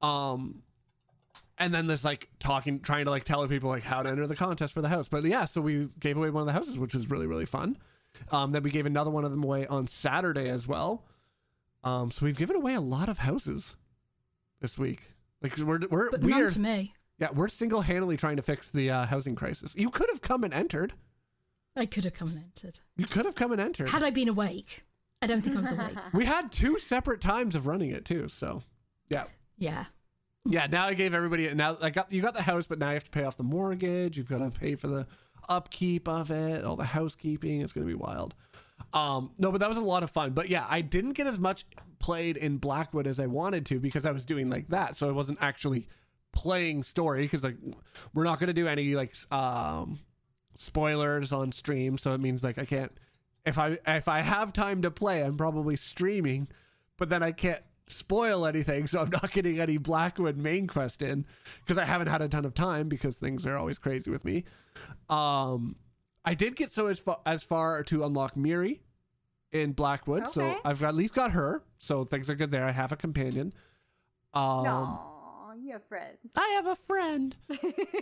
Um, 0.00 0.62
and 1.58 1.74
then 1.74 1.86
there's 1.86 2.04
like 2.04 2.28
talking, 2.38 2.80
trying 2.80 3.06
to 3.06 3.10
like 3.10 3.24
tell 3.24 3.46
people 3.48 3.68
like 3.68 3.82
how 3.82 4.02
to 4.02 4.08
enter 4.08 4.26
the 4.26 4.36
contest 4.36 4.74
for 4.74 4.80
the 4.80 4.88
house. 4.88 5.08
But 5.08 5.24
yeah, 5.24 5.44
so 5.44 5.60
we 5.60 5.88
gave 5.98 6.16
away 6.16 6.30
one 6.30 6.42
of 6.42 6.46
the 6.46 6.52
houses, 6.52 6.78
which 6.78 6.94
was 6.94 7.10
really 7.10 7.26
really 7.26 7.46
fun. 7.46 7.78
Um, 8.30 8.52
then 8.52 8.62
we 8.62 8.70
gave 8.70 8.86
another 8.86 9.10
one 9.10 9.24
of 9.24 9.30
them 9.30 9.44
away 9.44 9.66
on 9.66 9.86
Saturday 9.86 10.48
as 10.48 10.66
well. 10.66 11.04
Um, 11.84 12.10
so 12.10 12.24
we've 12.24 12.36
given 12.36 12.56
away 12.56 12.74
a 12.74 12.80
lot 12.80 13.08
of 13.08 13.18
houses 13.18 13.76
this 14.60 14.78
week. 14.78 15.12
Like 15.42 15.56
we're 15.58 15.80
we're 15.88 16.10
But 16.10 16.20
we 16.20 16.30
none 16.30 16.48
to 16.48 16.60
me. 16.60 16.94
Yeah 17.18 17.28
we're 17.32 17.48
single 17.48 17.82
handedly 17.82 18.16
trying 18.16 18.36
to 18.36 18.42
fix 18.42 18.70
the 18.70 18.90
uh, 18.90 19.06
housing 19.06 19.34
crisis. 19.34 19.74
You 19.76 19.90
could 19.90 20.08
have 20.10 20.22
come 20.22 20.44
and 20.44 20.52
entered. 20.52 20.92
I 21.76 21.86
could 21.86 22.04
have 22.04 22.14
come 22.14 22.28
and 22.28 22.38
entered. 22.38 22.80
You 22.96 23.06
could 23.06 23.24
have 23.24 23.34
come 23.34 23.52
and 23.52 23.60
entered. 23.60 23.90
Had 23.90 24.02
I 24.02 24.10
been 24.10 24.28
awake, 24.28 24.84
I 25.22 25.26
don't 25.26 25.42
think 25.42 25.56
I 25.56 25.60
was 25.60 25.72
awake. 25.72 25.96
we 26.12 26.24
had 26.24 26.50
two 26.50 26.78
separate 26.78 27.20
times 27.20 27.54
of 27.54 27.66
running 27.66 27.90
it 27.90 28.04
too. 28.04 28.28
So 28.28 28.62
yeah. 29.10 29.24
Yeah. 29.56 29.84
Yeah, 30.44 30.66
now 30.66 30.86
I 30.86 30.94
gave 30.94 31.12
everybody 31.14 31.52
now 31.54 31.76
I 31.80 31.90
got 31.90 32.10
you 32.10 32.22
got 32.22 32.34
the 32.34 32.42
house, 32.42 32.66
but 32.66 32.78
now 32.78 32.88
you 32.88 32.94
have 32.94 33.04
to 33.04 33.10
pay 33.10 33.24
off 33.24 33.36
the 33.36 33.42
mortgage. 33.42 34.16
You've 34.16 34.28
got 34.28 34.38
to 34.38 34.50
pay 34.50 34.76
for 34.76 34.88
the 34.88 35.06
upkeep 35.48 36.08
of 36.08 36.30
it, 36.30 36.64
all 36.64 36.76
the 36.76 36.84
housekeeping. 36.84 37.60
It's 37.60 37.72
gonna 37.72 37.86
be 37.86 37.94
wild. 37.94 38.34
Um, 38.92 39.32
no, 39.38 39.52
but 39.52 39.60
that 39.60 39.68
was 39.68 39.78
a 39.78 39.82
lot 39.82 40.02
of 40.02 40.10
fun. 40.10 40.32
But 40.32 40.48
yeah, 40.48 40.66
I 40.68 40.80
didn't 40.80 41.12
get 41.12 41.26
as 41.26 41.38
much 41.38 41.64
played 41.98 42.36
in 42.36 42.58
Blackwood 42.58 43.06
as 43.06 43.20
I 43.20 43.26
wanted 43.26 43.66
to 43.66 43.80
because 43.80 44.06
I 44.06 44.12
was 44.12 44.24
doing 44.24 44.48
like 44.48 44.68
that, 44.68 44.96
so 44.96 45.08
I 45.08 45.12
wasn't 45.12 45.38
actually 45.40 45.88
playing 46.38 46.84
story 46.84 47.22
because 47.22 47.42
like 47.42 47.56
we're 48.14 48.22
not 48.22 48.38
gonna 48.38 48.52
do 48.52 48.68
any 48.68 48.94
like 48.94 49.12
um 49.32 49.98
spoilers 50.54 51.32
on 51.32 51.50
stream, 51.50 51.98
so 51.98 52.12
it 52.12 52.20
means 52.20 52.44
like 52.44 52.58
I 52.58 52.64
can't 52.64 52.92
if 53.44 53.58
I 53.58 53.78
if 53.86 54.06
I 54.06 54.20
have 54.20 54.52
time 54.52 54.82
to 54.82 54.90
play, 54.90 55.22
I'm 55.22 55.36
probably 55.36 55.74
streaming, 55.74 56.46
but 56.96 57.08
then 57.08 57.24
I 57.24 57.32
can't 57.32 57.62
spoil 57.88 58.46
anything, 58.46 58.86
so 58.86 59.00
I'm 59.00 59.10
not 59.10 59.32
getting 59.32 59.58
any 59.58 59.78
Blackwood 59.78 60.36
main 60.36 60.68
quest 60.68 61.02
in 61.02 61.26
because 61.60 61.76
I 61.76 61.84
haven't 61.84 62.06
had 62.06 62.22
a 62.22 62.28
ton 62.28 62.44
of 62.44 62.54
time 62.54 62.88
because 62.88 63.16
things 63.16 63.44
are 63.44 63.56
always 63.56 63.78
crazy 63.78 64.08
with 64.08 64.24
me. 64.24 64.44
Um, 65.10 65.74
I 66.24 66.34
did 66.34 66.54
get 66.54 66.70
so 66.70 66.86
as 66.86 67.00
far 67.00 67.18
as 67.26 67.42
far 67.42 67.82
to 67.82 68.04
unlock 68.04 68.36
Miri 68.36 68.82
in 69.50 69.72
Blackwood, 69.72 70.28
so 70.28 70.56
I've 70.64 70.84
at 70.84 70.94
least 70.94 71.14
got 71.14 71.32
her, 71.32 71.64
so 71.78 72.04
things 72.04 72.30
are 72.30 72.36
good 72.36 72.52
there. 72.52 72.64
I 72.64 72.70
have 72.70 72.92
a 72.92 72.96
companion. 72.96 73.52
Um, 74.34 74.62
no, 74.62 75.17
you 75.68 75.74
have 75.74 75.84
friends. 75.84 76.18
I 76.36 76.48
have 76.56 76.66
a 76.66 76.74
friend. 76.74 77.36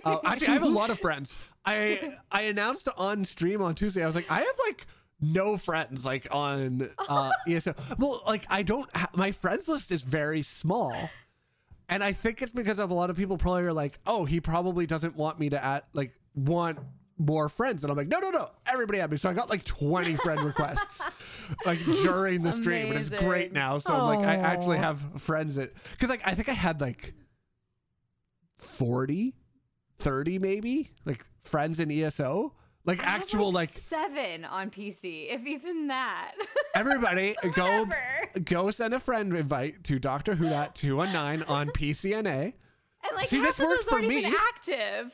uh, 0.04 0.18
actually, 0.24 0.48
I 0.48 0.52
have 0.52 0.62
a 0.62 0.68
lot 0.68 0.90
of 0.90 0.98
friends. 0.98 1.36
I 1.64 2.16
I 2.30 2.42
announced 2.42 2.88
on 2.96 3.24
stream 3.24 3.60
on 3.60 3.74
Tuesday. 3.74 4.02
I 4.02 4.06
was 4.06 4.14
like, 4.14 4.30
I 4.30 4.38
have 4.38 4.56
like 4.66 4.86
no 5.20 5.56
friends 5.56 6.04
like 6.04 6.26
on 6.30 6.88
uh 7.08 7.32
ESO. 7.48 7.74
Well, 7.98 8.22
like 8.26 8.46
I 8.48 8.62
don't. 8.62 8.88
Ha- 8.96 9.10
my 9.14 9.32
friends 9.32 9.68
list 9.68 9.90
is 9.90 10.02
very 10.02 10.42
small, 10.42 10.94
and 11.88 12.04
I 12.04 12.12
think 12.12 12.40
it's 12.40 12.52
because 12.52 12.78
of 12.78 12.90
a 12.90 12.94
lot 12.94 13.10
of 13.10 13.16
people 13.16 13.36
probably 13.36 13.64
are 13.64 13.72
like, 13.72 13.98
oh, 14.06 14.24
he 14.24 14.40
probably 14.40 14.86
doesn't 14.86 15.16
want 15.16 15.40
me 15.40 15.50
to 15.50 15.62
add 15.62 15.82
like 15.92 16.12
want 16.34 16.78
more 17.18 17.48
friends, 17.48 17.82
and 17.82 17.90
I'm 17.90 17.96
like, 17.96 18.08
no, 18.08 18.18
no, 18.20 18.30
no, 18.30 18.50
everybody 18.66 19.00
add 19.00 19.10
me. 19.10 19.16
So 19.16 19.28
I 19.30 19.32
got 19.32 19.48
like 19.50 19.64
20 19.64 20.16
friend 20.24 20.42
requests 20.44 21.02
like 21.64 21.82
during 21.84 22.42
the 22.42 22.52
stream, 22.52 22.88
and 22.90 22.98
it's 22.98 23.08
great 23.08 23.52
now. 23.52 23.78
So 23.78 23.92
I'm 23.92 24.18
like, 24.20 24.26
I 24.28 24.36
actually 24.36 24.78
have 24.78 25.00
friends 25.20 25.56
that 25.56 25.72
because 25.92 26.10
like 26.10 26.20
I 26.24 26.34
think 26.34 26.48
I 26.48 26.52
had 26.52 26.80
like 26.80 27.14
40 28.56 29.34
30 29.98 30.38
maybe 30.38 30.90
like 31.04 31.24
friends 31.40 31.80
in 31.80 31.90
eso 31.90 32.52
like 32.84 33.00
I 33.00 33.16
actual 33.16 33.50
like, 33.50 33.70
seven 33.70 34.44
on 34.44 34.70
PC, 34.70 35.34
if 35.34 35.44
even 35.44 35.88
that. 35.88 36.34
everybody 36.76 37.34
go 37.52 37.84
go 38.44 38.70
send 38.70 38.94
a 38.94 39.00
friend 39.00 39.34
invite 39.34 39.82
to 39.84 39.98
dr 39.98 40.34
who 40.36 40.48
that 40.48 40.74
219 40.76 41.48
on 41.48 41.68
pcna 41.70 42.52
And 43.04 43.16
like 43.16 43.28
See, 43.28 43.40
this 43.40 43.58
works 43.58 43.86
for 43.86 44.00
me. 44.00 44.24
active. 44.24 45.10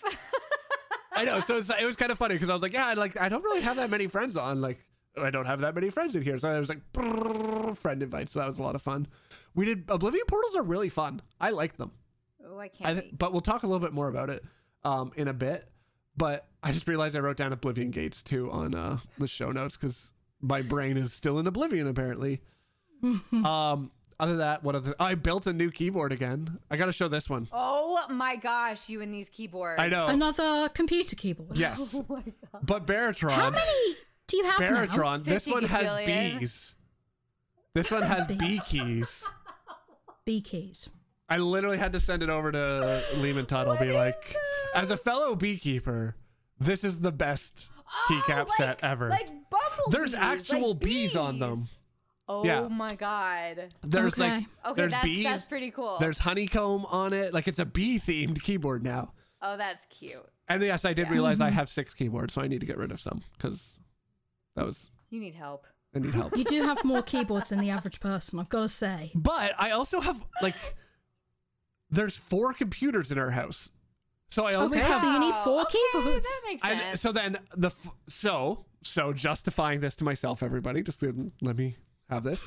i 1.15 1.25
know 1.25 1.41
so 1.41 1.57
it 1.59 1.87
was 1.87 1.97
kind 1.97 2.11
of 2.13 2.19
funny 2.19 2.35
because 2.35 2.51
i 2.51 2.55
was 2.55 2.63
like 2.63 2.73
yeah 2.73 2.93
like 2.95 3.19
i 3.21 3.29
don't 3.29 3.43
really 3.45 3.61
have 3.63 3.77
that 3.77 3.89
many 3.91 4.07
friends 4.07 4.37
on 4.37 4.61
like 4.61 4.79
i 5.23 5.31
don't 5.31 5.47
have 5.47 5.61
that 5.61 5.75
many 5.75 5.89
friends 5.91 6.15
in 6.15 6.23
here. 6.23 6.39
So 6.39 6.49
i 6.51 6.59
was 6.59 6.69
like 6.69 6.81
friend 7.77 8.03
invites 8.03 8.33
so 8.33 8.41
that 8.41 8.49
was 8.49 8.59
a 8.59 8.63
lot 8.63 8.75
of 8.75 8.83
fun. 8.83 9.07
We 9.55 9.65
did 9.67 9.85
oblivion 9.89 10.25
portals 10.27 10.57
are 10.57 10.63
really 10.63 10.89
fun. 10.89 11.23
I 11.41 11.51
like 11.51 11.77
them 11.79 11.93
oh, 12.47 12.59
I 12.59 12.69
can't. 12.69 12.91
I 12.91 13.01
th- 13.01 13.15
but 13.17 13.33
we'll 13.33 13.41
talk 13.41 13.63
a 13.63 13.67
little 13.67 13.81
bit 13.81 13.93
more 13.93 14.09
about 14.09 14.31
it 14.31 14.45
um, 14.85 15.13
in 15.17 15.29
a 15.29 15.33
bit. 15.33 15.69
But 16.17 16.47
I 16.63 16.73
just 16.73 16.87
realized 16.87 17.17
I 17.17 17.21
wrote 17.21 17.37
down 17.39 17.53
Oblivion 17.53 17.91
Gates 17.91 18.23
too 18.23 18.51
on 18.51 18.75
uh, 18.75 18.99
the 19.19 19.27
show 19.27 19.51
notes 19.51 19.77
because 19.77 20.13
my 20.41 20.61
brain 20.61 20.97
is 20.97 21.13
still 21.13 21.39
in 21.39 21.47
Oblivion 21.47 21.87
apparently. 21.87 22.43
um, 23.03 23.91
other 24.21 24.33
than 24.33 24.39
that, 24.39 24.63
what 24.63 24.77
other? 24.77 24.95
I 25.01 25.15
built 25.15 25.47
a 25.47 25.53
new 25.53 25.71
keyboard 25.71 26.13
again. 26.13 26.59
I 26.71 26.77
got 26.77 26.87
to 26.87 26.93
show 26.93 27.09
this 27.09 27.29
one. 27.29 27.49
oh 27.53 28.05
my 28.11 28.37
gosh, 28.37 28.89
you 28.89 29.01
and 29.01 29.13
these 29.13 29.29
keyboards. 29.29 29.83
I 29.83 29.89
know. 29.89 30.07
Another 30.07 30.69
computer 30.69 31.17
keyboard. 31.17 31.57
Yes, 31.59 31.95
Oh 31.99 32.05
my 32.09 32.23
god. 32.23 32.67
but 32.67 32.87
Baratron. 32.87 33.33
How 33.33 33.51
many 33.51 33.97
do 34.27 34.37
you 34.37 34.45
have 34.45 34.61
now? 34.61 34.67
Baratron. 34.87 35.25
This 35.25 35.45
50 35.47 35.51
one 35.53 35.65
has 35.65 35.89
gajillion. 35.89 36.39
B's. 36.39 36.75
This 37.75 37.91
one 37.91 38.03
has 38.03 38.27
B 38.27 38.61
keys. 38.69 39.29
B 40.25 40.41
keys. 40.41 40.89
I 41.33 41.39
literally 41.39 41.79
had 41.79 41.93
to 41.93 42.01
send 42.01 42.23
it 42.23 42.31
over 42.31 42.53
to 42.53 43.03
Lehman 43.17 43.47
Tuttle. 43.47 43.77
Be 43.77 43.89
What 43.89 43.95
like, 43.97 44.15
is 44.17 44.29
this? 44.33 44.37
as 44.75 44.91
a 44.91 44.97
fellow 44.97 45.35
beekeeper, 45.35 46.17
this 46.61 46.85
is 46.85 47.01
the 47.01 47.13
best 47.13 47.71
oh, 47.87 48.07
keycap 48.11 48.47
Oh, 48.49 48.55
set 48.57 48.79
ever. 48.83 49.09
Like 49.09 49.29
bumblebees. 49.29 49.91
There's 49.91 50.15
actual 50.15 50.71
like 50.73 50.81
bees 50.81 51.17
on 51.17 51.39
them. 51.39 51.69
Oh 52.29 52.45
Yeah. 52.45 52.69
my 52.69 52.89
god. 52.99 53.73
There's 53.83 54.17
like 54.19 54.33
Okay. 54.33 54.47
Okay, 54.67 54.75
there's 54.77 54.93
that's 54.93 55.05
bees. 55.05 55.25
that's 55.25 55.45
pretty 55.47 55.71
cool. 55.71 55.97
There's 55.99 56.19
honeycomb 56.19 56.85
on 56.87 57.13
it. 57.13 57.33
Like 57.35 57.49
it's 57.49 57.59
a 57.59 57.65
bee 57.67 57.99
themed 57.99 58.43
keyboard 58.43 58.83
now. 58.85 59.13
oh, 59.41 59.57
that's 59.57 59.87
cute. 59.87 60.25
And 60.49 60.63
yes, 60.63 60.85
I 60.85 60.93
did 60.93 61.07
Yeah. 61.07 61.13
realize 61.13 61.41
I 61.41 61.49
mm-hmm. 61.49 61.57
have 61.57 61.69
six 61.69 61.95
keyboards, 61.95 62.35
so 62.35 62.43
I 62.43 62.47
need 62.47 62.61
to 62.61 62.67
get 62.67 62.77
rid 62.79 62.93
of 62.93 63.01
some 63.01 63.23
because 63.37 63.81
that 64.55 64.65
was 64.67 64.91
You 65.11 65.19
need 65.21 65.35
help. 65.35 65.67
I 65.95 65.99
need 65.99 66.15
help. 66.15 66.37
You 66.37 66.45
do 66.45 66.63
have 66.63 66.85
more 66.85 67.03
keyboards 67.03 67.51
than 67.51 67.61
the 67.61 67.71
average 67.71 68.01
person, 68.01 68.39
I've 68.39 68.49
got 68.49 68.61
to 68.61 68.69
say. 68.69 69.11
but 69.15 69.53
I 69.59 69.71
also 69.73 70.01
have 70.01 70.23
like 70.41 70.55
there's 71.93 72.17
four 72.17 72.53
computers 72.53 73.13
in 73.13 73.19
our 73.19 73.31
house, 73.31 73.71
so 74.31 74.45
I 74.47 74.55
only 74.55 74.79
Okay, 74.79 74.87
have. 74.87 74.97
so 74.97 75.13
you 75.13 75.21
need 75.21 75.35
four 75.37 75.61
okay, 75.63 75.79
keyboards. 75.93 76.27
That 76.27 76.41
makes 76.49 76.63
sense. 76.67 76.83
and 76.83 76.99
so 76.99 77.13
then 77.13 77.39
the 77.57 77.69
f- 77.69 77.91
so 78.09 78.65
so 78.83 79.13
justifying 79.13 79.81
this 79.81 79.95
to 79.97 80.05
myself, 80.05 80.43
everybody, 80.43 80.83
just 80.83 81.05
let 81.41 81.57
me 81.57 81.77
have 82.11 82.25
this. 82.25 82.41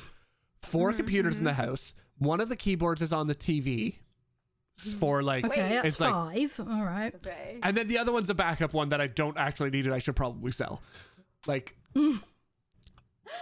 4 0.62 0.90
Mm-hmm, 0.90 0.96
computers 0.98 1.38
in 1.38 1.44
the 1.44 1.54
house. 1.54 1.94
One 2.18 2.40
of 2.40 2.48
the 2.50 2.56
keyboards 2.56 3.00
is 3.00 3.12
on 3.12 3.26
the 3.28 3.34
TV. 3.34 3.96
For 4.98 5.22
like 5.22 5.46
Okay, 5.46 5.68
that's 5.70 5.86
it's 5.86 6.00
like 6.00 6.12
five. 6.12 6.60
All 6.68 6.84
right. 6.84 7.14
okay. 7.14 7.58
And 7.62 7.74
then 7.74 7.88
the 7.88 7.96
other 7.96 8.12
one's 8.12 8.28
a 8.28 8.34
backup 8.34 8.74
one 8.74 8.90
that 8.90 9.00
I 9.00 9.06
don't 9.06 9.38
actually 9.38 9.70
need 9.70 9.86
and 9.86 9.94
I 9.94 9.98
should 10.00 10.16
probably 10.16 10.52
sell. 10.52 10.82
Like 11.46 11.76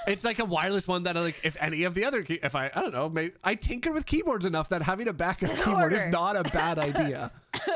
it's 0.07 0.25
like 0.25 0.39
a 0.39 0.45
wireless 0.45 0.87
one 0.89 1.03
that 1.05 1.17
I 1.17 1.21
like 1.21 1.41
if 1.43 1.57
any 1.61 1.85
of 1.85 1.95
the 1.95 2.05
other 2.05 2.23
key, 2.23 2.39
if 2.43 2.55
I 2.55 2.71
I 2.75 2.81
don't 2.81 2.93
know, 2.93 3.09
maybe 3.09 3.35
I 3.45 3.55
tinker 3.55 3.93
with 3.93 4.07
keyboards 4.07 4.45
enough 4.45 4.69
that 4.71 4.83
having 4.83 5.09
a 5.09 5.13
backup 5.13 5.51
keyboard 5.57 5.93
is 5.93 6.11
not 6.13 6.37
a 6.37 6.45
bad 6.45 6.79
idea. 6.79 7.31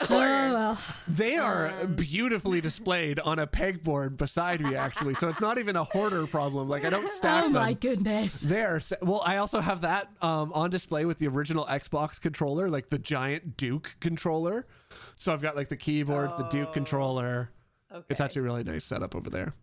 Oh, 0.00 0.06
well. 0.10 0.78
They 1.08 1.34
are 1.38 1.66
Um. 1.82 1.94
beautifully 1.96 2.60
displayed 2.60 3.18
on 3.18 3.40
a 3.40 3.48
pegboard 3.48 4.16
beside 4.16 4.60
me 4.60 4.76
actually. 4.76 5.14
So 5.14 5.28
it's 5.28 5.40
not 5.40 5.58
even 5.58 5.74
a 5.74 5.82
hoarder 5.82 6.24
problem. 6.28 6.68
Like 6.68 6.84
I 6.84 6.90
don't 6.90 7.10
stack 7.10 7.42
Oh, 7.42 7.46
them. 7.48 7.56
Oh 7.56 7.58
my 7.58 7.72
goodness. 7.72 8.42
There. 8.42 8.80
Well, 9.02 9.22
I 9.26 9.38
also 9.38 9.58
have 9.58 9.80
that 9.80 10.08
um, 10.22 10.52
on 10.52 10.70
display 10.70 11.04
with 11.04 11.18
the 11.18 11.26
original 11.26 11.64
Xbox 11.66 12.20
controller, 12.20 12.68
like 12.68 12.90
the 12.90 12.98
giant 13.00 13.56
Duke 13.56 13.96
controller. 13.98 14.68
So 15.16 15.32
I've 15.32 15.42
got 15.42 15.56
like 15.56 15.66
the 15.68 15.76
keyboard, 15.76 16.30
the 16.38 16.44
Duke 16.44 16.68
Oh. 16.70 16.74
controller. 16.74 17.50
Okay. 17.92 18.04
It's 18.10 18.20
actually 18.20 18.40
a 18.40 18.44
really 18.44 18.62
nice 18.62 18.84
setup 18.84 19.16
over 19.16 19.30
there. 19.30 19.54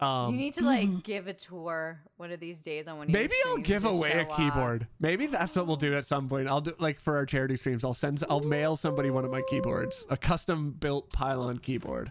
Um, 0.00 0.32
you 0.34 0.40
need 0.40 0.54
to 0.54 0.64
like 0.64 1.02
give 1.04 1.28
a 1.28 1.32
tour 1.32 2.00
one 2.16 2.32
of 2.32 2.40
these 2.40 2.62
days 2.62 2.88
on 2.88 2.98
one. 2.98 3.06
Of 3.06 3.10
your 3.10 3.20
Maybe 3.22 3.34
I'll 3.46 3.56
give 3.58 3.84
away 3.84 4.10
a 4.10 4.24
show 4.24 4.30
off. 4.30 4.36
keyboard. 4.36 4.86
Maybe 4.98 5.26
that's 5.28 5.54
what 5.54 5.66
we'll 5.66 5.76
do 5.76 5.96
at 5.96 6.04
some 6.04 6.28
point. 6.28 6.48
I'll 6.48 6.60
do 6.60 6.74
like 6.78 6.98
for 7.00 7.16
our 7.16 7.24
charity 7.26 7.56
streams. 7.56 7.84
I'll 7.84 7.94
send. 7.94 8.22
I'll 8.28 8.40
mail 8.40 8.74
somebody 8.76 9.10
one 9.10 9.24
of 9.24 9.30
my 9.30 9.42
keyboards, 9.48 10.04
a 10.10 10.16
custom 10.16 10.72
built 10.72 11.10
Pylawn 11.10 11.62
keyboard, 11.62 12.10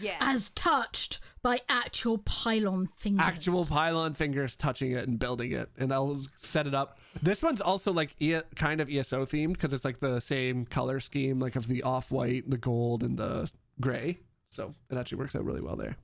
Yes. 0.00 0.16
As 0.20 0.48
touched 0.50 1.20
by 1.42 1.60
actual 1.68 2.18
Pylawn 2.18 2.88
fingers. 2.96 3.26
actual 3.26 3.64
Pylawn 3.64 4.14
fingers 4.16 4.54
touching 4.56 4.92
it 4.92 5.06
and 5.08 5.18
building 5.18 5.52
it, 5.52 5.70
and 5.78 5.92
I'll 5.92 6.20
set 6.40 6.66
it 6.66 6.74
up. 6.74 6.98
This 7.22 7.42
one's 7.42 7.60
also 7.60 7.92
like 7.92 8.14
e- 8.18 8.40
kind 8.54 8.80
of 8.80 8.90
ESO 8.90 9.24
themed 9.24 9.54
because 9.54 9.72
it's 9.72 9.84
like 9.84 9.98
the 9.98 10.20
same 10.20 10.66
color 10.66 11.00
scheme, 11.00 11.38
like 11.38 11.56
of 11.56 11.68
the 11.68 11.82
off 11.84 12.10
white, 12.10 12.48
the 12.50 12.58
gold, 12.58 13.02
and 13.02 13.18
the 13.18 13.50
gray. 13.80 14.18
So 14.50 14.74
it 14.90 14.96
actually 14.98 15.18
works 15.18 15.34
out 15.34 15.44
really 15.44 15.60
well 15.62 15.76
there. 15.76 15.96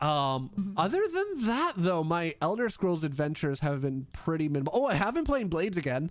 Um, 0.00 0.74
other 0.76 1.00
than 1.12 1.46
that, 1.46 1.72
though, 1.76 2.04
my 2.04 2.34
Elder 2.42 2.68
Scrolls 2.68 3.02
adventures 3.04 3.60
have 3.60 3.80
been 3.80 4.06
pretty 4.12 4.48
minimal. 4.48 4.72
Oh, 4.76 4.86
I 4.86 4.94
have 4.94 5.14
been 5.14 5.24
playing 5.24 5.48
Blades 5.48 5.78
again. 5.78 6.10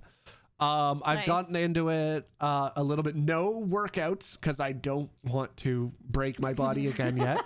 Um, 0.60 1.02
I've 1.06 1.18
Nice. 1.20 1.28
gotten 1.28 1.56
into 1.56 1.90
it 1.90 2.28
uh, 2.40 2.70
a 2.76 2.84
little 2.84 3.04
bit. 3.04 3.16
No 3.16 3.62
workouts 3.64 4.40
because 4.40 4.60
I 4.60 4.72
don't 4.72 5.12
want 5.24 5.56
to 5.58 5.92
break 6.02 6.40
my 6.40 6.54
body 6.54 6.88
again 6.94 7.18
yet. 7.18 7.42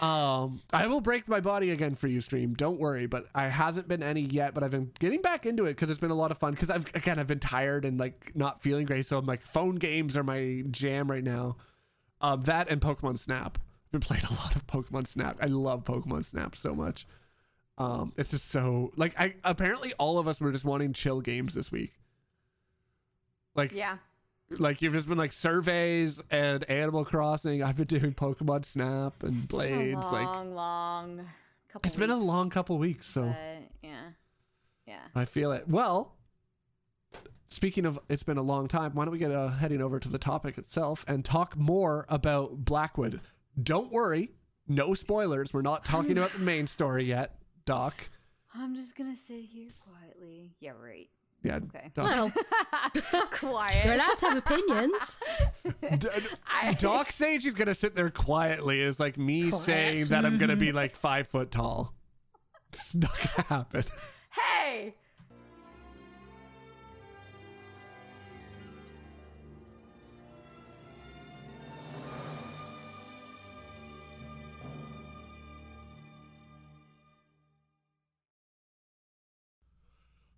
um, 0.00 0.60
I 0.72 0.88
will 0.88 1.00
break 1.00 1.28
my 1.28 1.40
body 1.40 1.70
again 1.70 1.94
for 1.94 2.08
you, 2.08 2.20
stream. 2.20 2.54
Don't 2.54 2.78
worry. 2.80 3.06
But 3.06 3.26
I 3.34 3.44
hasn't 3.44 3.88
been 3.88 4.02
any 4.02 4.22
yet. 4.22 4.52
But 4.54 4.62
I've 4.64 4.72
been 4.72 4.90
getting 4.98 5.22
back 5.22 5.46
into 5.46 5.64
it 5.64 5.70
because 5.70 5.88
it's 5.88 6.00
been 6.00 6.10
a 6.10 6.14
lot 6.16 6.30
of 6.32 6.38
fun. 6.38 6.50
Because 6.52 6.68
I've 6.68 6.86
again 6.94 7.18
I've 7.18 7.28
been 7.28 7.38
tired 7.40 7.84
and 7.84 7.98
like 7.98 8.32
not 8.34 8.60
feeling 8.60 8.86
great. 8.86 9.06
So 9.06 9.16
I'm 9.18 9.26
like 9.26 9.40
phone 9.40 9.76
games 9.76 10.16
are 10.16 10.24
my 10.24 10.64
jam 10.70 11.08
right 11.10 11.24
now. 11.24 11.56
Um, 12.20 12.40
that 12.42 12.68
and 12.68 12.80
Pokemon 12.80 13.18
Snap. 13.20 13.58
Been 13.96 14.00
playing 14.06 14.24
a 14.24 14.34
lot 14.34 14.54
of 14.54 14.66
Pokemon 14.66 15.06
Snap. 15.06 15.38
I 15.40 15.46
love 15.46 15.84
Pokemon 15.84 16.24
Snap 16.26 16.54
so 16.54 16.74
much. 16.74 17.06
Um, 17.78 18.12
it's 18.16 18.30
just 18.30 18.48
so 18.50 18.92
like 18.96 19.18
I 19.18 19.34
apparently 19.44 19.92
all 19.98 20.18
of 20.18 20.28
us 20.28 20.40
were 20.40 20.52
just 20.52 20.64
wanting 20.66 20.92
chill 20.92 21.20
games 21.22 21.54
this 21.54 21.72
week. 21.72 21.92
Like 23.54 23.72
Yeah. 23.72 23.96
like 24.50 24.82
you've 24.82 24.92
just 24.92 25.08
been 25.08 25.18
like 25.18 25.32
surveys 25.32 26.20
and 26.30 26.62
Animal 26.70 27.04
Crossing. 27.04 27.62
I've 27.62 27.76
been 27.76 27.86
doing 27.86 28.12
Pokemon 28.12 28.64
Snap 28.64 29.12
and 29.22 29.44
It's 29.44 29.46
been 29.46 29.60
a 29.60 29.94
Blades. 29.94 29.94
long, 29.94 30.12
like 30.12 30.54
long 30.54 31.26
couple. 31.68 31.88
it's 31.88 31.96
been 31.96 32.10
a 32.10 32.16
long 32.18 32.50
couple 32.50 32.76
weeks, 32.78 33.06
so 33.06 33.34
yeah, 33.82 33.98
yeah. 34.86 34.94
I 35.14 35.24
feel 35.24 35.52
it. 35.52 35.68
Well, 35.68 36.12
speaking 37.48 37.86
of 37.86 37.98
it's 38.08 38.22
been 38.22 38.36
a 38.38 38.42
long 38.42 38.68
time, 38.68 38.92
why 38.94 39.04
don't 39.04 39.12
we 39.12 39.18
get 39.18 39.32
uh, 39.32 39.48
heading 39.48 39.80
over 39.80 39.98
to 40.00 40.08
the 40.08 40.18
topic 40.18 40.58
itself 40.58 41.04
and 41.08 41.24
talk 41.24 41.56
more 41.56 42.04
about 42.08 42.64
Blackwood? 42.64 43.20
Don't 43.62 43.90
worry, 43.92 44.30
no 44.68 44.94
spoilers. 44.94 45.52
We're 45.54 45.62
not 45.62 45.84
talking 45.84 46.12
about 46.18 46.32
the 46.32 46.40
main 46.40 46.66
story 46.66 47.04
yet, 47.04 47.36
Doc. 47.64 48.10
I'm 48.54 48.74
just 48.74 48.96
gonna 48.96 49.16
sit 49.16 49.44
here 49.44 49.70
quietly. 49.80 50.52
Yeah, 50.60 50.72
right. 50.80 51.08
Yeah, 51.42 51.56
Okay. 51.56 51.90
Doc. 51.94 52.04
Well, 52.06 52.32
quiet. 52.92 53.04
you're 53.12 53.26
Quiet. 53.26 53.86
allowed 53.86 54.16
to 54.18 54.26
have 54.26 54.36
opinions. 54.38 55.18
D- 55.98 56.08
I- 56.46 56.72
Doc 56.74 57.12
saying 57.12 57.40
she's 57.40 57.54
gonna 57.54 57.74
sit 57.74 57.94
there 57.94 58.10
quietly 58.10 58.80
is 58.80 58.98
like 58.98 59.16
me 59.18 59.50
Quiet. 59.50 59.64
saying 59.64 60.04
that 60.06 60.24
I'm 60.26 60.38
gonna 60.38 60.56
be 60.56 60.72
like 60.72 60.96
five 60.96 61.28
foot 61.28 61.50
tall. 61.50 61.94
It's 62.72 62.94
not 62.94 63.10
gonna 63.36 63.48
happen. 63.48 63.84
Hey. 64.30 64.94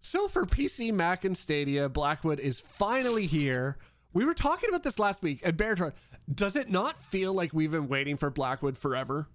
So 0.08 0.26
for 0.26 0.46
PC, 0.46 0.90
Mac, 0.90 1.26
and 1.26 1.36
Stadia, 1.36 1.86
Blackwood 1.90 2.40
is 2.40 2.62
finally 2.62 3.26
here. 3.26 3.76
We 4.14 4.24
were 4.24 4.32
talking 4.32 4.70
about 4.70 4.82
this 4.82 4.98
last 4.98 5.20
week, 5.22 5.42
and 5.44 5.54
Baratron, 5.54 5.92
does 6.34 6.56
it 6.56 6.70
not 6.70 6.96
feel 6.98 7.34
like 7.34 7.52
we've 7.52 7.70
been 7.70 7.88
waiting 7.88 8.16
for 8.16 8.30
Blackwood 8.30 8.78
forever? 8.78 9.28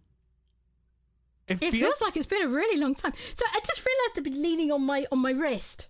It 1.47 1.57
feels 1.59 2.01
like 2.01 2.17
it's 2.17 2.25
been 2.25 2.41
a 2.41 2.47
really 2.47 2.79
long 2.79 2.95
time. 2.95 3.13
So 3.35 3.45
I 3.53 3.59
just 3.63 3.85
realised 3.85 4.17
I've 4.17 4.23
been 4.23 4.41
leaning 4.41 4.71
on 4.71 4.81
my 4.81 5.05
on 5.11 5.19
my 5.19 5.29
wrist. 5.33 5.89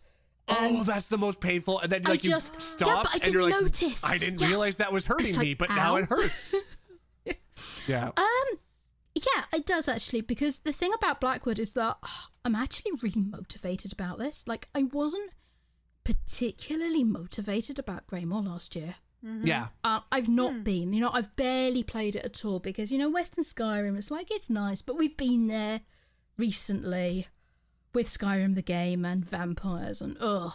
oh, 0.49 0.83
that's 0.85 1.07
the 1.07 1.17
most 1.17 1.39
painful. 1.39 1.79
And 1.79 1.89
then 1.89 2.01
I 2.05 2.09
like 2.09 2.19
just- 2.21 2.55
you 2.55 2.59
yeah, 2.59 2.65
stop, 2.65 3.03
but 3.03 3.13
I 3.13 3.19
and 3.23 3.33
you're 3.33 3.43
didn't 3.43 3.53
like, 3.53 3.61
notice. 3.81 4.03
I 4.03 4.17
didn't 4.17 4.41
Yeah. 4.41 4.47
realize 4.47 4.75
that 4.77 4.91
was 4.91 5.05
hurting 5.05 5.27
It's 5.27 5.37
me, 5.37 5.49
like, 5.51 5.59
but 5.59 5.69
now 5.69 5.95
it 5.95 6.09
hurts. 6.09 6.55
yeah. 7.87 8.09
Um, 8.17 8.59
yeah, 9.15 9.43
it 9.53 9.65
does 9.65 9.87
actually 9.87 10.21
because 10.21 10.59
the 10.59 10.71
thing 10.71 10.91
about 10.93 11.21
Blackwood 11.21 11.59
is 11.59 11.73
that 11.73 11.97
oh, 12.03 12.25
I'm 12.43 12.55
actually 12.55 12.93
really 13.01 13.21
motivated 13.21 13.93
about 13.93 14.19
this. 14.19 14.47
Like 14.47 14.67
I 14.73 14.83
wasn't 14.83 15.31
particularly 16.03 17.03
motivated 17.03 17.79
about 17.79 18.07
Greymore 18.07 18.45
last 18.45 18.75
year. 18.75 18.95
Yeah. 19.41 19.67
Uh, 19.83 20.01
I've 20.11 20.27
not 20.27 20.65
been. 20.65 20.91
You 20.91 20.99
know, 21.01 21.11
I've 21.13 21.33
barely 21.35 21.83
played 21.83 22.15
it 22.15 22.25
at 22.25 22.43
all 22.43 22.59
because 22.59 22.91
you 22.91 22.97
know 22.97 23.09
Western 23.09 23.43
Skyrim. 23.43 23.97
It's 23.97 24.11
like 24.11 24.27
it's 24.31 24.49
nice, 24.49 24.81
but 24.81 24.97
we've 24.97 25.15
been 25.15 25.47
there 25.47 25.81
recently 26.37 27.27
with 27.93 28.07
Skyrim 28.07 28.55
the 28.55 28.61
game 28.61 29.05
and 29.05 29.23
vampires 29.27 30.01
and 30.01 30.17
ugh. 30.19 30.53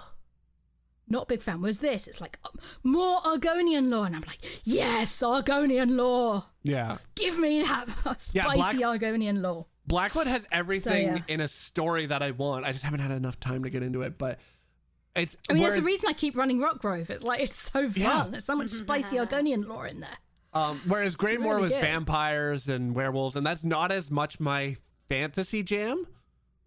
Not 1.11 1.23
a 1.25 1.27
big 1.27 1.43
fan. 1.43 1.61
was 1.61 1.79
this, 1.81 2.07
it's 2.07 2.21
like 2.21 2.39
um, 2.45 2.59
more 2.85 3.19
Argonian 3.23 3.89
lore 3.91 4.07
and 4.07 4.15
I'm 4.17 4.23
like, 4.27 4.39
yes, 4.65 5.21
Argonian 5.23 5.97
lore 5.97 6.45
Yeah. 6.63 6.99
Give 7.15 7.39
me 7.39 7.63
that 7.63 7.87
Yeah, 8.35 8.45
spicy 8.45 8.79
Black- 8.79 9.01
Argonian 9.01 9.41
lore 9.43 9.67
Blackwood 9.87 10.27
has 10.27 10.47
everything 10.53 11.07
yeah. 11.09 11.19
in 11.29 11.41
a 11.41 11.49
story 11.49 12.05
that 12.07 12.23
I 12.23 12.33
want. 12.33 12.67
I 12.67 12.73
just 12.73 12.85
haven't 12.85 13.01
had 13.01 13.11
enough 13.11 13.41
time 13.41 13.65
to 13.65 13.71
get 13.71 13.83
into 13.83 14.03
it, 14.03 14.19
but 14.19 14.39
it's 15.17 15.35
I 15.49 15.55
mean, 15.55 15.63
whereas- 15.63 15.77
that's 15.77 15.83
the 15.85 15.87
reason 15.87 16.11
I 16.11 16.13
keep 16.13 16.37
running 16.37 16.59
Rockgrove. 16.59 17.09
It's 17.09 17.25
like 17.25 17.41
it's 17.41 17.59
so 17.59 17.89
fun. 17.89 17.93
Yeah. 18.03 18.27
There's 18.29 18.45
so 18.45 18.55
much 18.55 18.69
spicy 18.83 19.17
Argonian 19.17 19.67
lore 19.67 19.87
in 19.87 20.01
there. 20.01 20.19
Um, 20.53 20.81
whereas 20.87 21.17
Greymore 21.17 21.39
really 21.51 21.63
was 21.63 21.73
good. 21.73 21.81
vampires 21.81 22.69
and 22.69 22.95
werewolves, 22.95 23.37
and 23.37 23.47
that's 23.47 23.65
not 23.65 23.91
as 23.93 24.11
much 24.11 24.41
my 24.41 24.77
fantasy 25.09 25.63
jam, 25.63 26.07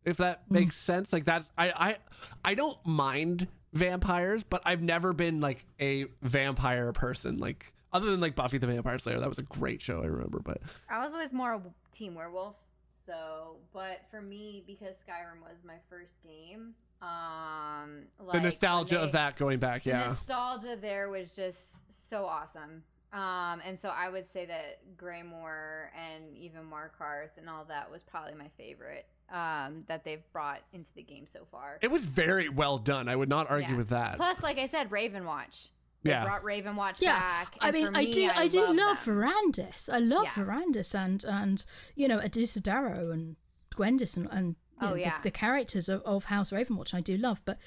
if 0.04 0.18
that 0.18 0.42
Hmm. 0.48 0.54
makes 0.56 0.76
sense. 0.78 1.14
Like 1.14 1.26
that's 1.26 1.50
I 1.58 1.70
I 1.72 1.98
I 2.44 2.54
don't 2.56 2.78
mind 2.86 3.48
vampires, 3.74 4.44
but 4.44 4.62
I've 4.66 4.82
never 4.82 5.14
been 5.14 5.40
like 5.40 5.66
a 5.80 6.06
vampire 6.22 6.92
person. 6.92 7.40
Like 7.40 7.74
other 7.94 8.10
than 8.12 8.20
like 8.20 8.36
Buffy 8.36 8.58
the 8.58 8.68
Vampire 8.68 9.00
Slayer, 9.00 9.20
that 9.20 9.30
was 9.30 9.38
a 9.38 9.44
great 9.44 9.82
show. 9.82 10.02
I 10.02 10.06
remember, 10.08 10.40
but 10.40 10.60
I 10.90 11.04
was 11.04 11.14
always 11.14 11.34
more 11.34 11.54
a 11.54 11.62
team 11.92 12.16
werewolf. 12.16 12.58
So, 13.06 13.58
but 13.74 14.02
for 14.12 14.22
me, 14.22 14.64
because 14.68 14.96
Skyrim 14.96 15.42
was 15.42 15.58
my 15.66 15.78
first 15.90 16.22
game, 16.24 16.76
um, 17.02 18.04
like 18.20 18.34
the 18.34 18.42
nostalgia 18.42 18.98
they- 19.00 19.04
of 19.04 19.12
that 19.14 19.36
going 19.38 19.60
back, 19.60 19.84
the 19.84 19.90
yeah, 19.90 20.08
nostalgia 20.08 20.78
there 20.80 21.10
was 21.10 21.36
just 21.36 21.60
so 21.90 22.26
awesome. 22.26 22.84
Um, 23.14 23.62
and 23.66 23.78
so 23.78 23.90
I 23.90 24.10
would 24.10 24.26
say 24.30 24.46
that 24.46 24.80
Greymore 24.98 25.88
and 25.96 26.38
even 26.38 26.62
Markarth 26.64 27.38
and 27.38 27.50
all 27.50 27.66
that 27.66 27.92
was 27.92 28.04
probably 28.04 28.36
my 28.36 28.50
favorite 28.58 29.06
um, 29.30 29.84
that 29.88 30.04
they've 30.04 30.24
brought 30.34 30.62
into 30.74 30.94
the 30.94 31.04
game 31.04 31.26
so 31.26 31.40
far. 31.52 31.78
it 31.82 31.90
was 31.92 32.06
very 32.06 32.50
well 32.50 32.78
done. 32.78 33.08
I 33.10 33.16
would 33.16 33.30
not 33.30 33.50
argue 33.50 33.72
Yeah. 33.72 33.78
with 33.78 33.90
that. 33.90 34.16
Plus, 34.18 34.42
like 34.44 34.58
I 34.58 34.66
said, 34.68 34.90
Ravenwatch. 34.90 35.70
They 36.04 36.12
Yeah. 36.12 36.24
brought 36.26 36.44
Ravenwatch 36.44 37.00
Yeah, 37.02 37.20
back. 37.20 37.56
I 37.62 37.72
mean, 37.72 37.92
for 37.94 37.98
I 37.98 38.06
do, 38.06 38.30
I, 38.36 38.48
do 38.48 38.62
love, 38.74 39.06
them. 39.06 39.16
Verandis. 39.18 39.88
I 39.94 40.00
love 40.00 40.26
Yeah. 40.26 40.44
Verandis 40.44 40.96
and 40.96 41.24
and 41.26 41.66
you 41.96 42.08
know 42.08 42.20
Adusa-daro 42.20 43.12
and 43.12 43.36
Gwendis 43.76 44.18
and, 44.18 44.28
and 44.32 44.48
you 44.48 44.56
Oh, 44.82 44.88
know, 44.90 44.94
the- 44.96 45.00
yeah. 45.02 45.20
the, 45.22 45.32
characters 45.32 45.90
of, 45.90 46.02
of 46.04 46.26
House 46.26 46.52
Ravenwatch. 46.52 46.94
I 46.94 47.02
do 47.02 47.18
love, 47.18 47.42
but 47.46 47.58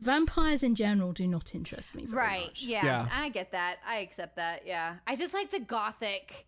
vampires 0.00 0.62
in 0.62 0.74
general 0.74 1.12
do 1.12 1.26
not 1.26 1.54
interest 1.54 1.94
me 1.94 2.04
very 2.06 2.16
Right. 2.18 2.44
much. 2.46 2.62
Yeah, 2.64 2.84
Yeah. 2.84 3.08
I 3.12 3.28
get 3.28 3.52
that. 3.52 3.78
I 3.86 3.96
accept 3.96 4.36
that. 4.36 4.66
Yeah. 4.66 4.96
I 5.06 5.16
just 5.16 5.34
like 5.34 5.50
the 5.50 5.60
gothic 5.60 6.46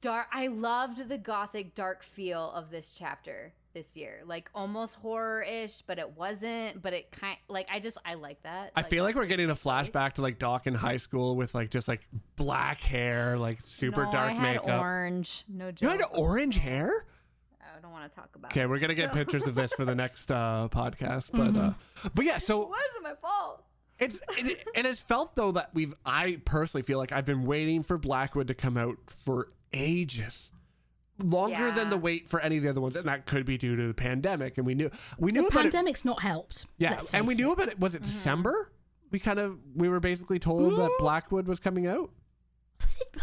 dark 0.00 0.26
I 0.32 0.46
loved 0.46 1.08
the 1.08 1.18
gothic 1.18 1.74
dark 1.74 2.02
feel 2.02 2.50
of 2.52 2.70
this 2.70 2.96
chapter 2.98 3.52
this 3.74 3.94
year. 3.96 4.22
Like 4.26 4.50
almost 4.54 4.94
horror-ish, 4.96 5.82
but 5.82 5.98
it 5.98 6.16
wasn't, 6.16 6.80
but 6.82 6.92
it 6.94 7.10
kind 7.12 7.36
like 7.48 7.68
I 7.70 7.78
just 7.78 7.98
I 8.04 8.14
like 8.14 8.42
that. 8.42 8.72
I 8.74 8.82
feel 8.82 9.04
like 9.04 9.14
we're 9.16 9.26
getting 9.26 9.50
a 9.50 9.54
just 9.54 9.64
my 9.66 9.82
flashback 9.82 10.12
to 10.14 10.22
like 10.22 10.38
Doc 10.38 10.66
in 10.66 10.74
high 10.74 10.96
school 10.98 11.36
with 11.36 11.54
like 11.54 11.70
just 11.70 11.88
like 11.88 12.00
black 12.36 12.80
hair, 12.80 13.38
like 13.38 13.58
super 13.64 14.04
No, 14.06 14.12
dark 14.12 14.30
I 14.30 14.32
had 14.32 14.56
makeup. 14.62 14.80
orange. 14.80 15.44
No 15.48 15.70
joke. 15.72 15.82
You 15.82 15.88
had 15.98 16.02
orange 16.14 16.56
hair? 16.56 17.04
I 17.82 17.86
don't 17.86 17.92
want 17.92 18.12
to 18.12 18.16
talk 18.16 18.28
about 18.36 18.52
Okay, 18.52 18.66
we're 18.66 18.78
gonna 18.78 18.94
get 18.94 19.12
pictures 19.12 19.46
of 19.48 19.56
this 19.56 19.72
for 19.72 19.84
the 19.84 19.94
next 19.94 20.30
uh, 20.30 20.68
podcast, 20.70 21.30
but 21.32 21.52
Mm-hmm. 21.52 21.58
uh, 21.58 22.08
but 22.14 22.24
yeah, 22.24 22.38
so 22.38 22.62
It 22.62 22.64
so 22.66 22.68
wasn't 22.68 23.02
my 23.02 23.14
fault. 23.20 23.64
it's 23.98 24.20
it, 24.38 24.64
it 24.76 24.84
has 24.86 25.00
felt 25.00 25.34
though 25.34 25.50
that 25.52 25.70
we've 25.74 25.92
I 26.06 26.40
personally 26.44 26.82
feel 26.82 26.98
like 26.98 27.10
I've 27.10 27.24
been 27.26 27.44
waiting 27.44 27.82
for 27.82 27.98
Blackwood 27.98 28.46
to 28.48 28.54
come 28.54 28.76
out 28.76 28.98
for 29.08 29.48
ages, 29.72 30.52
longer 31.18 31.72
than 31.72 31.90
the 31.90 31.96
wait 31.96 32.28
for 32.28 32.38
any 32.40 32.56
of 32.58 32.62
the 32.62 32.68
other 32.70 32.80
ones, 32.80 32.94
and 32.94 33.06
that 33.08 33.26
could 33.26 33.44
be 33.44 33.58
due 33.58 33.74
to 33.74 33.88
the 33.88 33.94
pandemic. 33.94 34.58
And 34.58 34.66
we 34.66 34.74
knew 34.74 34.90
we 35.18 35.32
knew 35.32 35.42
The 35.42 35.48
about 35.48 35.66
it, 35.66 35.72
pandemic's 35.72 36.04
not 36.04 36.22
helped. 36.22 36.66
yeah, 36.78 37.00
and 37.12 37.26
we 37.26 37.34
face 37.34 37.38
knew 37.44 37.52
about 37.52 37.68
it. 37.68 37.80
Was 37.80 37.94
it 37.96 38.02
Mm-hmm. 38.02 38.10
December? 38.12 38.72
We 39.10 39.18
kind 39.18 39.38
of 39.40 39.58
we 39.74 39.88
were 39.88 40.00
basically 40.00 40.38
told 40.38 40.72
that 40.78 40.90
Blackwood 40.98 41.46
was 41.48 41.58
coming 41.58 41.86
out. 41.88 42.10
Was 42.80 42.96
it? 43.00 43.16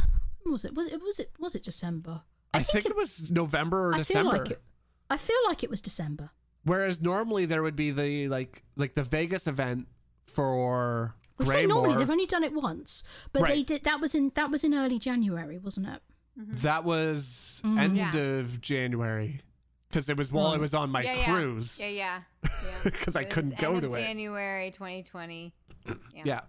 Was 0.46 0.66
it? 0.66 0.74
Was 0.76 0.92
it? 0.92 1.02
Was 1.02 1.20
it? 1.20 1.32
Was 1.40 1.56
it 1.56 1.64
December? 1.64 2.22
I, 2.54 2.64
think, 2.64 2.86
it 2.86 2.96
was 2.96 3.30
November 3.30 3.90
or 3.90 3.96
I 3.96 3.98
December. 4.00 4.32
feel 4.32 4.40
like 4.42 4.52
it. 4.52 4.62
I 5.10 5.18
feel 5.18 5.38
like 5.48 5.64
it 5.64 5.70
was 5.70 5.82
December. 5.82 6.32
Whereas 6.64 7.02
normally 7.02 7.46
there 7.46 7.64
would 7.64 7.76
be 7.76 7.92
the 7.92 8.28
like 8.28 8.64
like 8.76 8.94
the 8.96 9.04
Vegas 9.04 9.48
event 9.48 9.88
for 10.28 11.16
We 11.38 11.46
say 11.46 11.66
normally 11.66 11.96
they've 11.98 12.10
only 12.10 12.26
done 12.26 12.44
it 12.44 12.54
once, 12.54 13.04
but 13.34 13.48
they 13.48 13.64
did. 13.64 13.84
That 13.84 14.00
was 14.02 14.14
in 14.14 14.32
that 14.36 14.52
was 14.52 14.64
in 14.64 14.74
early 14.74 15.00
January, 15.00 15.58
wasn't 15.58 15.88
it? 15.88 16.02
That 16.36 16.84
was 16.84 17.62
Mm. 17.66 17.80
end 17.80 17.98
Yeah. 17.98 18.16
of 18.16 18.62
January 18.62 19.42
because 19.90 20.08
it 20.10 20.18
was 20.18 20.32
while 20.32 20.48
I 20.48 20.58
was 20.58 20.74
on 20.74 20.90
my 20.90 21.02
yeah, 21.02 21.26
cruise 21.26 21.80
Yeah, 21.80 21.88
yeah. 21.88 22.20
yeah. 22.44 22.50
because 22.86 23.16
I 23.16 23.24
couldn't 23.26 23.58
go 23.58 23.74
end 23.76 23.84
of 23.84 23.92
to 23.92 23.98
it. 23.98 24.02
January 24.04 24.72
2020. 24.72 25.54
Yeah. 25.86 25.94
Yeah. 26.24 26.42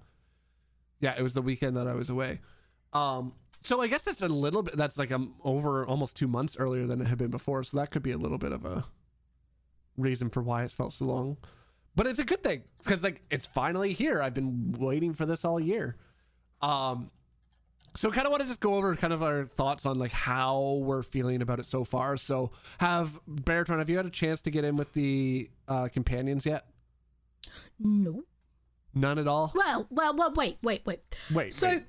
Yeah, 1.01 1.15
it 1.19 1.23
was 1.23 1.33
the 1.35 1.43
weekend 1.43 1.77
that 1.77 1.87
I 1.89 1.95
was 1.95 2.11
away. 2.11 2.41
Um 2.93 3.33
so 3.63 3.81
I 3.81 3.89
guess 3.89 4.05
that's 4.05 4.23
a 4.23 4.29
little 4.29 4.63
bit 4.63 4.77
that's 4.77 4.99
like 4.99 5.13
um 5.13 5.35
over 5.45 5.87
almost 5.87 6.17
2 6.17 6.27
months 6.29 6.57
earlier 6.59 6.87
than 6.87 7.01
it 7.01 7.07
had 7.07 7.19
been 7.19 7.31
before, 7.31 7.63
so 7.65 7.77
that 7.77 7.91
could 7.91 8.03
be 8.03 8.13
a 8.13 8.19
little 8.19 8.39
bit 8.39 8.53
of 8.53 8.65
a 8.65 8.85
reason 9.97 10.31
for 10.31 10.43
why 10.43 10.65
it 10.65 10.71
felt 10.71 10.93
so 10.93 11.05
long. 11.05 11.37
But 11.95 12.07
it's 12.07 12.19
a 12.19 12.25
good 12.25 12.43
thing 12.43 12.65
cuz 12.85 13.03
like 13.03 13.23
it's 13.31 13.47
finally 13.47 13.93
here. 13.93 14.23
I've 14.23 14.35
been 14.35 14.73
waiting 14.73 15.13
for 15.13 15.27
this 15.27 15.45
all 15.45 15.61
year. 15.61 15.97
Um 16.63 17.09
so 17.97 18.11
kind 18.13 18.25
of 18.25 18.31
want 18.31 18.43
to 18.43 18.49
just 18.49 18.61
go 18.61 18.77
over 18.77 18.95
kind 18.95 19.13
of 19.13 19.21
our 19.21 19.45
thoughts 19.45 19.85
on 19.85 19.99
like 19.99 20.13
how 20.13 20.81
we're 20.85 21.03
feeling 21.03 21.43
about 21.43 21.59
it 21.59 21.67
so 21.67 21.83
far. 21.83 22.17
So 22.17 22.53
have 22.79 23.19
Baratron, 23.29 23.79
have 23.79 23.91
you 23.91 23.97
had 23.97 24.07
a 24.07 24.11
chance 24.11 24.41
to 24.43 24.51
get 24.51 24.65
in 24.65 24.77
with 24.77 24.93
the 24.93 25.51
uh 25.67 25.89
companions 25.89 26.47
yet? 26.47 26.67
No. 27.79 28.25
None 28.95 29.19
at 29.19 29.29
all? 29.29 29.53
Well, 29.55 29.87
well, 29.91 30.17
well. 30.17 30.33
Wait, 30.35 30.59
wait, 30.63 30.83
wait. 30.85 31.01
Wait. 31.33 31.55
So, 31.55 31.69
wait. 31.69 31.85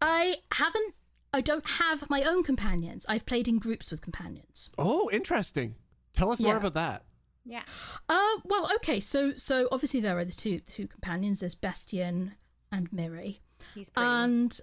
I 0.00 0.36
haven't. 0.52 0.94
I 1.32 1.40
don't 1.40 1.68
have 1.68 2.08
my 2.10 2.22
own 2.22 2.42
companions. 2.42 3.06
I've 3.08 3.26
played 3.26 3.48
in 3.48 3.58
groups 3.58 3.90
with 3.90 4.02
companions. 4.02 4.70
Oh, 4.78 5.08
interesting. 5.12 5.76
Tell 6.14 6.30
us 6.30 6.40
more 6.40 6.56
about 6.56 6.74
that. 6.74 7.04
Yeah. 7.44 7.62
Uh, 8.08 8.36
well, 8.44 8.70
okay. 8.76 9.00
So, 9.00 9.32
so 9.34 9.68
obviously 9.72 10.00
there 10.00 10.18
are 10.18 10.24
the 10.24 10.32
two 10.32 10.60
two 10.60 10.86
companions. 10.86 11.40
There's 11.40 11.54
Bastian 11.54 12.34
and 12.70 12.92
Miri, 12.92 13.40
He's 13.74 13.90
pretty. 13.90 14.08
and 14.08 14.60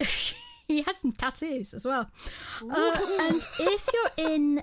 he 0.68 0.82
has 0.82 0.96
some 0.96 1.12
tattoos 1.12 1.74
as 1.74 1.84
well. 1.84 2.10
Uh, 2.62 2.96
and 3.22 3.42
if 3.60 3.88
you're 3.92 4.30
in, 4.30 4.62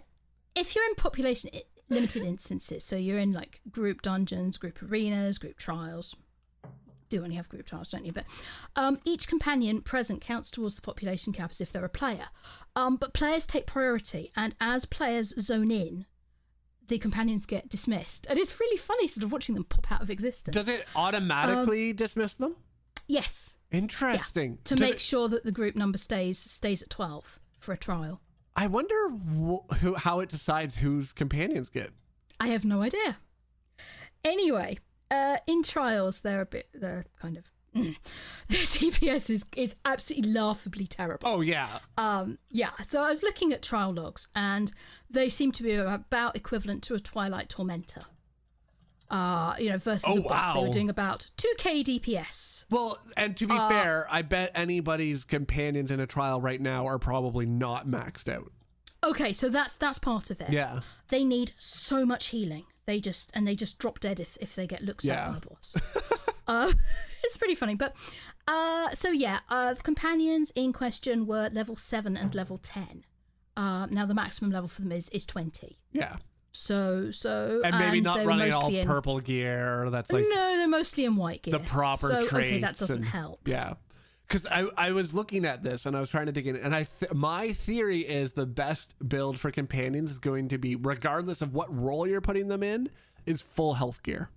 if 0.55 0.75
you're 0.75 0.85
in 0.85 0.95
population 0.95 1.49
limited 1.89 2.23
instances, 2.23 2.83
so 2.83 2.95
you're 2.95 3.19
in 3.19 3.31
like 3.31 3.61
group 3.71 4.01
dungeons, 4.01 4.57
group 4.57 4.81
arenas, 4.83 5.37
group 5.37 5.57
trials. 5.57 6.15
Do 7.09 7.23
only 7.23 7.35
have 7.35 7.49
group 7.49 7.65
trials, 7.65 7.89
don't 7.89 8.05
you? 8.05 8.11
But 8.11 8.25
um, 8.75 8.99
each 9.05 9.27
companion 9.27 9.81
present 9.81 10.21
counts 10.21 10.49
towards 10.49 10.75
the 10.75 10.81
population 10.81 11.33
cap 11.33 11.51
as 11.51 11.61
if 11.61 11.71
they're 11.71 11.85
a 11.85 11.89
player. 11.89 12.25
Um, 12.75 12.95
but 12.97 13.13
players 13.13 13.45
take 13.45 13.67
priority, 13.67 14.31
and 14.35 14.55
as 14.59 14.85
players 14.85 15.29
zone 15.39 15.69
in, 15.71 16.05
the 16.87 16.97
companions 16.99 17.45
get 17.45 17.69
dismissed, 17.69 18.25
and 18.29 18.37
it's 18.39 18.59
really 18.59 18.77
funny, 18.77 19.07
sort 19.07 19.23
of 19.23 19.31
watching 19.31 19.55
them 19.55 19.63
pop 19.65 19.91
out 19.91 20.01
of 20.01 20.09
existence. 20.09 20.53
Does 20.53 20.67
it 20.69 20.85
automatically 20.95 21.93
dismiss 21.93 22.33
them? 22.35 22.55
Yes, 23.07 23.55
Interesting. 23.71 24.57
to 24.63 24.75
Does 24.75 24.81
make 24.81 24.95
it- 24.95 25.01
sure 25.01 25.27
that 25.27 25.43
the 25.43 25.51
group 25.51 25.75
number 25.75 25.97
stays 25.97 26.37
stays 26.39 26.81
at 26.81 26.89
twelve 26.89 27.39
for 27.59 27.71
a 27.71 27.77
trial. 27.77 28.21
I 28.55 28.67
wonder 28.67 28.95
wh- 29.09 29.75
who 29.77 29.95
how 29.95 30.21
it 30.21 30.29
decides 30.29 30.75
whose 30.77 31.11
companions 31.13 31.69
get. 31.69 31.91
I 32.39 32.47
have 32.47 32.65
no 32.65 32.81
idea. 32.81 33.17
Anyway, 34.23 34.79
uh, 35.11 35.37
in 35.47 35.63
trials, 35.63 36.21
they're 36.21 36.41
a 36.41 36.45
bit, 36.45 36.67
they're 36.73 37.05
kind 37.21 37.37
of. 37.37 37.51
Mm. 37.75 37.93
The 38.47 38.55
DPS 38.55 39.29
is 39.29 39.45
is 39.57 39.75
absolutely 39.83 40.31
laughably 40.31 40.87
terrible. 40.87 41.27
Oh 41.27 41.41
yeah. 41.41 41.67
Um, 41.97 42.37
yeah, 42.49 42.69
so 42.87 43.01
I 43.01 43.09
was 43.09 43.21
looking 43.21 43.51
at 43.51 43.61
trial 43.61 43.91
logs, 43.91 44.29
and 44.33 44.71
they 45.09 45.27
seem 45.27 45.51
to 45.51 45.61
be 45.63 45.73
about 45.75 46.37
equivalent 46.37 46.83
to 46.83 46.93
a 46.95 46.99
Twilight 47.01 47.49
Tormentor. 47.49 48.03
Uh, 49.11 49.55
you 49.59 49.69
know, 49.69 49.77
versus 49.77 50.15
Oh, 50.15 50.21
a 50.21 50.23
boss, 50.23 50.53
they 50.53 50.61
were 50.61 50.69
doing 50.69 50.89
about 50.89 51.29
two 51.35 51.51
k 51.57 51.83
DPS. 51.83 52.63
Well, 52.71 52.97
and 53.17 53.35
to 53.37 53.45
be 53.45 53.55
Uh, 53.57 53.67
fair, 53.67 54.07
I 54.09 54.21
bet 54.21 54.51
anybody's 54.55 55.25
companions 55.25 55.91
in 55.91 55.99
a 55.99 56.07
trial 56.07 56.39
right 56.39 56.61
now 56.61 56.87
are 56.87 56.97
probably 56.97 57.45
not 57.45 57.87
maxed 57.87 58.33
out. 58.33 58.53
Okay, 59.03 59.33
so 59.33 59.49
that's 59.49 59.77
that's 59.77 59.99
part 59.99 60.31
of 60.31 60.39
it. 60.39 60.49
Yeah. 60.49 60.79
they 61.09 61.25
need 61.25 61.51
so 61.57 62.05
much 62.05 62.27
healing. 62.27 62.67
They 62.85 62.99
just 62.99 63.31
and 63.33 63.47
they 63.47 63.55
just 63.55 63.79
drop 63.79 63.99
dead 63.99 64.19
if, 64.19 64.37
if 64.39 64.55
they 64.55 64.67
get 64.67 64.81
looked 64.81 65.03
Yeah. 65.03 65.25
at 65.27 65.31
by 65.31 65.37
a 65.37 65.41
boss. 65.49 65.75
uh, 66.47 66.71
it's 67.23 67.37
pretty 67.37 67.55
funny, 67.55 67.75
but 67.75 67.95
uh, 68.47 68.91
so 68.91 69.09
yeah, 69.09 69.39
uh, 69.49 69.73
the 69.73 69.81
companions 69.81 70.51
in 70.55 70.71
question 70.73 71.25
were 71.25 71.49
level 71.51 71.75
seven 71.75 72.15
and 72.15 72.35
level 72.35 72.57
ten. 72.59 73.03
Uh, 73.57 73.87
now 73.89 74.05
the 74.05 74.13
maximum 74.13 74.51
level 74.51 74.67
for 74.67 74.81
them 74.81 74.91
is 74.91 75.09
is 75.09 75.25
twenty. 75.25 75.77
Yeah. 75.91 76.17
So 76.51 77.11
so 77.11 77.61
And 77.65 77.77
maybe 77.79 77.99
not 78.01 78.23
running 78.23 78.53
all 78.53 78.73
in- 78.73 78.85
purple 78.87 79.19
gear. 79.19 79.89
That's 79.89 80.11
like 80.11 80.23
no, 80.29 80.57
they're 80.57 80.67
mostly 80.67 81.05
in 81.05 81.15
white 81.15 81.41
gear. 81.41 81.53
the 81.57 81.59
proper 81.63 82.07
so, 82.07 82.27
traits. 82.27 82.51
Okay, 82.51 82.61
that 82.61 82.77
doesn't 82.77 82.97
and- 82.97 83.05
help. 83.05 83.47
Yeah. 83.47 83.73
Because 84.27 84.47
I, 84.47 84.67
I 84.75 84.91
was 84.91 85.13
looking 85.13 85.45
at 85.45 85.61
this 85.61 85.85
and 85.85 85.95
I 85.95 85.99
was 85.99 86.09
trying 86.09 86.25
to 86.25 86.31
dig 86.31 86.47
in, 86.47 86.55
and 86.55 86.75
I 86.75 86.87
th- 86.99 87.13
my 87.13 87.51
theory 87.51 87.99
is 87.99 88.33
the 88.33 88.45
best 88.45 88.95
build 89.07 89.39
for 89.39 89.51
companions 89.51 90.09
is 90.11 90.19
going 90.19 90.49
to 90.49 90.57
be, 90.57 90.75
regardless 90.75 91.41
of 91.41 91.53
what 91.53 91.75
role 91.75 92.07
you're 92.07 92.21
putting 92.21 92.47
them 92.47 92.63
in, 92.63 92.89
is 93.25 93.41
full 93.41 93.75
health 93.75 94.01
gear. 94.03 94.29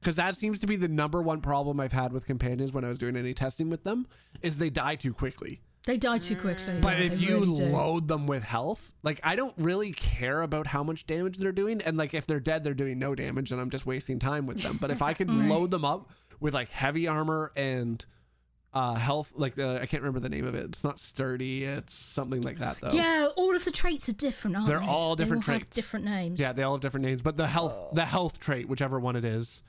Because 0.00 0.16
that 0.16 0.36
seems 0.36 0.58
to 0.60 0.66
be 0.66 0.76
the 0.76 0.88
number 0.88 1.22
one 1.22 1.40
problem 1.40 1.78
I've 1.80 1.92
had 1.92 2.12
with 2.12 2.26
companions 2.26 2.72
when 2.72 2.84
I 2.84 2.88
was 2.88 2.98
doing 2.98 3.16
any 3.16 3.34
testing 3.34 3.70
with 3.70 3.84
them, 3.84 4.06
is 4.42 4.56
they 4.56 4.70
die 4.70 4.96
too 4.96 5.12
quickly. 5.12 5.60
They 5.84 5.96
die 5.96 6.18
too 6.18 6.36
quickly. 6.36 6.78
But 6.80 6.98
yeah, 6.98 7.06
if 7.06 7.20
you 7.20 7.40
really 7.40 7.68
load 7.70 8.06
them 8.06 8.26
with 8.26 8.44
health, 8.44 8.92
like 9.02 9.20
I 9.24 9.34
don't 9.34 9.54
really 9.58 9.90
care 9.92 10.42
about 10.42 10.68
how 10.68 10.84
much 10.84 11.06
damage 11.06 11.38
they're 11.38 11.50
doing, 11.50 11.82
and 11.82 11.96
like 11.96 12.14
if 12.14 12.26
they're 12.26 12.40
dead, 12.40 12.62
they're 12.62 12.74
doing 12.74 13.00
no 13.00 13.16
damage, 13.16 13.50
and 13.50 13.60
I'm 13.60 13.70
just 13.70 13.86
wasting 13.86 14.20
time 14.20 14.46
with 14.46 14.62
them. 14.62 14.78
But 14.80 14.92
if 14.92 15.02
I 15.02 15.14
could 15.14 15.30
load 15.48 15.72
them 15.72 15.84
up 15.84 16.10
with 16.38 16.54
like 16.54 16.70
heavy 16.70 17.08
armor 17.08 17.52
and 17.56 18.04
uh 18.74 18.94
health, 18.94 19.32
like 19.36 19.54
the 19.54 19.80
I 19.82 19.86
can't 19.86 20.02
remember 20.02 20.20
the 20.20 20.28
name 20.28 20.46
of 20.46 20.54
it. 20.54 20.64
It's 20.64 20.82
not 20.84 20.98
sturdy. 20.98 21.64
It's 21.64 21.94
something 21.94 22.40
like 22.42 22.58
that 22.58 22.78
though. 22.80 22.88
yeah, 22.96 23.28
all 23.36 23.54
of 23.54 23.64
the 23.64 23.70
traits 23.70 24.08
are 24.08 24.14
different, 24.14 24.56
aren't 24.56 24.68
They're 24.68 24.80
they? 24.80 24.86
all 24.86 25.14
They 25.16 25.24
different 25.24 25.44
have 25.44 25.56
traits. 25.60 25.76
different 25.76 26.04
names. 26.06 26.40
Yeah, 26.40 26.52
they 26.52 26.62
all 26.62 26.72
have 26.74 26.80
different 26.80 27.04
names, 27.04 27.20
but 27.22 27.36
the 27.36 27.46
health, 27.46 27.74
Oh. 27.76 27.90
the 27.94 28.04
health 28.06 28.38
trait, 28.40 28.68
whichever 28.68 28.98
one 28.98 29.16
it 29.16 29.24
is. 29.24 29.62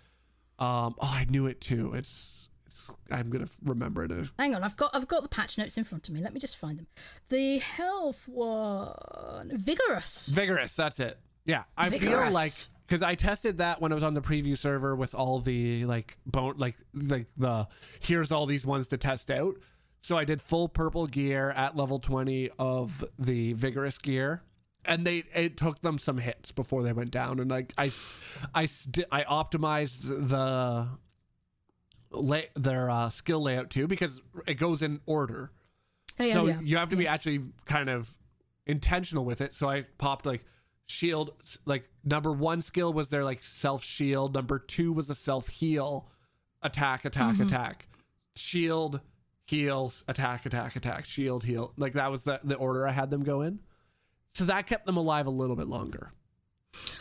Um, 0.60 0.96
oh, 1.00 1.12
I 1.14 1.26
knew 1.30 1.48
it 1.48 1.60
too. 1.60 1.94
It's, 1.96 2.48
it's. 2.66 2.90
I'm 3.12 3.30
gonna 3.30 3.50
remember 3.66 4.04
it. 4.06 4.12
Hang 4.40 4.56
on, 4.56 4.64
I've 4.64 4.78
got 4.78 4.96
I've 4.96 5.08
got 5.08 5.24
the 5.24 5.30
patch 5.30 5.58
notes 5.58 5.78
in 5.78 5.84
front 5.84 6.08
of 6.08 6.14
me. 6.14 6.22
Let 6.22 6.34
me 6.34 6.40
just 6.40 6.56
find 6.58 6.78
them. 6.80 6.88
The 7.30 7.58
health 7.58 8.28
one, 8.30 9.52
vigorous. 9.54 10.28
Vigorous, 10.30 10.76
that's 10.76 11.00
it. 11.00 11.18
Yeah, 11.46 11.64
I 11.78 11.90
feel 11.90 12.32
like 12.32 12.54
because 12.88 13.02
I 13.02 13.16
tested 13.16 13.58
that 13.58 13.82
when 13.82 13.92
I 13.92 13.96
was 13.96 14.04
on 14.04 14.14
the 14.14 14.22
preview 14.22 14.58
server 14.58 14.96
with 14.96 15.16
all 15.16 15.40
the 15.40 15.86
like 15.86 16.18
bone, 16.26 16.56
like 16.58 16.76
like 16.94 17.28
the 17.38 17.68
here's 18.00 18.32
all 18.32 18.46
these 18.46 18.66
ones 18.66 18.88
to 18.90 18.98
test 18.98 19.30
out. 19.32 19.56
So 20.02 20.18
I 20.18 20.26
did 20.26 20.42
full 20.42 20.68
purple 20.68 21.06
gear 21.06 21.52
at 21.52 21.76
level 21.78 22.00
twenty 22.00 22.50
of 22.60 23.04
the 23.18 23.54
vigorous 23.54 23.98
gear, 23.98 24.44
and 24.86 25.06
they 25.08 25.24
it 25.34 25.58
took 25.58 25.82
them 25.82 25.98
some 25.98 26.18
hits 26.18 26.52
before 26.52 26.84
they 26.84 26.94
went 26.94 27.12
down. 27.12 27.40
And 27.40 27.50
like 27.50 27.74
I, 27.78 27.92
I 28.54 28.64
I 29.12 29.24
optimized 29.24 30.02
the 30.04 30.88
lay 32.12 32.50
their 32.56 32.90
uh, 32.90 33.10
skill 33.10 33.42
layout 33.42 33.70
too 33.70 33.88
because 33.88 34.22
it 34.46 34.56
goes 34.56 34.82
in 34.84 35.00
order 35.06 35.52
Oh, 36.20 36.24
yeah, 36.26 36.34
so 36.34 36.46
yeah. 36.46 36.60
you 36.62 36.78
have 36.78 36.90
to 36.92 36.96
be 36.96 37.08
actually 37.08 37.42
kind 37.66 37.90
of 37.90 38.18
intentional 38.66 39.26
with 39.26 39.42
it. 39.42 39.56
So 39.56 39.70
I 39.70 39.84
popped 39.98 40.26
like 40.26 40.46
shield, 40.88 41.34
like 41.66 41.90
number 42.04 42.32
one 42.32 42.62
skill 42.62 42.94
was 42.94 43.10
their 43.10 43.24
like 43.24 43.44
self 43.44 43.84
shield. 43.84 44.34
Number 44.34 44.60
two 44.60 44.94
was 44.94 45.10
a 45.10 45.16
self 45.16 45.48
heal, 45.50 46.10
attack, 46.62 47.06
attack, 47.06 47.34
Mm-hmm. 47.36 47.44
attack, 47.48 47.88
shield, 48.36 49.02
heals, 49.46 50.04
attack, 50.08 50.46
attack, 50.46 50.76
attack, 50.76 51.06
shield, 51.06 51.44
heal. 51.44 51.74
Like 51.78 51.94
that 51.94 52.12
was 52.12 52.24
the 52.24 52.40
the 52.44 52.56
order 52.56 52.88
I 52.88 52.92
had 52.92 53.10
them 53.10 53.24
go 53.24 53.42
in. 53.42 53.60
So 54.34 54.46
that 54.46 54.66
kept 54.68 54.86
them 54.86 54.98
alive 54.98 55.28
a 55.28 55.32
little 55.32 55.56
bit 55.56 55.68
longer. 55.68 56.12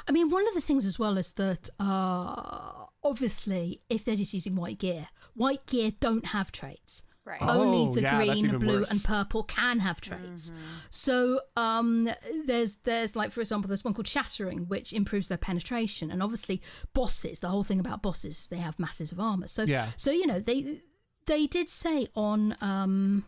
I 0.07 0.13
mean, 0.13 0.29
one 0.29 0.47
of 0.47 0.53
the 0.55 0.61
things 0.61 0.85
as 0.85 0.99
well 0.99 1.17
is 1.17 1.33
that 1.35 1.71
uh, 1.81 2.85
obviously, 3.03 3.81
if 3.89 4.05
they're 4.05 4.17
just 4.17 4.35
using 4.35 4.55
white 4.55 4.79
gear, 4.79 5.07
white 5.35 5.65
gear 5.67 5.93
don't 5.99 6.27
have 6.27 6.53
traits. 6.53 7.05
Right. 7.25 7.39
Oh, 7.41 7.63
Only 7.63 7.95
the 7.95 8.03
yeah, 8.03 8.17
green, 8.17 8.59
blue, 8.59 8.81
worse. 8.81 8.91
and 8.91 9.03
purple 9.05 9.45
can 9.45 9.79
have 9.79 10.01
traits. 10.01 10.51
So 10.91 11.41
um, 11.57 12.09
there's 12.47 12.77
there's 12.79 13.15
like 13.15 13.31
for 13.31 13.41
example, 13.41 13.69
there's 13.69 13.85
one 13.85 13.95
called 13.95 14.09
Shattering, 14.09 14.67
which 14.67 14.93
improves 14.93 15.29
their 15.29 15.39
penetration, 15.39 16.11
and 16.11 16.21
obviously 16.21 16.61
bosses. 16.95 17.39
The 17.39 17.49
whole 17.49 17.63
thing 17.63 17.79
about 17.79 18.03
bosses, 18.03 18.49
they 18.49 18.57
have 18.57 18.77
masses 18.81 19.13
of 19.13 19.21
armor. 19.21 19.47
So 19.47 19.63
Yeah. 19.63 19.87
so 19.97 20.11
you 20.11 20.27
know 20.27 20.41
they 20.41 20.81
they 21.27 21.47
did 21.47 21.69
say 21.69 22.09
on 22.17 22.57
um, 22.61 23.25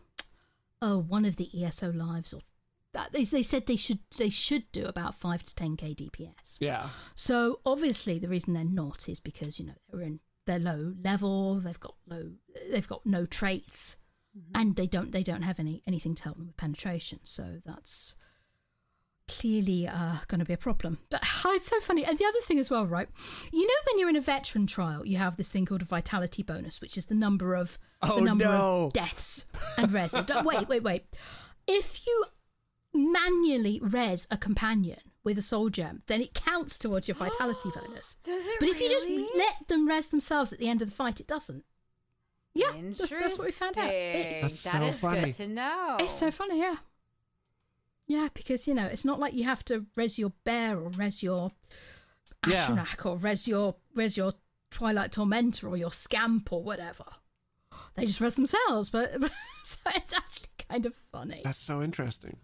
oh 0.83 0.99
one 0.99 1.25
of 1.25 1.37
the 1.37 1.49
ESO 1.65 1.93
lives 1.93 2.35
or 2.35 2.41
that 2.95 3.13
they, 3.13 3.23
they 3.23 3.43
said 3.43 3.67
they 3.67 3.77
should 3.77 4.01
they 4.19 4.29
should 4.29 4.65
do 4.73 4.87
about 4.87 5.15
five 5.15 5.45
to 5.45 5.55
ten 5.55 5.77
k 5.77 5.95
DPS. 5.95 6.59
Yeah. 6.61 6.89
So 7.15 7.61
obviously 7.65 8.19
the 8.19 8.29
reason 8.29 8.55
they're 8.55 8.65
not 8.65 9.09
is 9.09 9.21
because 9.21 9.61
you 9.61 9.67
know 9.67 9.75
they're 9.89 10.01
in 10.03 10.19
they're 10.47 10.59
low 10.59 10.95
level, 11.03 11.57
they've 11.61 11.81
got 11.81 11.95
low 12.07 12.33
they've 12.71 12.89
got 12.89 13.05
no 13.07 13.25
traits. 13.27 13.97
and 14.55 14.75
they 14.77 14.87
don't 14.87 15.13
they 15.13 15.23
don't 15.23 15.43
have 15.43 15.59
any 15.61 15.83
anything 15.87 16.15
to 16.17 16.25
help 16.25 16.37
them 16.37 16.47
with 16.47 16.57
penetration. 16.57 17.21
So 17.23 17.61
that's 17.65 18.17
clearly 19.27 19.89
uh, 19.89 20.17
going 20.29 20.39
to 20.41 20.45
be 20.45 20.53
a 20.53 20.59
problem. 20.59 20.99
But 21.09 21.23
it's 21.47 21.69
so 21.69 21.81
funny. 21.81 22.05
And 22.05 22.19
the 22.19 22.27
other 22.27 22.41
thing 22.43 22.59
as 22.59 22.71
well, 22.71 22.87
right? 22.87 23.09
You 23.53 23.67
know, 23.67 23.75
when 23.87 23.99
you're 23.99 24.09
in 24.11 24.17
a 24.17 24.21
veteran 24.21 24.67
trial, 24.67 25.07
you 25.07 25.17
have 25.17 25.37
this 25.37 25.51
thing 25.51 25.65
called 25.65 25.81
a 25.83 25.87
vitality 25.87 26.43
bonus, 26.43 26.81
which 26.81 26.99
is 26.99 27.07
the 27.07 27.15
number 27.15 27.55
of 27.55 27.79
Oh, 28.03 28.17
the 28.19 28.25
number 28.27 28.45
no. 28.45 28.87
of 28.87 28.93
deaths 28.93 29.47
and 29.79 29.91
res. 29.93 30.15
Wait, 30.45 30.69
wait, 30.69 30.83
wait. 30.83 31.05
If 31.67 32.07
you 32.07 32.25
manually 32.93 33.81
res 33.83 34.27
a 34.31 34.37
companion 34.37 34.99
with 35.25 35.39
a 35.39 35.43
soul 35.43 35.71
gem, 35.71 36.01
then 36.07 36.21
it 36.21 36.35
counts 36.35 36.79
towards 36.79 37.09
your 37.09 37.15
vitality 37.17 37.71
bonus. 37.75 38.15
Does 38.23 38.47
it 38.47 38.61
But 38.61 38.69
if 38.69 38.81
you 38.81 38.89
just 38.91 39.09
let 39.09 39.69
them 39.69 39.89
res 39.89 40.09
themselves 40.09 40.53
at 40.53 40.59
the 40.59 40.69
end 40.69 40.83
of 40.83 40.89
the 40.91 40.95
fight, 40.95 41.19
it 41.21 41.27
doesn't. 41.27 41.65
Yeah, 42.55 42.71
that's, 42.73 43.11
that's 43.11 43.37
what 43.39 43.47
we 43.47 43.51
found 43.53 43.77
out. 43.79 43.91
It's, 43.91 44.43
That's 44.43 44.63
That 44.63 44.73
so 44.73 44.83
is 44.85 44.99
funny. 45.01 45.21
good 45.33 45.33
to 45.35 45.47
know. 45.49 45.97
it's 45.99 46.13
so 46.13 46.31
funny, 46.31 46.61
yeah. 46.61 46.77
Yeah, 48.07 48.29
because 48.33 48.69
you 48.69 48.75
know, 48.75 48.87
it's 48.87 49.05
not 49.05 49.19
like 49.19 49.35
you 49.35 49.45
have 49.45 49.65
to 49.65 49.87
res 49.97 50.19
your 50.19 50.33
bear 50.45 50.79
or 50.79 50.89
res 50.91 51.23
your 51.23 51.51
Yeah. 52.47 52.57
Atronach 52.59 53.05
or 53.07 53.17
res 53.17 53.49
your 53.49 53.75
res 53.97 54.17
your 54.17 54.35
Twilight 54.71 55.11
Tormentor 55.11 55.69
or 55.69 55.77
your 55.77 55.91
Scamp 55.91 56.53
or 56.53 56.63
whatever. 56.63 57.07
They 57.95 58.05
just 58.07 58.21
res 58.21 58.35
themselves, 58.37 58.91
but 58.91 59.11
so 59.65 59.79
it's 59.95 60.15
actually 60.15 60.49
kind 60.69 60.87
of 60.87 60.95
funny. 61.11 61.41
That's 61.43 61.59
so 61.59 61.83
interesting. 61.83 62.37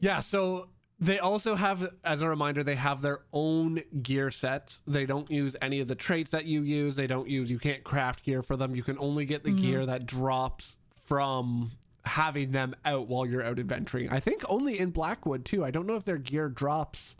Yeah, 0.00 0.20
so 0.20 0.66
they 1.00 1.18
also 1.18 1.54
have, 1.54 1.88
as 2.04 2.22
a 2.22 2.28
reminder, 2.28 2.62
they 2.62 2.76
have 2.76 3.02
their 3.02 3.20
own 3.32 3.80
gear 4.02 4.30
sets. 4.30 4.82
They 4.86 5.06
don't 5.06 5.30
use 5.30 5.56
any 5.60 5.80
of 5.80 5.88
the 5.88 5.94
traits 5.94 6.30
that 6.30 6.44
you 6.44 6.62
use. 6.62 6.96
They 6.96 7.06
don't 7.06 7.28
use, 7.28 7.50
you 7.50 7.58
can't 7.58 7.82
craft 7.84 8.24
gear 8.24 8.42
for 8.42 8.56
them. 8.56 8.74
You 8.76 8.82
can 8.82 8.98
only 8.98 9.24
get 9.26 9.42
the 9.44 9.50
gear 9.50 9.84
that 9.86 10.06
drops 10.06 10.78
from 11.04 11.72
having 12.04 12.52
them 12.52 12.74
out 12.84 13.08
while 13.08 13.26
you're 13.26 13.42
out 13.44 13.58
adventuring. 13.58 14.08
I 14.10 14.20
think 14.20 14.42
only 14.48 14.78
in 14.78 14.90
Blackwood, 14.90 15.44
too. 15.44 15.64
I 15.64 15.70
don't 15.70 15.86
know 15.86 15.96
if 15.96 16.04
their 16.04 16.18
gear 16.18 16.48
drops 16.48 17.16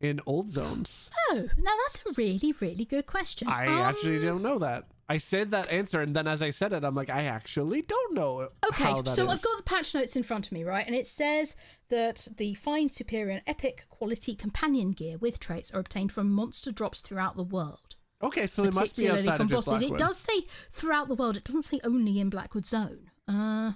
in 0.00 0.20
old 0.26 0.50
zones. 0.50 1.10
Oh, 1.30 1.48
now 1.58 1.72
that's 1.84 2.04
a 2.06 2.12
really, 2.16 2.52
really 2.60 2.84
good 2.84 3.06
question. 3.06 3.48
I 3.48 3.66
Um, 3.66 3.72
actually 3.74 4.20
don't 4.20 4.42
know 4.42 4.58
that. 4.58 4.86
I 5.08 5.18
said 5.18 5.50
that 5.50 5.70
answer, 5.70 6.00
and 6.00 6.16
then 6.16 6.26
as 6.26 6.40
I 6.40 6.50
said 6.50 6.72
it, 6.72 6.82
I'm 6.82 6.94
like, 6.94 7.10
I 7.10 7.24
actually 7.24 7.82
don't 7.82 8.14
know. 8.14 8.48
Okay, 8.66 8.84
how 8.84 9.02
that 9.02 9.10
so 9.10 9.24
is. 9.24 9.32
I've 9.32 9.42
got 9.42 9.56
the 9.58 9.62
patch 9.62 9.94
notes 9.94 10.16
in 10.16 10.22
front 10.22 10.46
of 10.46 10.52
me, 10.52 10.64
right? 10.64 10.86
And 10.86 10.96
it 10.96 11.06
says 11.06 11.56
that 11.88 12.26
the 12.36 12.54
fine, 12.54 12.88
superior, 12.88 13.32
and 13.32 13.42
epic 13.46 13.86
quality 13.90 14.34
companion 14.34 14.92
gear 14.92 15.18
with 15.18 15.38
traits 15.40 15.74
are 15.74 15.80
obtained 15.80 16.12
from 16.12 16.30
monster 16.30 16.72
drops 16.72 17.02
throughout 17.02 17.36
the 17.36 17.44
world. 17.44 17.96
Okay, 18.22 18.46
so 18.46 18.62
they 18.62 18.70
must 18.70 18.96
be 18.96 19.10
outside 19.10 19.36
from 19.36 19.46
of 19.46 19.52
bosses. 19.52 19.82
It 19.82 19.98
does 19.98 20.18
say 20.18 20.46
throughout 20.70 21.08
the 21.08 21.14
world. 21.14 21.36
It 21.36 21.44
doesn't 21.44 21.62
say 21.62 21.80
only 21.84 22.18
in 22.18 22.30
Blackwood 22.30 22.64
Zone. 22.64 23.10
Uh, 23.28 23.72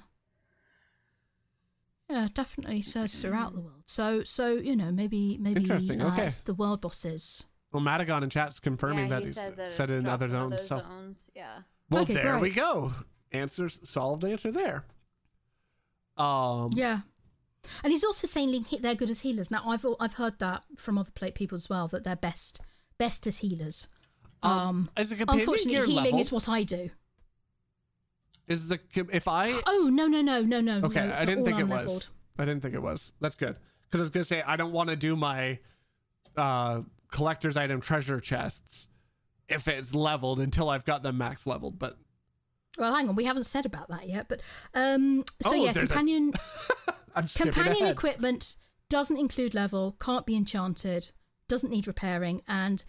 yeah, 2.08 2.28
definitely 2.32 2.80
says 2.80 3.20
throughout 3.20 3.52
the 3.52 3.60
world. 3.60 3.82
So, 3.84 4.24
so 4.24 4.54
you 4.54 4.74
know, 4.74 4.90
maybe 4.90 5.36
maybe 5.38 5.60
Interesting, 5.60 6.02
okay. 6.02 6.30
the 6.46 6.54
world 6.54 6.80
bosses. 6.80 7.44
Well, 7.72 7.82
Madagon 7.82 8.22
in 8.22 8.30
chat's 8.30 8.60
confirming 8.60 9.04
yeah, 9.04 9.10
that 9.10 9.20
he 9.20 9.26
he's 9.26 9.34
said 9.34 9.56
that 9.56 9.70
said 9.70 9.90
it 9.90 9.94
in 9.94 10.06
other 10.06 10.26
in 10.26 10.32
zones. 10.32 10.62
So, 10.66 10.78
zones. 10.78 11.30
Yeah. 11.34 11.58
well, 11.90 12.02
Okay, 12.02 12.14
there 12.14 12.38
we 12.38 12.50
go. 12.50 12.92
Answers 13.30 13.78
solved. 13.84 14.24
Answer 14.24 14.50
there. 14.50 14.84
Um, 16.16 16.70
Yeah. 16.74 17.00
And 17.84 17.92
he's 17.92 18.04
also 18.04 18.26
saying 18.26 18.50
link- 18.50 18.80
they're 18.80 18.94
good 18.94 19.10
as 19.10 19.20
healers. 19.20 19.50
Now 19.50 19.62
I've 19.66 19.84
I've 20.00 20.14
heard 20.14 20.38
that 20.38 20.62
from 20.76 20.96
other 20.96 21.10
play 21.10 21.30
people 21.30 21.56
as 21.56 21.68
well 21.68 21.88
that 21.88 22.04
they're 22.04 22.16
best 22.16 22.60
best 22.96 23.26
as 23.26 23.38
healers. 23.38 23.88
Um, 24.42 24.88
Is 24.96 25.10
the 25.10 25.16
companion 25.16 25.40
unfortunately, 25.40 25.74
healing 25.86 26.04
leveled? 26.04 26.20
is 26.20 26.32
what 26.32 26.48
I 26.48 26.62
do. 26.62 26.90
Is 28.46 28.68
the 28.68 28.80
if 29.12 29.28
I 29.28 29.60
Oh 29.66 29.90
no 29.92 30.06
no 30.06 30.22
no 30.22 30.40
no 30.40 30.60
no. 30.60 30.80
okay? 30.84 31.06
no, 31.06 31.12
it's 31.12 31.22
I 31.22 31.26
didn't 31.26 31.40
all 31.40 31.44
think 31.44 31.58
it 31.58 31.68
was. 31.68 32.10
I 32.38 32.44
didn't 32.46 32.62
think 32.62 32.74
it 32.74 32.82
was. 32.82 33.12
That's 33.20 33.34
good 33.34 33.56
because 33.82 34.00
I 34.00 34.02
was 34.02 34.10
gonna 34.10 34.24
say 34.24 34.42
I 34.42 34.56
don't 34.56 34.72
want 34.72 34.88
to 34.90 34.96
do 34.96 35.16
my 35.16 35.58
uh 36.36 36.82
collector's 37.10 37.56
item 37.56 37.80
treasure 37.80 38.20
chests 38.20 38.86
if 39.48 39.66
it's 39.68 39.94
leveled 39.94 40.40
until 40.40 40.68
I've 40.68 40.84
got 40.84 41.02
them 41.02 41.18
max 41.18 41.46
leveled. 41.46 41.78
But 41.78 41.98
Well, 42.76 42.94
hang 42.94 43.08
on, 43.08 43.16
we 43.16 43.24
haven't 43.24 43.44
said 43.44 43.64
about 43.66 43.88
that 43.88 44.08
yet. 44.08 44.28
But 44.28 44.40
um, 44.74 45.24
so 45.40 45.52
Oh, 45.52 45.54
yeah, 45.54 45.70
a- 45.70 45.74
companion 45.74 46.34
companion 47.34 47.86
equipment 47.88 48.56
doesn't 48.88 49.16
include 49.18 49.54
level, 49.54 49.96
can't 50.00 50.26
be 50.26 50.36
enchanted, 50.36 51.10
doesn't 51.48 51.70
need 51.70 51.86
repairing, 51.86 52.42
and 52.48 52.84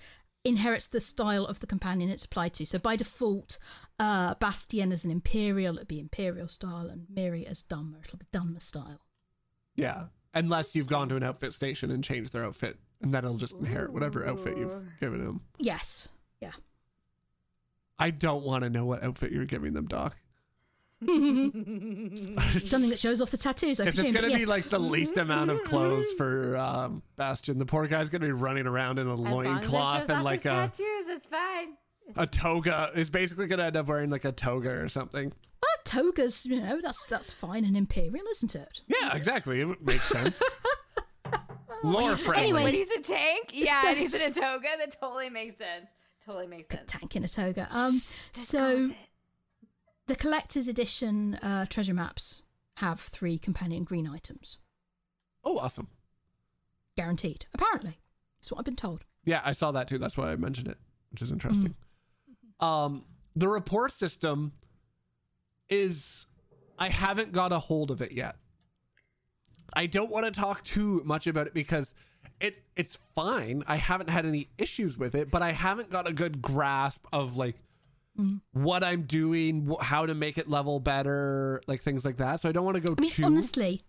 inherits 0.45 0.87
the 0.87 1.01
style 1.01 1.45
of 1.45 1.59
the 1.59 1.67
companion 1.67 2.09
it's 2.09 2.25
applied 2.25 2.53
to. 2.53 2.65
So 2.65 2.79
by 2.79 2.95
default, 2.95 3.57
uh, 3.99 4.35
Bastian 4.35 4.91
as 4.93 5.03
an 5.03 5.11
imperial, 5.11 5.75
it'd 5.75 5.87
be 5.89 5.99
imperial 5.99 6.47
style, 6.47 6.87
and 6.87 7.05
Miri 7.09 7.45
as 7.45 7.63
Dunmer, 7.63 8.03
it'll 8.05 8.19
be 8.19 8.25
Dunmer 8.31 8.61
style. 8.61 9.01
Yeah. 9.75 10.05
Unless 10.33 10.75
you've 10.75 10.87
gone 10.87 11.09
to 11.09 11.15
an 11.15 11.23
outfit 11.23 11.53
station 11.53 11.89
and 11.91 12.03
changed 12.03 12.31
their 12.31 12.45
outfit, 12.45 12.77
and 13.01 13.13
then 13.13 13.23
it'll 13.25 13.37
just 13.37 13.55
inherit 13.55 13.91
whatever 13.93 14.27
outfit 14.27 14.57
you've 14.57 14.77
given 14.99 15.21
him. 15.21 15.41
Yes, 15.57 16.09
yeah. 16.41 16.51
I 17.97 18.11
don't 18.11 18.43
want 18.43 18.63
to 18.63 18.69
know 18.69 18.85
what 18.85 19.03
outfit 19.03 19.31
you're 19.31 19.45
giving 19.45 19.73
them, 19.73 19.87
Doc. 19.87 20.15
Something 21.05 22.89
that 22.89 22.99
shows 22.99 23.21
off 23.21 23.31
the 23.31 23.37
tattoos, 23.37 23.79
I 23.79 23.83
If 23.83 23.89
it's 23.89 23.97
presume. 23.99 24.13
but 24.13 24.21
gonna 24.21 24.33
yes. 24.33 24.41
be 24.41 24.45
like 24.45 24.65
the 24.65 24.79
least 24.79 25.17
amount 25.17 25.49
of 25.49 25.63
clothes 25.63 26.05
for 26.17 26.57
um, 26.57 27.01
Bastian, 27.15 27.57
the 27.57 27.65
poor 27.65 27.87
guy's 27.87 28.09
gonna 28.09 28.25
be 28.25 28.31
running 28.33 28.67
around 28.67 28.99
in 28.99 29.07
a 29.07 29.13
As 29.13 29.19
long 29.19 29.33
loincloth 29.33 30.09
and 30.09 30.23
like 30.23 30.41
a, 30.41 30.49
tattoos, 30.49 31.07
it's 31.07 31.25
fine. 31.25 31.69
a 32.17 32.27
toga. 32.27 32.91
Is 32.95 33.09
basically 33.09 33.47
gonna 33.47 33.63
end 33.63 33.77
up 33.77 33.87
wearing 33.87 34.09
like 34.09 34.25
a 34.25 34.31
toga 34.33 34.71
or 34.71 34.89
something. 34.89 35.31
well, 35.61 35.71
togas, 35.85 36.45
you 36.45 36.59
know, 36.59 36.79
that's 36.81 37.05
that's 37.05 37.31
fine 37.31 37.63
and 37.63 37.77
imperial, 37.77 38.25
isn't 38.31 38.55
it? 38.55 38.81
Yeah, 38.87 39.15
exactly. 39.15 39.61
It 39.61 39.81
makes 39.81 40.03
sense. 40.03 40.41
Lore 41.83 42.15
friendly. 42.17 42.43
Anyway. 42.43 42.63
When 42.63 42.73
he's 42.73 42.89
a 42.91 43.01
tank, 43.01 43.49
yeah, 43.53 43.81
So- 43.81 43.87
and 43.89 43.97
he's 43.97 44.13
in 44.13 44.21
a 44.21 44.33
toga, 44.33 44.67
that 44.77 44.95
totally 44.99 45.29
makes 45.29 45.57
sense. 45.57 45.89
Totally 46.25 46.47
makes 46.47 46.67
Put 46.67 46.79
sense. 46.79 46.91
tank 46.91 47.15
in 47.15 47.23
a 47.23 47.27
toga. 47.27 47.67
Um, 47.71 47.91
so 47.93 48.59
go 48.59 48.77
with 48.83 48.91
it. 48.91 48.97
the 50.07 50.15
collector's 50.15 50.67
edition 50.67 51.35
uh, 51.35 51.65
treasure 51.67 51.93
maps 51.93 52.43
have 52.77 52.99
three 52.99 53.37
companion 53.37 53.83
green 53.83 54.07
items, 54.07 54.57
oh, 55.43 55.57
awesome. 55.57 55.87
guaranteed. 56.97 57.45
Apparently, 57.53 57.99
that's 58.39 58.51
what 58.51 58.59
I've 58.59 58.65
been 58.65 58.75
told. 58.75 59.05
Yeah, 59.25 59.41
I 59.43 59.51
saw 59.53 59.71
that 59.71 59.87
too. 59.87 59.97
That's 59.97 60.17
why 60.17 60.31
I 60.31 60.35
mentioned 60.35 60.67
it, 60.67 60.77
which 61.11 61.21
is 61.21 61.31
interesting. 61.31 61.75
Mm. 62.61 62.65
Um, 62.65 63.05
the 63.35 63.47
rapport 63.47 63.89
system 63.89 64.51
is, 65.69 66.25
I 66.77 66.89
haven't 66.89 67.31
got 67.31 67.51
a 67.51 67.59
hold 67.59 67.91
of 67.91 68.01
it 68.01 68.11
yet. 68.11 68.35
I 69.73 69.85
don't 69.85 70.09
want 70.09 70.25
to 70.25 70.31
talk 70.31 70.63
too 70.63 71.01
much 71.05 71.27
about 71.27 71.47
it 71.47 71.53
because 71.53 71.93
it 72.39 72.63
it's 72.75 72.97
fine. 73.15 73.63
I 73.67 73.75
haven't 73.77 74.09
had 74.09 74.25
any 74.25 74.49
issues 74.57 74.97
with 74.97 75.15
it, 75.15 75.29
but 75.31 75.41
I 75.41 75.51
haven't 75.51 75.89
got 75.91 76.07
a 76.07 76.13
good 76.13 76.41
grasp 76.41 77.05
of 77.11 77.35
like 77.37 77.55
Mm. 78.17 78.41
what 78.51 78.83
I'm 78.83 79.03
doing, 79.03 79.73
how 79.79 80.05
to 80.05 80.13
make 80.13 80.37
it 80.37 80.49
level 80.49 80.81
better, 80.81 81.61
like 81.67 81.81
things 81.81 82.03
like 82.03 82.17
that. 82.17 82.41
So 82.41 82.49
I 82.49 82.51
don't 82.51 82.65
want 82.65 82.75
to 82.75 82.81
go 82.81 82.93
I 82.97 83.01
mean, 83.01 83.11
too. 83.11 83.23
honestly, 83.23 83.81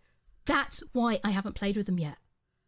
that's 0.44 0.84
why 0.92 1.18
I 1.24 1.30
haven't 1.30 1.56
played 1.56 1.76
with 1.76 1.86
them 1.86 1.98
yet. 1.98 2.16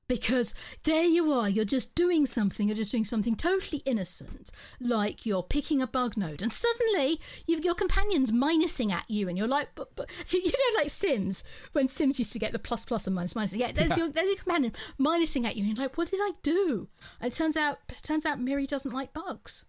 Because 0.08 0.54
there 0.84 1.04
you 1.04 1.32
are, 1.32 1.48
you're 1.48 1.64
just 1.64 1.94
doing 1.94 2.26
something, 2.26 2.68
you're 2.68 2.76
just 2.76 2.92
doing 2.92 3.04
something 3.04 3.34
totally 3.34 3.82
innocent, 3.86 4.50
like 4.80 5.24
you're 5.24 5.42
picking 5.42 5.80
a 5.80 5.86
bug 5.86 6.16
node, 6.16 6.42
and 6.42 6.52
suddenly 6.52 7.18
you've 7.46 7.64
your 7.64 7.74
companions 7.74 8.30
minusing 8.30 8.92
at 8.92 9.08
you, 9.08 9.28
and 9.28 9.38
you're 9.38 9.48
like, 9.48 9.68
but, 9.74 9.94
but 9.96 10.10
you 10.32 10.44
know, 10.44 10.80
like 10.80 10.90
Sims, 10.90 11.44
when 11.72 11.88
Sims 11.88 12.18
used 12.18 12.32
to 12.32 12.38
get 12.38 12.52
the 12.52 12.58
plus 12.58 12.84
plus 12.84 13.06
and 13.06 13.16
minus 13.16 13.34
minus. 13.34 13.54
Yeah, 13.54 13.72
there's 13.72 13.96
your 13.96 14.08
there's 14.08 14.28
your 14.28 14.38
companion 14.38 14.72
minusing 15.00 15.46
at 15.46 15.56
you, 15.56 15.64
and 15.64 15.76
you're 15.76 15.84
like, 15.86 15.96
what 15.96 16.10
did 16.10 16.20
I 16.20 16.32
do? 16.42 16.88
And 17.20 17.32
it 17.32 17.36
turns 17.36 17.56
out, 17.56 17.78
it 17.88 18.02
turns 18.02 18.26
out, 18.26 18.40
Miri 18.40 18.66
doesn't 18.66 18.92
like 18.92 19.12
bugs. 19.12 19.64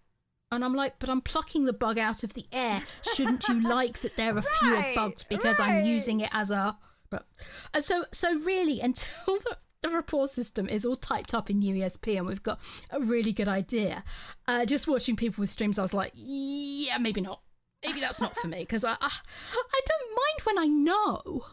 And 0.54 0.64
I'm 0.64 0.74
like, 0.74 0.98
but 0.98 1.08
I'm 1.08 1.20
plucking 1.20 1.64
the 1.64 1.72
bug 1.72 1.98
out 1.98 2.22
of 2.22 2.34
the 2.34 2.46
air. 2.52 2.82
Shouldn't 3.14 3.48
you 3.48 3.60
like 3.60 3.98
that 4.00 4.16
there 4.16 4.36
are 4.36 4.42
fewer 4.60 4.74
Right, 4.74 4.94
bugs 4.94 5.24
because 5.24 5.58
I'm 5.58 5.84
using 5.84 6.20
it 6.20 6.30
as 6.32 6.50
a. 6.50 6.76
But, 7.10 7.26
and 7.72 7.82
so, 7.82 8.04
so 8.12 8.38
really, 8.40 8.80
until 8.82 9.38
the, 9.38 9.56
the 9.88 9.94
rapport 9.94 10.26
system 10.26 10.68
is 10.68 10.84
all 10.84 10.96
typed 10.96 11.34
up 11.34 11.50
in 11.50 11.60
UESP 11.60 12.16
and 12.16 12.26
we've 12.26 12.42
got 12.42 12.58
a 12.90 13.00
really 13.00 13.32
good 13.32 13.48
idea, 13.48 14.02
uh, 14.48 14.64
just 14.64 14.88
watching 14.88 15.14
people 15.16 15.42
with 15.42 15.50
streams, 15.50 15.78
I 15.78 15.82
was 15.82 15.94
like, 15.94 16.12
yeah, 16.14 16.98
maybe 16.98 17.20
not. 17.20 17.40
Maybe 17.84 18.00
that's 18.00 18.20
not 18.20 18.34
for 18.36 18.48
me 18.48 18.60
because 18.60 18.82
I, 18.84 18.92
I, 18.92 19.10
I 19.10 19.80
don't 19.86 20.10
mind 20.10 20.40
when 20.44 20.58
I 20.58 20.66
know. 20.66 21.44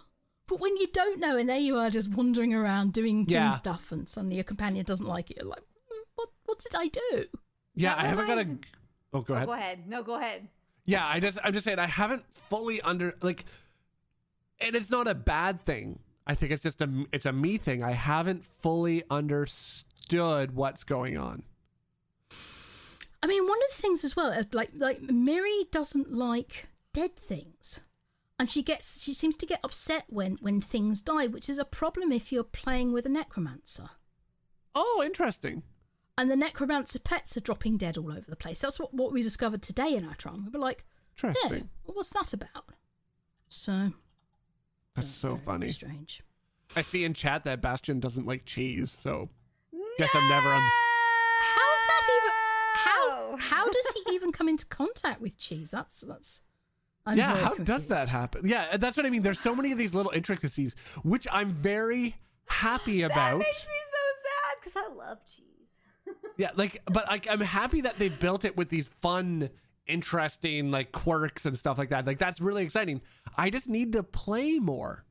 But 0.47 0.61
when 0.61 0.75
you 0.77 0.87
don't 0.87 1.19
know 1.19 1.37
and 1.37 1.49
there 1.49 1.57
you 1.59 1.77
are 1.77 1.89
just 1.89 2.09
wandering 2.13 2.53
around 2.53 2.93
doing, 2.93 3.25
Yeah. 3.27 3.39
doing 3.41 3.51
stuff 3.53 3.91
and 3.91 4.07
suddenly 4.07 4.35
your 4.35 4.43
companion 4.45 4.85
doesn't 4.85 5.05
like 5.07 5.29
it, 5.31 5.37
you're 5.37 5.45
like, 5.49 5.63
"Hmm, 5.89 6.03
what, 6.15 6.29
what 6.45 6.59
did 6.59 6.73
I 6.75 6.87
do? 6.87 7.25
yeah, 7.75 7.95
That 7.95 8.03
I 8.03 8.07
haven't 8.07 8.27
got 8.27 8.37
a. 8.37 8.57
Oh, 9.13 9.21
go 9.21 9.33
Oh, 9.33 9.37
ahead. 9.37 9.47
go 9.47 9.53
ahead. 9.53 9.87
No, 9.89 10.03
go 10.03 10.15
ahead. 10.15 10.47
Yeah, 10.85 11.05
I 11.05 11.19
just 11.19 11.37
I'm 11.43 11.51
just 11.53 11.65
saying 11.65 11.79
I 11.79 11.87
haven't 11.87 12.23
fully 12.33 12.79
under 12.81 13.13
like 13.21 13.45
and 14.61 14.73
it's 14.75 14.89
not 14.89 15.07
a 15.07 15.15
bad 15.15 15.61
thing. 15.63 15.99
I 16.27 16.35
think 16.35 16.51
it's 16.51 16.63
just 16.63 16.81
a 16.81 17.05
it's 17.11 17.25
a 17.25 17.31
me 17.33 17.57
thing. 17.57 17.83
I 17.83 17.91
haven't 17.91 18.45
fully 18.45 19.03
understood 19.09 20.55
what's 20.55 20.83
going 20.83 21.17
on. 21.17 21.43
I 23.23 23.27
mean, 23.27 23.47
one 23.47 23.57
of 23.57 23.75
the 23.75 23.81
things 23.81 24.03
as 24.03 24.15
well, 24.15 24.31
uh, 24.31 24.43
like 24.51 24.71
like 24.73 25.01
Miri 25.01 25.65
doesn't 25.71 26.11
like 26.11 26.69
dead 26.93 27.15
things. 27.15 27.81
And 28.39 28.49
she 28.49 28.63
gets 28.63 29.03
she 29.03 29.13
seems 29.13 29.35
to 29.37 29.45
get 29.45 29.59
upset 29.63 30.05
when 30.09 30.37
when 30.41 30.61
things 30.61 31.01
die, 31.01 31.27
which 31.27 31.49
is 31.49 31.57
a 31.57 31.65
problem 31.65 32.11
if 32.11 32.31
you're 32.31 32.43
playing 32.43 32.91
with 32.91 33.05
a 33.05 33.09
necromancer. 33.09 33.89
Oh, 34.73 35.01
interesting. 35.05 35.63
And 36.17 36.29
the 36.29 36.35
necromancer 36.35 36.99
pets 36.99 37.35
are 37.37 37.41
dropping 37.41 37.77
dead 37.77 37.97
all 37.97 38.11
over 38.11 38.29
the 38.29 38.35
place. 38.35 38.59
That's 38.59 38.79
what, 38.79 38.93
what 38.93 39.11
we 39.11 39.21
discovered 39.21 39.61
today 39.61 39.95
in 39.95 40.05
our 40.05 40.15
trial. 40.15 40.39
We 40.43 40.49
were 40.51 40.59
like, 40.59 40.85
yeah, 41.23 41.29
Interesting. 41.29 41.69
well, 41.85 41.95
what's 41.95 42.13
that 42.13 42.33
about? 42.33 42.65
So 43.49 43.93
That's 44.95 45.07
so 45.07 45.29
very 45.29 45.41
funny. 45.41 45.67
Strange. 45.69 46.23
I 46.75 46.81
see 46.81 47.03
in 47.03 47.13
chat 47.13 47.43
that 47.43 47.61
Bastian 47.61 47.99
doesn't 47.99 48.25
like 48.25 48.45
cheese, 48.45 48.91
so 48.91 49.29
guess 49.97 50.09
I'm 50.13 50.29
never 50.29 50.47
on. 50.49 50.61
How's 51.41 51.87
that 51.87 52.11
even? 52.17 52.31
How 52.73 53.37
how 53.37 53.65
does 53.65 53.93
he 53.93 54.03
even 54.15 54.31
come 54.31 54.47
into 54.47 54.65
contact 54.65 55.21
with 55.21 55.37
cheese? 55.37 55.71
That's 55.71 56.01
that's. 56.01 56.41
I'm 57.05 57.17
yeah, 57.17 57.33
very 57.33 57.45
how 57.45 57.53
does 57.55 57.85
that 57.87 58.09
happen? 58.09 58.41
Yeah, 58.45 58.67
uh, 58.73 58.77
that's 58.77 58.95
what 58.95 59.07
I 59.07 59.09
mean. 59.09 59.23
There's 59.23 59.39
so 59.39 59.55
many 59.55 59.71
of 59.71 59.77
these 59.77 59.93
little 59.95 60.11
intricacies, 60.11 60.75
which 61.03 61.27
I'm 61.31 61.49
very 61.49 62.15
happy 62.45 63.01
about. 63.01 63.15
That 63.15 63.37
makes 63.39 63.65
me 63.65 63.73
so 63.91 63.97
sad 64.23 64.57
because 64.59 64.75
I 64.75 64.95
love 64.95 65.25
cheese. 65.25 65.45
Yeah, 66.37 66.49
like, 66.55 66.81
but 66.85 67.07
like, 67.07 67.27
I'm 67.29 67.41
happy 67.41 67.81
that 67.81 67.99
they 67.99 68.09
built 68.09 68.45
it 68.45 68.57
with 68.57 68.69
these 68.69 68.87
fun, 68.87 69.49
interesting 69.87 70.71
like 70.71 70.91
quirks 70.91 71.45
and 71.45 71.57
stuff 71.57 71.77
like 71.77 71.89
that. 71.89 72.05
Like, 72.05 72.17
that's 72.19 72.39
really 72.41 72.63
exciting. 72.63 73.01
I 73.37 73.49
just 73.49 73.67
need 73.69 73.93
to 73.93 74.03
play 74.03 74.59
more 74.59 75.03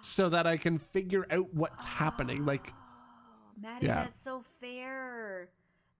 so 0.00 0.28
that 0.28 0.46
I 0.46 0.56
can 0.56 0.78
figure 0.78 1.26
out 1.30 1.52
what's 1.54 1.84
happening. 1.84 2.44
Like, 2.46 2.72
Oh, 2.72 3.60
Maddie, 3.62 3.86
Yeah. 3.86 3.94
that's 4.04 4.20
so 4.20 4.42
fair. 4.60 5.48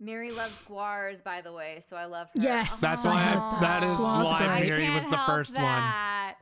Miri 0.01 0.33
loves 0.33 0.61
guars, 0.63 1.21
by 1.21 1.41
the 1.41 1.53
way, 1.53 1.81
so 1.87 1.97
I 1.97 2.07
love 2.07 2.27
her. 2.37 2.43
Yes, 2.43 2.79
oh. 2.83 2.87
That's 2.87 3.05
I 3.05 3.09
why 3.09 3.23
I- 3.23 3.51
that. 3.51 3.61
that 3.81 3.83
is 3.85 3.99
Guars 3.99 4.29
are 4.29 4.33
why 4.33 4.59
great. 4.59 4.69
Miri 4.71 4.91
was 4.95 5.05
the 5.05 5.17
help 5.17 5.27
first 5.29 5.55
one. 5.55 5.63
that. 5.63 6.35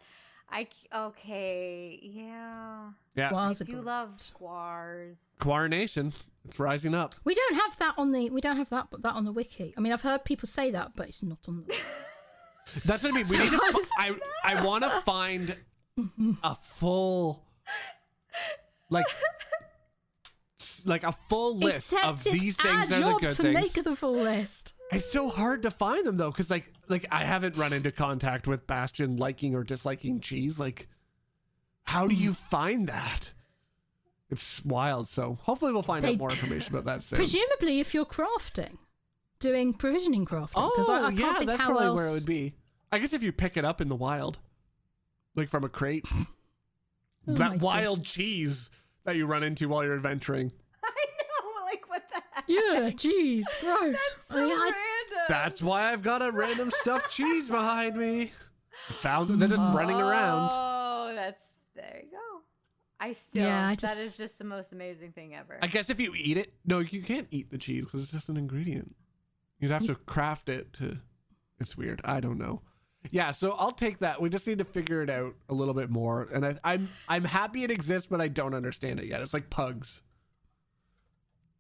I 0.50 0.64
c- 0.64 0.88
okay, 0.94 1.98
yeah. 2.02 2.90
yeah, 3.14 3.30
Guars 3.30 3.60
I 3.62 3.64
do 3.66 3.80
love 3.82 4.14
guars. 4.38 5.18
Guar 5.38 5.68
Nation, 5.68 6.12
it's 6.44 6.58
rising 6.58 6.94
up. 6.94 7.14
We 7.24 7.34
don't 7.34 7.54
have 7.54 7.76
that 7.78 7.94
on 7.96 8.10
the 8.10 8.30
we 8.30 8.40
don't 8.40 8.56
have 8.56 8.70
that 8.70 8.88
but 8.90 9.02
that 9.02 9.14
on 9.14 9.24
the 9.24 9.32
wiki. 9.32 9.74
I 9.76 9.80
mean, 9.80 9.92
I've 9.92 10.02
heard 10.02 10.24
people 10.24 10.46
say 10.46 10.70
that, 10.70 10.92
but 10.96 11.08
it's 11.08 11.22
not 11.22 11.38
on. 11.48 11.64
The, 11.66 11.80
That's 12.84 13.02
what 13.02 13.12
I 13.12 13.16
mean. 13.16 13.24
We 13.30 13.38
need 13.38 13.50
to. 13.50 13.58
fi- 13.58 13.88
I 13.98 14.18
I 14.44 14.64
want 14.64 14.84
to 14.84 14.90
find 15.02 15.56
mm-hmm. 15.98 16.32
a 16.42 16.54
full, 16.54 17.44
like, 18.90 19.06
like 20.84 21.04
a 21.04 21.12
full 21.12 21.58
list 21.58 21.92
Except 21.92 22.06
of 22.06 22.24
these 22.24 22.58
our 22.60 22.66
things 22.66 22.92
are 22.92 22.94
the 22.94 23.00
job 23.00 23.20
to 23.20 23.28
things. 23.28 23.54
make 23.54 23.84
the 23.84 23.96
full 23.96 24.14
list. 24.14 24.74
It's 24.90 25.10
so 25.10 25.28
hard 25.28 25.62
to 25.62 25.70
find 25.70 26.06
them 26.06 26.16
though, 26.16 26.30
because 26.30 26.50
like 26.50 26.72
like 26.88 27.06
I 27.10 27.24
haven't 27.24 27.56
run 27.56 27.72
into 27.72 27.92
contact 27.92 28.46
with 28.46 28.66
Bastian 28.66 29.16
liking 29.16 29.54
or 29.54 29.64
disliking 29.64 30.20
cheese. 30.20 30.58
Like, 30.58 30.88
how 31.84 32.08
do 32.08 32.14
you 32.14 32.32
mm. 32.32 32.36
find 32.36 32.88
that? 32.88 33.32
It's 34.32 34.64
wild. 34.64 35.08
So 35.08 35.38
hopefully 35.42 35.72
we'll 35.72 35.82
find 35.82 36.02
They- 36.04 36.12
out 36.14 36.18
more 36.18 36.30
information 36.30 36.74
about 36.74 36.86
that 36.86 37.02
soon. 37.02 37.16
Presumably, 37.18 37.78
if 37.80 37.94
you're 37.94 38.04
crafting, 38.06 38.78
doing 39.38 39.72
provisioning 39.74 40.24
crafting, 40.26 40.52
oh 40.56 40.86
I, 40.90 40.96
I 40.96 41.00
can't 41.10 41.18
yeah, 41.18 41.32
think 41.34 41.46
that's 41.48 41.60
how 41.60 41.66
probably 41.68 41.86
else. 41.86 42.00
where 42.00 42.08
it 42.10 42.14
would 42.14 42.26
be. 42.26 42.54
I 42.90 42.98
guess 42.98 43.12
if 43.12 43.22
you 43.22 43.32
pick 43.32 43.56
it 43.56 43.64
up 43.64 43.80
in 43.80 43.88
the 43.88 43.94
wild, 43.96 44.38
like 45.36 45.48
from 45.48 45.64
a 45.64 45.68
crate, 45.68 46.04
Oh 47.28 47.32
my 47.32 47.34
that 47.38 47.50
God. 47.52 47.60
wild 47.60 48.04
cheese 48.04 48.68
that 49.04 49.14
you 49.16 49.26
run 49.26 49.42
into 49.44 49.68
while 49.68 49.84
you're 49.84 49.94
adventuring. 49.94 50.50
I 50.84 51.06
know, 51.18 51.64
like 51.64 51.88
what 51.88 52.02
the 52.08 52.20
heck? 52.32 52.44
Yeah, 52.48 52.90
jeez, 52.90 53.44
gross. 53.60 53.98
So 54.30 54.38
I 54.38 54.42
mean, 54.42 54.52
I, 54.52 54.56
random. 54.64 55.18
That's 55.28 55.62
why 55.62 55.92
I've 55.92 56.02
got 56.02 56.20
a 56.22 56.32
random 56.32 56.70
stuffed 56.74 57.10
cheese 57.10 57.48
behind 57.48 57.96
me. 57.96 58.32
Found 58.88 59.30
it. 59.30 59.38
They're 59.38 59.48
just 59.48 59.62
running 59.62 59.96
around. 60.00 60.50
Oh, 60.52 61.12
that's 61.14 61.54
there 61.76 62.00
you 62.04 62.10
go. 62.10 62.11
I 63.02 63.12
still 63.14 63.42
Yeah, 63.44 63.66
I 63.68 63.74
just- 63.74 63.98
is 63.98 64.16
just 64.16 64.38
the 64.38 64.44
most 64.44 64.72
amazing 64.72 65.10
thing 65.12 65.34
ever. 65.34 65.58
I 65.60 65.66
guess 65.66 65.90
if 65.90 65.98
you 65.98 66.14
eat 66.16 66.36
it, 66.36 66.54
no, 66.64 66.78
you 66.78 67.02
can't 67.02 67.26
eat 67.32 67.50
the 67.50 67.58
cheese 67.58 67.84
because 67.86 68.02
it's 68.04 68.12
just 68.12 68.28
an 68.28 68.36
ingredient. 68.36 68.94
You'd 69.58 69.72
have 69.72 69.86
to 69.86 69.94
craft 69.96 70.48
it 70.48 70.72
to. 70.74 71.00
It's 71.58 71.76
weird. 71.76 72.00
I 72.04 72.20
don't 72.20 72.38
know. 72.38 72.62
Yeah, 73.10 73.32
so 73.32 73.52
I'll 73.58 73.72
take 73.72 73.98
that. 73.98 74.20
We 74.20 74.28
just 74.28 74.46
need 74.46 74.58
to 74.58 74.64
figure 74.64 75.02
it 75.02 75.10
out 75.10 75.34
a 75.48 75.54
little 75.54 75.74
bit 75.74 75.90
more, 75.90 76.28
and 76.32 76.46
I, 76.46 76.58
I'm 76.62 76.88
I'm 77.08 77.24
happy 77.24 77.64
it 77.64 77.70
exists, 77.72 78.08
but 78.08 78.20
I 78.20 78.28
don't 78.28 78.54
understand 78.54 79.00
it 79.00 79.06
yet. 79.06 79.20
It's 79.20 79.34
like 79.34 79.50
pugs. 79.50 80.02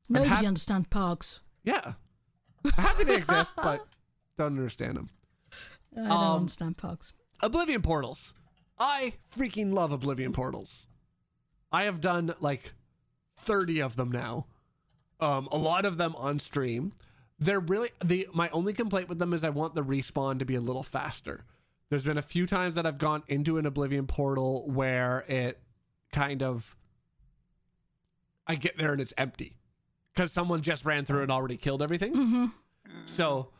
nobody 0.08 0.28
hap- 0.30 0.44
understands 0.44 0.86
pugs. 0.88 1.40
Yeah, 1.64 1.94
I'm 2.64 2.70
happy 2.72 3.02
they 3.04 3.16
exist, 3.16 3.52
but 3.56 3.84
don't 4.38 4.56
understand 4.56 4.96
them. 4.96 5.10
I 5.96 6.00
don't 6.00 6.10
Um, 6.12 6.36
understand 6.42 6.76
pugs. 6.76 7.12
Oblivion 7.40 7.82
portals. 7.82 8.34
I 8.78 9.14
freaking 9.36 9.72
love 9.72 9.90
Oblivion 9.92 10.32
portals. 10.32 10.86
I 11.72 11.84
have 11.84 12.00
done 12.00 12.34
like 12.40 12.74
30 13.36 13.80
of 13.80 13.96
them 13.96 14.12
now. 14.12 14.46
Um, 15.20 15.48
a 15.50 15.56
lot 15.56 15.84
of 15.84 15.98
them 15.98 16.14
on 16.16 16.38
stream. 16.38 16.92
They're 17.38 17.60
really 17.60 17.90
the 18.04 18.28
my 18.32 18.48
only 18.50 18.72
complaint 18.72 19.08
with 19.08 19.18
them 19.18 19.32
is 19.32 19.42
I 19.42 19.50
want 19.50 19.74
the 19.74 19.82
respawn 19.82 20.38
to 20.38 20.44
be 20.44 20.54
a 20.54 20.60
little 20.60 20.82
faster. 20.82 21.44
There's 21.88 22.04
been 22.04 22.18
a 22.18 22.22
few 22.22 22.46
times 22.46 22.74
that 22.76 22.86
I've 22.86 22.98
gone 22.98 23.22
into 23.28 23.58
an 23.58 23.66
Oblivion 23.66 24.06
portal 24.06 24.64
where 24.70 25.24
it 25.28 25.60
kind 26.12 26.42
of 26.42 26.76
I 28.46 28.54
get 28.56 28.78
there 28.78 28.92
and 28.92 29.00
it's 29.00 29.14
empty 29.16 29.56
because 30.14 30.32
someone 30.32 30.62
just 30.62 30.84
ran 30.84 31.04
through 31.04 31.22
and 31.22 31.32
already 31.32 31.56
killed 31.56 31.82
everything. 31.82 32.14
hmm 32.14 32.46
So, 33.06 33.50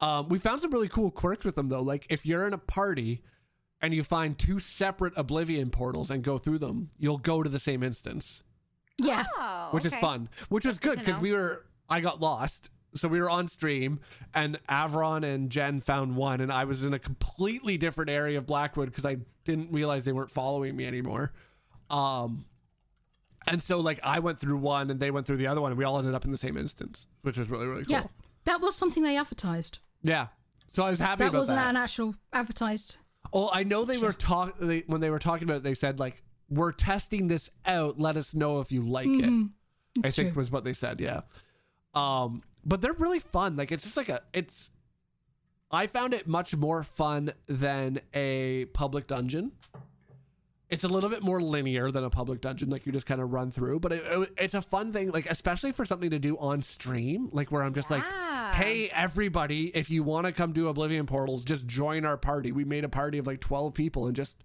um, 0.00 0.28
we 0.28 0.38
found 0.38 0.60
some 0.60 0.70
really 0.70 0.88
cool 0.88 1.10
quirks 1.10 1.44
with 1.44 1.54
them 1.54 1.68
though. 1.68 1.82
Like 1.82 2.06
if 2.10 2.24
you're 2.24 2.46
in 2.46 2.52
a 2.52 2.58
party 2.58 3.22
and 3.80 3.94
you 3.94 4.02
find 4.02 4.38
two 4.38 4.58
separate 4.60 5.12
Oblivion 5.16 5.70
portals 5.70 6.10
and 6.10 6.22
go 6.22 6.38
through 6.38 6.58
them, 6.58 6.90
you'll 6.98 7.18
go 7.18 7.42
to 7.42 7.48
the 7.48 7.58
same 7.58 7.82
instance, 7.82 8.42
Yeah. 8.98 9.24
oh, 9.38 9.68
which 9.72 9.84
is 9.84 9.94
fun. 9.96 10.28
Which 10.48 10.64
was 10.64 10.78
good 10.78 10.98
because 10.98 11.20
we 11.20 11.32
were 11.32 11.64
I 11.88 12.00
got 12.00 12.20
lost. 12.20 12.70
So 12.94 13.06
we 13.06 13.20
were 13.20 13.28
on 13.30 13.48
stream 13.48 14.00
and 14.34 14.58
Avron 14.68 15.22
and 15.22 15.50
Jen 15.50 15.80
found 15.80 16.16
one 16.16 16.40
and 16.40 16.50
I 16.52 16.64
was 16.64 16.84
in 16.84 16.94
a 16.94 16.98
completely 16.98 17.76
different 17.76 18.10
area 18.10 18.38
of 18.38 18.46
Blackwood 18.46 18.88
because 18.88 19.04
I 19.06 19.18
didn't 19.44 19.72
realize 19.72 20.04
they 20.04 20.12
weren't 20.12 20.30
following 20.30 20.74
me 20.74 20.86
anymore. 20.86 21.32
Um 21.90 22.46
and 23.46 23.62
so 23.62 23.78
like 23.80 24.00
I 24.02 24.18
went 24.18 24.40
through 24.40 24.56
one 24.58 24.90
and 24.90 24.98
they 25.00 25.10
went 25.10 25.26
through 25.26 25.36
the 25.36 25.46
other 25.46 25.60
one 25.60 25.70
and 25.70 25.78
we 25.78 25.84
all 25.84 25.98
ended 25.98 26.14
up 26.14 26.24
in 26.24 26.30
the 26.30 26.36
same 26.38 26.56
instance, 26.56 27.06
which 27.22 27.38
was 27.38 27.48
really, 27.48 27.66
really 27.66 27.84
cool. 27.84 27.92
Yeah. 27.92 28.04
That 28.44 28.60
was 28.60 28.74
something 28.74 29.02
they 29.02 29.16
advertised. 29.16 29.78
Yeah. 30.02 30.28
So 30.70 30.82
I 30.84 30.90
was 30.90 30.98
happy 30.98 31.20
That 31.24 31.28
about 31.30 31.38
wasn't 31.38 31.58
that. 31.60 31.70
an 31.70 31.76
actual 31.76 32.14
advertised. 32.32 32.96
Oh, 33.32 33.50
I 33.52 33.64
know 33.64 33.84
they 33.84 33.98
were 33.98 34.12
talk 34.12 34.58
they, 34.58 34.80
when 34.86 35.00
they 35.00 35.10
were 35.10 35.18
talking 35.18 35.44
about 35.48 35.58
it. 35.58 35.62
They 35.62 35.74
said 35.74 35.98
like, 35.98 36.22
"We're 36.48 36.72
testing 36.72 37.28
this 37.28 37.50
out. 37.66 37.98
Let 37.98 38.16
us 38.16 38.34
know 38.34 38.60
if 38.60 38.72
you 38.72 38.82
like 38.82 39.06
it." 39.06 39.24
I 39.24 39.28
Mm-hmm. 39.28 39.46
It's 40.04 40.14
think 40.16 40.32
true. 40.32 40.40
was 40.40 40.50
what 40.50 40.64
they 40.64 40.72
said. 40.74 41.00
Yeah. 41.00 41.22
Um, 41.94 42.42
but 42.64 42.80
they're 42.80 42.92
really 42.92 43.18
fun. 43.20 43.56
Like 43.56 43.72
it's 43.72 43.82
just 43.82 43.96
like 43.96 44.08
a 44.08 44.20
it's. 44.32 44.70
I 45.70 45.86
found 45.86 46.14
it 46.14 46.26
much 46.26 46.56
more 46.56 46.82
fun 46.82 47.32
than 47.46 48.00
a 48.14 48.64
public 48.66 49.06
dungeon. 49.06 49.52
It's 50.70 50.84
a 50.84 50.88
little 50.88 51.08
bit 51.08 51.22
more 51.22 51.40
linear 51.40 51.90
than 51.90 52.04
a 52.04 52.10
public 52.10 52.42
dungeon, 52.42 52.68
like 52.68 52.84
you 52.84 52.92
just 52.92 53.06
kind 53.06 53.20
of 53.22 53.32
run 53.32 53.50
through. 53.50 53.80
But 53.80 53.92
it, 53.92 54.04
it- 54.06 54.32
it's 54.36 54.54
a 54.54 54.60
fun 54.62 54.92
thing, 54.92 55.10
like 55.10 55.24
especially 55.30 55.72
for 55.72 55.86
something 55.86 56.10
to 56.10 56.18
do 56.18 56.36
on 56.38 56.60
stream, 56.62 57.30
like 57.32 57.50
where 57.50 57.62
I'm 57.62 57.72
just 57.72 57.90
like, 57.90 58.04
"Hey, 58.52 58.90
everybody, 58.92 59.68
if 59.74 59.88
you 59.90 60.02
want 60.02 60.26
to 60.26 60.32
come 60.32 60.52
do 60.52 60.68
Oblivion 60.68 61.06
portals, 61.06 61.44
just 61.44 61.66
join 61.66 62.04
our 62.04 62.16
party." 62.18 62.52
We 62.52 62.64
made 62.64 62.84
a 62.84 62.88
party 62.90 63.16
of 63.18 63.26
like 63.26 63.40
12 63.40 63.72
people 63.72 64.06
and 64.06 64.14
just 64.14 64.36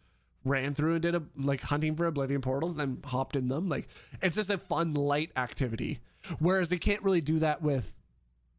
ran 0.45 0.73
through 0.73 0.93
and 0.93 1.01
did 1.01 1.15
a 1.15 1.23
like 1.35 1.61
hunting 1.61 1.95
for 1.95 2.05
Oblivion 2.05 2.39
portals, 2.41 2.71
and 2.77 2.79
then 2.79 3.09
hopped 3.09 3.35
in 3.35 3.49
them. 3.49 3.67
Like 3.67 3.89
it's 4.21 4.35
just 4.37 4.49
a 4.49 4.57
fun 4.57 4.93
light 4.93 5.31
activity. 5.35 5.99
Whereas 6.39 6.69
they 6.69 6.77
can't 6.77 7.03
really 7.03 7.19
do 7.21 7.39
that 7.39 7.61
with 7.61 7.95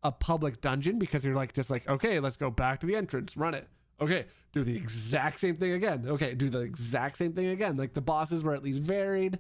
a 0.03 0.13
public 0.13 0.61
dungeon 0.61 0.99
because 0.99 1.25
you're 1.25 1.35
like 1.35 1.55
just 1.55 1.71
like 1.71 1.89
okay 1.89 2.21
let's 2.21 2.37
go 2.37 2.51
back 2.51 2.79
to 2.79 2.87
the 2.87 2.95
entrance 2.95 3.39
run 3.39 3.55
it 3.55 3.67
okay 4.01 4.27
do 4.53 4.63
the 4.63 4.77
exact 4.77 5.41
same 5.41 5.57
thing 5.57 5.73
again. 5.73 6.05
Okay 6.07 6.35
do 6.35 6.49
the 6.49 6.61
exact 6.61 7.19
same 7.19 7.33
thing 7.33 7.49
again. 7.49 7.77
Like 7.77 7.95
the 7.95 8.01
bosses 8.01 8.45
were 8.45 8.55
at 8.55 8.63
least 8.63 8.81
varied. 8.81 9.39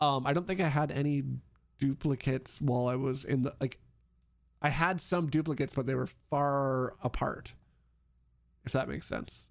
Um 0.00 0.26
i 0.26 0.32
don't 0.32 0.46
think 0.46 0.60
i 0.60 0.68
had 0.68 0.90
any 0.90 1.22
duplicates 1.78 2.60
while 2.60 2.86
i 2.86 2.94
was 2.94 3.24
in 3.24 3.42
the 3.42 3.54
like 3.60 3.78
i 4.62 4.68
had 4.68 5.00
some 5.00 5.28
duplicates 5.28 5.74
but 5.74 5.86
they 5.86 5.94
were 5.94 6.08
far 6.30 6.94
apart 7.02 7.54
if 8.64 8.72
that 8.72 8.88
makes 8.88 9.06
sense. 9.06 9.48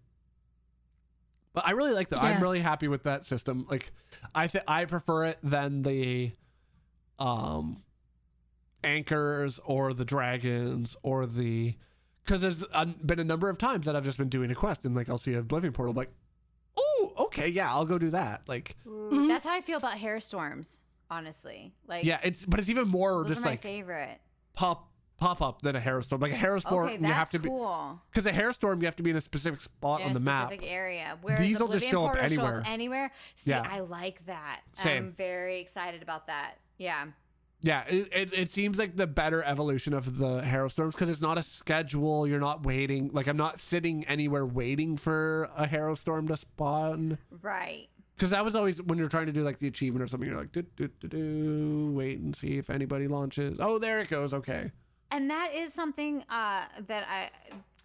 But 1.54 1.68
i 1.68 1.72
really 1.72 1.94
like 1.94 2.10
that 2.10 2.22
i'm 2.22 2.42
really 2.42 2.62
happy 2.62 2.88
with 2.88 3.04
that 3.04 3.26
system. 3.26 3.66
Like 3.70 3.92
i 4.34 4.48
think 4.48 4.64
i 4.68 4.86
prefer 4.86 5.26
it 5.26 5.38
than 5.44 5.82
the 5.84 6.32
um 7.20 7.84
anchors 8.84 9.60
or 9.64 9.94
the 9.94 10.06
dragons 10.06 10.98
or 11.04 11.26
the 11.26 11.76
because 12.24 12.42
there's 12.42 12.64
been 13.06 13.20
a 13.20 13.24
number 13.24 13.50
of 13.50 13.58
times 13.58 13.86
that 13.86 13.96
I've 13.96 14.06
just 14.06 14.18
been 14.18 14.30
doing 14.30 14.50
a 14.52 14.56
quest 14.56 14.86
and 14.86 14.96
like 14.96 15.10
I'll 15.10 15.18
see 15.18 15.34
a 15.34 15.40
Oblivion 15.40 15.74
portal 15.74 15.92
I'm 15.92 15.98
like 15.98 16.12
oh 16.78 17.14
okay 17.20 17.48
yeah 17.48 17.70
I'll 17.72 17.86
go 17.86 17.98
do 17.98 18.10
that 18.12 18.44
like 18.48 18.76
Ooh, 18.88 19.10
mm-hmm. 19.12 19.28
That's 19.28 19.46
how 19.46 19.54
I 19.54 19.62
feel 19.62 19.78
about 19.78 19.98
Harrowstorms, 19.98 20.82
honestly. 21.10 21.74
Like 21.88 22.06
yeah 22.06 22.20
it's 22.24 22.46
but 22.46 22.60
it's 22.60 22.70
even 22.70 22.88
more 22.88 23.24
those 23.24 23.28
just 23.34 23.42
are 23.42 23.46
my 23.46 23.50
like 23.52 23.62
favorite. 23.62 24.20
pop 24.54 24.90
pop 25.18 25.42
up 25.42 25.62
than 25.62 25.76
a 25.76 25.80
Harrowstorm. 25.80 26.22
Like 26.22 26.34
a 26.34 26.36
Harrowstorm, 26.36 26.86
Okay, 26.94 26.98
you 27.00 27.06
have 27.14 27.30
to 27.32 27.40
be 27.40 27.48
cool. 27.48 28.02
because 28.12 28.26
a 28.26 28.32
Harrowstorm 28.32 28.80
you 28.82 28.86
have 28.86 28.96
to 28.98 29.04
be 29.04 29.12
in 29.12 29.16
a 29.16 29.22
specific 29.22 29.62
spot 29.62 30.02
in 30.02 30.08
on 30.08 30.12
a 30.12 30.14
the 30.16 30.20
map. 30.20 30.48
specific 30.48 30.70
area. 30.70 31.18
Whereas 31.22 31.40
These 31.40 31.60
will 31.60 31.68
just 31.70 31.86
show 31.86 32.06
up 32.06 32.14
Portal 32.14 32.30
show 32.30 32.42
anywhere. 32.42 32.64
anywhere. 32.66 33.12
See, 33.36 33.52
Yeah. 33.52 33.66
I 33.70 33.82
like 33.82 34.26
that. 34.26 34.62
Same. 34.74 35.06
I'm 35.06 35.12
very 35.12 35.62
excited 35.62 36.02
about 36.02 36.28
that. 36.28 36.56
Yeah. 36.78 37.06
Yeah, 37.66 37.86
it, 37.88 38.10
it, 38.12 38.34
it 38.34 38.50
seems 38.50 38.78
like 38.78 38.98
the 38.98 39.08
better 39.08 39.42
evolution 39.42 39.94
of 39.94 40.18
the 40.18 40.42
Harrowstorms 40.42 40.92
because 40.92 41.10
it's 41.10 41.22
not 41.22 41.38
a 41.38 41.44
schedule. 41.44 42.28
You're 42.28 42.42
not 42.42 42.66
waiting. 42.66 43.10
Like 43.14 43.28
I'm 43.28 43.38
not 43.38 43.58
sitting 43.58 44.04
anywhere 44.04 44.46
waiting 44.46 44.98
for 44.98 45.50
a 45.56 45.66
Harrowstorm 45.66 46.28
to 46.28 46.36
spawn. 46.36 47.20
Right. 47.42 47.88
Because 48.16 48.32
that 48.32 48.44
was 48.44 48.54
always 48.54 48.82
when 48.82 49.00
you're 49.00 49.08
trying 49.08 49.28
to 49.28 49.32
do 49.32 49.44
like 49.44 49.60
the 49.60 49.68
achievement 49.68 50.04
or 50.04 50.08
something. 50.08 50.30
You're 50.30 50.38
like, 50.38 50.52
do, 50.52 50.64
do, 50.76 50.90
do, 51.00 51.08
do, 51.08 51.94
wait 51.96 52.20
and 52.20 52.36
see 52.36 52.58
if 52.58 52.70
anybody 52.70 53.08
launches. 53.08 53.58
Oh, 53.62 53.80
there 53.80 54.02
it 54.02 54.10
goes. 54.10 54.34
Okay. 54.34 54.72
And 55.10 55.30
that 55.30 55.54
is 55.56 55.74
something 55.74 56.24
uh, 56.30 56.66
that 56.88 57.08
I, 57.10 57.30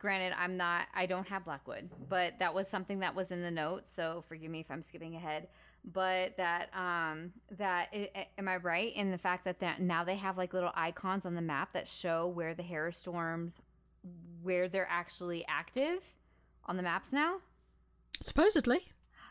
granted, 0.00 0.34
I'm 0.36 0.56
not, 0.56 0.86
I 0.92 1.06
don't 1.06 1.28
have 1.28 1.44
Blackwood, 1.44 1.88
but 2.08 2.40
that 2.40 2.52
was 2.52 2.66
something 2.66 2.98
that 3.00 3.14
was 3.14 3.30
in 3.30 3.42
the 3.42 3.50
notes. 3.52 3.94
So 3.94 4.24
forgive 4.26 4.50
me 4.50 4.58
if 4.58 4.70
I'm 4.72 4.82
skipping 4.82 5.14
ahead. 5.14 5.46
But 5.90 6.36
that, 6.36 6.68
um, 6.76 7.32
that, 7.52 7.88
i 7.94 8.10
i- 8.14 8.28
am 8.36 8.46
I 8.48 8.56
right 8.56 8.94
in 8.94 9.10
the 9.10 9.18
fact 9.18 9.44
that 9.46 9.60
that 9.60 9.80
now 9.80 10.04
they 10.04 10.16
have 10.16 10.36
like 10.36 10.52
little 10.52 10.72
icons 10.74 11.24
on 11.24 11.34
the 11.34 11.40
map 11.42 11.72
that 11.72 11.88
show 11.88 12.26
where 12.26 12.54
the 12.54 12.62
Harrowstorms, 12.62 13.60
where 14.42 14.68
they're 14.68 14.88
actually 14.90 15.44
active 15.48 16.14
on 16.66 16.76
the 16.76 16.82
maps 16.82 17.12
now? 17.12 17.38
Supposedly. 18.20 18.80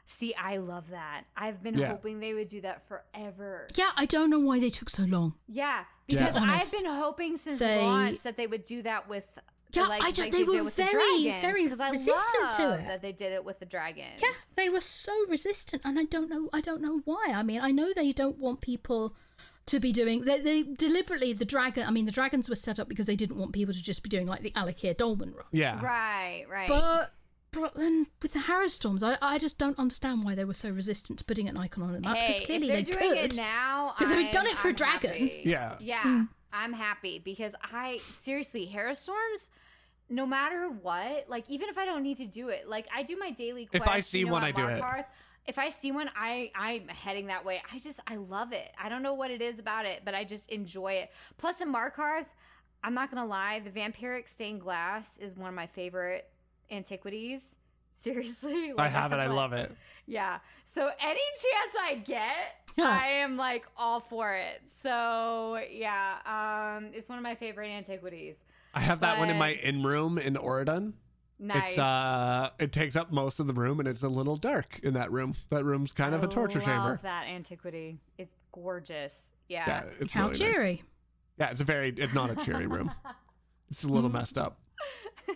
See, 0.05 0.33
I 0.35 0.57
love 0.57 0.89
that. 0.91 1.25
I've 1.35 1.61
been 1.61 1.75
Yeah. 1.77 1.89
hoping 1.89 2.21
they 2.21 2.33
would 2.33 2.47
do 2.47 2.61
that 2.61 2.87
forever. 2.87 3.67
Yeah, 3.75 3.91
I 3.97 4.05
don't 4.05 4.29
know 4.29 4.39
why 4.39 4.59
they 4.59 4.69
took 4.69 4.89
so 4.89 5.03
long. 5.03 5.35
Yeah, 5.47 5.83
Yeah. 6.07 6.27
because 6.31 6.37
I've 6.37 6.71
been 6.71 6.91
hoping 6.93 7.37
since 7.37 7.59
They- 7.59 7.77
launch 7.81 8.21
that 8.23 8.37
they 8.37 8.47
would 8.47 8.63
do 8.65 8.81
that 8.83 9.07
with. 9.09 9.37
Yeah, 9.71 9.87
like, 9.87 10.01
I 10.03 10.11
don't- 10.11 10.25
like 10.25 10.31
they 10.31 10.37
did 10.39 10.47
were 10.47 10.53
very, 10.53 10.63
the 10.63 10.71
very, 10.71 10.93
dragons, 11.23 11.41
very 11.41 11.67
'cause 11.69 11.79
I 11.79 11.89
resistant 11.91 12.51
to 12.51 12.73
it. 12.73 12.87
That 12.87 13.01
they 13.01 13.11
did 13.11 13.33
it 13.33 13.43
with 13.43 13.59
the 13.59 13.65
dragons. 13.65 14.21
Yeah, 14.21 14.29
they 14.55 14.69
were 14.69 14.79
so 14.79 15.13
resistant, 15.27 15.81
and 15.85 15.99
I 15.99 16.03
don't 16.05 16.29
know. 16.29 16.49
I 16.53 16.61
don't 16.61 16.81
know 16.81 17.01
why. 17.05 17.27
I 17.35 17.43
mean, 17.43 17.59
I 17.61 17.71
know 17.71 17.91
they 17.93 18.11
don't 18.11 18.37
want 18.37 18.61
people 18.61 19.15
to 19.65 19.79
be 19.81 19.91
doing. 19.91 20.21
They, 20.23 20.39
they 20.39 20.63
deliberately 20.63 21.33
the 21.33 21.43
dragon. 21.45 21.85
I 21.85 21.91
mean, 21.91 22.05
the 22.05 22.11
dragons 22.11 22.47
were 22.49 22.55
set 22.55 22.79
up 22.79 22.87
because 22.87 23.05
they 23.05 23.17
didn't 23.17 23.35
want 23.37 23.51
people 23.51 23.73
to 23.73 23.83
just 23.83 24.01
be 24.03 24.09
doing 24.09 24.25
like 24.25 24.41
the 24.41 24.51
Alik'r 24.51 24.95
Dolmen 24.95 25.33
run. 25.35 25.45
Yeah. 25.51 25.83
Right, 25.83 26.45
right. 26.49 26.69
But 26.69 27.13
but 27.51 27.75
then 27.75 28.07
with 28.21 28.33
the 28.33 28.39
Harrowstorms, 28.39 29.03
I 29.03 29.17
I 29.21 29.37
just 29.37 29.57
don't 29.57 29.77
understand 29.79 30.23
why 30.23 30.35
they 30.35 30.45
were 30.45 30.53
so 30.53 30.69
resistant 30.69 31.19
to 31.19 31.25
putting 31.25 31.49
an 31.49 31.57
icon 31.57 31.83
on 31.83 31.91
the 31.93 31.99
map 32.01 32.15
hey, 32.15 32.27
because 32.27 32.45
clearly 32.45 32.69
if 32.69 32.73
they 32.73 32.83
they're 32.91 33.01
doing 33.01 33.21
could. 33.21 33.33
it 33.33 33.37
now, 33.37 33.93
'Cause 33.97 34.09
they've 34.09 34.31
done 34.31 34.47
it 34.47 34.55
for 34.57 34.67
a 34.67 34.71
I'm 34.71 34.75
dragon. 34.75 35.09
happy. 35.11 35.41
Yeah. 35.45 35.75
yeah, 35.79 36.01
Hmm. 36.03 36.23
I'm 36.51 36.73
happy 36.73 37.19
because 37.19 37.55
I 37.61 37.97
seriously 37.97 38.71
Harrowstorms. 38.73 39.49
No 40.09 40.25
matter 40.25 40.69
what, 40.69 41.25
like 41.27 41.43
even 41.49 41.67
if 41.67 41.77
I 41.77 41.85
don't 41.85 42.01
need 42.03 42.17
to 42.17 42.27
do 42.27 42.49
it, 42.49 42.67
like 42.67 42.87
I 42.95 43.03
do 43.03 43.17
my 43.17 43.31
daily 43.31 43.65
quest. 43.65 43.83
If 43.83 43.89
I 43.89 43.99
see 43.99 44.19
you 44.19 44.27
know, 44.27 44.33
one, 44.33 44.43
I 44.43 44.51
do 44.51 44.67
it. 44.67 44.81
If 45.45 45.57
I 45.59 45.69
see 45.69 45.91
one, 45.91 46.09
I 46.15 46.51
I'm 46.55 46.87
heading 46.87 47.27
that 47.27 47.43
way. 47.43 47.61
I 47.73 47.79
just 47.79 47.99
I 48.07 48.15
love 48.15 48.53
it. 48.53 48.69
I 48.81 48.89
don't 48.89 49.03
know 49.03 49.13
what 49.13 49.31
it 49.31 49.41
is 49.41 49.59
about 49.59 49.85
it, 49.85 50.01
but 50.05 50.15
I 50.15 50.23
just 50.23 50.49
enjoy 50.49 50.93
it. 50.93 51.11
Plus 51.37 51.59
in 51.61 51.73
Markarth, 51.73 52.27
I'm 52.83 52.93
not 52.93 53.11
gonna 53.11 53.25
lie, 53.25 53.59
the 53.59 53.69
vampiric 53.69 54.29
stained 54.29 54.61
glass 54.61 55.17
is 55.17 55.35
one 55.35 55.49
of 55.49 55.55
my 55.55 55.67
favorite 55.67 56.29
antiquities. 56.71 57.57
Seriously, 58.01 58.73
I 58.77 58.87
have 58.89 59.11
it. 59.11 59.15
I'm 59.15 59.31
I 59.31 59.33
love 59.33 59.53
it. 59.53 59.71
yeah. 60.05 60.39
So 60.65 60.89
any 61.01 61.19
chance 61.19 61.73
I 61.81 61.95
get, 61.95 62.35
Yeah. 62.75 62.85
I 62.89 63.07
am 63.07 63.37
like 63.37 63.65
all 63.77 63.99
for 63.99 64.33
it. 64.35 64.61
So 64.81 65.59
yeah, 65.71 66.75
um, 66.77 66.89
it's 66.93 67.09
one 67.09 67.17
of 67.17 67.23
my 67.23 67.35
favorite 67.35 67.69
antiquities. 67.69 68.35
I 68.73 68.81
have 68.81 68.99
that 68.99 69.17
one 69.17 69.29
in 69.29 69.37
my 69.37 69.49
in 69.49 69.81
room 69.83 70.17
in 70.17 70.35
Auridon. 70.35 70.93
Nice. 71.39 71.69
It's 71.69 71.79
uh, 71.79 72.49
it 72.59 72.71
takes 72.71 72.95
up 72.95 73.11
most 73.11 73.39
of 73.39 73.47
the 73.47 73.53
room, 73.53 73.79
and 73.79 73.87
it's 73.87 74.03
a 74.03 74.09
little 74.09 74.37
dark 74.37 74.79
in 74.83 74.93
that 74.95 75.11
room. 75.11 75.35
That 75.49 75.63
room's 75.63 75.93
kind 75.93 76.13
of 76.15 76.23
a 76.23 76.27
torture 76.27 76.59
I 76.61 76.65
chamber. 76.65 76.89
Love 76.89 77.01
that 77.03 77.27
antiquity. 77.27 77.99
It's 78.17 78.33
gorgeous. 78.51 79.33
Yeah. 79.47 79.65
Yeah, 79.67 79.83
it's 79.99 80.11
How 80.11 80.29
really 80.29 80.39
nice. 80.39 80.79
Yeah, 81.39 81.49
it's 81.51 81.61
a 81.61 81.63
very. 81.63 81.93
It's 81.95 82.13
not 82.13 82.29
a 82.31 82.35
cheery 82.35 82.67
room. 82.67 82.91
It's 83.69 83.83
a 83.83 83.87
little 83.89 84.09
messed 84.09 84.37
up. 84.37 84.59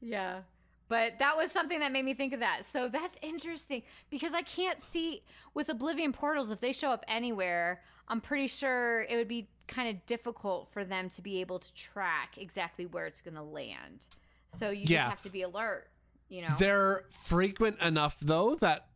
Yeah. 0.00 0.40
But 0.88 1.18
that 1.18 1.36
was 1.36 1.50
something 1.50 1.80
that 1.80 1.90
made 1.90 2.04
me 2.04 2.14
think 2.14 2.32
of 2.32 2.40
that. 2.40 2.64
So 2.64 2.88
that's 2.88 3.18
interesting 3.22 3.82
because 4.08 4.34
I 4.34 4.42
can't 4.42 4.80
see 4.80 5.22
with 5.52 5.68
Oblivion 5.68 6.12
portals 6.12 6.50
if 6.52 6.60
they 6.60 6.72
show 6.72 6.90
up 6.90 7.04
anywhere. 7.08 7.82
I'm 8.08 8.20
pretty 8.20 8.46
sure 8.46 9.00
it 9.02 9.16
would 9.16 9.26
be 9.26 9.48
kind 9.66 9.88
of 9.88 10.06
difficult 10.06 10.68
for 10.72 10.84
them 10.84 11.08
to 11.10 11.22
be 11.22 11.40
able 11.40 11.58
to 11.58 11.74
track 11.74 12.38
exactly 12.38 12.86
where 12.86 13.06
it's 13.06 13.20
going 13.20 13.34
to 13.34 13.42
land. 13.42 14.06
So 14.48 14.70
you 14.70 14.84
Yeah. 14.86 14.98
just 14.98 15.08
have 15.10 15.22
to 15.22 15.30
be 15.30 15.42
alert, 15.42 15.88
you 16.28 16.42
know. 16.42 16.54
They're 16.56 17.04
frequent 17.10 17.80
enough 17.82 18.16
though 18.20 18.54
that 18.56 18.86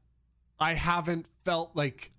I 0.61 0.75
haven't 0.75 1.27
felt 1.43 1.75
like 1.75 2.13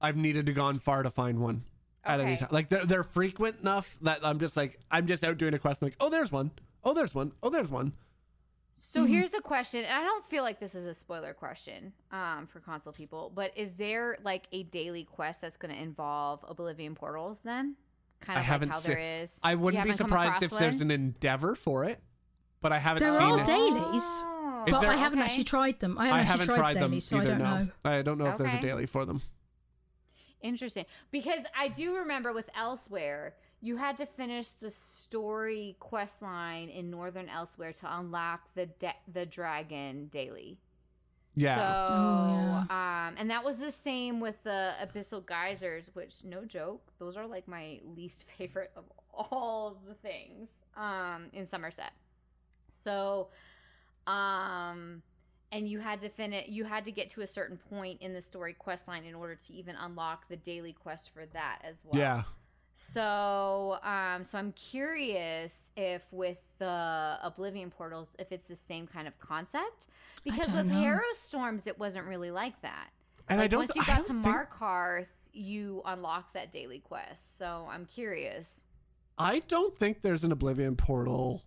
I've 0.00 0.16
needed 0.16 0.46
to 0.46 0.52
gone 0.52 0.80
far 0.80 1.04
to 1.04 1.10
find 1.10 1.38
one 1.38 1.62
at 2.04 2.18
any 2.18 2.36
time. 2.36 2.48
Like 2.50 2.70
they're 2.70 2.84
they're 2.84 3.04
frequent 3.04 3.60
enough 3.60 3.96
that 4.02 4.26
I'm 4.26 4.40
just 4.40 4.56
like 4.56 4.80
I'm 4.90 5.06
just 5.06 5.22
out 5.22 5.38
doing 5.38 5.54
a 5.54 5.60
quest. 5.60 5.80
Like 5.80 5.94
oh 6.00 6.08
there's 6.10 6.32
one. 6.32 6.50
Oh 6.82 6.92
there's 6.92 7.14
one. 7.14 7.30
Oh 7.40 7.50
there's 7.50 7.70
one. 7.70 7.92
So 8.76 9.04
here's 9.04 9.32
a 9.32 9.40
question, 9.40 9.84
and 9.84 9.92
I 9.94 10.02
don't 10.02 10.24
feel 10.26 10.42
like 10.42 10.60
this 10.60 10.74
is 10.74 10.86
a 10.86 10.92
spoiler 10.92 11.32
question 11.32 11.92
um, 12.10 12.46
for 12.46 12.60
console 12.60 12.92
people, 12.92 13.32
but 13.34 13.52
is 13.56 13.72
there 13.74 14.18
like 14.22 14.46
a 14.52 14.64
daily 14.64 15.04
quest 15.04 15.40
that's 15.40 15.56
going 15.56 15.74
to 15.74 15.80
involve 15.80 16.44
Oblivion 16.46 16.94
portals 16.94 17.40
then? 17.40 17.76
Kind 18.20 18.36
I 18.38 18.40
of 18.40 18.46
haven't 18.46 18.68
like 18.68 18.74
how 18.74 18.80
seen- 18.80 18.94
there 18.94 19.22
is. 19.22 19.40
I 19.42 19.54
wouldn't 19.54 19.84
be 19.84 19.92
surprised 19.92 20.42
if 20.42 20.52
across 20.52 20.60
there's 20.60 20.80
an 20.82 20.90
endeavor 20.90 21.54
for 21.54 21.84
it, 21.84 22.02
but 22.60 22.72
I 22.72 22.78
haven't 22.78 23.02
There 23.02 23.12
seen 23.18 23.30
are 23.30 23.40
it. 23.40 23.46
dailies. 23.46 24.04
Oh, 24.04 24.64
but 24.68 24.80
there- 24.80 24.90
I 24.90 24.96
haven't 24.96 25.20
okay. 25.20 25.24
actually 25.26 25.44
tried 25.44 25.80
them. 25.80 25.96
I 25.98 26.06
haven't 26.06 26.16
I 26.16 26.20
actually 26.20 26.30
haven't 26.32 26.46
tried, 26.46 26.58
tried 26.58 26.74
the 26.74 26.80
them 26.80 26.90
dailies, 26.90 27.04
so 27.04 27.16
either. 27.16 27.26
I 27.26 27.28
don't 27.30 27.38
no, 27.38 27.44
know. 27.64 27.70
I 27.84 28.02
don't 28.02 28.18
know 28.18 28.26
if 28.26 28.38
there's 28.38 28.54
a 28.54 28.60
daily 28.60 28.86
for 28.86 29.04
them. 29.06 29.22
Interesting. 30.42 30.86
Because 31.10 31.44
I 31.56 31.68
do 31.68 31.94
remember 31.96 32.32
with 32.32 32.50
Elsweyr, 32.58 33.32
you 33.62 33.76
had 33.76 33.96
to 33.98 34.06
finish 34.06 34.50
the 34.52 34.70
story 34.70 35.76
quest 35.78 36.20
line 36.20 36.68
in 36.68 36.90
Northern 36.90 37.28
Elsweyr 37.28 37.72
to 37.80 37.96
unlock 37.98 38.52
the 38.54 38.66
de- 38.66 38.94
the 39.10 39.24
dragon 39.24 40.08
daily. 40.08 40.58
Yeah. 41.34 41.56
So, 41.56 41.94
Oh, 41.94 42.74
um, 42.74 43.14
and 43.16 43.30
that 43.30 43.42
was 43.44 43.56
the 43.56 43.70
same 43.72 44.20
with 44.20 44.42
the 44.42 44.72
abyssal 44.82 45.24
geysers, 45.24 45.90
which 45.94 46.24
no 46.24 46.44
joke, 46.44 46.92
those 46.98 47.16
are 47.16 47.26
like 47.26 47.48
my 47.48 47.80
least 47.96 48.24
favorite 48.36 48.72
of 48.76 48.84
all 49.14 49.80
the 49.88 49.94
things 49.94 50.50
um, 50.76 51.26
in 51.32 51.46
Somerset. 51.46 51.92
So, 52.68 53.28
um, 54.06 55.02
and 55.50 55.68
you 55.68 55.78
had 55.78 56.00
to 56.02 56.08
finish, 56.08 56.48
you 56.48 56.64
had 56.64 56.84
to 56.86 56.92
get 56.92 57.10
to 57.10 57.20
a 57.20 57.26
certain 57.26 57.58
point 57.70 58.02
in 58.02 58.12
the 58.12 58.20
story 58.22 58.52
quest 58.54 58.88
line 58.88 59.04
in 59.04 59.14
order 59.14 59.34
to 59.34 59.52
even 59.52 59.76
unlock 59.76 60.28
the 60.28 60.36
daily 60.36 60.72
quest 60.72 61.10
for 61.14 61.24
that 61.26 61.60
as 61.64 61.82
well. 61.84 61.98
yeah. 62.00 62.22
So, 62.74 63.78
um, 63.82 64.24
so 64.24 64.38
I'm 64.38 64.52
curious 64.52 65.70
if 65.76 66.02
with 66.10 66.40
the 66.58 67.18
Oblivion 67.22 67.70
portals, 67.70 68.08
if 68.18 68.32
it's 68.32 68.48
the 68.48 68.56
same 68.56 68.86
kind 68.86 69.06
of 69.06 69.18
concept, 69.18 69.86
because 70.24 70.48
with 70.48 70.66
know. 70.66 70.74
Harrowstorms, 70.74 71.66
it 71.66 71.78
wasn't 71.78 72.06
really 72.06 72.30
like 72.30 72.60
that. 72.62 72.88
And 73.28 73.40
I 73.40 73.46
don't. 73.46 73.60
once 73.60 73.76
you 73.76 73.82
I 73.82 73.86
got 73.86 74.04
to 74.04 74.12
don't 74.12 74.22
think- 74.22 74.36
Markarth, 74.36 75.06
you 75.32 75.82
unlock 75.84 76.32
that 76.32 76.50
daily 76.50 76.80
quest. 76.80 77.38
So 77.38 77.68
I'm 77.70 77.86
curious. 77.86 78.66
I 79.18 79.40
don't 79.40 79.76
think 79.78 80.00
there's 80.00 80.24
an 80.24 80.32
Oblivion 80.32 80.74
Portal 80.76 81.44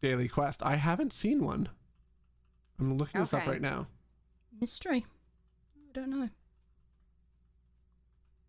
daily 0.00 0.28
quest. 0.28 0.62
I 0.64 0.76
haven't 0.76 1.12
seen 1.12 1.44
one. 1.44 1.68
I'm 2.78 2.96
looking 2.96 3.20
this 3.20 3.34
up 3.34 3.46
right 3.46 3.60
now. 3.60 3.88
Mystery. 4.58 5.04
I 5.76 5.92
don't 5.92 6.10
know. 6.10 6.30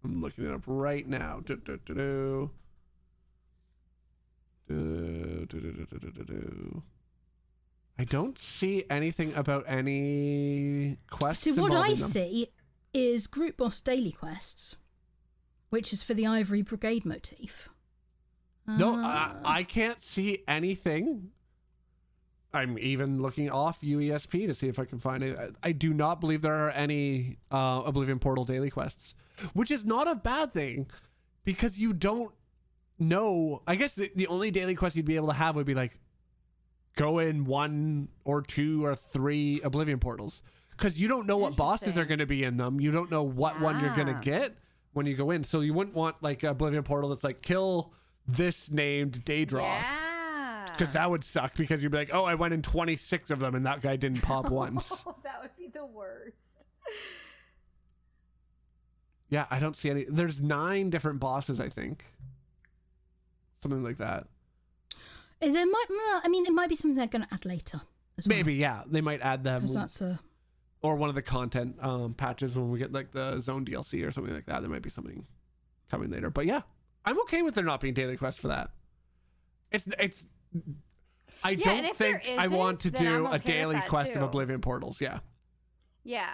I'm 0.04 0.22
looking 0.22 0.46
it 0.46 0.52
up 0.52 0.64
right 0.66 1.08
now. 1.08 1.42
Do, 1.46 1.56
do, 1.58 1.80
do, 1.86 1.94
do. 1.94 2.52
Do, 4.68 5.46
do, 5.50 5.60
do, 5.60 5.72
do, 5.74 5.86
do, 5.86 6.00
do, 6.00 6.12
do, 6.12 6.24
do. 6.24 6.84
I 8.00 8.04
don't 8.06 8.40
see 8.40 8.86
anything 8.90 9.34
about 9.36 9.66
any 9.68 10.98
quests. 11.10 11.44
See, 11.44 11.52
what 11.52 11.76
I 11.76 11.90
them. 11.90 11.96
see 11.98 12.48
is 12.94 13.28
group 13.28 13.58
boss 13.58 13.80
daily 13.82 14.12
quests, 14.12 14.76
which 15.70 15.94
is 15.94 16.02
for 16.02 16.14
the 16.14 16.26
Ivory 16.26 16.62
Brigade 16.62 17.06
motif. 17.06 17.70
No, 18.68 18.96
Uh, 18.96 19.04
I, 19.04 19.36
I 19.60 19.64
can't 19.64 20.02
see 20.02 20.44
anything. 20.48 21.32
I'm 22.54 22.78
even 22.80 23.22
looking 23.22 23.50
off 23.50 23.80
UESP 23.82 24.48
to 24.48 24.54
see 24.54 24.68
if 24.68 24.78
I 24.78 24.86
can 24.86 25.00
find 25.00 25.24
it. 25.24 25.38
I, 25.40 25.70
I 25.70 25.72
do 25.72 25.94
not 25.94 26.20
believe 26.20 26.42
there 26.42 26.66
are 26.68 26.72
any 26.72 27.38
uh, 27.52 27.84
Oblivion 27.86 28.20
Portal 28.20 28.44
daily 28.44 28.70
quests, 28.70 29.16
which 29.54 29.72
is 29.72 29.86
not 29.86 30.10
a 30.10 30.16
bad 30.16 30.52
thing 30.52 30.88
because 31.46 31.80
you 31.80 31.94
don't 31.94 32.34
know. 33.00 33.62
I 33.68 33.76
guess 33.76 33.96
the, 33.96 34.12
the 34.16 34.28
only 34.28 34.52
daily 34.52 34.76
quest 34.76 34.96
you'd 34.98 35.06
be 35.06 35.16
able 35.16 35.28
to 35.30 35.34
have 35.34 35.56
would 35.56 35.66
be 35.66 35.76
like 35.76 35.98
go 36.98 37.20
in 37.20 37.46
one 37.46 38.10
or 38.26 38.42
two 38.42 38.86
or 38.86 38.96
three 38.96 39.62
Oblivion 39.64 40.00
Portals 40.00 40.42
because 40.72 40.98
you 41.00 41.08
don't 41.08 41.26
know 41.28 41.38
what 41.38 41.56
bosses 41.56 41.98
are 41.98 42.06
going 42.06 42.20
to 42.20 42.26
be 42.26 42.44
in 42.44 42.58
them. 42.58 42.82
You 42.82 42.92
don't 42.92 43.10
know 43.10 43.24
what 43.24 43.62
one 43.62 43.80
you're 43.80 43.96
going 43.96 44.10
Ah. 44.10 44.20
to 44.20 44.26
get 44.30 44.58
when 44.92 45.06
you 45.06 45.16
go 45.16 45.32
in. 45.32 45.46
So 45.46 45.62
you 45.62 45.74
wouldn't 45.74 45.96
want 45.96 46.18
like 46.22 46.44
Oblivion 46.44 46.84
Portal 46.84 47.10
that's 47.12 47.24
like 47.24 47.42
kill 47.42 47.94
this 48.28 48.70
named 48.70 49.24
Daedroth. 49.26 49.62
Yeah. 49.62 50.01
Because 50.82 50.94
that 50.96 51.12
would 51.12 51.24
suck 51.24 51.56
because 51.56 51.84
you'd 51.84 51.92
be 51.92 52.00
like, 52.00 52.10
oh, 52.12 52.26
I 52.26 52.34
went 52.34 52.56
in 52.56 52.64
26 52.64 53.30
of 53.30 53.38
them 53.38 53.54
and 53.54 53.68
that 53.68 53.82
guy 53.82 53.98
didn't 53.98 54.22
pop 54.22 54.50
once. 54.50 55.04
Oh, 55.06 55.16
that 55.24 55.40
would 55.40 55.56
be 55.56 55.68
the 55.68 55.86
worst. 55.86 56.66
Yeah, 59.30 59.46
I 59.52 59.60
don't 59.60 59.78
see 59.78 59.92
any. 59.92 60.06
There's 60.10 60.42
nine 60.42 60.90
different 60.90 61.20
bosses, 61.20 61.60
I 61.60 61.70
think. 61.70 62.06
Something 63.62 63.84
like 63.84 64.00
that. 64.00 64.26
Uh, 65.40 65.52
There 65.52 65.68
might, 65.68 65.86
well, 65.88 66.22
I 66.24 66.28
mean, 66.30 66.48
it 66.48 66.52
might 66.52 66.68
be 66.68 66.74
something 66.74 66.98
they're 66.98 67.06
going 67.06 67.26
to 67.28 67.34
add 67.34 67.46
later. 67.46 67.82
As 68.18 68.28
well, 68.28 68.38
Maybe, 68.38 68.56
yeah. 68.56 68.82
They 68.88 69.02
might 69.02 69.22
add 69.22 69.44
them. 69.44 69.62
because 69.62 69.76
that's 69.76 70.02
a 70.02 70.20
Or 70.82 70.96
one 70.96 71.10
of 71.10 71.16
the 71.16 71.22
content 71.22 71.76
um, 71.80 72.16
patches 72.16 72.58
when 72.58 72.72
we 72.72 72.80
get 72.80 72.92
like 72.92 73.12
the 73.12 73.40
zone 73.40 73.66
DLC 73.66 74.04
or 74.04 74.10
something 74.10 74.34
like 74.34 74.46
that. 74.46 74.62
There 74.62 74.70
might 74.70 74.82
be 74.82 74.90
something 74.90 75.28
coming 75.92 76.10
later. 76.10 76.32
But 76.32 76.48
yeah, 76.48 76.62
I'm 77.06 77.20
okay 77.22 77.44
with 77.44 77.54
there 77.54 77.64
not 77.64 77.82
being 77.82 77.94
daily 77.94 78.18
quests 78.18 78.42
for 78.42 78.48
that. 78.48 78.72
It's, 79.72 79.88
it's, 80.00 80.26
I 81.44 81.52
Yeah, 81.52 81.82
don't 81.82 81.96
think 81.98 82.28
I 82.38 82.48
want 82.48 82.82
to 82.82 82.92
do 82.92 83.26
I'm 83.26 83.34
a 83.34 83.40
daily 83.40 83.82
quest 83.88 84.16
of. 84.16 84.22
Oblivion 84.22 84.62
Portals. 84.62 85.02
Yeah. 85.02 85.20
Yeah. 86.04 86.30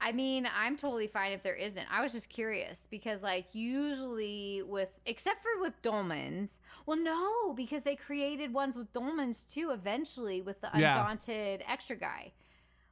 I 0.00 0.12
mean, 0.12 0.48
I'm 0.56 0.76
totally 0.76 1.08
fine 1.08 1.32
if 1.32 1.42
there 1.42 1.56
isn't. 1.56 1.86
I 1.90 2.02
was 2.02 2.12
just 2.12 2.28
curious 2.28 2.86
because, 2.88 3.20
like, 3.22 3.52
usually 3.52 4.62
with, 4.62 5.00
except 5.06 5.42
for 5.42 5.60
with 5.60 5.80
dolmens, 5.82 6.60
well, 6.86 6.96
no, 6.96 7.52
because 7.54 7.82
they 7.82 7.96
created 7.96 8.52
ones 8.52 8.76
with 8.76 8.92
dolmens 8.92 9.48
too 9.48 9.70
eventually 9.72 10.40
with 10.40 10.60
the 10.60 10.70
Yeah. 10.76 10.90
undaunted 11.00 11.64
extra 11.68 11.96
guy, 11.96 12.32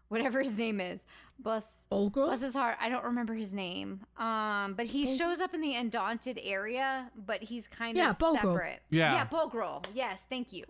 whatever 0.09 0.43
his 0.43 0.57
name 0.59 0.81
is. 0.81 1.05
Bless, 1.39 1.87
Olgrel. 1.93 2.27
bless 2.27 2.41
his 2.41 2.55
heart. 2.55 2.77
I 2.81 2.89
don't 2.89 3.05
remember 3.05 3.35
his 3.35 3.53
name. 3.53 4.01
Um, 4.17 4.75
but 4.75 4.89
he 4.89 5.05
Bol- 5.05 5.15
shows 5.17 5.41
up 5.41 5.53
in 5.55 5.61
the 5.61 5.75
undaunted 5.75 6.41
area, 6.43 7.11
but 7.27 7.43
he's 7.43 7.69
kind 7.69 7.97
Yeah, 7.97 8.11
of 8.11 8.19
Bolgrul. 8.19 8.35
separate. 8.35 8.83
Yeah. 8.91 9.13
Yeah, 9.13 9.27
Bolgrul. 9.27 9.85
Yes, 9.95 10.23
thank 10.31 10.53
you. 10.53 10.65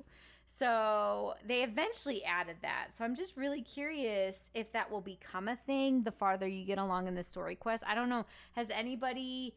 So 0.48 1.34
they 1.46 1.62
eventually 1.62 2.24
added 2.24 2.56
that. 2.62 2.88
So 2.92 3.04
I'm 3.04 3.14
just 3.14 3.36
really 3.36 3.62
curious 3.62 4.50
if 4.54 4.72
that 4.72 4.90
will 4.90 5.00
become 5.00 5.48
a 5.48 5.56
thing 5.56 6.02
the 6.04 6.12
farther 6.12 6.46
you 6.46 6.64
get 6.64 6.78
along 6.78 7.08
in 7.08 7.14
the 7.14 7.22
story 7.24 7.56
quest. 7.56 7.82
I 7.86 7.94
don't 7.94 8.08
know. 8.08 8.26
Has 8.52 8.70
anybody 8.70 9.54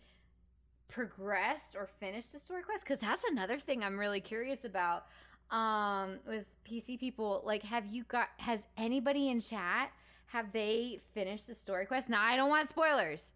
progressed 0.87 1.75
or 1.75 1.85
finished 1.85 2.33
the 2.33 2.39
story 2.39 2.63
quest? 2.63 2.83
Because 2.83 2.99
that's 2.99 3.23
another 3.25 3.59
thing 3.59 3.83
I'm 3.83 3.99
really 3.99 4.19
curious 4.21 4.65
about. 4.65 5.05
Um, 5.51 6.19
with 6.27 6.45
PC 6.69 6.99
people, 6.99 7.41
like, 7.45 7.63
have 7.63 7.85
you 7.87 8.03
got? 8.03 8.29
Has 8.37 8.65
anybody 8.77 9.29
in 9.29 9.39
chat? 9.39 9.91
Have 10.27 10.51
they 10.51 10.99
finished 11.13 11.47
the 11.47 11.55
story 11.55 11.85
quest? 11.87 12.07
Now 12.09 12.21
I 12.21 12.35
don't 12.35 12.49
want 12.49 12.69
spoilers. 12.69 13.31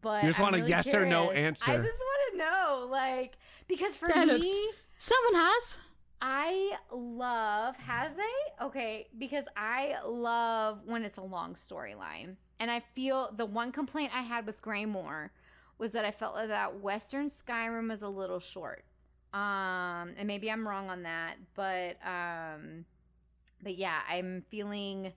But 0.00 0.22
You 0.22 0.28
just 0.30 0.38
I'm 0.38 0.44
want 0.44 0.54
a 0.54 0.58
really 0.58 0.70
yes 0.70 0.94
or 0.94 1.04
no 1.04 1.30
answer. 1.32 1.70
I 1.70 1.76
just 1.76 1.88
want 1.98 2.32
to 2.32 2.38
know, 2.38 2.86
like, 2.90 3.36
because 3.66 3.96
for 3.96 4.06
That 4.08 4.26
me, 4.28 4.34
looks- 4.34 4.58
Seven 4.96 5.34
has. 5.34 5.78
I 6.22 6.72
love 6.92 7.76
have 7.78 8.12
they? 8.16 8.64
Okay, 8.66 9.08
because 9.18 9.46
I 9.56 9.96
love 10.06 10.80
when 10.84 11.02
it's 11.02 11.16
a 11.16 11.22
long 11.22 11.54
storyline. 11.54 12.36
And 12.58 12.70
I 12.70 12.80
feel 12.94 13.32
the 13.34 13.46
one 13.46 13.72
complaint 13.72 14.12
I 14.14 14.20
had 14.22 14.46
with 14.46 14.60
Greymoor 14.62 15.30
was 15.78 15.92
that 15.92 16.04
I 16.04 16.10
felt 16.10 16.34
like 16.34 16.48
that 16.48 16.80
Western 16.80 17.30
Skyrim 17.30 17.88
was 17.88 18.02
a 18.02 18.08
little 18.08 18.38
short. 18.38 18.84
Um, 19.32 20.14
and 20.18 20.26
maybe 20.26 20.50
I'm 20.50 20.66
wrong 20.66 20.90
on 20.90 21.04
that, 21.04 21.36
but 21.54 21.96
um 22.06 22.84
but 23.62 23.76
yeah, 23.76 24.00
I'm 24.08 24.42
feeling 24.50 25.12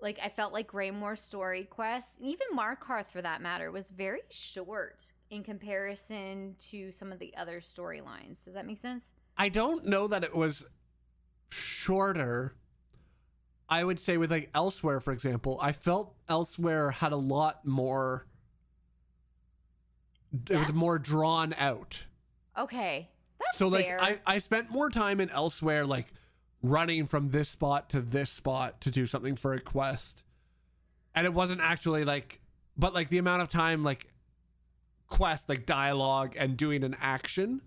like 0.00 0.18
I 0.22 0.28
felt 0.28 0.52
like 0.52 0.68
Greymoor's 0.68 1.20
story 1.20 1.64
quest, 1.64 2.18
and 2.18 2.28
even 2.28 2.46
Markarth 2.54 3.06
for 3.06 3.22
that 3.22 3.40
matter, 3.40 3.70
was 3.70 3.90
very 3.90 4.20
short 4.30 5.12
in 5.30 5.42
comparison 5.42 6.56
to 6.70 6.90
some 6.90 7.12
of 7.12 7.18
the 7.18 7.34
other 7.36 7.60
storylines. 7.60 8.44
Does 8.44 8.54
that 8.54 8.66
make 8.66 8.78
sense? 8.78 9.12
I 9.36 9.48
don't 9.48 9.86
know 9.86 10.06
that 10.08 10.24
it 10.24 10.34
was 10.34 10.66
shorter. 11.50 12.56
I 13.68 13.82
would 13.82 13.98
say 13.98 14.16
with 14.16 14.30
like 14.30 14.52
Elsweyr, 14.52 15.02
for 15.02 15.12
example, 15.12 15.58
I 15.60 15.72
felt 15.72 16.14
Elsweyr 16.28 16.92
had 16.92 17.12
a 17.12 17.16
lot 17.16 17.64
more. 17.64 18.26
It 20.50 20.56
was 20.56 20.72
more 20.72 20.98
drawn 20.98 21.54
out. 21.54 22.04
Okay. 22.58 23.08
That's 23.46 23.58
so 23.58 23.68
like 23.68 23.86
fair. 23.86 24.00
I, 24.00 24.18
I 24.26 24.38
spent 24.38 24.70
more 24.70 24.90
time 24.90 25.20
in 25.20 25.28
Elsweyr 25.28 25.86
like 25.86 26.08
running 26.62 27.06
from 27.06 27.28
this 27.28 27.48
spot 27.48 27.88
to 27.90 28.00
this 28.00 28.30
spot 28.30 28.80
to 28.82 28.90
do 28.90 29.06
something 29.06 29.36
for 29.36 29.54
a 29.54 29.60
quest. 29.60 30.24
And 31.14 31.26
it 31.26 31.32
wasn't 31.32 31.60
actually 31.60 32.04
like 32.04 32.40
but 32.76 32.94
like 32.94 33.08
the 33.08 33.18
amount 33.18 33.42
of 33.42 33.48
time 33.48 33.82
like 33.82 34.08
quest 35.06 35.48
like 35.48 35.66
dialogue 35.66 36.34
and 36.36 36.56
doing 36.56 36.82
an 36.82 36.96
action 37.00 37.62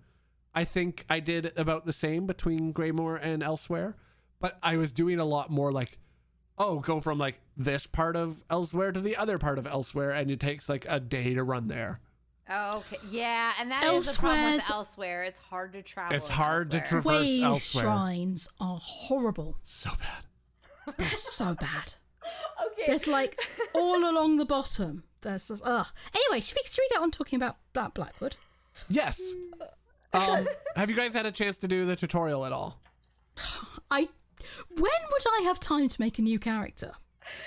i 0.54 0.64
think 0.66 1.06
i 1.10 1.20
did 1.20 1.54
about 1.58 1.86
the 1.86 1.94
same 1.94 2.28
between 2.28 2.74
Greymoor 2.74 3.16
and 3.16 3.42
Elsweyr. 3.42 3.94
But 4.40 4.58
i 4.62 4.78
was 4.78 4.92
doing 4.92 5.20
a 5.20 5.26
lot 5.26 5.50
more 5.50 5.72
like 5.72 5.98
oh 6.58 6.80
go 6.80 7.00
from 7.00 7.18
like 7.18 7.40
this 7.56 7.88
part 7.88 8.16
of 8.16 8.44
Elsweyr 8.50 8.94
to 8.94 9.02
the 9.02 9.16
other 9.16 9.38
part 9.38 9.58
of 9.58 9.66
Elsweyr 9.66 10.14
and 10.14 10.30
it 10.30 10.40
takes 10.40 10.68
like 10.70 10.86
a 10.90 11.00
day 11.00 11.34
to 11.34 11.44
run 11.44 11.70
there 11.70 12.02
okay. 12.52 12.98
Yeah, 13.10 13.54
and 13.60 13.72
that 13.72 13.84
is 13.86 14.16
the 14.16 14.20
problem 14.20 14.54
with 14.54 14.64
Elsweyr. 14.64 15.28
It's 15.28 15.40
hard 15.40 15.74
to 15.74 15.82
travel. 15.82 16.16
It's 16.16 16.28
in 16.30 16.36
hard 16.36 16.72
to 16.72 16.80
Elsweyr. 16.80 16.86
traverse 16.88 17.06
Wave 17.06 17.42
Elsweyr. 17.42 17.82
shrines 17.82 18.50
are 18.60 18.80
horrible. 18.82 19.58
so 19.64 19.92
bad 19.92 20.98
They're 20.98 21.08
so 21.08 21.56
bad. 21.56 21.96
Okay. 22.74 22.84
There's 22.86 23.08
like 23.08 23.40
all 23.74 23.96
along 24.08 24.38
the 24.38 24.46
bottom. 24.46 25.04
There's 25.22 25.48
just, 25.48 25.64
ugh. 25.66 25.88
Anyway, 26.14 26.40
should 26.42 26.56
we, 26.56 26.62
should 26.64 26.82
we 26.84 26.88
get 26.92 27.02
on 27.02 27.10
talking 27.10 27.38
about 27.38 27.56
Black 27.74 27.94
Blackwood? 27.96 28.36
Yes. 28.88 29.20
Um, 30.14 30.48
have 30.76 30.90
you 30.92 30.96
guys 30.96 31.14
had 31.14 31.26
a 31.26 31.32
chance 31.32 31.58
to 31.60 31.68
do 31.68 31.86
the 31.86 31.96
tutorial 31.96 32.46
at 32.46 32.52
all? 32.52 32.80
I. 33.92 34.10
When 34.70 34.78
would 35.12 35.22
I 35.40 35.42
have 35.46 35.60
time 35.60 35.88
to 35.88 36.02
make 36.02 36.20
a 36.20 36.22
new 36.22 36.38
character? 36.38 36.92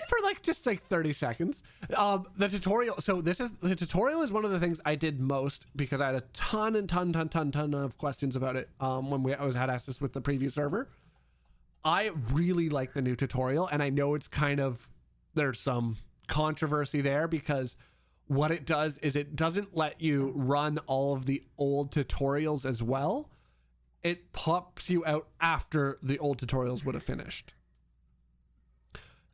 For 0.09 0.19
like 0.23 0.43
just 0.43 0.67
like 0.67 0.83
30 0.83 1.13
seconds. 1.13 1.63
Um, 1.97 2.27
the 2.37 2.49
tutorial. 2.49 3.01
So 3.01 3.21
this 3.21 3.41
is 3.41 3.51
the 3.61 3.75
tutorial 3.75 4.23
is 4.23 4.33
one 4.33 4.45
of 4.45 4.51
the 4.51 4.61
things 4.61 4.81
I 4.85 4.95
did 4.95 5.21
most 5.21 5.67
because 5.75 6.01
I 6.01 6.07
had 6.07 6.15
a 6.17 6.25
ton 6.33 6.77
and 6.77 6.89
ton, 6.89 7.13
ton, 7.13 7.29
ton, 7.29 7.51
ton 7.51 7.75
of 7.75 7.99
questions 7.99 8.37
about 8.37 8.57
it. 8.57 8.69
Um, 8.81 9.11
when 9.11 9.23
we 9.23 9.35
I 9.35 9.45
was 9.45 9.57
had 9.57 9.71
access 9.71 10.01
with 10.01 10.13
the 10.13 10.21
preview 10.21 10.51
server. 10.51 10.89
I 11.85 12.13
really 12.31 12.69
like 12.69 12.93
the 12.93 13.03
new 13.03 13.17
tutorial, 13.17 13.67
and 13.67 13.83
I 13.83 13.91
know 13.91 14.15
it's 14.15 14.29
kind 14.29 14.61
of 14.61 14.89
there's 15.35 15.59
some 15.59 15.97
controversy 16.29 17.01
there 17.01 17.27
because 17.27 17.77
what 18.27 18.51
it 18.51 18.65
does 18.65 18.99
is 18.99 19.17
it 19.17 19.37
doesn't 19.37 19.77
let 19.77 20.01
you 20.01 20.33
run 20.35 20.79
all 20.87 21.13
of 21.13 21.27
the 21.27 21.43
old 21.59 21.91
tutorials 21.91 22.65
as 22.65 22.83
well. 22.83 23.29
It 24.03 24.33
pops 24.33 24.89
you 24.91 25.05
out 25.05 25.29
after 25.41 25.99
the 26.03 26.19
old 26.19 26.39
tutorials 26.39 26.85
would 26.85 26.95
have 26.95 27.05
finished. 27.05 27.55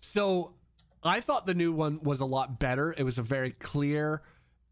So 0.00 0.54
I 1.02 1.20
thought 1.20 1.46
the 1.46 1.54
new 1.54 1.72
one 1.72 2.00
was 2.02 2.20
a 2.20 2.26
lot 2.26 2.58
better. 2.58 2.94
It 2.96 3.02
was 3.04 3.18
a 3.18 3.22
very 3.22 3.52
clear. 3.52 4.22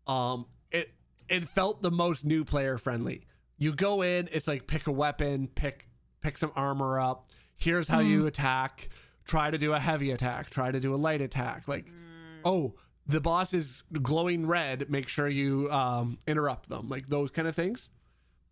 Um, 0.06 0.46
it 0.70 0.90
it 1.28 1.48
felt 1.48 1.82
the 1.82 1.90
most 1.90 2.24
new 2.24 2.44
player 2.44 2.78
friendly. 2.78 3.22
You 3.58 3.72
go 3.72 4.02
in, 4.02 4.28
it's 4.32 4.46
like 4.46 4.66
pick 4.66 4.86
a 4.86 4.92
weapon, 4.92 5.48
pick 5.48 5.88
pick 6.20 6.38
some 6.38 6.52
armor 6.54 7.00
up. 7.00 7.30
Here's 7.56 7.88
how 7.88 8.00
you 8.00 8.26
attack. 8.26 8.90
Try 9.24 9.50
to 9.50 9.58
do 9.58 9.72
a 9.72 9.78
heavy 9.78 10.10
attack. 10.10 10.50
Try 10.50 10.70
to 10.70 10.78
do 10.78 10.94
a 10.94 10.96
light 10.96 11.20
attack. 11.20 11.66
Like, 11.66 11.86
oh, 12.44 12.74
the 13.06 13.20
boss 13.20 13.54
is 13.54 13.82
glowing 13.92 14.46
red. 14.46 14.90
Make 14.90 15.08
sure 15.08 15.26
you 15.28 15.70
um, 15.70 16.18
interrupt 16.26 16.68
them. 16.68 16.88
Like 16.88 17.08
those 17.08 17.30
kind 17.30 17.48
of 17.48 17.54
things. 17.54 17.88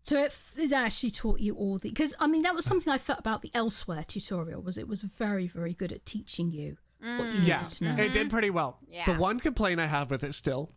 So 0.05 0.19
it, 0.19 0.37
it 0.57 0.71
actually 0.71 1.09
taught 1.09 1.39
you 1.39 1.55
all 1.55 1.79
the 1.79 1.89
because 1.89 2.15
I 2.19 2.27
mean 2.27 2.43
that 2.43 2.53
was 2.53 2.63
something 2.63 2.93
I 2.93 2.99
felt 2.99 3.19
about 3.19 3.41
the 3.41 3.49
Elsweyr 3.49 4.05
tutorial 4.05 4.61
was 4.61 4.77
it 4.77 4.87
was 4.87 5.01
very 5.01 5.47
very 5.47 5.73
good 5.73 5.91
at 5.91 6.05
teaching 6.05 6.51
you 6.51 6.77
what 6.99 7.33
you 7.33 7.39
mm. 7.41 7.47
Yeah, 7.47 7.57
needed 7.57 7.71
to 7.71 7.83
know. 7.83 8.03
it 8.03 8.13
did 8.13 8.29
pretty 8.29 8.49
well. 8.51 8.79
The 9.05 9.13
one 9.15 9.39
complaint 9.39 9.79
I 9.79 9.87
have 9.87 10.11
with 10.11 10.23
it 10.23 10.33
still, 10.35 10.71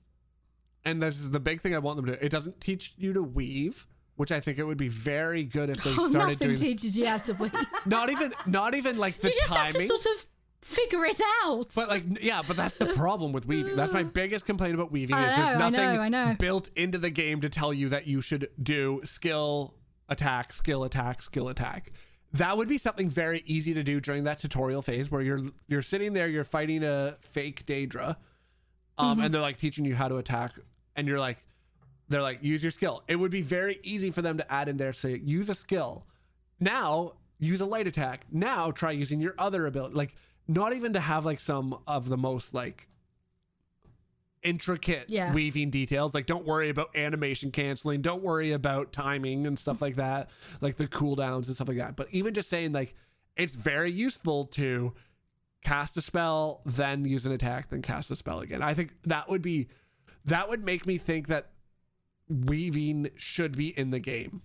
and 0.84 1.02
this 1.02 1.16
is 1.20 1.30
the 1.30 1.40
big 1.40 1.60
thing 1.60 1.74
I 1.74 1.78
want 1.78 1.96
them 1.96 2.06
to 2.06 2.12
do, 2.12 2.18
it 2.20 2.30
doesn't 2.30 2.60
teach 2.60 2.94
you 2.96 3.12
to 3.12 3.22
weave, 3.22 3.86
which 4.16 4.32
I 4.32 4.40
think 4.40 4.58
it 4.58 4.64
would 4.64 4.78
be 4.78 4.88
very 4.88 5.44
good 5.44 5.70
if 5.70 5.82
they 5.84 5.90
Oh, 5.98 6.08
started 6.08 6.18
nothing 6.32 6.48
doing. 6.48 6.56
teaches 6.56 6.98
you 6.98 7.06
how 7.06 7.18
to 7.18 7.34
weave. 7.34 7.52
not 7.86 8.10
even, 8.10 8.32
not 8.46 8.74
even 8.74 8.96
like 8.98 9.18
the 9.20 9.28
you 9.28 9.34
just 9.34 9.52
timing. 9.52 9.64
have 9.66 9.74
to 9.74 9.80
sort 9.82 10.06
of 10.06 10.26
figure 10.62 11.04
it 11.04 11.20
out. 11.44 11.68
But 11.74 11.88
like, 11.88 12.04
yeah, 12.20 12.42
but 12.46 12.56
that's 12.56 12.76
the 12.76 12.86
problem 12.94 13.32
with 13.32 13.46
weaving. 13.46 13.76
That's 13.76 13.92
my 13.92 14.02
biggest 14.02 14.46
complaint 14.46 14.74
about 14.74 14.90
weaving 14.92 15.14
I 15.16 15.28
is 15.28 15.36
there's 15.36 15.38
know, 15.38 15.54
I 15.66 15.70
nothing 15.70 15.72
know, 15.96 16.00
I 16.00 16.08
know. 16.08 16.36
built 16.38 16.70
into 16.76 16.98
the 16.98 17.10
game 17.10 17.40
to 17.42 17.48
tell 17.48 17.72
you 17.72 17.88
that 17.90 18.06
you 18.06 18.20
should 18.20 18.48
do 18.62 19.00
skill 19.04 19.74
attack, 20.08 20.52
skill 20.52 20.84
attack, 20.84 21.22
skill 21.22 21.48
attack. 21.48 21.92
That 22.32 22.56
would 22.58 22.68
be 22.68 22.76
something 22.78 23.08
very 23.08 23.42
easy 23.46 23.72
to 23.74 23.82
do 23.82 24.00
during 24.00 24.24
that 24.24 24.38
tutorial 24.40 24.82
phase 24.82 25.10
where 25.10 25.22
you're 25.22 25.40
you're 25.66 25.82
sitting 25.82 26.12
there, 26.12 26.28
you're 26.28 26.44
fighting 26.44 26.84
a 26.84 27.16
fake 27.20 27.64
Daedra, 27.64 28.16
um, 28.98 29.14
Mm-hmm. 29.16 29.20
and 29.24 29.34
they're 29.34 29.40
like 29.40 29.56
teaching 29.56 29.84
you 29.84 29.94
how 29.94 30.08
to 30.08 30.16
attack, 30.16 30.52
and 30.96 31.06
you're 31.08 31.20
like, 31.20 31.38
they're 32.10 32.20
like, 32.22 32.42
use 32.42 32.62
your 32.62 32.72
skill. 32.72 33.02
It 33.08 33.16
would 33.16 33.30
be 33.30 33.42
very 33.42 33.78
easy 33.82 34.10
for 34.10 34.20
them 34.22 34.36
to 34.38 34.52
add 34.52 34.68
in 34.68 34.76
there, 34.76 34.92
say, 34.92 35.20
use 35.24 35.48
a 35.48 35.54
skill. 35.54 36.06
Now 36.60 37.12
use 37.38 37.60
a 37.60 37.66
light 37.66 37.86
attack. 37.86 38.26
Now 38.32 38.70
try 38.72 38.90
using 38.90 39.20
your 39.20 39.34
other 39.38 39.66
ability. 39.66 39.94
Like 39.94 40.14
not 40.48 40.72
even 40.72 40.94
to 40.94 41.00
have 41.00 41.24
like 41.24 41.38
some 41.40 41.78
of 41.86 42.08
the 42.08 42.16
most 42.16 42.54
like 42.54 42.88
intricate 44.42 45.06
Yeah. 45.10 45.32
weaving 45.34 45.70
details. 45.70 46.14
Like, 46.14 46.26
don't 46.26 46.46
worry 46.46 46.68
about 46.70 46.96
animation 46.96 47.50
canceling. 47.50 48.02
Don't 48.02 48.22
worry 48.22 48.52
about 48.52 48.92
timing 48.92 49.46
and 49.46 49.58
stuff 49.58 49.82
like 49.82 49.96
that, 49.96 50.30
like 50.60 50.76
the 50.76 50.86
cooldowns 50.86 51.46
and 51.46 51.54
stuff 51.54 51.68
like 51.68 51.76
that. 51.78 51.96
But 51.96 52.08
even 52.12 52.34
just 52.34 52.48
saying, 52.48 52.72
like, 52.72 52.94
it's 53.36 53.56
very 53.56 53.90
useful 53.90 54.44
to 54.44 54.94
cast 55.62 55.96
a 55.96 56.00
spell, 56.00 56.62
then 56.64 57.04
use 57.04 57.26
an 57.26 57.32
attack, 57.32 57.68
then 57.68 57.82
cast 57.82 58.10
a 58.10 58.16
spell 58.16 58.40
again. 58.40 58.62
I 58.62 58.74
think 58.74 58.94
that 59.04 59.28
would 59.28 59.42
be, 59.42 59.68
that 60.24 60.48
would 60.48 60.64
make 60.64 60.86
me 60.86 60.98
think 60.98 61.26
that 61.26 61.50
weaving 62.28 63.10
should 63.16 63.56
be 63.56 63.76
in 63.76 63.90
the 63.90 63.98
game. 63.98 64.42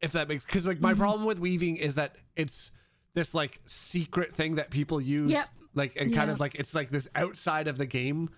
If 0.00 0.12
that 0.12 0.28
makes, 0.28 0.44
because 0.44 0.66
like 0.66 0.80
my 0.80 0.90
Mm-hmm. 0.92 1.00
problem 1.00 1.24
with 1.24 1.38
weaving 1.38 1.76
is 1.76 1.94
that 1.94 2.16
it's 2.36 2.72
this 3.14 3.34
like 3.34 3.60
secret 3.66 4.32
thing 4.34 4.56
that 4.56 4.70
people 4.70 5.00
use 5.00 5.30
Yep. 5.32 5.48
like 5.74 5.96
and 5.96 6.12
kind 6.14 6.28
Yeah. 6.28 6.34
of 6.34 6.40
like 6.40 6.54
it's 6.56 6.74
like 6.74 6.90
this 6.90 7.08
outside 7.14 7.68
of 7.68 7.78
the 7.78 7.86
game 7.86 8.30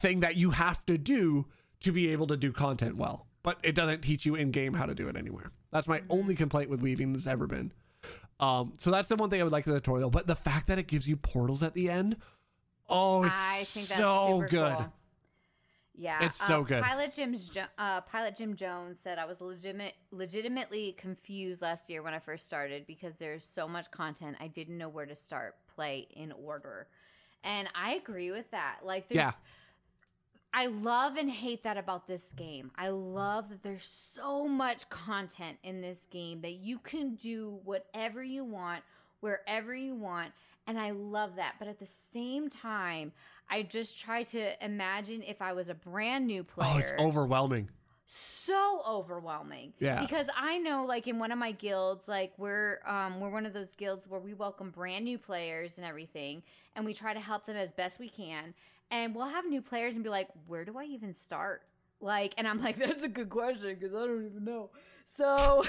thing 0.00 0.20
that 0.20 0.36
you 0.36 0.50
have 0.50 0.84
to 0.86 0.98
do 0.98 1.46
to 1.80 1.92
be 1.92 2.10
able 2.12 2.26
to 2.28 2.36
do 2.36 2.52
content 2.52 2.96
well 2.96 3.26
but 3.42 3.58
it 3.62 3.74
doesn't 3.74 4.02
teach 4.02 4.26
you 4.26 4.34
in 4.34 4.50
game 4.50 4.74
how 4.74 4.86
to 4.86 4.94
do 4.94 5.08
it 5.08 5.16
anywhere 5.16 5.50
that's 5.70 5.86
my 5.88 6.02
only 6.10 6.34
complaint 6.34 6.68
with 6.70 6.80
weaving 6.82 7.12
that's 7.12 7.26
ever 7.26 7.46
been 7.46 7.72
um 8.40 8.72
so 8.78 8.90
that's 8.90 9.08
the 9.08 9.16
one 9.16 9.30
thing 9.30 9.40
i 9.40 9.44
would 9.44 9.52
like 9.52 9.64
the 9.64 9.74
tutorial 9.74 10.10
but 10.10 10.26
the 10.26 10.36
fact 10.36 10.66
that 10.68 10.78
it 10.78 10.86
gives 10.86 11.08
you 11.08 11.16
portals 11.16 11.62
at 11.62 11.74
the 11.74 11.88
end 11.90 12.16
oh 12.88 13.22
it's 13.24 13.34
I 13.36 13.62
think 13.64 13.86
that's 13.88 14.00
so 14.00 14.28
super 14.36 14.48
good 14.48 14.76
Cool. 14.76 14.92
Yeah, 16.00 16.24
It's 16.24 16.40
so 16.46 16.58
um, 16.58 16.64
good. 16.64 16.82
Pilot 16.84 17.12
Jim's 17.12 17.48
Jo- 17.48 17.64
uh, 17.76 18.02
Pilot 18.02 18.36
Jim 18.36 18.54
Jones 18.54 19.00
said 19.00 19.18
I 19.18 19.24
was 19.24 19.40
legitimate, 19.40 19.94
legitimately 20.12 20.92
confused 20.92 21.60
last 21.60 21.90
year 21.90 22.02
when 22.02 22.14
I 22.14 22.20
first 22.20 22.46
started 22.46 22.86
because 22.86 23.16
there's 23.16 23.44
so 23.44 23.66
much 23.66 23.90
content 23.90 24.36
I 24.38 24.46
didn't 24.46 24.78
know 24.78 24.88
where 24.88 25.06
to 25.06 25.16
start 25.16 25.56
play 25.74 26.06
in 26.14 26.30
order, 26.30 26.86
and 27.42 27.68
I 27.74 27.94
agree 27.94 28.30
with 28.30 28.48
that. 28.52 28.78
Like, 28.84 29.08
there's, 29.08 29.16
Yeah. 29.16 29.32
I 30.54 30.66
love 30.66 31.16
and 31.16 31.30
hate 31.30 31.64
that 31.64 31.76
about 31.76 32.06
this 32.06 32.32
game. 32.32 32.70
I 32.76 32.88
love 32.88 33.48
that 33.50 33.62
there's 33.62 33.86
so 33.86 34.48
much 34.48 34.88
content 34.88 35.58
in 35.62 35.80
this 35.82 36.06
game 36.10 36.40
that 36.40 36.54
you 36.54 36.78
can 36.78 37.16
do 37.16 37.60
whatever 37.64 38.22
you 38.22 38.44
want, 38.44 38.82
wherever 39.20 39.74
you 39.74 39.94
want. 39.94 40.32
And 40.66 40.78
I 40.78 40.90
love 40.90 41.36
that. 41.36 41.54
But 41.58 41.68
at 41.68 41.78
the 41.78 41.86
same 41.86 42.48
time, 42.48 43.12
I 43.50 43.62
just 43.62 43.98
try 43.98 44.22
to 44.24 44.64
imagine 44.64 45.22
if 45.22 45.40
I 45.42 45.52
was 45.52 45.70
a 45.70 45.74
brand 45.74 46.26
new 46.26 46.44
player 46.44 46.72
oh 46.74 46.78
it's 46.78 46.92
overwhelming 46.98 47.68
so 48.10 48.80
overwhelming. 48.88 49.74
Yeah. 49.78 50.00
Because 50.00 50.28
I 50.34 50.56
know 50.56 50.86
like 50.86 51.06
in 51.06 51.18
one 51.18 51.30
of 51.30 51.38
my 51.38 51.52
guilds, 51.52 52.08
like 52.08 52.32
we're 52.38 52.80
um 52.86 53.20
we're 53.20 53.28
one 53.28 53.44
of 53.44 53.52
those 53.52 53.74
guilds 53.74 54.08
where 54.08 54.18
we 54.18 54.32
welcome 54.32 54.70
brand 54.70 55.04
new 55.04 55.18
players 55.18 55.76
and 55.76 55.86
everything 55.86 56.42
and 56.74 56.86
we 56.86 56.94
try 56.94 57.12
to 57.12 57.20
help 57.20 57.44
them 57.44 57.56
as 57.56 57.70
best 57.70 58.00
we 58.00 58.08
can. 58.08 58.54
And 58.90 59.14
we'll 59.14 59.28
have 59.28 59.46
new 59.46 59.60
players 59.60 59.94
and 59.94 60.02
be 60.02 60.08
like, 60.08 60.28
"Where 60.46 60.64
do 60.64 60.78
I 60.78 60.84
even 60.84 61.12
start?" 61.12 61.62
Like 62.00 62.32
and 62.38 62.48
I'm 62.48 62.62
like, 62.62 62.76
"That's 62.78 63.02
a 63.02 63.08
good 63.08 63.28
question 63.28 63.76
because 63.78 63.94
I 63.94 64.06
don't 64.06 64.24
even 64.24 64.44
know." 64.44 64.70
So 65.04 65.64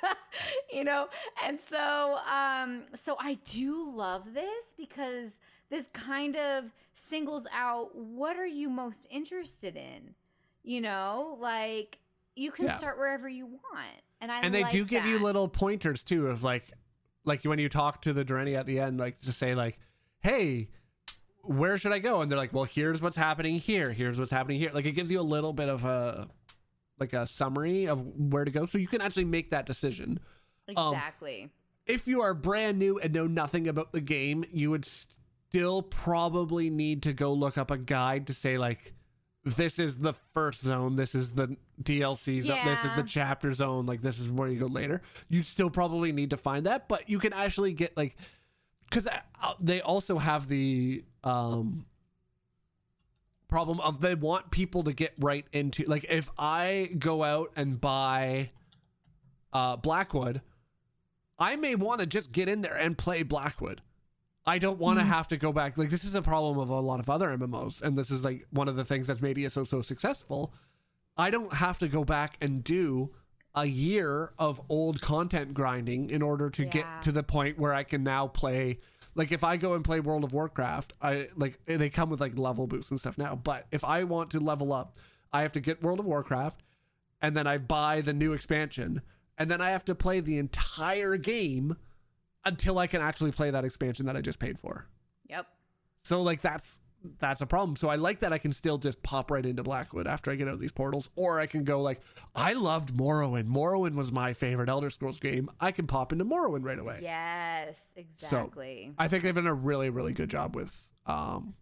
you 0.72 0.84
know, 0.84 1.08
and 1.44 1.58
so 1.60 2.18
um 2.32 2.84
so 2.94 3.18
I 3.20 3.34
do 3.44 3.92
love 3.94 4.32
this 4.32 4.72
because 4.74 5.38
this 5.70 5.88
kind 5.88 6.36
of 6.36 6.64
singles 6.94 7.46
out 7.52 7.94
what 7.96 8.36
are 8.36 8.46
you 8.46 8.68
most 8.68 9.06
interested 9.10 9.76
in? 9.76 10.14
You 10.62 10.80
know, 10.80 11.36
like 11.40 11.98
you 12.36 12.50
can 12.50 12.66
Yeah. 12.66 12.72
start 12.72 12.98
wherever 12.98 13.28
you 13.28 13.46
want. 13.46 13.86
And 14.20 14.30
I 14.32 14.40
and 14.42 14.54
they 14.54 14.62
like 14.62 14.72
do 14.72 14.84
give 14.84 15.04
you 15.06 15.18
little 15.18 15.48
pointers 15.48 16.02
too 16.04 16.28
of 16.28 16.42
like 16.44 16.72
like 17.24 17.44
when 17.44 17.58
you 17.58 17.68
talk 17.68 18.02
to 18.02 18.12
the 18.12 18.24
Dureni 18.24 18.54
at 18.56 18.66
the 18.66 18.80
end 18.80 18.98
like 18.98 19.20
to 19.20 19.32
say 19.32 19.54
like 19.54 19.78
hey 20.20 20.68
where 21.42 21.78
should 21.78 21.92
I 21.92 21.98
go 22.00 22.20
and 22.20 22.30
they're 22.30 22.38
like 22.38 22.52
well 22.52 22.64
here's 22.64 23.00
what's 23.00 23.16
happening 23.16 23.56
here 23.58 23.92
here's 23.92 24.18
what's 24.18 24.30
happening 24.32 24.58
here 24.58 24.70
like 24.72 24.86
it 24.86 24.92
gives 24.92 25.10
you 25.10 25.20
a 25.20 25.22
little 25.22 25.52
bit 25.52 25.68
of 25.68 25.84
a 25.84 26.28
like 26.98 27.12
a 27.12 27.26
summary 27.26 27.86
of 27.86 28.02
where 28.02 28.44
to 28.44 28.50
go 28.50 28.66
so 28.66 28.76
you 28.78 28.88
can 28.88 29.00
actually 29.00 29.24
make 29.24 29.50
that 29.50 29.66
decision 29.66 30.18
um, 30.76 30.94
Exactly. 30.94 31.50
if 31.86 32.06
you 32.08 32.20
are 32.22 32.34
brand 32.34 32.78
new 32.78 32.98
and 32.98 33.12
know 33.14 33.26
nothing 33.26 33.66
about 33.68 33.92
the 33.92 34.00
game, 34.00 34.44
you 34.52 34.70
would 34.70 34.84
still 35.48 35.82
probably 35.82 36.70
need 36.70 37.02
to 37.02 37.12
go 37.12 37.32
look 37.32 37.56
up 37.56 37.70
a 37.70 37.78
guide 37.78 38.26
to 38.26 38.34
say 38.34 38.58
like 38.58 38.92
this 39.44 39.78
is 39.78 39.98
the 39.98 40.12
first 40.34 40.62
zone, 40.62 40.96
this 40.96 41.14
is 41.14 41.34
the 41.34 41.56
DLC 41.82 42.42
zone, 42.42 42.58
this 42.64 42.84
is 42.84 42.92
the 42.96 43.02
chapter 43.02 43.52
zone, 43.52 43.86
like 43.86 44.02
this 44.02 44.18
is 44.18 44.30
where 44.30 44.48
you 44.48 44.58
go 44.58 44.66
later. 44.66 45.00
You 45.28 45.42
still 45.42 45.70
probably 45.70 46.12
need 46.12 46.30
to 46.30 46.36
find 46.36 46.66
that, 46.66 46.88
but 46.88 47.08
you 47.08 47.18
can 47.18 47.32
actually 47.32 47.72
get 47.72 47.96
like 47.96 48.16
cuz 48.90 49.06
they 49.60 49.80
also 49.80 50.18
have 50.18 50.48
the 50.48 51.04
um 51.24 51.86
problem 53.48 53.80
of 53.80 54.02
they 54.02 54.14
want 54.14 54.50
people 54.50 54.82
to 54.82 54.92
get 54.92 55.14
right 55.18 55.46
into 55.52 55.84
like 55.84 56.04
if 56.10 56.28
I 56.38 56.90
go 56.98 57.24
out 57.24 57.52
and 57.56 57.80
buy 57.80 58.50
uh 59.54 59.76
Blackwood, 59.76 60.42
I 61.38 61.56
may 61.56 61.74
want 61.74 62.00
to 62.00 62.06
just 62.06 62.32
get 62.32 62.48
in 62.50 62.60
there 62.60 62.76
and 62.76 62.98
play 62.98 63.22
Blackwood. 63.22 63.80
I 64.48 64.58
don't 64.58 64.78
want 64.78 64.98
to 64.98 65.04
mm. 65.04 65.08
have 65.08 65.28
to 65.28 65.36
go 65.36 65.52
back. 65.52 65.76
Like 65.76 65.90
this 65.90 66.04
is 66.04 66.14
a 66.14 66.22
problem 66.22 66.58
of 66.58 66.70
a 66.70 66.80
lot 66.80 67.00
of 67.00 67.10
other 67.10 67.28
MMOs, 67.28 67.82
and 67.82 67.96
this 67.96 68.10
is 68.10 68.24
like 68.24 68.46
one 68.50 68.66
of 68.66 68.76
the 68.76 68.84
things 68.84 69.06
that's 69.06 69.20
made 69.20 69.38
ESO 69.38 69.64
so 69.64 69.82
successful. 69.82 70.54
I 71.16 71.30
don't 71.30 71.52
have 71.52 71.78
to 71.80 71.88
go 71.88 72.04
back 72.04 72.38
and 72.40 72.64
do 72.64 73.10
a 73.54 73.66
year 73.66 74.32
of 74.38 74.60
old 74.68 75.00
content 75.02 75.52
grinding 75.52 76.10
in 76.10 76.22
order 76.22 76.48
to 76.48 76.64
Yeah. 76.64 76.70
get 76.70 77.02
to 77.02 77.12
the 77.12 77.22
point 77.22 77.58
where 77.58 77.74
I 77.74 77.82
can 77.82 78.02
now 78.02 78.26
play. 78.26 78.78
Like 79.14 79.32
if 79.32 79.44
I 79.44 79.56
go 79.56 79.74
and 79.74 79.84
play 79.84 80.00
World 80.00 80.24
of 80.24 80.32
Warcraft, 80.32 80.94
I 81.02 81.28
like 81.36 81.58
they 81.66 81.90
come 81.90 82.08
with 82.08 82.20
like 82.20 82.38
level 82.38 82.66
boosts 82.66 82.90
and 82.90 82.98
stuff 82.98 83.18
now. 83.18 83.34
But 83.36 83.66
if 83.70 83.84
I 83.84 84.04
want 84.04 84.30
to 84.30 84.40
level 84.40 84.72
up, 84.72 84.96
I 85.30 85.42
have 85.42 85.52
to 85.52 85.60
get 85.60 85.82
World 85.82 86.00
of 86.00 86.06
Warcraft, 86.06 86.62
and 87.20 87.36
then 87.36 87.46
I 87.46 87.58
buy 87.58 88.00
the 88.00 88.14
new 88.14 88.32
expansion, 88.32 89.02
and 89.36 89.50
then 89.50 89.60
I 89.60 89.70
have 89.70 89.84
to 89.86 89.94
play 89.94 90.20
the 90.20 90.38
entire 90.38 91.16
game 91.18 91.76
until 92.48 92.78
I 92.78 92.86
can 92.86 93.00
actually 93.00 93.32
play 93.32 93.50
that 93.50 93.64
expansion 93.64 94.06
that 94.06 94.16
I 94.16 94.20
just 94.20 94.38
paid 94.38 94.58
for. 94.58 94.86
Yep. 95.28 95.46
So 96.02 96.22
like 96.22 96.40
that's 96.42 96.80
that's 97.20 97.40
a 97.40 97.46
problem. 97.46 97.76
So 97.76 97.88
I 97.88 97.94
like 97.94 98.20
that 98.20 98.32
I 98.32 98.38
can 98.38 98.52
still 98.52 98.76
just 98.78 99.02
pop 99.04 99.30
right 99.30 99.46
into 99.46 99.62
Blackwood 99.62 100.08
after 100.08 100.32
I 100.32 100.34
get 100.34 100.48
out 100.48 100.54
of 100.54 100.60
these 100.60 100.72
portals, 100.72 101.10
or 101.14 101.38
I 101.40 101.46
can 101.46 101.62
go 101.64 101.80
like 101.80 102.00
I 102.34 102.54
loved 102.54 102.92
Morrowind. 102.94 103.46
Morrowind 103.46 103.94
was 103.94 104.10
my 104.10 104.32
favorite 104.32 104.68
Elder 104.68 104.90
Scrolls 104.90 105.18
game. 105.20 105.48
I 105.60 105.70
can 105.70 105.86
pop 105.86 106.12
into 106.12 106.24
Morrowind 106.24 106.64
right 106.64 106.78
away. 106.78 107.00
Yes, 107.02 107.92
exactly. 107.94 108.92
I 108.98 109.06
think 109.06 109.22
they've 109.22 109.34
done 109.34 109.46
a 109.46 109.54
really 109.54 109.90
really 109.90 110.12
good 110.12 110.30
job 110.30 110.56
with 110.56 110.88
um 111.06 111.54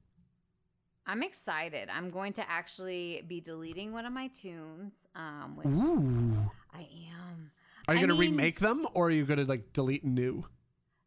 I'm 1.09 1.23
excited. 1.23 1.89
I'm 1.93 2.11
going 2.11 2.33
to 2.35 2.51
actually 2.51 3.23
be 3.29 3.41
deleting 3.41 3.93
one 3.93 4.07
of 4.07 4.13
my 4.13 4.27
tunes, 4.29 4.93
um, 5.15 5.55
which 5.57 5.69
Ooh. 5.69 6.51
I 6.75 6.81
am. 6.81 7.53
Are 7.87 7.95
you 7.95 7.99
I 7.99 8.01
gonna 8.01 8.15
mean- 8.19 8.33
remake 8.33 8.59
them 8.59 8.87
or 8.95 9.07
are 9.09 9.11
you 9.11 9.25
gonna 9.25 9.45
like 9.45 9.73
delete 9.73 10.05
new? 10.05 10.47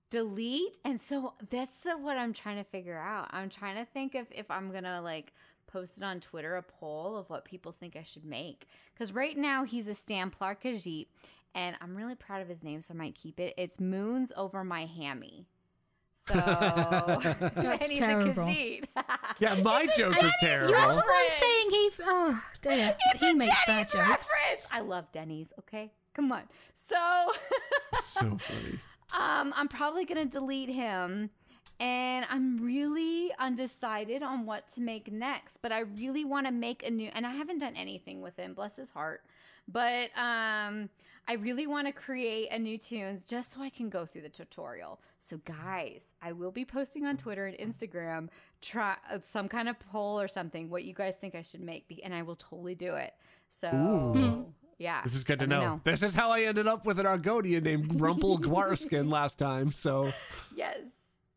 Delete 0.09 0.79
and 0.83 0.99
so 0.99 1.33
that's 1.51 1.81
the, 1.81 1.91
what 1.91 2.17
i'm 2.17 2.33
trying 2.33 2.57
to 2.57 2.63
figure 2.63 2.97
out 2.97 3.27
i'm 3.31 3.47
trying 3.49 3.75
to 3.75 3.85
think 3.85 4.15
of 4.15 4.25
if 4.31 4.49
i'm 4.49 4.71
gonna 4.71 5.01
like 5.01 5.33
post 5.67 5.97
it 5.97 6.03
on 6.03 6.19
twitter 6.19 6.55
a 6.55 6.63
poll 6.63 7.15
of 7.15 7.29
what 7.29 7.45
people 7.45 7.71
think 7.71 7.95
i 7.95 8.01
should 8.01 8.25
make 8.25 8.67
because 8.93 9.13
right 9.13 9.37
now 9.37 9.63
he's 9.65 9.87
a 9.87 9.93
stam 9.93 10.31
Khajiit, 10.31 11.05
and 11.53 11.75
i'm 11.79 11.95
really 11.95 12.15
proud 12.15 12.41
of 12.41 12.47
his 12.47 12.63
name 12.63 12.81
so 12.81 12.95
i 12.95 12.97
might 12.97 13.13
keep 13.13 13.39
it 13.39 13.53
it's 13.55 13.79
moons 13.79 14.33
over 14.35 14.63
my 14.63 14.85
hammy 14.85 15.45
so 16.25 16.33
and 16.35 17.83
he's 17.83 17.99
terrible. 17.99 18.31
a 18.31 18.33
Khajiit. 18.33 18.85
Yeah, 19.39 19.55
my 19.55 19.87
joke 19.95 20.21
was 20.21 20.33
terrible. 20.41 20.71
You're 20.71 20.81
the 20.81 20.95
one 20.95 21.29
saying 21.29 21.69
he. 21.69 21.89
Oh, 22.01 22.43
dear. 22.61 22.93
It's 23.13 23.21
he 23.21 23.29
a 23.29 23.35
makes 23.35 23.55
Denny's 23.65 23.93
bad 23.93 24.07
jokes. 24.09 24.35
reference. 24.41 24.67
I 24.69 24.81
love 24.81 25.09
Denny's. 25.13 25.53
Okay, 25.59 25.91
come 26.13 26.29
on. 26.33 26.41
So, 26.75 27.31
so 28.01 28.37
funny. 28.37 28.79
Um, 29.17 29.53
I'm 29.55 29.67
probably 29.67 30.05
gonna 30.05 30.25
delete 30.25 30.69
him, 30.69 31.29
and 31.79 32.25
I'm 32.29 32.57
really 32.57 33.31
undecided 33.39 34.23
on 34.23 34.45
what 34.45 34.69
to 34.69 34.81
make 34.81 35.11
next. 35.11 35.57
But 35.61 35.71
I 35.71 35.79
really 35.79 36.25
want 36.25 36.47
to 36.47 36.51
make 36.51 36.85
a 36.85 36.91
new, 36.91 37.09
and 37.13 37.25
I 37.25 37.31
haven't 37.31 37.59
done 37.59 37.75
anything 37.75 38.21
with 38.21 38.37
him. 38.37 38.53
Bless 38.53 38.75
his 38.75 38.91
heart. 38.91 39.21
But 39.71 40.09
um, 40.17 40.89
I 41.27 41.33
really 41.33 41.67
want 41.67 41.87
to 41.87 41.93
create 41.93 42.47
a 42.51 42.57
new 42.57 42.77
tunes 42.77 43.23
just 43.23 43.51
so 43.51 43.61
I 43.61 43.69
can 43.69 43.89
go 43.89 44.05
through 44.05 44.23
the 44.23 44.29
tutorial. 44.29 44.99
So, 45.19 45.37
guys, 45.45 46.15
I 46.21 46.31
will 46.31 46.51
be 46.51 46.65
posting 46.65 47.05
on 47.05 47.17
Twitter 47.17 47.45
and 47.45 47.57
Instagram 47.57 48.29
try 48.61 48.97
uh, 49.11 49.19
some 49.23 49.47
kind 49.47 49.69
of 49.69 49.77
poll 49.79 50.19
or 50.19 50.27
something 50.27 50.69
what 50.69 50.83
you 50.83 50.93
guys 50.93 51.15
think 51.15 51.35
I 51.35 51.43
should 51.43 51.61
make, 51.61 52.01
and 52.03 52.13
I 52.15 52.23
will 52.23 52.35
totally 52.35 52.75
do 52.75 52.95
it. 52.95 53.13
So, 53.51 53.69
Ooh. 53.73 54.53
Yeah, 54.79 55.01
This 55.03 55.13
is 55.13 55.23
good 55.23 55.39
to 55.39 55.45
let 55.45 55.59
me 55.59 55.65
know. 55.65 55.81
This 55.83 56.01
is 56.01 56.13
how 56.15 56.31
I 56.31 56.41
ended 56.43 56.65
up 56.65 56.85
with 56.85 56.99
an 56.99 57.05
Argonian 57.05 57.63
named 57.63 57.89
Grumpel 57.99 58.39
Gwarskin 58.39 59.11
last 59.11 59.37
time. 59.37 59.71
So 59.71 60.11
Yes. 60.55 60.77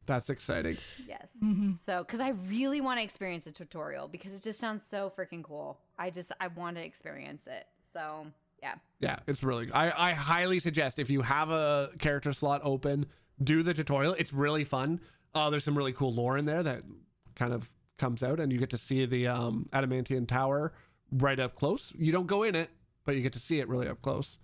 that's 0.07 0.31
exciting. 0.31 0.77
Yes. 1.09 1.29
Mm-hmm. 1.43 1.73
So, 1.81 2.05
because 2.05 2.21
I 2.21 2.31
really 2.49 2.81
want 2.81 2.99
to 3.01 3.05
experience 3.05 3.45
the 3.45 3.51
tutorial 3.53 4.07
because 4.09 4.33
it 4.33 4.43
just 4.43 4.59
sounds 4.61 4.83
so 4.89 5.11
freaking 5.11 5.43
cool. 5.43 5.79
I 5.99 6.11
just 6.11 6.31
I 6.41 6.47
want 6.49 6.77
to 6.77 6.85
experience 6.85 7.47
it. 7.49 7.67
So, 7.93 8.27
yeah. 8.63 8.75
Yeah, 9.01 9.17
it's 9.27 9.43
really. 9.43 9.69
I 9.75 9.91
I 10.11 10.13
highly 10.13 10.61
suggest 10.61 10.99
if 11.01 11.11
you 11.11 11.23
have 11.23 11.51
a 11.51 11.91
character 11.99 12.33
slot 12.33 12.61
open, 12.65 13.07
do 13.43 13.63
the 13.65 13.75
tutorial. 13.75 14.15
It's 14.15 14.33
really 14.33 14.63
fun. 14.65 15.01
Uh, 15.35 15.51
there's 15.51 15.65
some 15.65 15.77
really 15.77 15.93
cool 15.93 16.13
lore 16.13 16.37
in 16.37 16.45
there 16.45 16.63
that 16.63 16.83
kind 17.35 17.53
of 17.53 17.69
comes 17.99 18.23
out, 18.23 18.39
and 18.39 18.53
you 18.53 18.59
get 18.61 18.71
to 18.71 18.79
see 18.79 19.05
the 19.07 19.27
um, 19.27 19.69
Adamantine 19.73 20.27
Tower 20.27 20.73
right 21.11 21.41
up 21.41 21.57
close. 21.57 21.93
You 21.97 22.13
don't 22.13 22.27
go 22.27 22.43
in 22.45 22.55
it, 22.55 22.71
but 23.05 23.15
you 23.15 23.21
get 23.23 23.33
to 23.35 23.39
see 23.39 23.59
it 23.61 23.69
really 23.69 23.89
up 23.89 24.01
close. 24.03 24.39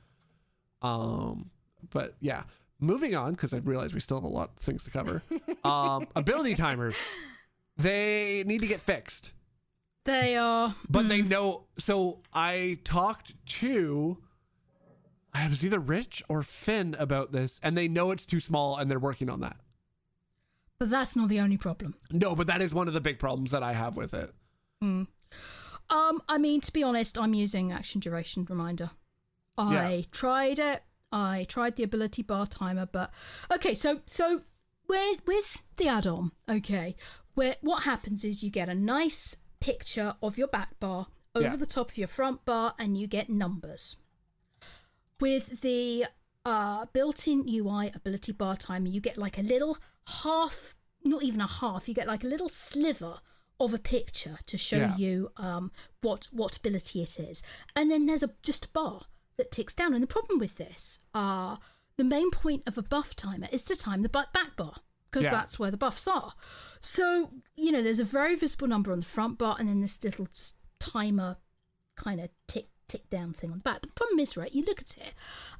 Um, 0.83 1.51
but 1.91 2.15
yeah, 2.21 2.43
moving 2.81 3.15
on 3.15 3.33
because 3.33 3.53
I 3.53 3.59
realize 3.59 3.95
we 3.95 4.01
still 4.01 4.17
have 4.19 4.25
a 4.25 4.29
lot 4.29 4.51
of 4.57 4.63
things 4.63 4.85
to 4.85 4.91
cover. 4.91 5.23
um, 5.65 6.07
ability 6.17 6.55
timers, 6.55 6.97
they 7.77 8.45
need 8.47 8.61
to 8.61 8.67
get 8.67 8.81
fixed 8.81 9.33
They 10.05 10.37
are. 10.37 10.75
but 10.89 11.09
they 11.09 11.23
know. 11.23 11.65
So 11.79 12.21
I 12.33 12.79
talked 12.85 13.35
to, 13.61 14.19
I 15.35 15.49
was 15.49 15.65
either 15.65 15.79
Rich 15.79 16.23
or 16.29 16.43
Finn 16.43 16.97
about 16.99 17.33
this, 17.33 17.61
and 17.63 17.77
they 17.77 17.89
know 17.89 18.11
it's 18.11 18.27
too 18.27 18.41
small, 18.41 18.77
and 18.77 18.91
they're 18.91 18.99
working 18.99 19.29
on 19.31 19.41
that. 19.41 19.57
But 20.79 20.91
that's 20.91 21.17
not 21.17 21.29
the 21.29 21.41
only 21.41 21.57
problem. 21.57 21.97
No, 22.13 22.37
but 22.37 22.47
that 22.47 22.63
is 22.63 22.73
one 22.73 22.87
of 22.87 22.95
the 22.95 23.01
big 23.01 23.19
problems 23.19 23.51
that 23.51 23.65
I 23.65 23.73
have 23.73 23.97
with 23.97 24.15
it. 24.15 24.33
Um, 25.91 26.23
I 26.29 26.39
mean, 26.39 26.61
to 26.63 26.73
be 26.73 26.83
honest, 26.83 27.19
I'm 27.19 27.35
using 27.35 27.73
action 27.73 28.01
duration 28.01 28.47
reminder. 28.49 28.91
I 29.57 29.95
Yeah. 29.97 30.03
tried 30.13 30.59
it. 30.59 30.83
I 31.11 31.45
tried 31.49 31.77
the 31.77 31.83
ability 31.83 32.23
bar 32.23 32.47
timer, 32.47 32.87
but 32.87 33.13
okay. 33.51 33.75
So, 33.75 34.03
so 34.07 34.43
with 34.87 35.27
with 35.27 35.63
the 35.77 35.89
add-on, 35.89 36.33
okay, 36.49 36.97
where 37.35 37.57
what 37.63 37.85
happens 37.85 38.25
is 38.25 38.45
you 38.45 38.51
get 38.51 38.69
a 38.69 38.75
nice 38.75 39.37
picture 39.61 40.15
of 40.23 40.37
your 40.37 40.49
back 40.49 40.79
bar 40.79 41.07
over 41.35 41.45
Yeah. 41.47 41.57
the 41.57 41.67
top 41.67 41.91
of 41.91 41.97
your 41.99 42.09
front 42.09 42.45
bar, 42.45 42.75
and 42.79 42.97
you 42.99 43.07
get 43.07 43.31
numbers. 43.31 43.97
With 45.21 45.63
the 45.63 46.07
uh, 46.45 46.87
built-in 46.93 47.45
UI 47.49 47.91
ability 47.95 48.33
bar 48.33 48.57
timer, 48.57 48.89
you 48.89 49.01
get 49.01 49.19
like 49.19 49.37
a 49.39 49.43
little 49.43 49.77
half, 50.23 50.75
not 51.05 51.23
even 51.23 51.41
a 51.41 51.47
half. 51.47 51.89
You 51.89 51.95
get 51.95 52.07
like 52.07 52.23
a 52.25 52.27
little 52.29 52.49
sliver 52.49 53.21
of 53.61 53.75
a 53.75 53.79
picture 53.79 54.39
to 54.47 54.57
show 54.57 54.77
Yeah. 54.79 54.97
you 54.97 55.33
um, 55.37 55.73
what 56.01 56.29
what 56.33 56.57
ability 56.57 57.03
it 57.03 57.19
is, 57.19 57.43
and 57.75 57.91
then 57.91 58.07
there's 58.07 58.23
a 58.23 58.31
just 58.43 58.67
a 58.67 58.69
bar 58.69 59.03
that 59.37 59.51
ticks 59.51 59.75
down. 59.75 59.95
And 59.95 60.03
the 60.03 60.07
problem 60.09 60.39
with 60.39 60.57
this, 60.57 61.01
uh, 61.15 61.57
the 61.97 62.05
main 62.05 62.31
point 62.31 62.63
of 62.67 62.79
a 62.79 62.83
buff 62.83 63.15
timer 63.17 63.49
is 63.53 63.63
to 63.65 63.77
time 63.77 64.03
the 64.03 64.09
back 64.09 64.33
bar 64.57 64.75
because 65.11 65.25
Yeah. 65.25 65.31
that's 65.33 65.59
where 65.59 65.71
the 65.71 65.77
buffs 65.77 66.07
are. 66.07 66.35
So 66.81 67.31
you 67.57 67.73
know, 67.73 67.83
there's 67.83 68.01
a 68.01 68.05
very 68.05 68.37
visible 68.37 68.69
number 68.69 68.93
on 68.93 69.01
the 69.01 69.05
front 69.07 69.39
bar, 69.39 69.57
and 69.59 69.69
then 69.69 69.81
this 69.81 70.03
little 70.05 70.29
timer 70.79 71.37
kind 71.97 72.21
of 72.21 72.31
tick 72.47 72.69
tick 72.89 73.09
down 73.11 73.33
thing 73.33 73.51
on 73.53 73.59
the 73.59 73.63
back. 73.63 73.81
But 73.83 73.91
the 73.91 73.95
problem 73.95 74.19
is, 74.19 74.37
right, 74.37 74.53
you 74.55 74.65
look 74.65 74.81
at 74.81 74.97
it, 74.97 75.13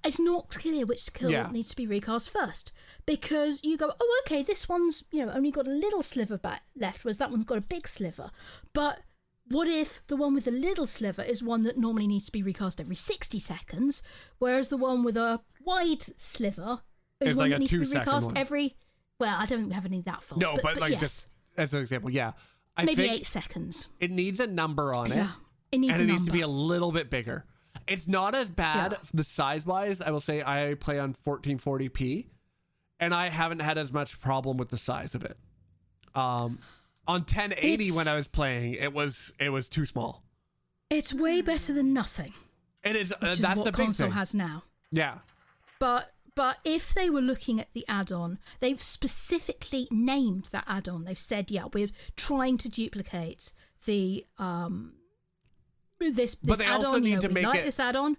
it's 0.05 0.19
not 0.19 0.49
clear 0.51 0.85
which 0.87 1.03
skill 1.03 1.31
Yeah. 1.31 1.51
needs 1.51 1.69
to 1.71 1.77
be 1.77 1.87
recast 1.87 2.31
first 2.31 2.73
because 3.07 3.63
you 3.63 3.77
go, 3.77 3.93
oh, 4.01 4.23
okay, 4.27 4.43
this 4.43 4.69
one's 4.69 5.05
you 5.13 5.25
know 5.25 5.33
only 5.33 5.51
got 5.51 5.67
a 5.67 5.71
little 5.71 6.03
sliver 6.03 6.39
back 6.39 6.63
left, 6.77 7.05
whereas 7.05 7.19
that 7.19 7.31
one's 7.31 7.45
got 7.45 7.59
a 7.59 7.63
big 7.63 7.87
sliver. 7.87 8.31
But 8.73 9.01
what 9.47 9.69
if 9.69 10.01
the 10.09 10.17
one 10.17 10.35
with 10.35 10.45
the 10.45 10.51
little 10.51 10.87
sliver 10.87 11.23
is 11.23 11.43
one 11.43 11.63
that 11.63 11.79
normally 11.79 12.07
needs 12.07 12.27
to 12.27 12.33
be 12.33 12.43
recast 12.43 12.81
every 12.81 12.97
60 12.97 13.39
seconds, 13.39 14.03
whereas 14.39 14.69
the 14.69 14.77
one 14.77 15.05
with 15.05 15.17
a 15.17 15.41
wide 15.65 16.03
sliver 16.03 16.81
is 17.21 17.31
It's 17.33 17.37
one 17.37 17.45
like 17.45 17.53
that 17.53 17.59
needs 17.61 17.71
to 17.71 17.81
be 17.81 17.99
recast 17.99 18.27
one. 18.29 18.37
every. 18.39 18.77
Well, 19.21 19.35
I 19.37 19.47
don't 19.47 19.59
think 19.61 19.69
we 19.71 19.75
have 19.75 19.87
any 19.87 20.01
that 20.03 20.23
fast. 20.23 20.41
No, 20.41 20.57
but, 20.63 20.79
like 20.79 20.93
yes, 20.93 21.01
just 21.01 21.31
as 21.57 21.75
an 21.75 21.81
example, 21.81 22.09
yeah, 22.11 22.33
I 22.77 22.85
maybe 22.85 23.09
eight 23.09 23.27
seconds. 23.27 23.89
it 23.99 24.11
needs 24.13 24.39
a 24.39 24.47
number 24.47 24.95
on 24.95 25.11
it, 25.11 25.17
Yeah, 25.17 25.31
it 25.73 25.79
needs 25.79 26.01
and 26.01 26.09
it 26.09 26.13
needs 26.13 26.25
to 26.27 26.33
be 26.33 26.41
a 26.41 26.49
little 26.49 26.93
bit 26.93 27.11
bigger. 27.11 27.45
It's 27.87 28.07
not 28.09 28.35
as 28.35 28.51
bad 28.51 28.93
Yeah. 28.93 28.99
the 29.15 29.25
size 29.25 29.65
wise. 29.67 30.01
I 30.01 30.11
will 30.11 30.21
say 30.21 30.43
I 30.45 30.75
play 30.79 30.99
on 30.99 31.15
1440p, 31.15 32.27
and 33.01 33.15
I 33.15 33.29
haven't 33.29 33.61
had 33.61 33.79
as 33.79 33.93
much 33.93 34.21
problem 34.21 34.57
with 34.57 34.69
the 34.71 34.79
size 34.79 35.15
of 35.15 35.25
it. 35.25 35.37
Um, 36.15 36.59
on 37.07 37.21
1080 37.21 37.93
when 37.93 38.09
I 38.09 38.17
was 38.17 38.27
playing, 38.29 38.75
it 38.75 38.93
was 38.93 39.33
it 39.39 39.51
was 39.51 39.69
too 39.69 39.87
small. 39.87 40.23
It's 40.91 41.13
way 41.15 41.41
better 41.43 41.73
than 41.73 41.93
nothing, 41.93 42.33
It 42.83 42.97
is. 42.97 43.13
Uh, 43.13 43.17
which 43.21 43.31
is 43.33 43.39
that's 43.41 43.57
what 43.59 43.65
the 43.65 43.73
console 43.73 44.07
thing. 44.09 44.15
has 44.15 44.35
now. 44.35 44.63
yeah. 44.91 45.19
But 45.79 46.13
but 46.35 46.59
if 46.65 46.95
they 46.95 47.11
were 47.11 47.21
looking 47.21 47.59
at 47.61 47.73
the 47.73 47.85
add-on, 47.89 48.39
they've 48.61 48.81
specifically 48.81 49.89
named 49.91 50.47
that 50.53 50.65
add-on. 50.69 51.05
They've 51.05 51.19
said, 51.19 51.51
yeah, 51.51 51.65
we're 51.73 51.91
trying 52.17 52.57
to 52.59 52.69
duplicate 52.69 53.53
the 53.87 54.25
um 54.39 54.95
this 55.99 56.35
But 56.35 56.59
this 56.59 56.67
add-on. 56.67 57.03
need 57.03 57.09
you 57.11 57.15
know, 57.17 57.21
to 57.23 57.29
we 57.29 57.35
make 57.35 57.45
like 57.45 57.61
it- 57.61 57.65
this 57.65 57.81
add-on. 57.81 58.17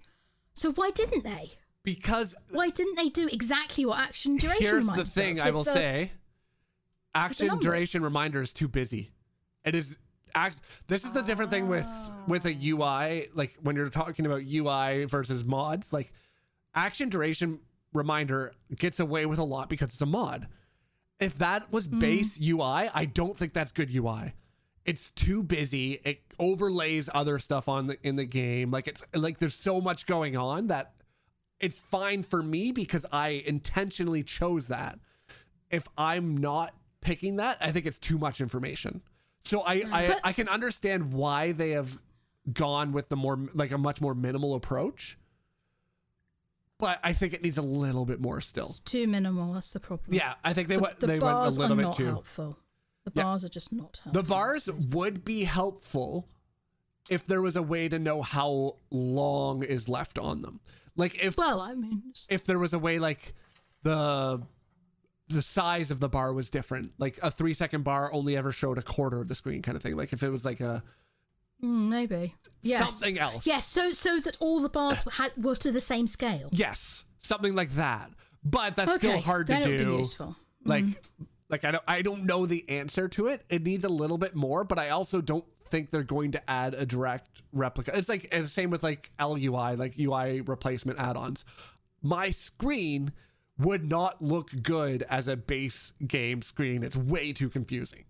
So 0.53 0.71
why 0.73 0.91
didn't 0.91 1.23
they? 1.23 1.51
Because 1.83 2.35
Why 2.51 2.69
didn't 2.69 2.95
they 2.95 3.09
do 3.09 3.27
exactly 3.31 3.85
what 3.85 3.99
action 3.99 4.35
duration 4.35 4.65
here's 4.65 4.87
the 4.87 5.05
thing 5.05 5.39
I 5.41 5.51
will 5.51 5.63
the- 5.63 5.73
say 5.73 6.11
action 7.15 7.57
duration 7.59 8.03
reminder 8.03 8.41
is 8.41 8.53
too 8.53 8.67
busy 8.67 9.11
it 9.65 9.73
is 9.75 9.97
act 10.35 10.59
this 10.87 11.03
is 11.03 11.11
the 11.11 11.21
different 11.23 11.49
thing 11.49 11.67
with 11.67 11.87
with 12.27 12.45
a 12.45 12.53
ui 12.53 13.27
like 13.33 13.55
when 13.61 13.75
you're 13.75 13.89
talking 13.89 14.25
about 14.27 14.41
ui 14.43 15.05
versus 15.05 15.43
mods 15.43 15.91
like 15.91 16.11
action 16.75 17.09
duration 17.09 17.59
reminder 17.93 18.53
gets 18.77 18.99
away 18.99 19.25
with 19.25 19.39
a 19.39 19.43
lot 19.43 19.69
because 19.69 19.89
it's 19.89 20.01
a 20.01 20.05
mod 20.05 20.47
if 21.19 21.35
that 21.39 21.71
was 21.73 21.87
Mm. 21.87 21.99
base 21.99 22.39
ui 22.39 22.61
i 22.93 23.05
don't 23.05 23.35
think 23.35 23.53
that's 23.53 23.71
good 23.71 23.89
ui 23.95 24.33
it's 24.89 25.11
too 25.11 25.43
busy 25.43 25.99
it 26.03 26.21
overlays 26.39 27.09
other 27.13 27.37
stuff 27.37 27.69
on 27.69 27.87
the 27.87 27.97
in 28.01 28.15
the 28.15 28.25
game 28.25 28.71
like 28.71 28.87
it's 28.87 29.03
like 29.13 29.37
there's 29.37 29.53
so 29.55 29.79
much 29.79 30.05
going 30.05 30.35
on 30.35 30.67
that 30.67 30.93
it's 31.59 31.79
fine 31.79 32.23
for 32.23 32.41
me 32.41 32.71
because 32.71 33.05
I 33.11 33.43
intentionally 33.45 34.23
chose 34.23 34.67
that. 34.67 34.99
If 35.69 35.87
I'm 35.97 36.37
not 36.37 36.73
picking 37.01 37.35
that, 37.37 37.57
I 37.61 37.71
think 37.71 37.85
it's 37.85 37.99
too 37.99 38.17
much 38.17 38.41
information. 38.41 39.01
So 39.43 39.63
I 39.65 39.79
mm. 39.79 39.93
I, 39.93 40.07
But- 40.07 40.21
I 40.23 40.33
can 40.33 40.47
understand 40.47 41.13
why 41.13 41.51
they 41.51 41.71
have 41.71 41.99
gone 42.51 42.91
with 42.91 43.09
the 43.09 43.15
more 43.15 43.37
like 43.53 43.71
a 43.71 43.77
much 43.77 44.01
more 44.01 44.15
minimal 44.15 44.55
approach. 44.55 45.17
But 46.77 46.99
I 47.03 47.11
think 47.11 47.33
it 47.33 47.43
needs 47.43 47.57
a 47.57 47.61
little 47.61 48.05
bit 48.05 48.21
more 48.21 48.39
still. 48.39 48.67
It's 48.67 48.79
too 48.79 49.05
minimal. 49.05 49.53
That's 49.53 49.73
the 49.73 49.81
problem. 49.81 50.13
Yeah, 50.13 50.35
I 50.45 50.53
think 50.53 50.69
they 50.69 50.77
the, 50.77 50.81
went 50.81 50.99
the 50.99 51.07
they 51.07 51.19
went 51.19 51.35
a 51.35 51.49
little 51.49 51.75
bit 51.75 51.83
not 51.83 51.97
too. 51.97 52.05
helpful. 52.05 52.57
The 53.05 53.11
Yeah. 53.15 53.23
bars 53.23 53.43
are 53.45 53.49
just 53.49 53.71
not 53.73 53.99
helpful. 54.03 54.11
The 54.11 54.23
bars 54.27 54.69
would 54.91 55.23
be 55.25 55.43
helpful 55.45 56.27
if 57.09 57.25
there 57.25 57.41
was 57.41 57.55
a 57.55 57.63
way 57.63 57.89
to 57.89 57.97
know 57.97 58.21
how 58.21 58.75
long 58.91 59.63
is 59.63 59.89
left 59.89 60.19
on 60.19 60.41
them. 60.41 60.59
Like 60.95 61.15
if 61.23 61.37
Well, 61.37 61.61
I 61.61 61.73
mean, 61.73 62.13
if 62.29 62.45
there 62.45 62.59
was 62.59 62.73
a 62.73 62.79
way 62.79 62.99
like 62.99 63.33
the 63.83 64.41
the 65.29 65.41
size 65.41 65.91
of 65.91 65.99
the 65.99 66.09
bar 66.09 66.33
was 66.33 66.49
different 66.49 66.91
like 66.97 67.19
a 67.21 67.29
three 67.29 67.53
second 67.53 67.83
bar 67.83 68.11
only 68.11 68.35
ever 68.35 68.51
showed 68.51 68.79
a 68.79 68.81
quarter 68.81 69.21
of 69.21 69.27
the 69.27 69.35
screen 69.35 69.61
kind 69.61 69.75
of 69.75 69.83
thing 69.83 69.95
like 69.95 70.11
if 70.11 70.23
it 70.23 70.29
was 70.31 70.43
like 70.43 70.59
a 70.59 70.81
mm, 71.63 71.87
maybe 71.87 72.33
yes. 72.63 72.79
something 72.99 73.19
else 73.19 73.45
Yes, 73.45 73.63
so 73.67 73.91
so 73.91 74.19
that 74.21 74.35
all 74.39 74.59
the 74.59 74.69
bars 74.69 75.03
had 75.17 75.31
were 75.37 75.55
to 75.57 75.71
the 75.71 75.81
same 75.81 76.07
scale. 76.07 76.49
yes 76.51 77.05
something 77.19 77.53
like 77.53 77.69
that 77.73 78.09
but 78.43 78.75
that's 78.75 78.95
still 78.95 79.11
Okay, 79.11 79.21
hard 79.21 79.45
to 79.47 79.53
then 79.53 79.61
it 79.61 79.67
would 79.69 79.77
be 79.77 79.83
do 79.85 79.97
useful. 79.97 80.35
like 80.65 80.83
Mm-hmm. 80.85 81.23
Like 81.49 81.63
I 81.65 81.71
don't 81.71 81.83
I 81.87 82.01
don't 82.01 82.25
know 82.25 82.45
the 82.45 82.67
answer 82.69 83.07
to 83.09 83.27
it 83.27 83.43
it 83.49 83.63
needs 83.63 83.83
a 83.83 83.89
little 83.89 84.17
bit 84.17 84.35
more 84.35 84.63
but 84.63 84.79
I 84.79 84.89
also 84.89 85.21
don't 85.21 85.45
think 85.65 85.91
they're 85.91 86.03
going 86.03 86.31
to 86.31 86.49
add 86.49 86.73
a 86.73 86.85
direct 86.85 87.41
replica 87.53 87.97
it's 87.97 88.09
like 88.09 88.23
it's 88.31 88.43
the 88.43 88.47
same 88.47 88.69
with 88.69 88.83
like 88.83 89.11
LUI 89.19 89.75
like 89.75 89.93
UI 89.99 90.41
replacement 90.41 90.99
add-ons 90.99 91.45
my 92.01 92.31
screen 92.31 93.11
would 93.57 93.83
not 93.87 94.21
look 94.21 94.49
good 94.63 95.03
as 95.09 95.27
a 95.27 95.35
base 95.35 95.93
game 96.07 96.41
screen 96.41 96.83
it's 96.83 96.95
way 96.95 97.33
too 97.33 97.49
confusing 97.49 98.05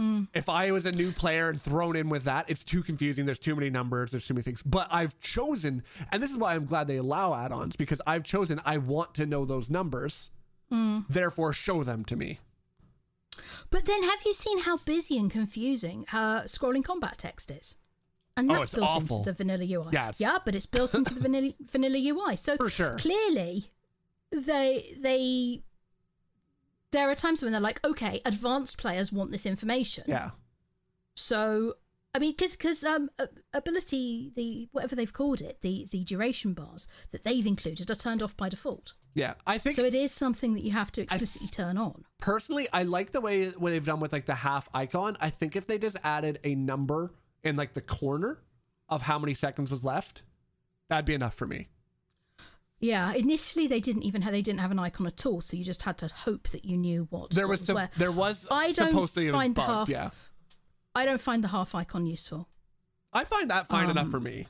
Mm. 0.00 0.28
if 0.32 0.48
I 0.48 0.70
was 0.70 0.86
a 0.86 0.92
new 0.92 1.10
player 1.10 1.48
and 1.50 1.60
thrown 1.60 1.96
in 1.96 2.08
with 2.08 2.22
that, 2.22 2.44
it's 2.48 2.62
too 2.62 2.84
confusing. 2.84 3.26
There's 3.26 3.40
too 3.40 3.56
many 3.56 3.68
numbers. 3.68 4.12
There's 4.12 4.28
too 4.28 4.34
many 4.34 4.44
things. 4.44 4.62
But 4.62 4.86
I've 4.92 5.18
chosen, 5.18 5.82
and 6.12 6.22
this 6.22 6.30
is 6.30 6.36
why 6.38 6.54
I'm 6.54 6.66
glad 6.66 6.86
they 6.86 6.98
allow 6.98 7.34
add-ons 7.34 7.74
because 7.74 8.00
I've 8.06 8.22
chosen. 8.22 8.60
I 8.64 8.78
want 8.78 9.12
to 9.14 9.26
know 9.26 9.44
those 9.44 9.70
numbers. 9.70 10.30
Mm. 10.72 11.04
Therefore, 11.08 11.52
show 11.52 11.82
them 11.82 12.04
to 12.04 12.14
me. 12.14 12.38
But 13.70 13.84
then, 13.86 14.02
have 14.02 14.20
you 14.24 14.32
seen 14.32 14.60
how 14.60 14.78
busy 14.78 15.18
and 15.18 15.30
confusing 15.30 16.04
uh, 16.12 16.42
scrolling 16.42 16.82
combat 16.84 17.18
text 17.18 17.50
is? 17.50 17.76
And 18.36 18.50
Oh, 18.50 18.54
that's 18.54 18.68
it's 18.70 18.74
built 18.76 18.90
awful. 18.90 19.18
into 19.18 19.30
the 19.30 19.32
vanilla 19.32 19.64
UI. 19.64 19.90
Yeah, 19.92 20.12
yeah, 20.18 20.38
but 20.44 20.54
it's 20.54 20.66
built 20.66 20.94
into 20.94 21.14
the 21.14 21.20
vanilla 21.20 21.52
vanilla 21.60 21.98
UI. 21.98 22.36
So 22.36 22.56
For 22.56 22.70
sure. 22.70 22.94
clearly, 22.96 23.64
they 24.30 24.94
they 25.00 25.62
there 26.90 27.10
are 27.10 27.14
times 27.14 27.42
when 27.42 27.52
they're 27.52 27.60
like, 27.60 27.84
okay, 27.86 28.20
advanced 28.24 28.78
players 28.78 29.12
want 29.12 29.30
this 29.32 29.44
information. 29.44 30.04
Yeah. 30.06 30.30
So 31.14 31.74
I 32.18 32.20
mean, 32.20 32.32
because 32.32 32.56
because 32.56 32.82
um, 32.82 33.10
ability 33.54 34.32
the 34.34 34.68
whatever 34.72 34.96
they've 34.96 35.12
called 35.12 35.40
it, 35.40 35.60
the 35.62 35.86
the 35.92 36.02
duration 36.02 36.52
bars 36.52 36.88
that 37.12 37.22
they've 37.22 37.46
included 37.46 37.88
are 37.90 37.94
turned 37.94 38.24
off 38.24 38.36
by 38.36 38.48
default. 38.48 38.94
Yeah. 39.14 39.34
I 39.46 39.58
think 39.58 39.76
So 39.76 39.84
it 39.84 39.94
is 39.94 40.10
something 40.10 40.54
that 40.54 40.62
you 40.62 40.72
have 40.72 40.90
to 40.92 41.02
explicitly 41.02 41.46
turn 41.46 41.78
on. 41.78 42.04
personally, 42.18 42.66
I 42.72 42.82
like 42.82 43.12
the 43.12 43.20
way 43.20 43.50
what 43.50 43.70
they've 43.70 43.84
done 43.84 44.00
with 44.00 44.12
like 44.12 44.24
the 44.26 44.34
half 44.34 44.68
icon. 44.74 45.16
I 45.20 45.30
think 45.30 45.54
if 45.54 45.68
they 45.68 45.78
just 45.78 45.96
added 46.02 46.40
a 46.42 46.56
number 46.56 47.14
in 47.44 47.54
like 47.54 47.74
the 47.74 47.80
corner 47.80 48.40
of 48.88 49.02
how 49.02 49.18
many 49.20 49.34
seconds 49.34 49.70
was 49.70 49.84
left, 49.84 50.22
that'd 50.88 51.04
be 51.04 51.14
enough 51.14 51.34
for 51.34 51.46
me. 51.46 51.68
Yeah, 52.80 53.12
initially 53.12 53.66
they 53.66 53.80
didn't 53.80 54.02
even 54.02 54.22
have 54.22 54.32
they 54.32 54.42
didn't 54.42 54.60
have 54.60 54.70
an 54.70 54.78
icon 54.78 55.06
at 55.06 55.24
all, 55.26 55.40
so 55.40 55.56
you 55.56 55.64
just 55.64 55.82
had 55.82 55.98
to 55.98 56.06
hope 56.14 56.48
that 56.50 56.64
you 56.64 56.76
knew 56.76 57.08
what 57.10 57.30
There 57.30 57.48
was 57.48 57.60
some, 57.64 57.74
where. 57.74 57.90
there 57.96 58.12
was 58.12 58.46
I 58.50 58.70
don't 58.72 58.88
supposed 58.90 59.14
to 59.14 59.20
be 59.20 59.30
find 59.30 59.54
bugged, 59.54 59.68
half. 59.68 59.88
yeah. 59.88 60.10
I 60.98 61.04
don't 61.04 61.20
find 61.20 61.42
the 61.44 61.48
half 61.48 61.74
icon 61.74 62.06
useful. 62.06 62.48
I 63.12 63.24
find 63.24 63.50
that 63.50 63.66
fine 63.68 63.88
enough 63.90 64.08
for 64.10 64.18
um, 64.18 64.24
me. 64.24 64.46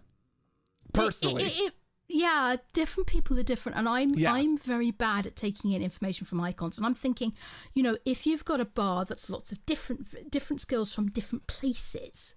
Personally. 0.93 1.45
It- 1.45 1.53
it- 1.53 1.65
it- 1.66 1.75
yeah, 2.11 2.57
different 2.73 3.07
people 3.07 3.39
are 3.39 3.43
different, 3.43 3.77
and 3.77 3.87
I'm 3.87 4.15
Yeah. 4.15 4.33
I'm 4.33 4.57
very 4.57 4.91
bad 4.91 5.27
at 5.27 5.37
taking 5.37 5.73
in 5.73 5.83
information 5.83 6.27
from 6.27 6.41
icons. 6.41 6.79
And 6.79 6.87
I'm 6.87 6.95
thinking, 6.95 7.35
you 7.75 7.83
know, 7.83 7.99
if 8.07 8.27
you've 8.27 8.47
got 8.47 8.61
a 8.61 8.65
bar 8.65 9.05
that's 9.05 9.29
lots 9.29 9.53
of 9.53 9.65
different 9.66 10.31
different 10.31 10.62
skills 10.62 10.95
from 10.95 11.11
different 11.11 11.47
places, 11.47 12.35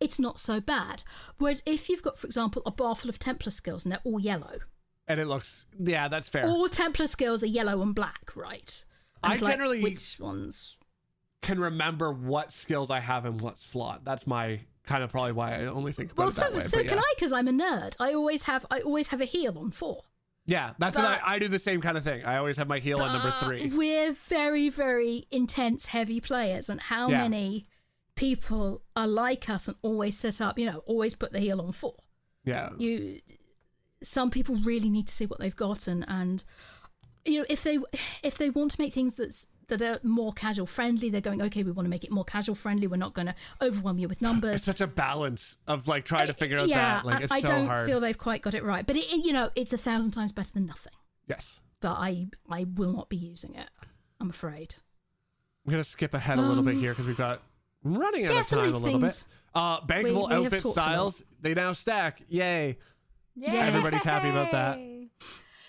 it's 0.00 0.18
not 0.18 0.40
so 0.40 0.60
bad. 0.60 1.04
Whereas 1.38 1.62
if 1.66 1.88
you've 1.88 2.02
got, 2.02 2.18
for 2.18 2.26
example, 2.26 2.62
a 2.66 2.72
bar 2.72 2.96
full 2.96 3.08
of 3.10 3.20
Templar 3.20 3.52
skills 3.52 3.84
and 3.84 3.92
they're 3.92 4.00
all 4.02 4.18
yellow, 4.18 4.58
and 5.06 5.20
it 5.20 5.26
looks 5.26 5.66
yeah, 5.78 6.08
that's 6.08 6.28
fair. 6.28 6.44
all 6.44 6.68
Templar 6.68 7.06
skills 7.06 7.44
are 7.44 7.48
yellow 7.48 7.80
and 7.80 7.94
black, 7.94 8.34
right? 8.34 8.84
And 9.22 9.30
I 9.30 9.34
it's 9.34 9.42
like, 9.42 9.52
generally- 9.52 9.82
which 9.84 10.18
ones? 10.18 10.78
Can 11.42 11.58
remember 11.60 12.10
what 12.12 12.52
skills 12.52 12.90
I 12.90 13.00
have 13.00 13.26
in 13.26 13.38
what 13.38 13.60
slot. 13.60 14.04
That's 14.04 14.26
my 14.26 14.60
kind 14.86 15.02
of 15.04 15.10
probably 15.10 15.32
why 15.32 15.54
I 15.60 15.66
only 15.66 15.92
think 15.92 16.12
about 16.12 16.18
Well, 16.22 16.28
it 16.28 16.32
so 16.32 16.50
way. 16.52 16.58
so 16.58 16.78
but 16.78 16.86
can 16.88 16.96
yeah. 16.96 17.02
I 17.02 17.12
because 17.16 17.32
I'm 17.32 17.48
a 17.48 17.52
nerd. 17.52 17.96
I 18.00 18.14
always 18.14 18.44
have 18.44 18.64
I 18.70 18.80
always 18.80 19.08
have 19.08 19.20
a 19.20 19.24
heal 19.24 19.58
on 19.58 19.70
four. 19.72 20.02
Yeah, 20.46 20.72
that's 20.78 20.96
what 20.96 21.04
I, 21.04 21.34
I 21.34 21.38
do. 21.38 21.46
The 21.46 21.58
same 21.60 21.80
kind 21.80 21.96
of 21.96 22.02
thing. 22.02 22.24
I 22.24 22.36
always 22.38 22.56
have 22.56 22.66
my 22.66 22.80
heal 22.80 23.00
on 23.00 23.12
number 23.12 23.30
three. 23.44 23.68
We're 23.76 24.12
very, 24.12 24.70
very 24.70 25.26
intense, 25.30 25.86
heavy 25.86 26.20
players, 26.20 26.68
and 26.68 26.80
how 26.80 27.08
Yeah. 27.10 27.18
many 27.18 27.66
people 28.16 28.82
are 28.96 29.06
like 29.06 29.48
us 29.48 29.68
and 29.68 29.76
always 29.82 30.18
set 30.18 30.40
up, 30.40 30.58
you 30.58 30.66
know, 30.66 30.78
always 30.86 31.14
put 31.14 31.32
the 31.32 31.38
heel 31.38 31.60
on 31.60 31.70
four. 31.72 31.94
Yeah, 32.44 32.70
You, 32.76 33.20
some 34.02 34.30
people 34.30 34.56
really 34.56 34.90
need 34.90 35.06
to 35.06 35.14
see 35.14 35.26
what 35.26 35.38
they've 35.38 35.54
got, 35.54 35.86
and 35.86 36.04
and 36.08 36.42
you 37.24 37.38
know, 37.38 37.46
if 37.48 37.62
they 37.62 37.78
if 38.24 38.36
they 38.36 38.50
want 38.50 38.72
to 38.72 38.80
make 38.80 38.92
things 38.92 39.14
that's 39.14 39.46
that 39.76 39.82
are 40.04 40.06
more 40.06 40.32
casual 40.32 40.66
friendly, 40.66 41.10
they're 41.10 41.20
going, 41.20 41.42
okay, 41.42 41.62
we 41.62 41.72
want 41.72 41.86
to 41.86 41.90
make 41.90 42.04
it 42.04 42.10
more 42.10 42.24
casual 42.24 42.54
friendly. 42.54 42.86
We're 42.86 42.96
not 42.96 43.14
going 43.14 43.26
to 43.26 43.34
overwhelm 43.60 43.98
you 43.98 44.08
with 44.08 44.20
numbers. 44.22 44.54
it's 44.54 44.64
such 44.64 44.80
a 44.80 44.86
balance 44.86 45.56
of 45.66 45.88
like 45.88 46.04
trying 46.04 46.26
to 46.28 46.34
figure 46.34 46.58
out 46.58 46.68
yeah, 46.68 46.96
that. 46.96 47.04
Like 47.06 47.16
I- 47.16 47.22
it's 47.24 47.32
I 47.32 47.40
so 47.40 47.48
don't 47.48 47.66
hard. 47.66 47.86
feel 47.86 48.00
they've 48.00 48.16
quite 48.18 48.42
got 48.42 48.54
it 48.54 48.62
right, 48.64 48.86
but 48.86 48.96
it, 48.96 49.04
it- 49.12 49.24
you 49.26 49.32
know, 49.32 49.50
it's 49.54 49.72
a 49.72 49.78
thousand 49.78 50.12
times 50.12 50.32
better 50.32 50.52
than 50.52 50.66
nothing. 50.66 50.92
yes, 51.28 51.60
But 51.80 51.92
I 51.98 52.26
I 52.48 52.66
will 52.74 52.92
not 52.92 53.08
be 53.08 53.16
using 53.16 53.54
it. 53.54 53.68
I'm 54.20 54.30
afraid. 54.30 54.76
I'm 55.66 55.70
gonna 55.72 55.84
skip 55.84 56.14
ahead 56.14 56.38
a 56.38 56.42
little 56.42 56.62
bit 56.64 56.74
here 56.76 56.92
because 56.92 57.06
we've 57.06 57.16
got 57.16 57.40
running 57.84 58.24
out 58.24 58.30
Um, 58.30 58.34
yeah, 58.34 58.40
of 58.40 58.46
some 58.46 58.58
of 58.60 58.64
time 58.64 58.74
a 58.74 58.78
little 58.78 59.00
things 59.00 59.22
bit. 59.24 59.32
Uh, 59.54 59.80
bankable 59.82 60.28
we 60.28 60.34
have 60.34 60.44
outfit 60.54 60.60
styles. 60.62 61.22
They 61.40 61.54
now 61.54 61.72
stack. 61.72 62.22
Yay! 62.28 62.78
Yay. 63.36 63.48
Everybody's 63.58 64.02
happy 64.02 64.28
about 64.28 64.50
that. 64.52 64.78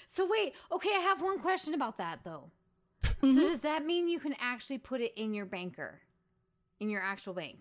So 0.07 0.27
wait, 0.29 0.53
okay, 0.71 0.91
I 0.95 0.99
have 0.99 1.23
one 1.23 1.39
question 1.39 1.73
about 1.73 1.97
that 1.97 2.19
though. 2.23 2.51
Mm-hmm. 3.23 3.41
So 3.41 3.47
does 3.47 3.59
that 3.61 3.85
mean 3.85 4.07
you 4.07 4.19
can 4.19 4.35
actually 4.39 4.79
put 4.79 5.01
it 5.01 5.13
in 5.15 5.33
your 5.33 5.45
banker, 5.45 6.01
in 6.79 6.89
your 6.89 7.01
actual 7.01 7.33
bank? 7.33 7.59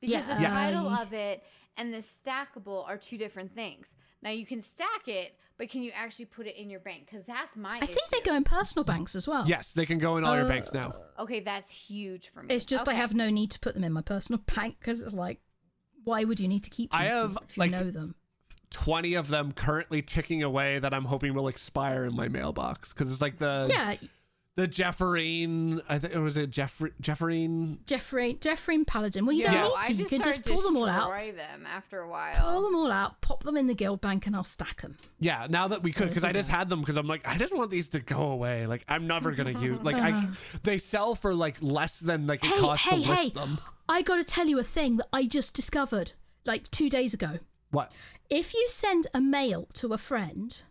Because 0.00 0.26
Yeah. 0.26 0.34
the 0.34 0.42
Yes. 0.42 0.52
title 0.52 0.88
of 0.88 1.12
it 1.12 1.44
and 1.76 1.92
the 1.92 1.98
stackable 1.98 2.86
are 2.86 2.98
two 2.98 3.16
different 3.18 3.54
things. 3.54 3.94
Now 4.22 4.30
you 4.30 4.46
can 4.46 4.60
stack 4.60 5.08
it, 5.08 5.38
but 5.56 5.68
can 5.68 5.82
you 5.82 5.92
actually 5.92 6.26
put 6.26 6.46
it 6.46 6.56
in 6.56 6.68
your 6.70 6.80
bank? 6.80 7.06
Because 7.06 7.26
that's 7.26 7.56
my. 7.56 7.78
I 7.80 7.86
think 7.86 8.08
they 8.10 8.20
go 8.20 8.34
in 8.34 8.44
personal 8.44 8.84
banks 8.84 9.14
as 9.14 9.26
well. 9.28 9.44
Yes, 9.46 9.72
they 9.72 9.86
can 9.86 9.98
go 9.98 10.16
in 10.16 10.24
all 10.24 10.36
your 10.36 10.48
banks 10.48 10.72
now. 10.72 10.92
Okay, 11.18 11.40
that's 11.40 11.70
huge 11.70 12.28
for 12.28 12.42
me. 12.42 12.54
It's 12.54 12.64
just 12.64 12.88
I 12.88 12.94
have 12.94 13.14
no 13.14 13.30
need 13.30 13.50
to 13.52 13.60
put 13.60 13.74
them 13.74 13.84
in 13.84 13.92
my 13.92 14.02
personal 14.02 14.40
bank 14.56 14.76
because 14.78 15.00
it's 15.00 15.14
like, 15.14 15.40
why 16.04 16.24
would 16.24 16.40
you 16.40 16.48
need 16.48 16.64
to 16.64 16.70
keep 16.70 16.90
them 16.90 17.00
I 17.00 17.04
have, 17.04 17.38
if 17.48 17.56
you 17.56 17.62
like, 17.62 17.70
know 17.70 17.90
them? 17.90 18.14
20 18.74 19.14
of 19.14 19.28
them 19.28 19.52
currently 19.52 20.02
ticking 20.02 20.42
away 20.42 20.78
that 20.78 20.92
I'm 20.92 21.06
hoping 21.06 21.32
will 21.32 21.48
expire 21.48 22.04
in 22.04 22.14
my 22.14 22.28
mailbox 22.28 22.92
because 22.92 23.10
it's 23.12 23.22
like 23.22 23.38
the 23.38 23.66
Yeah, 23.70 23.94
the 24.56 24.68
Jefferine 24.68 25.80
I 25.88 25.98
think 25.98 26.12
it 26.14 26.18
was 26.18 26.36
a 26.36 26.46
Jeffrey 26.46 26.90
Jefferine 27.00 27.78
Jeffrey, 27.86 28.34
Jeffrey 28.40 28.74
and 28.74 28.86
Paladin. 28.86 29.26
Well, 29.26 29.34
you 29.34 29.44
Yeah, 29.44 29.62
don't 29.62 29.82
I 29.82 29.88
need 29.88 29.96
to. 29.96 30.02
You 30.02 30.08
can 30.08 30.22
just 30.22 30.44
pull 30.44 30.60
them 30.62 30.76
all 30.76 30.88
out, 30.88 31.00
destroy 31.10 31.32
them 31.32 31.66
after 31.66 32.00
a 32.00 32.08
while. 32.08 32.34
pull 32.36 32.62
them 32.62 32.74
all 32.76 32.90
out, 32.90 33.20
pop 33.20 33.42
them 33.44 33.56
in 33.56 33.66
the 33.66 33.74
guild 33.74 34.00
bank, 34.00 34.26
and 34.26 34.34
I'll 34.36 34.44
stack 34.44 34.82
them. 34.82 34.96
yeah 35.20 35.46
now 35.48 35.68
that 35.68 35.82
we 35.82 35.92
could 35.92 36.08
because 36.08 36.24
I 36.24 36.32
just 36.32 36.50
had 36.50 36.68
them 36.68 36.80
because 36.80 36.96
I'm 36.96 37.06
like 37.06 37.26
I 37.26 37.36
just 37.38 37.56
want 37.56 37.70
these 37.70 37.88
to 37.88 38.00
go 38.00 38.22
away 38.32 38.66
like 38.66 38.84
I'm 38.88 39.06
never 39.06 39.32
gonna 39.32 39.58
use 39.60 39.80
like 39.82 39.96
I 39.96 40.26
they 40.62 40.78
sell 40.78 41.14
for 41.14 41.34
like 41.34 41.56
less 41.60 41.98
than 42.00 42.26
like 42.26 42.44
it 42.44 42.50
Uh-huh. 42.50 42.54
Hey, 42.56 42.66
costs 42.66 42.84
hey, 42.86 42.90
to 43.02 43.08
list 43.08 43.22
hey! 43.22 43.28
them 43.30 43.58
I 43.88 44.02
got 44.02 44.16
to 44.16 44.24
tell 44.24 44.46
you 44.46 44.58
a 44.58 44.64
thing 44.64 44.96
that 44.96 45.08
I 45.12 45.26
just 45.26 45.54
discovered 45.54 46.12
like 46.46 46.70
two 46.70 46.88
days 46.88 47.12
ago. 47.12 47.38
What 47.74 47.92
If 48.30 48.54
you 48.54 48.66
send 48.68 49.06
a 49.12 49.20
mail 49.20 49.68
to 49.74 49.92
a 49.92 49.98
friend 49.98 50.62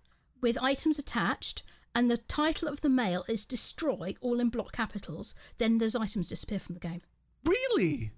with 0.42 0.58
items 0.62 0.98
attached 1.00 1.64
and 1.96 2.10
the 2.10 2.18
title 2.18 2.68
of 2.68 2.82
the 2.82 2.90
mail 2.90 3.24
is 3.30 3.46
destroy, 3.46 4.16
all 4.22 4.40
in 4.40 4.50
block 4.50 4.72
capitals, 4.72 5.36
then 5.60 5.78
those 5.78 5.96
items 5.96 6.28
disappear 6.28 6.60
from 6.60 6.74
the 6.76 6.80
game. 6.82 7.02
really 7.46 8.12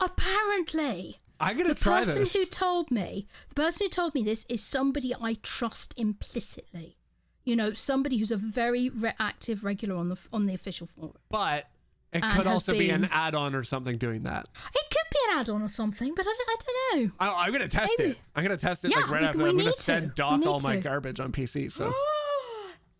Apparently. 0.00 1.20
I'm 1.40 1.56
gonna 1.56 1.70
The 1.70 1.74
try 1.74 2.00
person 2.00 2.22
this 2.24 2.32
who 2.32 2.44
told 2.46 2.90
me, 2.90 3.26
the 3.48 3.54
person 3.54 3.86
who 3.86 3.90
told 3.90 4.14
me 4.14 4.22
this 4.22 4.46
is 4.48 4.62
somebody 4.62 5.12
I 5.20 5.34
trust 5.42 5.92
implicitly. 5.96 6.96
You 7.44 7.56
know, 7.56 7.72
somebody 7.72 8.18
who's 8.18 8.30
a 8.30 8.36
very 8.36 8.88
re- 8.88 9.12
active 9.18 9.64
regular 9.64 9.96
on 9.96 10.08
the 10.08 10.16
on 10.32 10.46
the 10.46 10.54
official 10.54 10.86
forums. 10.86 11.16
but 11.30 11.68
it 12.12 12.22
And 12.22 12.36
could 12.36 12.46
also 12.46 12.72
be 12.72 12.90
an 12.90 13.08
add-on 13.10 13.54
or 13.54 13.64
something 13.64 13.98
doing 13.98 14.22
that 14.22 14.46
It 14.74 14.84
could 14.90 15.03
be 15.34 15.40
add-on 15.40 15.62
or 15.62 15.68
something, 15.68 16.14
but 16.14 16.26
I 16.26 16.34
don't, 16.36 16.48
I 16.48 16.56
don't 16.94 17.06
know. 17.08 17.14
I, 17.20 17.44
I'm 17.46 17.52
gonna 17.52 17.68
test 17.68 17.92
Maybe. 17.98 18.10
it 18.12 18.18
I'm 18.36 18.42
gonna 18.44 18.56
test 18.56 18.84
it 18.84 18.90
Yeah, 18.90 18.98
like 18.98 19.10
right 19.10 19.20
we- 19.22 19.26
after 19.28 19.42
we 19.42 19.48
I'm 19.50 19.56
gonna 19.58 19.72
to. 19.72 19.82
send 19.82 20.06
We 20.08 20.12
Doc 20.14 20.40
need 20.40 20.46
all 20.46 20.60
my 20.60 20.76
garbage 20.76 21.20
on 21.20 21.32
PC 21.32 21.70
so 21.72 21.92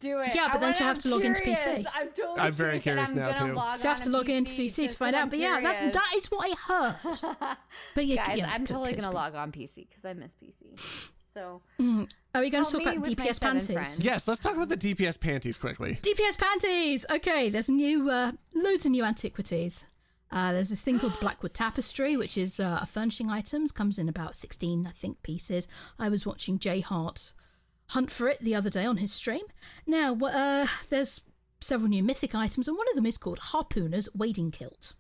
Do 0.01 0.19
it. 0.21 0.35
Yeah, 0.35 0.49
but 0.49 0.57
I 0.59 0.61
then 0.61 0.75
she'll 0.75 0.87
have 0.87 0.99
to 0.99 1.09
I'm 1.09 1.13
log 1.13 1.25
into. 1.25 1.41
PC. 1.41 1.87
I'm 1.95 2.09
totally 2.09 2.41
I'm 2.41 2.53
very 2.53 2.79
curious, 2.79 3.09
curious 3.09 3.11
I'm 3.11 3.17
now, 3.17 3.47
too. 3.47 3.55
Log 3.55 3.75
So 3.77 3.89
you 3.89 3.95
have 3.95 4.03
to 4.03 4.11
log 4.11 4.29
into 4.29 4.53
PC 4.55 4.91
to 4.91 4.97
find 4.99 5.17
out. 5.17 5.23
I'm 5.23 5.29
But 5.31 5.39
yeah, 5.39 5.61
that 5.63 5.93
that 5.95 6.13
is 6.17 6.27
what 6.31 6.51
I 6.51 6.55
heard. 6.69 7.57
But 7.95 8.05
yeah, 8.05 8.27
Guys, 8.27 8.37
you 8.37 8.43
know, 8.43 8.49
I'm 8.51 8.67
totally 8.67 8.93
gonna 8.95 9.09
be. 9.09 9.15
log 9.15 9.35
on 9.35 9.51
PC 9.51 9.89
because 9.89 10.05
I 10.05 10.13
miss 10.13 10.35
PC. 10.35 11.11
So 11.33 11.63
Mm. 11.81 12.11
Are 12.35 12.41
we 12.43 12.51
going 12.51 12.65
to 12.65 12.71
talk 12.71 12.83
about 12.83 12.97
with 12.97 13.17
DPS 13.17 13.41
panties? 13.41 13.67
friends. 13.73 13.99
yes 14.01 14.29
let's 14.29 14.41
talk 14.41 14.55
about 14.57 14.69
the 14.69 14.77
DPS 14.77 15.19
panties 15.19 15.57
quickly 15.59 15.99
DPS 16.03 16.39
panties. 16.39 17.07
Okay, 17.11 17.49
there's 17.49 17.69
new, 17.71 18.11
uh, 18.11 18.33
loads 18.55 18.85
of 18.85 18.91
new 18.93 19.05
antiquities. 19.05 19.85
Uh, 20.35 20.53
there's 20.53 20.71
this 20.71 20.83
thing 20.83 20.99
called 20.99 21.19
Blackwood 21.21 21.55
Tapestry, 21.55 22.17
which 22.17 22.37
is 22.37 22.59
uh, 22.59 22.81
a 22.83 22.87
furnishing 22.87 23.31
items. 23.31 23.71
Comes 23.71 24.01
in 24.01 24.09
about 24.09 24.35
16, 24.35 24.85
I 24.85 24.91
think, 24.91 25.23
pieces. 25.23 25.69
I 25.97 26.09
was 26.09 26.27
watching 26.27 26.59
Jay 26.59 26.81
Hart 26.81 27.33
hunt 27.91 28.11
for 28.11 28.27
it 28.27 28.41
the 28.41 28.57
other 28.57 28.69
day 28.69 28.85
on 28.85 28.97
his 28.97 29.13
stream. 29.13 29.45
Now, 29.87 30.15
uh, 30.17 30.67
there's 30.89 31.21
several 31.61 31.89
new 31.89 32.03
mythic 32.03 32.35
items, 32.35 32.67
and 32.67 32.77
one 32.77 32.89
of 32.89 32.97
them 32.97 33.07
is 33.07 33.17
called 33.17 33.39
Harpooner's 33.39 34.09
Wading 34.13 34.51
Kilt. 34.51 34.95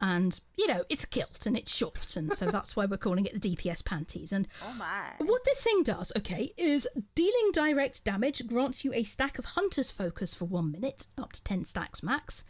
And, 0.00 0.38
you 0.56 0.66
know, 0.66 0.84
it's 0.90 1.04
a 1.04 1.08
kilt 1.08 1.46
and 1.46 1.56
it's 1.56 1.74
short, 1.74 2.16
and 2.16 2.34
so 2.34 2.46
that's 2.50 2.76
why 2.76 2.84
we're 2.84 2.98
calling 2.98 3.24
it 3.24 3.40
the 3.40 3.56
DPS 3.56 3.82
panties. 3.82 4.30
And 4.30 4.46
oh 4.62 4.74
my. 4.74 5.24
what 5.24 5.42
this 5.44 5.64
thing 5.64 5.82
does, 5.82 6.12
okay, 6.18 6.52
is 6.58 6.86
dealing 7.14 7.50
direct 7.52 8.04
damage 8.04 8.46
grants 8.46 8.84
you 8.84 8.92
a 8.92 9.04
stack 9.04 9.38
of 9.38 9.46
Hunter's 9.46 9.90
Focus 9.90 10.34
for 10.34 10.44
one 10.44 10.70
minute, 10.70 11.08
up 11.16 11.32
to 11.32 11.42
10 11.42 11.64
stacks 11.64 12.02
max. 12.02 12.44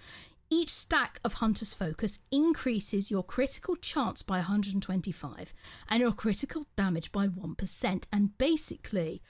Each 0.49 0.71
stack 0.71 1.19
of 1.25 1.35
Hunter's 1.35 1.75
Focus 1.75 2.21
increases 2.31 3.11
your 3.11 3.23
critical 3.25 3.75
chance 3.77 4.23
by 4.23 4.37
125 4.37 5.53
and 5.89 6.01
your 6.01 6.13
critical 6.13 6.67
damage 6.77 7.11
by 7.11 7.27
1%. 7.27 8.05
And 8.13 8.39
basically, 8.39 9.23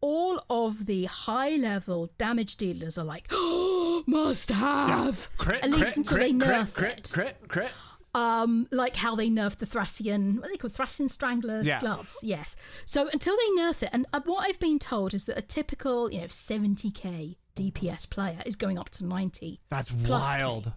all 0.00 0.42
of 0.50 0.86
the 0.86 1.04
high 1.04 1.56
level 1.56 2.10
damage 2.18 2.56
dealers 2.56 2.98
are 2.98 3.04
like, 3.04 3.28
oh, 3.30 4.02
must 4.06 4.50
have. 4.50 5.30
crit 5.38 5.62
At 5.64 5.70
least 5.70 5.84
crit, 5.92 5.96
until 5.96 6.16
crit, 6.18 6.38
they 6.38 6.44
crit, 6.44 6.56
nerf 6.58 6.74
crit, 6.74 6.98
it 6.98 7.10
crit 7.12 7.48
crit 7.48 7.70
um, 8.14 8.68
like 8.70 8.96
how 8.96 9.16
they 9.16 9.28
nerfed 9.28 9.58
the 9.58 9.66
Thrassian, 9.66 10.36
what 10.36 10.46
are 10.46 10.50
they 10.50 10.56
call 10.56 10.70
Thrassian 10.70 11.10
Strangler 11.10 11.62
Yeah. 11.62 11.80
gloves. 11.80 12.20
Yes. 12.22 12.54
So 12.86 13.08
until 13.12 13.36
they 13.36 13.60
nerf 13.62 13.82
it, 13.82 13.90
and 13.92 14.06
uh, 14.12 14.20
what 14.24 14.48
I've 14.48 14.60
been 14.60 14.78
told 14.78 15.14
is 15.14 15.24
that 15.24 15.36
a 15.38 15.42
typical, 15.42 16.10
you 16.12 16.20
know, 16.20 16.26
70k 16.26 17.36
DPS 17.54 18.08
player 18.08 18.38
is 18.44 18.56
going 18.56 18.78
up 18.78 18.88
to 18.90 19.06
90 19.06 19.60
that's 19.70 19.92
wild 19.92 20.72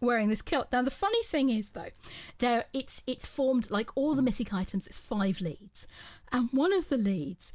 wearing 0.00 0.28
this 0.28 0.42
kilt. 0.42 0.68
Now 0.72 0.82
the 0.82 0.90
funny 0.90 1.22
thing 1.24 1.50
is 1.50 1.70
though, 1.70 1.90
there 2.38 2.64
it's 2.72 3.02
it's 3.06 3.26
formed 3.26 3.70
like 3.70 3.90
all 3.96 4.14
the 4.14 4.22
mythic 4.22 4.52
items. 4.52 4.86
It's 4.86 4.98
five 4.98 5.40
leads, 5.40 5.86
and 6.32 6.48
one 6.52 6.72
of 6.72 6.88
the 6.88 6.96
leads 6.98 7.52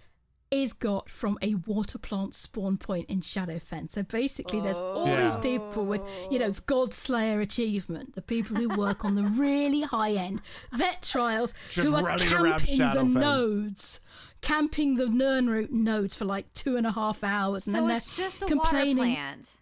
is 0.52 0.72
got 0.72 1.10
from 1.10 1.36
a 1.42 1.56
water 1.56 1.98
plant 1.98 2.36
spawn 2.36 2.78
point 2.78 3.10
in 3.10 3.22
Shadowfen. 3.22 3.90
So 3.90 4.04
basically, 4.04 4.62
there's 4.62 4.80
all 4.80 5.08
oh. 5.08 5.16
these 5.16 5.36
people 5.38 5.86
with 5.86 6.08
you 6.30 6.40
know 6.40 6.54
God 6.66 6.94
Slayer 6.94 7.42
achievement, 7.42 8.16
the 8.16 8.22
people 8.22 8.56
who 8.56 8.70
work 8.70 9.04
on 9.04 9.16
the 9.16 9.24
really 9.24 9.82
high 9.82 10.14
end 10.14 10.42
vet 10.72 11.02
trials 11.02 11.54
Just 11.72 11.88
who 11.88 11.96
are 11.96 12.04
running 12.04 12.34
around 12.34 12.60
camping 12.60 13.14
the 13.14 13.20
nodes. 13.20 14.00
Camping 14.44 14.96
the 14.96 15.06
Nirnroot 15.06 15.72
nodes 15.72 16.16
for 16.16 16.26
like 16.26 16.52
two 16.54 16.78
and 16.78 16.86
a 16.86 16.92
half 16.92 17.24
hours, 17.24 17.66
and 17.66 17.76
So 17.76 17.88
then 17.88 17.96
it's 17.98 18.16
they're 18.16 18.26
just 18.28 18.44
a 18.44 18.46
complaining. 18.46 18.98
water 18.98 19.12
plant. 19.16 19.58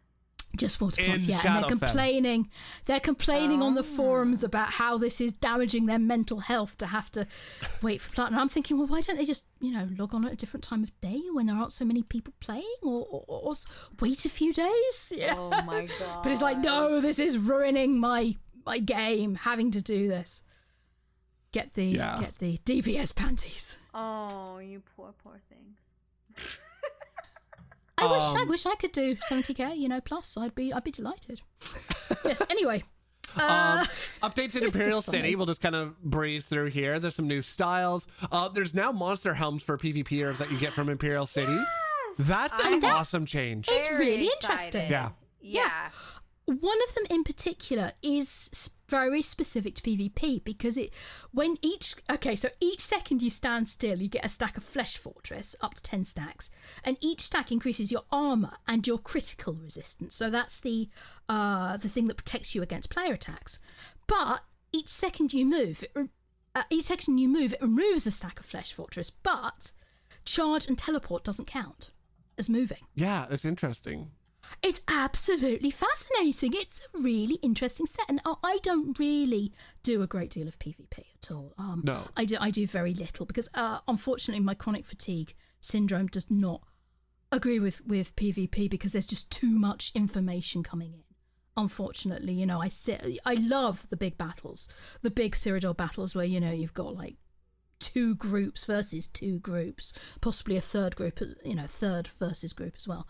Just 0.57 0.81
water 0.81 0.99
In 1.01 1.07
plants, 1.07 1.27
yeah. 1.27 1.39
And 1.45 1.55
they're 1.63 1.69
complaining. 1.69 2.49
They're 2.85 2.99
complaining 2.99 3.61
on 3.61 3.73
the 3.73 3.79
Oh. 3.81 3.83
forums 3.83 4.43
about 4.43 4.71
how 4.71 4.97
this 4.97 5.21
is 5.21 5.31
damaging 5.31 5.85
their 5.85 5.97
mental 5.97 6.39
health 6.41 6.77
to 6.79 6.87
have 6.87 7.09
to 7.13 7.25
wait 7.81 8.01
for 8.01 8.11
plant. 8.13 8.31
And 8.31 8.39
I'm 8.41 8.49
thinking, 8.49 8.77
well, 8.77 8.87
why 8.87 8.99
don't 8.99 9.15
they 9.15 9.23
just, 9.23 9.45
you 9.61 9.71
know, 9.71 9.87
log 9.97 10.13
on 10.13 10.25
at 10.27 10.33
a 10.33 10.35
different 10.35 10.65
time 10.65 10.83
of 10.83 10.91
day 10.99 11.21
when 11.31 11.45
there 11.45 11.55
aren't 11.55 11.71
so 11.71 11.85
many 11.85 12.03
people 12.03 12.33
playing, 12.41 12.65
or, 12.83 13.05
or, 13.09 13.23
or 13.27 13.53
wait 14.01 14.25
a 14.25 14.29
few 14.29 14.51
days? 14.51 15.13
Yeah. 15.15 15.35
Oh 15.37 15.49
my 15.61 15.85
god. 15.85 16.19
But 16.23 16.33
it's 16.33 16.41
like, 16.41 16.57
no, 16.57 16.99
this 16.99 17.19
is 17.19 17.37
ruining 17.37 17.97
my 17.97 18.35
my 18.65 18.79
game 18.79 19.35
having 19.35 19.71
to 19.71 19.81
do 19.81 20.09
this. 20.09 20.43
Get 21.53 21.75
the 21.75 21.85
Yeah. 21.85 22.17
get 22.19 22.39
the 22.39 22.57
DPS 22.65 23.15
panties. 23.15 23.77
Oh, 23.93 24.59
you 24.59 24.81
poor, 24.95 25.13
poor 25.23 25.39
things. 25.49 25.77
I 27.97 28.05
wish 28.11 28.23
I 28.35 28.41
Um, 28.41 28.47
wish 28.47 28.65
I 28.65 28.75
could 28.75 28.91
do 28.93 29.15
70k, 29.15 29.77
you 29.77 29.87
know, 29.87 30.01
plus. 30.01 30.35
I'd 30.37 30.55
be 30.55 30.73
I'd 30.73 30.83
be 30.83 30.91
delighted. 30.91 31.41
yes. 32.25 32.41
Anyway, 32.49 32.83
Um, 33.35 33.41
uh, 33.43 33.83
updates 34.23 34.55
in 34.55 34.63
Imperial 34.69 34.97
just 34.99 35.07
funny. 35.07 35.19
City. 35.19 35.35
We'll 35.35 35.45
just 35.45 35.61
kind 35.61 35.75
of 35.75 36.01
breeze 36.01 36.45
through 36.45 36.67
here. 36.67 36.99
There's 36.99 37.15
some 37.15 37.27
new 37.27 37.41
styles. 37.43 38.07
Uh, 38.31 38.49
there's 38.49 38.73
now 38.73 38.91
monster 38.91 39.33
helms 39.35 39.61
for 39.61 39.77
PvPers 39.77 40.37
that 40.37 40.51
you 40.51 40.57
get 40.57 40.73
from 40.73 40.89
Imperial 40.89 41.25
City. 41.27 41.57
That's 42.17 42.57
an 42.59 42.65
I'm- 42.65 42.79
that- 42.81 42.93
awesome 42.93 43.25
change. 43.25 43.67
It's 43.69 43.87
Very 43.89 43.99
really 43.99 44.27
excited. 44.27 44.75
interesting. 44.79 44.91
Yeah. 44.91 45.09
Yeah. 45.41 45.89
One 46.59 46.77
of 46.87 46.95
them 46.95 47.05
in 47.09 47.23
particular 47.23 47.91
is 48.01 48.71
very 48.89 49.21
specific 49.21 49.75
to 49.75 49.81
PvP 49.81 50.43
because 50.43 50.75
it 50.75 50.93
when 51.31 51.55
each 51.61 51.95
okay 52.11 52.35
so 52.35 52.49
each 52.59 52.81
second 52.81 53.21
you 53.21 53.29
stand 53.29 53.69
still 53.69 53.97
you 53.97 54.09
get 54.09 54.25
a 54.25 54.29
stack 54.29 54.57
of 54.57 54.63
flesh 54.65 54.97
fortress 54.97 55.55
up 55.61 55.75
to 55.75 55.81
10 55.81 56.03
stacks 56.03 56.51
and 56.83 56.97
each 56.99 57.21
stack 57.21 57.51
increases 57.53 57.89
your 57.91 58.01
armor 58.11 58.51
and 58.67 58.85
your 58.85 58.97
critical 58.97 59.53
resistance. 59.53 60.13
So 60.15 60.29
that's 60.29 60.59
the 60.59 60.89
uh 61.29 61.77
the 61.77 61.87
thing 61.87 62.07
that 62.07 62.17
protects 62.17 62.53
you 62.53 62.61
against 62.61 62.89
player 62.89 63.13
attacks. 63.13 63.59
But 64.07 64.41
each 64.73 64.89
second 64.89 65.33
you 65.33 65.45
move 65.45 65.83
it, 65.83 66.09
uh, 66.55 66.63
each 66.69 66.83
second 66.83 67.17
you 67.17 67.29
move 67.29 67.53
it 67.53 67.61
removes 67.61 68.05
a 68.05 68.11
stack 68.11 68.39
of 68.39 68.45
flesh 68.45 68.73
fortress 68.73 69.09
but 69.09 69.71
charge 70.25 70.67
and 70.67 70.77
teleport 70.77 71.23
doesn't 71.23 71.45
count 71.45 71.91
as 72.37 72.49
moving. 72.49 72.85
Yeah, 72.93 73.27
it's 73.29 73.45
interesting. 73.45 74.11
It's 74.61 74.81
absolutely 74.87 75.71
fascinating. 75.71 76.51
It's 76.53 76.81
a 76.93 76.99
really 77.01 77.35
interesting 77.41 77.85
set, 77.85 78.05
and 78.09 78.21
I- 78.25 78.59
don't 78.63 78.97
really 78.99 79.51
do 79.81 80.01
a 80.03 80.07
great 80.07 80.29
deal 80.29 80.47
of 80.47 80.59
PvP 80.59 81.05
at 81.15 81.31
all. 81.31 81.53
Um, 81.57 81.81
No. 81.83 82.07
I 82.15 82.25
do. 82.25 82.37
I 82.39 82.51
do 82.51 82.67
very 82.67 82.93
little 82.93 83.25
because, 83.25 83.49
uh, 83.55 83.79
unfortunately, 83.87 84.43
my 84.43 84.53
chronic 84.53 84.85
fatigue 84.85 85.33
syndrome 85.61 86.07
does 86.07 86.29
not 86.29 86.61
agree 87.31 87.59
with 87.59 87.85
with 87.87 88.15
PvP 88.15 88.69
because 88.69 88.91
there's 88.91 89.07
just 89.07 89.31
too 89.31 89.57
much 89.57 89.91
information 89.95 90.61
coming 90.63 90.93
in. 90.93 91.03
Unfortunately, 91.57 92.33
you 92.33 92.45
know, 92.45 92.61
I 92.61 92.67
sit. 92.67 93.19
I 93.25 93.33
love 93.33 93.87
the 93.89 93.97
big 93.97 94.17
battles, 94.17 94.69
the 95.01 95.09
big 95.11 95.33
Cyrodiil 95.33 95.75
battles 95.75 96.13
where 96.15 96.25
you 96.25 96.39
know 96.39 96.51
you've 96.51 96.73
got 96.73 96.95
like 96.95 97.15
two 97.93 98.15
groups 98.15 98.65
versus 98.65 99.07
two 99.07 99.39
groups, 99.39 99.93
possibly 100.21 100.57
a 100.57 100.61
third 100.61 100.95
group, 100.95 101.19
you 101.43 101.55
know, 101.55 101.67
third 101.67 102.07
versus 102.19 102.53
group 102.53 102.73
as 102.77 102.87
well. 102.87 103.07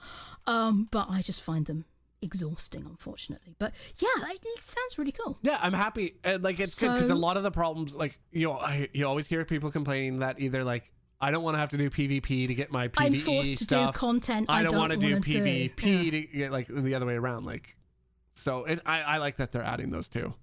Um, 0.48 0.88
but 0.92 1.08
I 1.10 1.22
just 1.22 1.42
find 1.42 1.66
them 1.66 1.86
exhausting, 2.22 2.86
unfortunately. 2.86 3.56
But 3.60 3.74
yeah, 3.98 4.30
it, 4.32 4.40
it 4.44 4.60
sounds 4.60 4.98
really 4.98 5.12
cool. 5.12 5.38
Yeah, 5.42 5.58
I'm 5.62 5.74
happy. 5.74 6.16
And 6.24 6.44
like 6.44 6.60
it's 6.60 6.80
good 6.80 6.94
because 6.94 7.10
a 7.10 7.16
lot 7.16 7.38
of 7.38 7.44
the 7.44 7.52
problems, 7.52 7.96
like 7.96 8.20
you 8.32 8.48
know, 8.48 8.54
I, 8.54 8.90
you 8.94 9.08
always 9.08 9.28
hear 9.28 9.44
people 9.46 9.72
complaining 9.72 10.20
that 10.20 10.40
either 10.40 10.64
like 10.64 10.92
I 11.20 11.32
don't 11.32 11.44
want 11.44 11.56
to 11.56 11.60
have 11.60 11.70
to 11.70 11.78
do 11.78 11.90
PvP 11.90 12.48
to 12.48 12.54
get 12.56 12.72
my 12.72 12.88
PvE 12.88 13.06
I'm 13.06 13.16
forced 13.16 13.58
to 13.58 13.66
do 13.66 13.92
content 13.94 14.48
I 14.50 14.60
I 14.60 14.64
don't 14.64 14.72
don't 14.72 14.80
want 14.80 14.92
to 14.94 14.98
do 14.98 15.20
do. 15.20 15.40
PvP 15.40 16.06
Yeah. 16.06 16.12
to 16.12 16.22
get 16.22 16.52
like 16.52 16.68
the 16.68 16.96
other 16.96 17.06
way 17.06 17.16
around. 17.16 17.46
Like, 17.46 17.76
so 18.36 18.66
it, 18.66 18.80
I 18.86 19.02
I 19.02 19.18
like 19.18 19.36
that 19.36 19.52
they're 19.52 19.64
adding 19.64 19.90
those 19.92 20.08
two. 20.08 20.34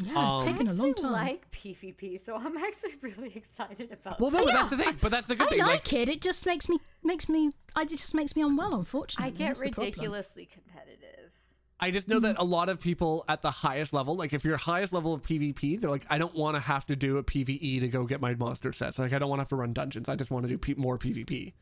Yeah, 0.00 0.14
Um, 0.16 0.36
it's 0.36 0.44
taken 0.44 0.68
I 0.68 0.70
a 0.70 0.74
long 0.74 0.90
actually 0.90 1.02
time. 1.02 1.12
like 1.12 1.50
PvP, 1.50 2.24
so 2.24 2.36
I'm 2.36 2.56
actually 2.56 2.92
really 3.02 3.32
excited 3.34 3.90
about 3.92 4.20
Well, 4.20 4.30
no, 4.30 4.38
that. 4.38 4.46
but 4.46 4.52
that's 4.54 4.70
the 4.70 4.76
thing. 4.76 4.96
But 5.00 5.10
that's 5.10 5.26
the 5.26 5.34
good 5.34 5.48
I 5.48 5.50
thing. 5.50 5.58
like, 5.60 5.92
it. 5.92 6.08
It 6.08 6.20
just 6.20 6.46
makes 6.46 6.68
me 6.68 6.78
makes 7.02 7.28
me. 7.28 7.52
I 7.74 7.82
it 7.82 7.88
just 7.88 8.14
makes 8.14 8.36
me 8.36 8.42
unwell. 8.42 8.74
Unfortunately, 8.74 9.24
I 9.24 9.28
Unfortunately, 9.28 9.70
get 9.70 9.76
That's 9.76 9.86
ridiculously 9.86 10.46
competitive. 10.52 11.32
I 11.80 11.90
just 11.92 12.08
know 12.08 12.18
that 12.20 12.36
a 12.38 12.44
lot 12.44 12.68
of 12.68 12.80
people 12.80 13.24
at 13.28 13.40
the 13.42 13.50
highest 13.52 13.92
level, 13.92 14.16
like 14.16 14.32
if 14.32 14.44
you're 14.44 14.56
highest 14.56 14.92
level 14.92 15.14
of 15.14 15.22
PvP, 15.22 15.80
they're 15.80 15.90
like, 15.90 16.06
I 16.10 16.18
don't 16.18 16.34
want 16.34 16.56
to 16.56 16.60
have 16.60 16.84
to 16.86 16.96
do 16.96 17.18
a 17.18 17.22
PvE 17.24 17.80
to 17.80 17.88
go 17.88 18.04
get 18.04 18.20
my 18.20 18.34
monster 18.34 18.72
sets. 18.72 18.98
Like 18.98 19.12
I 19.12 19.18
don't 19.20 19.28
want 19.28 19.38
to 19.38 19.42
have 19.42 19.48
to 19.50 19.56
run 19.56 19.72
dungeons. 19.72 20.08
I 20.08 20.16
just 20.16 20.30
want 20.30 20.44
to 20.44 20.48
do 20.48 20.58
P- 20.58 20.74
more 20.74 20.98
PvP. 20.98 21.52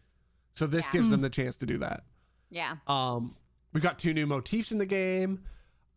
So 0.54 0.66
this 0.66 0.86
Yeah. 0.86 0.92
gives 0.92 1.10
them 1.10 1.20
the 1.20 1.28
chance 1.30 1.56
to 1.58 1.66
do 1.66 1.76
that. 1.78 2.04
Yeah. 2.50 2.76
Um, 2.86 3.34
we 3.74 3.80
got 3.82 3.98
two 3.98 4.14
new 4.14 4.26
motifs 4.26 4.72
in 4.72 4.78
the 4.78 4.86
game. 4.86 5.40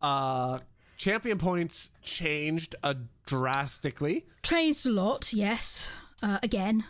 Uh, 0.02 0.58
champion 1.00 1.38
points 1.38 1.88
changed 2.02 2.74
uh, 2.82 2.92
drastically. 3.26 4.26
Changed 4.42 4.86
a 4.86 4.90
lot, 4.92 5.32
yes. 5.32 5.90
Uh, 6.22 6.38
again, 6.42 6.84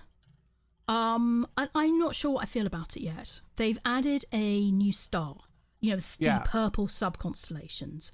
um, 0.88 1.46
I, 1.56 1.68
I'm 1.76 1.96
not 2.00 2.16
sure 2.16 2.32
what 2.32 2.42
I 2.42 2.46
feel 2.46 2.66
about 2.66 2.96
it 2.96 3.02
yet. 3.02 3.40
They've 3.54 3.78
added 3.84 4.24
a 4.32 4.70
new 4.72 4.92
star. 4.92 5.36
You 5.80 5.92
know, 5.92 5.96
the, 5.96 6.16
Yeah. 6.18 6.40
purple 6.44 6.88
sub 6.88 7.18
constellations. 7.18 8.10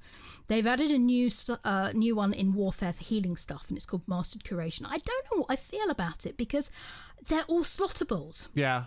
They've 0.48 0.66
added 0.66 0.90
a 0.90 0.98
new 0.98 1.30
uh, 1.64 1.90
new 1.94 2.14
one 2.14 2.32
in 2.34 2.52
warfare 2.54 2.92
for 2.92 3.02
healing 3.02 3.36
stuff, 3.36 3.64
and 3.68 3.76
it's 3.76 3.86
called 3.86 4.06
Mastered 4.06 4.44
Curation. 4.44 4.82
I 4.86 4.98
don't 4.98 5.26
know 5.32 5.38
what 5.40 5.50
I 5.50 5.56
feel 5.56 5.90
about 5.90 6.26
it 6.26 6.36
because 6.36 6.70
they're 7.26 7.42
all 7.48 7.62
slottables. 7.64 8.48
Yeah. 8.54 8.84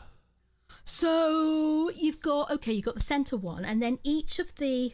So 0.86 1.90
you've 1.90 2.22
got 2.22 2.52
okay, 2.52 2.72
you've 2.74 2.86
got 2.86 2.96
the 2.96 3.02
center 3.02 3.36
one, 3.36 3.66
and 3.66 3.82
then 3.82 4.00
each 4.04 4.40
of 4.40 4.56
the 4.56 4.94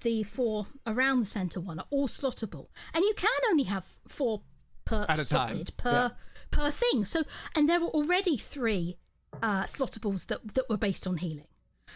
the 0.00 0.22
four 0.22 0.66
around 0.86 1.20
the 1.20 1.26
center 1.26 1.60
one 1.60 1.78
are 1.78 1.86
all 1.90 2.08
slottable, 2.08 2.68
and 2.94 3.04
you 3.04 3.14
can 3.16 3.30
only 3.50 3.64
have 3.64 3.86
four 4.08 4.42
per 4.84 5.06
slotted 5.14 5.76
per 5.76 6.12
per 6.50 6.70
thing. 6.70 7.04
So 7.04 7.22
and 7.54 7.68
there 7.68 7.80
were 7.80 7.88
already 7.88 8.36
three 8.36 8.96
uh, 9.42 9.64
slottables 9.64 10.26
that 10.26 10.54
that 10.54 10.68
were 10.68 10.76
based 10.76 11.06
on 11.06 11.18
healing. 11.18 11.46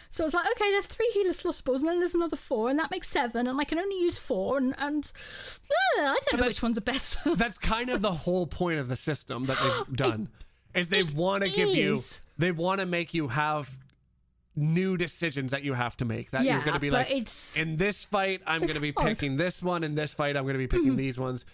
So 0.09 0.23
I 0.23 0.25
was 0.25 0.33
like, 0.33 0.45
okay, 0.51 0.71
there's 0.71 0.87
three 0.87 1.09
healer 1.13 1.31
slottables, 1.31 1.79
and 1.79 1.89
then 1.89 1.99
there's 1.99 2.15
another 2.15 2.35
four, 2.35 2.69
and 2.69 2.77
that 2.79 2.91
makes 2.91 3.07
seven, 3.07 3.47
and 3.47 3.59
I 3.59 3.63
can 3.63 3.79
only 3.79 3.99
use 3.99 4.17
four, 4.17 4.57
and 4.57 4.75
and 4.77 5.11
uh, 5.97 6.01
I 6.01 6.19
don't 6.31 6.41
know 6.41 6.47
which 6.47 6.61
one's 6.61 6.75
the 6.75 6.81
best. 6.81 7.19
That's 7.37 7.57
kind 7.57 7.89
of 7.89 8.01
the 8.01 8.11
whole 8.11 8.45
point 8.45 8.79
of 8.79 8.87
the 8.87 8.95
system 8.95 9.45
that 9.45 9.57
they've 9.61 9.95
done. 9.97 10.29
Is 10.73 10.89
they 10.89 11.03
want 11.15 11.45
to 11.45 11.51
give 11.51 11.69
you 11.69 11.99
they 12.37 12.51
want 12.51 12.81
to 12.81 12.85
make 12.85 13.13
you 13.13 13.29
have 13.29 13.79
new 14.55 14.97
decisions 14.97 15.51
that 15.51 15.63
you 15.63 15.73
have 15.73 15.97
to 15.97 16.05
make 16.05 16.31
that 16.31 16.43
you're 16.43 16.61
going 16.61 16.73
to 16.73 16.79
be 16.79 16.89
like 16.89 17.09
it's- 17.11 17.57
in 17.57 17.77
this 17.77 18.05
fight 18.05 18.41
I'm 18.47 18.61
going 18.61 18.75
to 18.75 18.79
be 18.79 18.91
hard. 18.91 19.05
Oh, 19.05 19.09
picking 19.09 19.37
this 19.37 19.61
one 19.61 19.83
in 19.83 19.95
this 19.95 20.13
fight 20.13 20.37
I'm 20.37 20.43
going 20.43 20.53
to 20.53 20.59
be 20.59 20.67
picking 20.67 20.87
mm-hmm. 20.89 20.95
these 20.95 21.19
ones. 21.19 21.45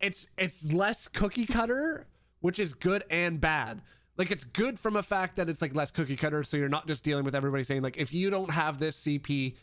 It's 0.00 0.26
it's 0.36 0.72
less 0.72 1.08
cookie 1.08 1.46
cutter, 1.46 2.06
which 2.40 2.58
is 2.58 2.74
good 2.74 3.04
and 3.10 3.40
bad. 3.40 3.80
Like 4.16 4.30
it's 4.30 4.44
good 4.44 4.78
from 4.78 4.96
a 4.96 5.02
fact 5.02 5.36
that 5.36 5.48
it's 5.48 5.62
like 5.62 5.74
less 5.74 5.90
cookie 5.90 6.16
cutter 6.16 6.44
so 6.44 6.56
you're 6.56 6.68
not 6.68 6.86
just 6.86 7.04
dealing 7.04 7.24
with 7.24 7.34
everybody 7.34 7.64
saying 7.64 7.82
like 7.82 7.96
if 7.96 8.12
you 8.12 8.30
don't 8.30 8.50
have 8.50 8.78
this 8.78 9.02
CP 9.04 9.54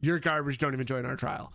you're 0.00 0.18
garbage 0.18 0.58
don't 0.58 0.72
even 0.72 0.86
join 0.86 1.04
our 1.04 1.16
trial. 1.16 1.52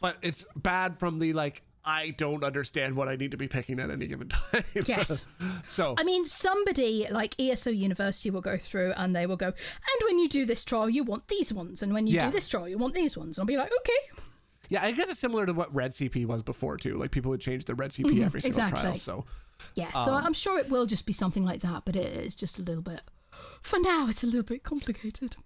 But 0.00 0.16
it's 0.22 0.44
bad 0.56 0.98
from 0.98 1.18
the 1.18 1.32
like 1.32 1.62
I 1.84 2.10
don't 2.10 2.44
understand 2.44 2.94
what 2.94 3.08
I 3.08 3.16
need 3.16 3.32
to 3.32 3.36
be 3.36 3.48
picking 3.48 3.80
at 3.80 3.90
any 3.90 4.06
given 4.06 4.28
time. 4.28 4.62
Yes. 4.86 5.26
so 5.70 5.94
I 5.98 6.04
mean, 6.04 6.24
somebody 6.24 7.06
like 7.10 7.34
ESO 7.40 7.70
University 7.70 8.30
will 8.30 8.40
go 8.40 8.56
through 8.56 8.92
and 8.96 9.16
they 9.16 9.26
will 9.26 9.36
go, 9.36 9.46
and 9.46 9.54
when 10.04 10.18
you 10.20 10.28
do 10.28 10.44
this 10.44 10.64
trial, 10.64 10.88
you 10.88 11.02
want 11.02 11.26
these 11.28 11.52
ones, 11.52 11.82
and 11.82 11.92
when 11.92 12.06
you 12.06 12.14
Yeah. 12.14 12.26
do 12.26 12.30
this 12.32 12.48
trial, 12.48 12.68
you 12.68 12.78
want 12.78 12.94
these 12.94 13.16
ones. 13.16 13.38
I'll 13.38 13.44
be 13.46 13.56
like, 13.56 13.72
okay, 13.80 14.22
yeah, 14.68 14.82
I 14.84 14.92
guess 14.92 15.10
it's 15.10 15.18
similar 15.20 15.44
to 15.44 15.52
what 15.52 15.74
Red 15.74 15.90
CP 15.90 16.24
was 16.24 16.42
before 16.42 16.76
too. 16.76 16.96
Like 16.96 17.10
people 17.10 17.30
would 17.30 17.40
change 17.40 17.64
the 17.64 17.74
Red 17.74 17.90
CP 17.90 18.22
every 18.24 18.40
single 18.40 18.60
Mm-hmm. 18.62 18.68
exactly. 18.70 18.80
trial. 18.80 18.94
So 18.96 19.24
yeah. 19.74 19.90
So 20.04 20.12
I'm 20.14 20.32
sure 20.34 20.58
it 20.58 20.70
will 20.70 20.86
just 20.86 21.04
be 21.04 21.12
something 21.12 21.44
like 21.44 21.60
that, 21.62 21.84
but 21.84 21.94
it 21.96 22.16
is 22.16 22.34
just 22.34 22.58
a 22.58 22.62
little 22.62 22.82
bit. 22.82 23.00
For 23.60 23.78
now, 23.80 24.08
it's 24.08 24.22
a 24.22 24.26
little 24.26 24.42
bit 24.44 24.62
complicated. 24.62 25.36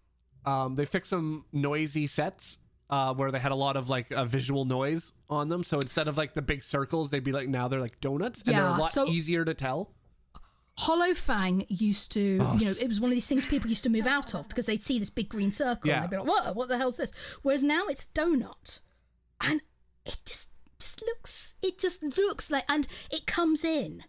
um, 0.44 0.74
they 0.74 0.84
fixed 0.84 1.10
some 1.10 1.44
noisy 1.52 2.06
sets 2.06 2.58
uh, 2.90 3.14
where 3.14 3.30
they 3.30 3.38
had 3.38 3.52
a 3.52 3.56
lot 3.56 3.76
of 3.76 3.88
like 3.88 4.10
uh, 4.12 4.24
visual 4.24 4.64
noise 4.64 5.12
on 5.28 5.48
them. 5.48 5.64
So 5.64 5.80
instead 5.80 6.08
of 6.08 6.16
like 6.16 6.34
the 6.34 6.42
big 6.42 6.62
circles, 6.62 7.10
they'd 7.10 7.24
be 7.24 7.32
like 7.32 7.48
now 7.48 7.68
they're 7.68 7.80
like 7.80 8.00
donuts 8.00 8.42
and 8.42 8.56
they're 8.56 8.64
a 8.64 8.70
lot 8.78 8.90
so- 8.90 9.06
easier 9.08 9.44
to 9.44 9.54
tell. 9.54 9.92
Hollow 10.78 11.14
Fang 11.14 11.64
used 11.68 12.12
to, 12.12 12.20
you 12.20 12.38
know, 12.66 12.74
it 12.78 12.86
was 12.86 13.00
one 13.00 13.10
of 13.10 13.14
these 13.14 13.26
things 13.26 13.46
people 13.46 13.70
used 13.70 13.84
to 13.84 13.88
move 13.90 14.06
out 14.06 14.34
of 14.34 14.46
because 14.46 14.66
they'd 14.66 14.82
see 14.82 14.98
this 14.98 15.08
big 15.08 15.30
green 15.30 15.50
circle 15.50 15.88
Yeah. 15.88 16.02
and 16.02 16.04
they'd 16.04 16.10
be 16.10 16.18
like, 16.18 16.28
what, 16.28 16.54
what 16.54 16.68
the 16.68 16.76
hell's 16.76 16.98
this? 16.98 17.12
Whereas 17.40 17.62
now 17.62 17.86
it's 17.86 18.06
donut. 18.14 18.80
And 19.40 19.62
it 20.04 20.18
just 20.26 20.50
just 20.78 21.00
looks, 21.06 21.54
it 21.62 21.78
just 21.78 22.02
looks 22.18 22.50
like, 22.50 22.64
and 22.68 22.86
it 23.10 23.26
comes 23.26 23.64
in. 23.64 24.04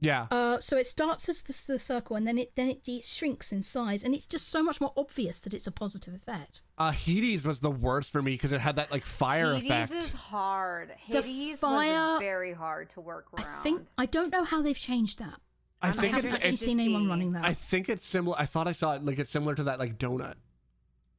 Yeah. 0.00 0.26
Uh, 0.30 0.58
so 0.60 0.76
it 0.76 0.86
starts 0.86 1.28
as 1.28 1.42
the, 1.42 1.72
the 1.74 1.78
circle, 1.78 2.16
and 2.16 2.26
then 2.26 2.38
it 2.38 2.56
then 2.56 2.68
it, 2.68 2.86
it 2.88 3.04
shrinks 3.04 3.52
in 3.52 3.62
size, 3.62 4.02
and 4.04 4.14
it's 4.14 4.26
just 4.26 4.48
so 4.48 4.62
much 4.62 4.80
more 4.80 4.92
obvious 4.96 5.40
that 5.40 5.52
it's 5.54 5.66
a 5.66 5.72
positive 5.72 6.14
effect. 6.14 6.62
Uh, 6.78 6.90
Hades 6.90 7.44
was 7.46 7.60
the 7.60 7.70
worst 7.70 8.10
for 8.10 8.22
me 8.22 8.32
because 8.32 8.52
it 8.52 8.60
had 8.60 8.76
that 8.76 8.90
like 8.90 9.04
fire 9.04 9.54
Hades 9.54 9.70
effect. 9.70 9.92
is 9.92 10.12
hard. 10.14 10.92
The 11.10 11.20
Hades 11.22 11.58
fire- 11.58 11.78
was 12.12 12.20
very 12.20 12.52
hard 12.54 12.90
to 12.90 13.00
work 13.00 13.26
around. 13.34 13.46
I 13.46 13.62
think 13.62 13.86
I 13.98 14.06
don't 14.06 14.32
know 14.32 14.44
how 14.44 14.62
they've 14.62 14.78
changed 14.78 15.18
that. 15.18 15.38
I 15.82 15.88
I 15.88 15.92
think 15.92 16.14
haven't 16.14 16.26
it's, 16.26 16.34
actually 16.36 16.50
it's 16.52 16.62
seen 16.64 16.80
anyone 16.80 17.08
running 17.08 17.32
that. 17.32 17.44
I 17.44 17.54
think 17.54 17.88
it's 17.88 18.04
similar. 18.06 18.36
I 18.38 18.46
thought 18.46 18.66
I 18.68 18.72
saw 18.72 18.94
it 18.94 19.04
like 19.04 19.18
it's 19.18 19.30
similar 19.30 19.54
to 19.54 19.64
that 19.64 19.78
like 19.78 19.98
donut 19.98 20.34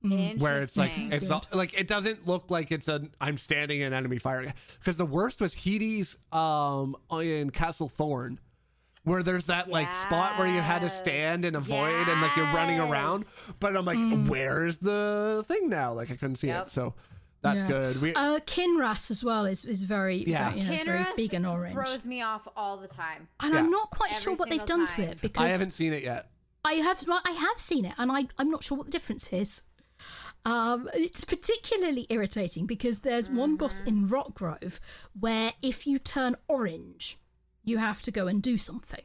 Mm. 0.04 0.40
where 0.40 0.58
it's 0.58 0.76
like 0.76 0.92
it's 0.98 1.30
not 1.30 1.54
like 1.56 1.80
it 1.80 1.88
doesn't 1.88 2.26
look 2.28 2.50
like 2.50 2.72
it's 2.72 2.88
a 2.88 3.04
I'm 3.20 3.38
standing 3.38 3.82
in 3.82 3.94
enemy 3.94 4.18
fire 4.18 4.52
because 4.80 4.98
the 4.98 5.06
worst 5.06 5.40
was 5.40 5.54
Hades 5.54 6.18
um 6.32 6.96
in 7.12 7.52
Castle 7.52 7.88
Thorn 7.88 8.40
where 9.04 9.24
there's 9.24 9.46
that 9.48 9.70
like 9.70 9.94
spot 9.96 10.38
where 10.38 10.48
you 10.48 10.62
had 10.62 10.82
to 10.84 10.90
stand 10.90 11.44
and 11.46 11.56
avoid 11.56 11.94
void 11.96 12.08
and 12.10 12.22
like 12.22 12.36
you're 12.36 12.46
running 12.48 12.80
around 12.80 13.26
but 13.60 13.76
I'm 13.76 13.86
like 13.86 13.98
Mm. 13.98 14.28
where's 14.30 14.78
the 14.78 15.44
thing 15.48 15.70
now 15.70 15.94
like 15.94 16.12
I 16.12 16.16
couldn't 16.16 16.36
see 16.38 16.48
Yep. 16.48 16.68
it 16.68 16.70
so 16.70 16.94
That's 17.44 17.62
Yeah. 17.62 17.68
good. 17.70 18.02
We 18.04 18.14
Uh, 18.14 18.38
Kinras 18.42 19.10
as 19.10 19.24
well 19.24 19.46
is 19.48 19.66
is 19.66 19.82
very, 19.82 20.18
Yeah. 20.28 20.52
very, 20.52 20.62
you 20.62 20.78
know, 20.78 20.84
very 20.84 21.06
big 21.16 21.34
and 21.34 21.48
orange. 21.48 21.74
throws 21.74 22.06
me 22.06 22.22
off 22.22 22.48
all 22.56 22.78
the 22.78 22.88
time. 22.88 23.30
and 23.40 23.54
Yeah. 23.54 23.60
I'm 23.62 23.72
not 23.72 23.90
quite 23.90 24.12
Every 24.12 24.22
sure 24.22 24.36
what 24.36 24.50
they've 24.52 24.60
single 24.60 24.78
done 24.86 24.96
to 24.96 25.02
it 25.02 25.22
because 25.22 25.46
I 25.46 25.50
haven't 25.50 25.72
seen 25.72 25.92
it 25.92 26.04
yet. 26.04 26.30
I 26.64 26.74
have 26.74 27.04
well, 27.08 27.20
I 27.26 27.32
have 27.32 27.58
seen 27.58 27.86
it, 27.86 27.96
and 27.98 28.12
I 28.12 28.28
I'm 28.38 28.50
not 28.52 28.64
sure 28.64 28.78
what 28.78 28.86
the 28.86 28.92
difference 28.92 29.34
is. 29.34 29.64
Um, 30.46 30.88
it's 30.94 31.24
particularly 31.26 32.06
irritating 32.10 32.68
because 32.68 33.00
there's 33.00 33.28
one 33.30 33.56
boss 33.58 33.82
in 33.82 34.06
Rockgrove 34.08 34.80
where 35.20 35.54
if 35.64 35.86
you 35.88 35.98
turn 36.00 36.36
orange, 36.48 37.18
you 37.64 37.78
have 37.78 38.02
to 38.04 38.12
go 38.12 38.28
and 38.28 38.42
do 38.42 38.58
something. 38.58 39.04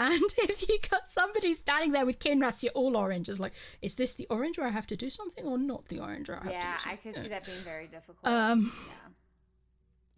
And 0.00 0.22
if 0.38 0.68
you 0.68 0.78
got 0.90 1.06
somebody 1.06 1.52
standing 1.54 1.92
there 1.92 2.04
with 2.06 2.18
Kinras, 2.18 2.62
you're 2.62 2.72
all 2.72 2.96
orange. 2.96 3.28
It's 3.28 3.38
like, 3.38 3.52
is 3.82 3.94
this 3.96 4.14
the 4.14 4.26
orange 4.30 4.58
where 4.58 4.66
I 4.66 4.70
have 4.70 4.86
to 4.88 4.96
do 4.96 5.08
something, 5.10 5.44
or 5.44 5.58
not 5.58 5.86
the 5.86 6.00
orange 6.00 6.28
where 6.28 6.40
I 6.40 6.44
have 6.44 6.52
Yeah, 6.52 6.60
to 6.60 6.66
do 6.66 6.72
I 6.72 6.76
something? 6.94 7.12
could 7.12 7.22
see 7.22 7.28
that 7.28 7.44
being 7.44 7.58
very 7.58 7.86
difficult. 7.86 8.26
Um, 8.26 8.72
yeah. 8.88 8.94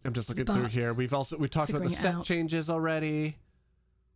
I'm 0.06 0.12
just 0.12 0.28
looking 0.28 0.44
through 0.46 0.66
here. 0.66 0.92
We've 0.94 1.14
also 1.14 1.36
we 1.36 1.48
talked 1.48 1.70
about 1.70 1.82
the 1.82 1.90
set 1.90 2.14
out. 2.14 2.24
changes 2.24 2.68
already. 2.70 3.36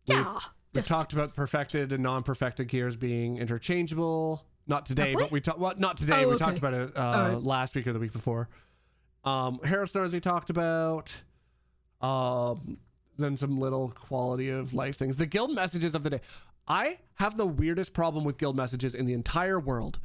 We- 0.07 0.15
yeah. 0.15 0.33
We've 0.33 0.83
just- 0.83 0.89
talked 0.89 1.13
about 1.13 1.33
perfected 1.33 1.91
and 1.91 2.03
non-perfected 2.03 2.67
gears 2.67 2.95
being 2.95 3.37
interchangeable. 3.37 4.45
Not 4.67 4.85
today, 4.85 5.15
we? 5.15 5.23
but 5.23 5.31
we 5.31 5.41
talked. 5.41 5.57
Well, 5.59 5.73
not 5.77 5.97
today. 5.97 6.23
Oh, 6.25 6.29
we 6.29 6.35
okay. 6.35 6.45
talked 6.45 6.57
about 6.59 6.73
it 6.75 6.95
uh, 6.95 6.99
Alright. 7.01 7.43
last 7.43 7.73
week 7.75 7.87
or 7.87 7.93
the 7.93 7.97
week 7.99 8.13
before. 8.13 8.49
Um, 9.23 9.59
Hero 9.65 9.85
Stars 9.85 10.13
we 10.13 10.19
talked 10.19 10.51
about. 10.51 11.11
Um, 12.01 12.77
then 13.23 13.37
some 13.37 13.59
little 13.59 13.89
quality 13.89 14.49
of 14.49 14.73
life 14.73 14.97
things. 14.97 15.17
The 15.17 15.25
guild 15.25 15.53
messages 15.53 15.95
of 15.95 16.03
the 16.03 16.09
day. 16.11 16.21
I 16.67 16.99
have 17.15 17.37
the 17.37 17.45
weirdest 17.47 17.93
problem 17.93 18.23
with 18.23 18.37
guild 18.37 18.55
messages 18.55 18.93
in 18.93 19.05
the 19.05 19.13
entire 19.13 19.59
world. 19.59 19.99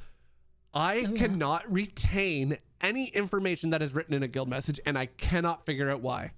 I 0.73 1.05
Oh, 1.07 1.13
yeah. 1.13 1.19
cannot 1.19 1.71
retain 1.71 2.59
any 2.81 3.07
information 3.09 3.71
that 3.71 3.83
is 3.83 3.95
written 3.95 4.15
in 4.15 4.23
a 4.23 4.29
guild 4.29 4.49
message, 4.49 4.81
and 4.85 4.99
I 4.99 5.07
cannot 5.07 5.67
figure 5.67 5.91
out 5.91 6.01
why. 6.01 6.33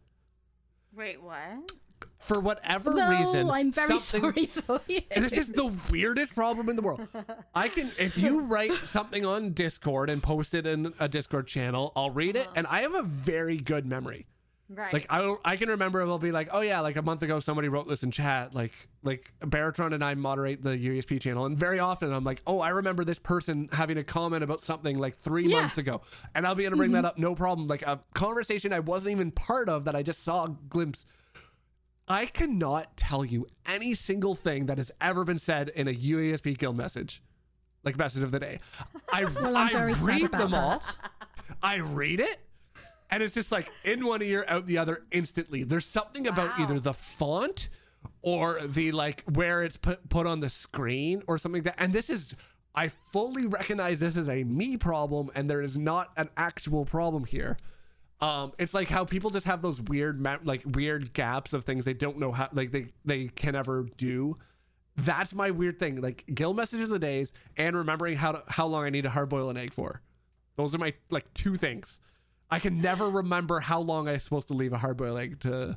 Wait, 0.94 1.22
what? 1.22 1.70
For 2.18 2.40
whatever 2.40 2.92
no, 2.92 3.08
reason, 3.08 3.48
I'm 3.48 3.70
very 3.70 3.98
sorry 3.98 4.46
for 4.46 4.80
you. 4.88 5.00
this 5.16 5.32
is 5.32 5.48
the 5.48 5.72
weirdest 5.90 6.34
problem 6.34 6.68
in 6.68 6.76
the 6.76 6.82
world. 6.82 7.06
I 7.54 7.68
can, 7.68 7.88
if 7.98 8.18
you 8.18 8.40
write 8.42 8.74
something 8.74 9.24
on 9.24 9.52
Discord 9.52 10.10
and 10.10 10.22
post 10.22 10.54
it 10.54 10.66
in 10.66 10.92
a 10.98 11.08
Discord 11.08 11.46
channel, 11.46 11.92
I'll 11.96 12.10
read 12.10 12.36
it, 12.36 12.46
uh-huh. 12.46 12.52
and 12.56 12.66
I 12.66 12.80
have 12.80 12.94
a 12.94 13.02
very 13.02 13.58
good 13.58 13.86
memory. 13.86 14.26
Right. 14.68 14.92
Like 14.92 15.06
I, 15.10 15.36
I 15.44 15.56
can 15.56 15.68
remember 15.68 16.00
it'll 16.00 16.18
be 16.18 16.32
like, 16.32 16.48
oh 16.52 16.60
yeah, 16.60 16.80
like 16.80 16.96
a 16.96 17.02
month 17.02 17.22
ago 17.22 17.38
somebody 17.38 17.68
wrote 17.68 17.86
this 17.88 18.02
in 18.02 18.10
chat. 18.10 18.52
Like, 18.54 18.72
like 19.04 19.32
Baratron 19.40 19.94
and 19.94 20.02
I 20.04 20.14
moderate 20.14 20.62
the 20.62 20.70
UESP 20.70 21.20
channel, 21.20 21.46
and 21.46 21.56
very 21.56 21.78
often 21.78 22.12
I'm 22.12 22.24
like, 22.24 22.42
oh, 22.48 22.58
I 22.60 22.70
remember 22.70 23.04
this 23.04 23.20
person 23.20 23.68
having 23.72 23.96
a 23.96 24.02
comment 24.02 24.42
about 24.42 24.62
something 24.62 24.98
like 24.98 25.14
three 25.16 25.46
Yeah. 25.46 25.60
months 25.60 25.78
ago, 25.78 26.00
and 26.34 26.46
I'll 26.46 26.56
be 26.56 26.64
able 26.64 26.72
to 26.72 26.76
bring 26.78 26.92
that 26.92 27.04
up, 27.04 27.16
no 27.16 27.34
problem. 27.36 27.68
Like 27.68 27.82
a 27.82 28.00
conversation 28.14 28.72
I 28.72 28.80
wasn't 28.80 29.12
even 29.12 29.30
part 29.30 29.68
of 29.68 29.84
that 29.84 29.94
I 29.94 30.02
just 30.02 30.24
saw 30.24 30.46
a 30.46 30.56
glimpse. 30.68 31.06
I 32.08 32.26
cannot 32.26 32.96
tell 32.96 33.24
you 33.24 33.46
any 33.66 33.94
single 33.94 34.34
thing 34.34 34.66
that 34.66 34.78
has 34.78 34.90
ever 35.00 35.24
been 35.24 35.38
said 35.38 35.68
in 35.70 35.88
a 35.88 35.92
UESP 35.94 36.56
guild 36.58 36.76
message, 36.76 37.22
like 37.84 37.96
message 37.96 38.22
of 38.22 38.30
the 38.32 38.38
day. 38.40 38.60
I, 39.12 39.24
Well, 39.24 39.56
I 39.56 39.92
read 40.04 40.30
them 40.32 40.54
all. 40.54 40.80
I 41.62 41.76
read 41.78 42.20
it, 42.20 42.38
and 43.10 43.22
it's 43.22 43.34
just 43.34 43.52
like 43.52 43.70
in 43.84 44.04
one 44.04 44.22
ear, 44.22 44.44
out 44.48 44.66
the 44.66 44.78
other 44.78 45.04
instantly. 45.10 45.64
There's 45.64 45.86
something 45.86 46.26
about 46.26 46.58
either 46.58 46.80
the 46.80 46.94
font 46.94 47.68
or 48.22 48.60
the 48.64 48.92
like 48.92 49.22
where 49.24 49.62
it's 49.62 49.76
put 49.76 50.08
put 50.08 50.26
on 50.26 50.40
the 50.40 50.50
screen 50.50 51.22
or 51.26 51.38
something 51.38 51.62
like 51.62 51.76
that. 51.76 51.82
And 51.82 51.92
this 51.92 52.10
is. 52.10 52.34
I 52.78 52.88
fully 52.88 53.46
recognize 53.46 54.00
this 54.00 54.18
is 54.18 54.28
a 54.28 54.44
me 54.44 54.76
problem, 54.76 55.30
and 55.34 55.48
there 55.48 55.62
is 55.62 55.78
not 55.78 56.10
an 56.18 56.28
actual 56.36 56.84
problem 56.84 57.24
here. 57.24 57.56
Um, 58.20 58.52
it's 58.58 58.74
like 58.74 58.88
how 58.88 59.06
people 59.06 59.30
just 59.30 59.46
have 59.46 59.62
those 59.62 59.80
weird, 59.80 60.20
ma- 60.20 60.36
like 60.44 60.62
weird 60.66 61.14
gaps 61.14 61.54
of 61.54 61.64
things 61.64 61.86
they 61.86 61.94
don't 61.94 62.18
know 62.18 62.32
how, 62.32 62.48
like 62.52 62.72
they 62.72 62.88
they 63.04 63.28
can 63.28 63.54
ever 63.54 63.86
do. 63.96 64.36
That's 64.96 65.34
my 65.34 65.50
weird 65.50 65.78
thing. 65.78 66.00
Like 66.02 66.24
guild 66.34 66.56
messages 66.56 66.88
of 66.88 66.90
the 66.90 66.98
days, 66.98 67.32
and 67.56 67.74
remembering 67.76 68.16
how 68.16 68.32
to, 68.32 68.42
how 68.46 68.66
long 68.66 68.84
I 68.84 68.90
need 68.90 69.02
to 69.02 69.10
hard 69.10 69.30
boil 69.30 69.48
an 69.48 69.56
egg 69.56 69.72
for. 69.72 70.02
Those 70.56 70.74
are 70.74 70.78
my 70.78 70.92
like 71.10 71.32
two 71.34 71.56
things. 71.56 72.00
I 72.50 72.58
can 72.58 72.80
never 72.80 73.08
remember 73.10 73.60
how 73.60 73.80
long 73.80 74.08
I'm 74.08 74.18
supposed 74.20 74.48
to 74.48 74.54
leave 74.54 74.72
a 74.72 74.78
hard 74.78 74.96
boiled 74.96 75.18
egg 75.18 75.40
to 75.40 75.76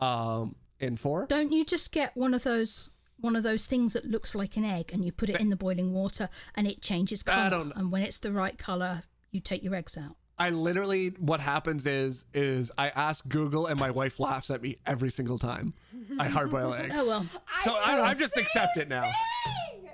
um 0.00 0.56
in 0.80 0.96
for. 0.96 1.26
Don't 1.26 1.52
you 1.52 1.64
just 1.64 1.92
get 1.92 2.16
one 2.16 2.34
of 2.34 2.42
those 2.44 2.90
one 3.20 3.36
of 3.36 3.42
those 3.42 3.66
things 3.66 3.92
that 3.94 4.04
looks 4.04 4.34
like 4.34 4.56
an 4.56 4.64
egg 4.64 4.90
and 4.92 5.04
you 5.04 5.12
put 5.12 5.30
it 5.30 5.40
in 5.40 5.48
the 5.48 5.56
boiling 5.56 5.92
water 5.94 6.28
and 6.56 6.66
it 6.66 6.82
changes 6.82 7.22
I 7.26 7.32
color 7.34 7.50
don't- 7.50 7.76
and 7.76 7.90
when 7.92 8.02
it's 8.02 8.18
the 8.18 8.32
right 8.32 8.58
color 8.58 9.04
you 9.30 9.40
take 9.40 9.62
your 9.62 9.74
eggs 9.74 9.96
out. 9.96 10.16
I 10.36 10.50
literally 10.50 11.10
what 11.20 11.38
happens 11.40 11.86
is 11.86 12.24
is 12.34 12.70
I 12.76 12.88
ask 12.90 13.26
Google 13.28 13.66
and 13.66 13.78
my 13.78 13.90
wife 13.92 14.18
laughs 14.18 14.50
at 14.50 14.60
me 14.62 14.76
every 14.84 15.10
single 15.10 15.38
time 15.38 15.72
I 16.18 16.28
hard 16.28 16.50
boil 16.50 16.74
eggs. 16.82 16.92
Oh 16.96 17.06
well. 17.06 17.26
So 17.60 17.70
do 17.70 17.76
I, 17.84 17.96
the 17.96 18.02
I 18.02 18.14
just 18.14 18.36
accept 18.36 18.76
it 18.76 18.88
now. 18.88 19.04
thing! 19.44 19.88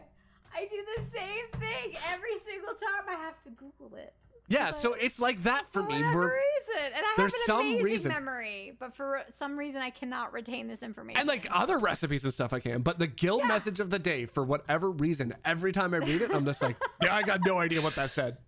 I 0.54 0.64
do 0.64 0.82
the 0.96 1.02
same 1.18 1.46
thing 1.60 1.94
every 2.10 2.38
single 2.44 2.72
time 2.74 3.04
I 3.08 3.12
have 3.22 3.40
to 3.42 3.50
Google 3.50 3.96
it. 3.96 4.14
Yeah, 4.50 4.72
so 4.72 4.94
it's 4.94 5.18
like 5.18 5.42
that 5.44 5.66
for 5.72 5.82
For 5.82 5.88
me. 5.88 5.94
whatever 6.02 6.18
We're- 6.18 6.32
reason, 6.34 6.92
and 6.96 7.04
I 7.06 7.14
there's 7.16 7.32
have 7.32 7.40
an 7.40 7.46
some 7.46 7.60
amazing 7.60 7.82
reason. 7.84 8.12
memory, 8.12 8.76
but 8.78 8.94
for 8.96 9.22
some 9.30 9.56
reason 9.58 9.80
I 9.80 9.90
cannot 9.90 10.32
retain 10.32 10.66
this 10.66 10.82
information. 10.82 11.20
and 11.20 11.28
like 11.28 11.46
other 11.50 11.78
recipes 11.78 12.24
and 12.24 12.34
stuff 12.34 12.52
I 12.52 12.60
can, 12.60 12.82
but 12.82 12.98
the 12.98 13.06
guild 13.06 13.42
Yeah. 13.42 13.48
message 13.48 13.80
of 13.80 13.90
the 13.90 13.98
day, 14.00 14.26
for 14.26 14.42
whatever 14.44 14.90
reason, 14.90 15.34
every 15.44 15.72
time 15.72 15.94
I 15.94 15.98
read 15.98 16.20
it, 16.20 16.30
I'm 16.32 16.44
just 16.44 16.60
like, 16.62 16.76
yeah, 17.02 17.14
I 17.14 17.22
got 17.22 17.40
no 17.46 17.58
idea 17.58 17.80
what 17.80 17.94
that 17.94 18.10
said. 18.10 18.38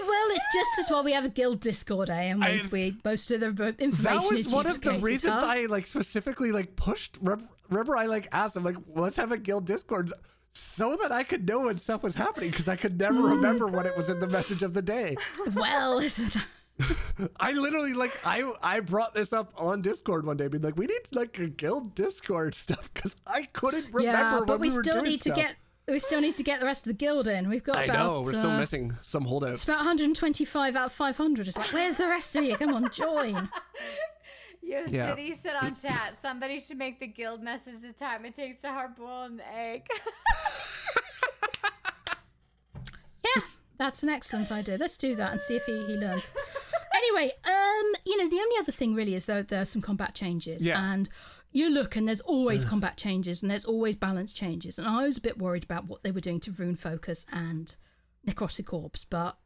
Well, 0.00 0.28
it's 0.30 0.46
just 0.54 0.78
as 0.80 0.90
well 0.90 1.04
we 1.04 1.12
have 1.12 1.24
a 1.26 1.28
guild 1.28 1.60
Discord, 1.60 2.08
eh? 2.08 2.14
And 2.14 2.40
we, 2.40 2.46
I- 2.46 2.62
we 2.72 2.96
most 3.04 3.30
of 3.32 3.40
the 3.40 3.50
b- 3.52 3.64
information 3.84 4.02
That 4.04 4.22
is 4.32 4.46
was 4.46 4.54
one 4.54 4.66
of 4.66 4.80
the 4.80 4.94
reasons 5.00 5.32
huh? 5.32 5.44
I 5.44 5.66
like 5.66 5.86
specifically 5.86 6.52
like 6.52 6.76
pushed. 6.76 7.18
rem- 7.20 7.48
Remember, 7.68 7.96
I 7.96 8.06
like 8.06 8.28
asked 8.32 8.56
him 8.56 8.64
like, 8.64 8.76
well, 8.86 9.04
let's 9.04 9.18
have 9.18 9.30
a 9.32 9.36
guild 9.38 9.66
Discord 9.66 10.12
so 10.58 10.96
that 10.96 11.12
I 11.12 11.22
could 11.22 11.48
know 11.48 11.66
when 11.66 11.78
stuff 11.78 12.02
was 12.02 12.14
happening 12.14 12.50
because 12.50 12.68
I 12.68 12.76
could 12.76 12.98
never 12.98 13.20
remember 13.34 13.66
what 13.66 13.86
it 13.86 13.96
was 13.96 14.10
in 14.10 14.20
the 14.20 14.28
message 14.28 14.62
of 14.62 14.74
the 14.74 14.82
day. 14.82 15.16
Well, 15.54 16.00
this 16.00 16.18
is- 16.18 16.36
I 17.40 17.52
literally 17.52 17.92
like 17.92 18.16
I 18.24 18.52
I 18.62 18.80
brought 18.80 19.14
this 19.14 19.32
up 19.32 19.52
on 19.56 19.82
Discord 19.82 20.24
one 20.24 20.36
day, 20.36 20.48
being 20.48 20.62
like, 20.62 20.76
we 20.76 20.86
need 20.86 21.00
like 21.12 21.38
a 21.38 21.48
guild 21.48 21.94
Discord 21.94 22.54
stuff 22.54 22.92
because 22.94 23.16
I 23.26 23.44
couldn't 23.52 23.92
remember 23.92 24.00
yeah, 24.02 24.36
when 24.36 24.46
but 24.46 24.60
we 24.60 24.68
were 24.68 24.82
still 24.82 24.94
doing 24.94 25.06
need 25.06 25.20
stuff. 25.20 25.36
to 25.36 25.42
get 25.42 25.56
we 25.88 25.98
still 25.98 26.20
need 26.20 26.34
to 26.34 26.42
get 26.42 26.60
the 26.60 26.66
rest 26.66 26.86
of 26.86 26.90
the 26.90 26.94
guild 26.94 27.28
in. 27.28 27.48
We've 27.48 27.64
got 27.64 27.76
I 27.76 27.84
about 27.84 28.06
know 28.06 28.20
we're 28.20 28.34
still 28.34 28.50
uh, 28.50 28.58
missing 28.58 28.92
some 29.02 29.24
holdouts. 29.24 29.54
It's 29.54 29.64
about 29.64 29.78
125 29.78 30.76
out 30.76 30.86
of 30.86 30.92
500. 30.92 31.48
It's 31.48 31.56
like, 31.56 31.72
where's 31.72 31.96
the 31.96 32.06
rest 32.06 32.36
of 32.36 32.44
you? 32.44 32.56
Come 32.56 32.74
on, 32.74 32.90
join. 32.90 33.48
Yo, 34.62 34.84
Yeah. 34.88 35.14
City 35.14 35.34
said 35.34 35.54
on 35.60 35.74
chat, 35.74 36.16
somebody 36.20 36.60
should 36.60 36.78
make 36.78 37.00
the 37.00 37.06
guild 37.06 37.42
message 37.42 37.80
the 37.82 37.92
time 37.92 38.24
it 38.26 38.34
takes 38.34 38.60
to 38.62 38.68
hard 38.68 38.94
boil 38.96 39.22
an 39.24 39.40
egg. 39.54 39.86
Yeah, 43.24 43.42
that's 43.76 44.02
an 44.02 44.08
excellent 44.08 44.50
idea. 44.52 44.78
Let's 44.78 44.96
do 44.96 45.14
that 45.16 45.32
and 45.32 45.40
see 45.40 45.56
if 45.56 45.64
he, 45.64 45.72
he 45.86 45.96
learns. 45.96 46.28
Anyway, 46.94 47.30
um, 47.46 47.92
you 48.06 48.16
know, 48.16 48.28
the 48.28 48.36
only 48.40 48.56
other 48.58 48.72
thing 48.72 48.94
really 48.94 49.14
is 49.14 49.26
though 49.26 49.42
there 49.42 49.60
are 49.62 49.66
some 49.66 49.82
combat 49.82 50.14
changes. 50.14 50.64
Yeah. 50.64 50.92
And 50.92 51.08
you 51.52 51.68
look 51.70 51.96
and 51.96 52.06
there's 52.08 52.20
always 52.22 52.64
combat 52.64 52.96
changes 52.96 53.42
and 53.42 53.50
there's 53.50 53.64
always 53.64 53.96
balance 53.96 54.32
changes. 54.32 54.78
And 54.78 54.88
I 54.88 55.04
was 55.04 55.16
a 55.16 55.20
bit 55.20 55.38
worried 55.38 55.64
about 55.64 55.86
what 55.86 56.02
they 56.02 56.10
were 56.10 56.20
doing 56.20 56.40
to 56.40 56.52
Rune 56.52 56.76
Focus 56.76 57.26
and 57.32 57.74
Necrotic 58.26 58.72
Orbs, 58.72 59.04
but 59.04 59.36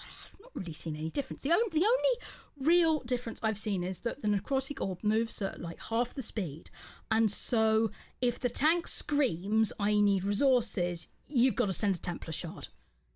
I've 0.00 0.27
not 0.40 0.50
really 0.54 0.72
seen 0.72 0.96
any 0.96 1.10
difference. 1.10 1.42
The 1.42 1.52
only, 1.52 1.68
the 1.70 1.84
only 1.86 2.68
real 2.68 3.00
difference 3.00 3.40
I've 3.42 3.58
seen 3.58 3.82
is 3.84 4.00
that 4.00 4.22
the 4.22 4.28
Necrotic 4.28 4.80
Orb 4.84 5.02
moves 5.02 5.40
at 5.42 5.60
like 5.60 5.80
half 5.90 6.14
the 6.14 6.22
speed. 6.22 6.70
And 7.10 7.30
so 7.30 7.90
if 8.20 8.38
the 8.38 8.48
tank 8.50 8.86
screams, 8.88 9.72
I 9.78 10.00
need 10.00 10.24
resources, 10.24 11.08
you've 11.28 11.54
got 11.54 11.66
to 11.66 11.72
send 11.72 11.96
a 11.96 11.98
Templar 11.98 12.32
Shard. 12.32 12.68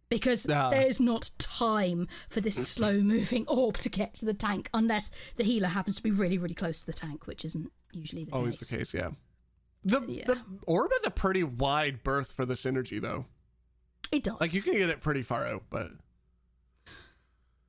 Because 0.08 0.46
Ah. 0.50 0.68
there 0.68 0.86
is 0.86 1.00
not 1.00 1.30
time 1.38 2.06
for 2.28 2.42
this 2.42 2.68
slow 2.74 3.00
moving 3.00 3.46
orb 3.48 3.78
to 3.78 3.88
get 3.88 4.12
to 4.14 4.26
the 4.26 4.34
tank 4.34 4.68
unless 4.74 5.10
the 5.36 5.44
healer 5.44 5.68
happens 5.68 5.96
to 5.96 6.02
be 6.02 6.10
really, 6.10 6.36
really 6.36 6.54
close 6.54 6.80
to 6.80 6.86
the 6.86 6.92
tank, 6.92 7.26
which 7.26 7.44
isn't 7.46 7.72
usually 7.92 8.24
the 8.24 8.30
case. 8.30 8.36
Always 8.36 8.58
the 8.60 8.76
case, 8.76 8.92
yeah. 8.92 9.10
The 9.84 10.00
Yeah. 10.06 10.24
the 10.26 10.38
orb 10.66 10.90
has 10.92 11.04
a 11.06 11.10
pretty 11.10 11.42
wide 11.42 12.02
berth 12.02 12.30
for 12.30 12.44
the 12.44 12.54
synergy 12.54 13.00
though. 13.00 13.24
It 14.12 14.22
does. 14.24 14.38
Like 14.38 14.52
you 14.52 14.60
can 14.60 14.74
get 14.74 14.90
it 14.90 15.00
pretty 15.00 15.22
far 15.22 15.46
out, 15.46 15.62
but 15.70 15.88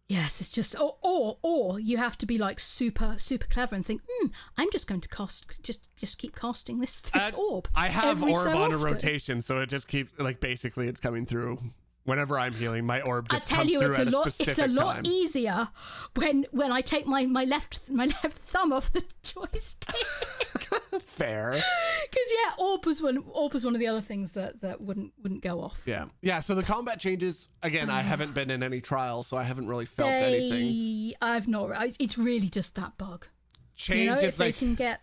Yes, 0.09 0.41
it's 0.41 0.51
just 0.51 0.79
or 0.79 0.97
or 1.01 1.37
or 1.41 1.79
you 1.79 1.97
have 1.97 2.17
to 2.19 2.25
be 2.25 2.37
like 2.37 2.59
super 2.59 3.15
super 3.17 3.47
clever 3.47 3.75
and 3.75 3.85
think, 3.85 4.01
hmm, 4.07 4.27
I'm 4.57 4.69
just 4.71 4.87
going 4.87 5.01
to 5.01 5.09
cast 5.09 5.63
just 5.63 5.87
just 5.95 6.17
keep 6.19 6.35
casting 6.35 6.79
this 6.79 7.01
this 7.01 7.33
Uh, 7.33 7.37
orb. 7.37 7.67
I 7.75 7.89
have 7.89 8.21
orb 8.21 8.35
so 8.35 8.57
on 8.57 8.73
a 8.73 8.77
rotation, 8.77 9.41
so 9.41 9.59
it 9.59 9.69
just 9.69 9.87
keeps 9.87 10.11
like 10.19 10.39
basically 10.39 10.87
it's 10.87 10.99
coming 10.99 11.25
through. 11.25 11.59
Whenever 12.05 12.37
I'm 12.37 12.53
healing, 12.53 12.85
my 12.85 12.99
orb 13.01 13.27
I 13.29 13.35
just 13.35 13.47
tell 13.47 13.59
comes 13.59 13.69
you, 13.71 13.79
through 13.79 13.89
it's 13.91 13.99
a 13.99 14.05
lot. 14.17 14.27
It's 14.39 14.59
a 14.59 14.67
lot 14.67 14.95
time. 14.95 15.03
easier 15.05 15.69
when 16.15 16.45
when 16.51 16.71
I 16.71 16.81
take 16.81 17.07
my 17.07 17.25
my 17.25 17.45
left 17.45 17.89
my 17.89 18.05
left 18.23 18.31
thumb 18.37 18.73
off 18.73 18.91
the 18.91 19.03
joystick. 19.23 19.95
Fair. 20.99 21.51
Because 21.51 22.33
yeah, 22.33 22.51
orb 22.65 22.85
was 22.85 23.01
one. 23.01 23.23
Orb 23.31 23.53
was 23.53 23.63
one 23.63 23.73
of 23.73 23.79
the 23.79 23.87
other 23.87 24.01
things 24.01 24.33
that 24.33 24.61
that 24.61 24.81
wouldn't 24.81 25.13
wouldn't 25.21 25.41
go 25.43 25.61
off. 25.61 25.83
Yeah. 25.85 26.05
Yeah. 26.21 26.41
So 26.41 26.55
the 26.55 26.63
combat 26.63 26.99
changes, 26.99 27.47
again, 27.61 27.89
I 27.89 28.01
haven't 28.01 28.33
been 28.35 28.51
in 28.51 28.63
any 28.63 28.81
trials, 28.81 29.27
so 29.27 29.37
I 29.37 29.43
haven't 29.43 29.67
really 29.67 29.85
felt 29.85 30.09
they, 30.09 30.35
anything. 30.49 31.13
I've 31.21 31.47
not. 31.47 31.71
it's- 31.71 31.97
It's 31.99 32.17
really 32.17 32.49
just 32.49 32.75
that 32.75 32.97
bug. 32.97 33.27
Change 33.75 33.99
you 34.01 34.09
know, 34.11 34.17
if 34.17 34.37
they 34.37 34.51
can 34.51 34.75
get 34.75 35.01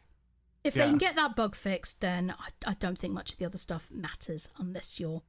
if 0.63 0.75
they 0.75 0.83
can 0.83 0.99
get 0.99 1.17
that 1.17 1.35
bug 1.35 1.57
fixed, 1.57 2.01
then 2.03 2.35
I, 2.39 2.71
I 2.71 2.75
don't 2.75 2.99
think 2.99 3.15
much 3.15 3.33
of 3.33 3.39
the 3.39 3.47
other 3.47 3.57
stuff 3.59 3.91
matters 3.91 4.49
unless 4.59 5.01
you're 5.01 5.23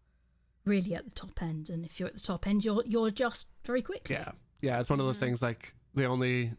really 0.65 0.95
at 0.95 1.05
the 1.05 1.11
top 1.11 1.41
end. 1.41 1.69
And 1.69 1.85
if 1.85 1.99
you're 1.99 2.07
at 2.09 2.15
the 2.15 2.19
top 2.21 2.47
end, 2.47 2.63
you're 2.65 2.83
you're 2.85 3.11
just 3.11 3.49
very 3.65 3.81
quickly. 3.81 4.15
yeah. 4.15 4.31
Yeah. 4.61 4.79
It's 4.79 4.89
one 4.89 4.99
of 4.99 5.05
those 5.05 5.15
Mm-hmm. 5.17 5.25
things 5.25 5.41
like 5.41 5.75
the 5.95 6.05
only. 6.05 6.51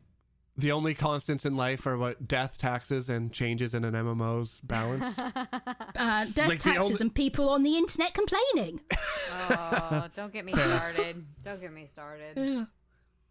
The 0.58 0.72
only 0.72 0.94
constants 0.94 1.46
in 1.46 1.56
life 1.56 1.86
are 1.86 1.96
what 1.96 2.28
death, 2.28 2.58
taxes, 2.58 3.08
and 3.08 3.32
changes 3.32 3.72
in 3.72 3.84
an 3.86 3.94
MMO's 3.94 4.60
balance. 4.60 5.18
Uh, 5.96 6.24
death 6.34 6.48
like 6.48 6.58
taxes 6.58 6.84
only- 6.92 7.00
and 7.00 7.14
people 7.14 7.48
on 7.48 7.62
the 7.62 7.76
internet 7.78 8.12
complaining. 8.12 8.80
Oh, 9.50 10.08
don't 10.14 10.30
get 10.32 10.44
me 10.44 10.52
started. 10.68 11.24
Don't 11.42 11.60
get 11.60 11.72
me 11.72 11.86
started. 11.86 12.66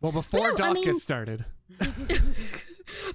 Well, 0.02 0.11
before 0.11 0.48
no, 0.48 0.53
I 0.53 0.57
Doc 0.57 0.73
mean- 0.73 0.86
gets 0.86 1.03
started, 1.03 1.45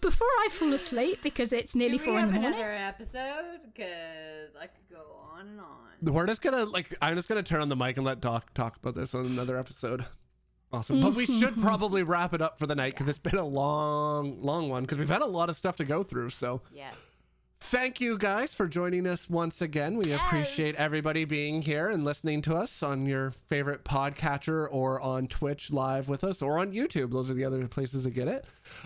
Before 0.00 0.26
I 0.26 0.48
fall 0.50 0.72
asleep 0.72 1.22
because 1.22 1.52
it's 1.52 1.74
nearly 1.74 1.98
four 1.98 2.18
in 2.18 2.26
the 2.26 2.32
morning. 2.32 2.54
another 2.54 2.72
episode? 2.72 3.60
Because 3.64 4.54
I 4.58 4.66
could 4.66 4.88
go 4.90 5.02
on 5.32 5.48
and 5.48 5.60
on. 5.60 6.14
we're 6.14 6.26
just 6.26 6.42
gonna 6.42 6.64
like 6.64 6.96
I'm 7.02 7.14
just 7.14 7.28
gonna 7.28 7.42
turn 7.42 7.60
on 7.60 7.68
the 7.68 7.76
mic 7.76 7.96
and 7.96 8.06
let 8.06 8.20
Doc 8.20 8.54
talk 8.54 8.76
about 8.76 8.94
this 8.94 9.14
on 9.14 9.26
another 9.26 9.58
episode. 9.58 10.04
Awesome, 10.72 11.00
but 11.00 11.14
we 11.14 11.26
should 11.26 11.52
mm-hmm. 11.52 11.62
probably 11.62 12.02
wrap 12.02 12.34
it 12.34 12.42
up 12.42 12.58
for 12.58 12.66
the 12.66 12.74
night 12.74 12.92
because 12.92 13.08
it's 13.08 13.20
been 13.20 13.36
a 13.36 13.44
long, 13.44 14.42
long 14.42 14.68
one 14.68 14.82
because 14.82 14.98
we've 14.98 15.08
had 15.08 15.22
a 15.22 15.26
lot 15.26 15.48
of 15.48 15.54
stuff 15.54 15.76
to 15.76 15.84
go 15.84 16.02
through. 16.02 16.30
So 16.30 16.60
Yes. 16.74 16.92
Thank 17.60 18.00
you 18.00 18.16
guys 18.16 18.54
for 18.54 18.68
joining 18.68 19.06
us 19.06 19.28
once 19.28 19.60
again. 19.60 19.96
We 19.96 20.12
appreciate 20.12 20.74
everybody 20.76 21.24
being 21.24 21.62
here 21.62 21.88
and 21.88 22.04
listening 22.04 22.42
to 22.42 22.54
us 22.54 22.82
on 22.82 23.06
your 23.06 23.30
favorite 23.32 23.82
podcatcher 23.82 24.68
or 24.70 25.00
on 25.00 25.26
Twitch 25.26 25.72
live 25.72 26.08
with 26.08 26.22
us 26.22 26.42
or 26.42 26.58
on 26.58 26.72
YouTube. 26.72 27.10
Those 27.12 27.30
are 27.30 27.34
the 27.34 27.44
other 27.44 27.66
places 27.66 28.04
to 28.04 28.10
get 28.10 28.28
it. 28.28 28.44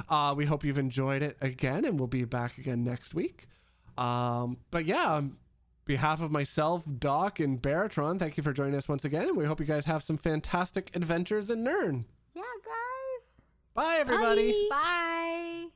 Uh, 0.08 0.34
we 0.36 0.46
hope 0.46 0.64
you've 0.64 0.78
enjoyed 0.78 1.20
it 1.22 1.36
again, 1.42 1.84
and 1.84 1.98
we'll 1.98 2.06
be 2.06 2.24
back 2.24 2.56
again 2.58 2.82
next 2.82 3.14
week. 3.14 3.48
Um, 3.98 4.56
but 4.70 4.86
yeah, 4.86 5.12
on 5.12 5.36
behalf 5.84 6.22
of 6.22 6.30
myself, 6.30 6.84
Doc, 6.98 7.38
and 7.38 7.60
Baratron, 7.60 8.18
thank 8.18 8.36
you 8.38 8.42
for 8.42 8.52
joining 8.52 8.76
us 8.76 8.88
once 8.88 9.04
again, 9.04 9.28
and 9.28 9.36
we 9.36 9.44
hope 9.44 9.60
you 9.60 9.66
guys 9.66 9.84
have 9.84 10.02
some 10.02 10.16
fantastic 10.16 10.90
adventures 10.94 11.50
in 11.50 11.64
Nirn. 11.64 12.06
Yeah, 12.34 12.42
guys. 12.64 13.42
Bye, 13.74 13.98
everybody. 14.00 14.68
Bye. 14.70 15.66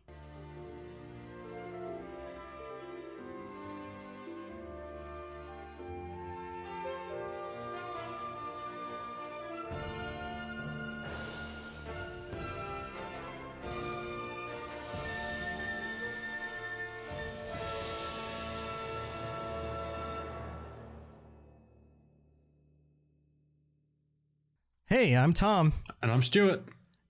Hey, 24.94 25.16
I'm 25.16 25.32
Tom, 25.32 25.72
And 26.02 26.12
I'm 26.12 26.22
Stuart. 26.22 26.62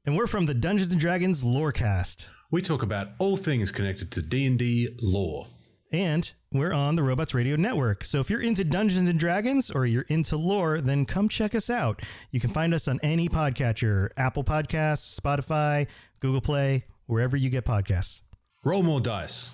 and 0.06 0.16
we're 0.16 0.26
from 0.26 0.46
the 0.46 0.54
Dungeons 0.54 0.90
and 0.92 0.98
Dragons 0.98 1.44
Lorecast. 1.44 2.28
We 2.50 2.62
talk 2.62 2.82
about 2.82 3.08
all 3.18 3.36
things 3.36 3.70
connected 3.72 4.10
to 4.12 4.22
D&D 4.22 4.96
lore. 5.02 5.48
And 5.92 6.32
we're 6.50 6.72
on 6.72 6.96
the 6.96 7.02
Robots 7.02 7.34
Radio 7.34 7.56
Network. 7.56 8.02
So 8.02 8.20
if 8.20 8.30
you're 8.30 8.40
into 8.42 8.64
Dungeons 8.64 9.10
and 9.10 9.18
Dragons 9.18 9.70
or 9.70 9.84
you're 9.84 10.06
into 10.08 10.38
lore, 10.38 10.80
then 10.80 11.04
come 11.04 11.28
check 11.28 11.54
us 11.54 11.68
out. 11.68 12.00
You 12.30 12.40
can 12.40 12.48
find 12.48 12.72
us 12.72 12.88
on 12.88 13.00
any 13.02 13.28
podcatcher 13.28 14.08
Apple 14.16 14.44
Podcasts, 14.44 15.20
Spotify, 15.20 15.86
Google 16.20 16.40
Play, 16.40 16.86
wherever 17.04 17.36
you 17.36 17.50
get 17.50 17.66
podcasts. 17.66 18.22
Roll 18.64 18.82
more 18.82 19.02
dice. 19.02 19.50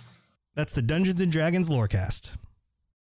That's 0.55 0.73
the 0.73 0.83
Dungeons 0.83 1.21
and 1.21 1.33
Dragons 1.33 1.69
Lorecast. 1.69 2.37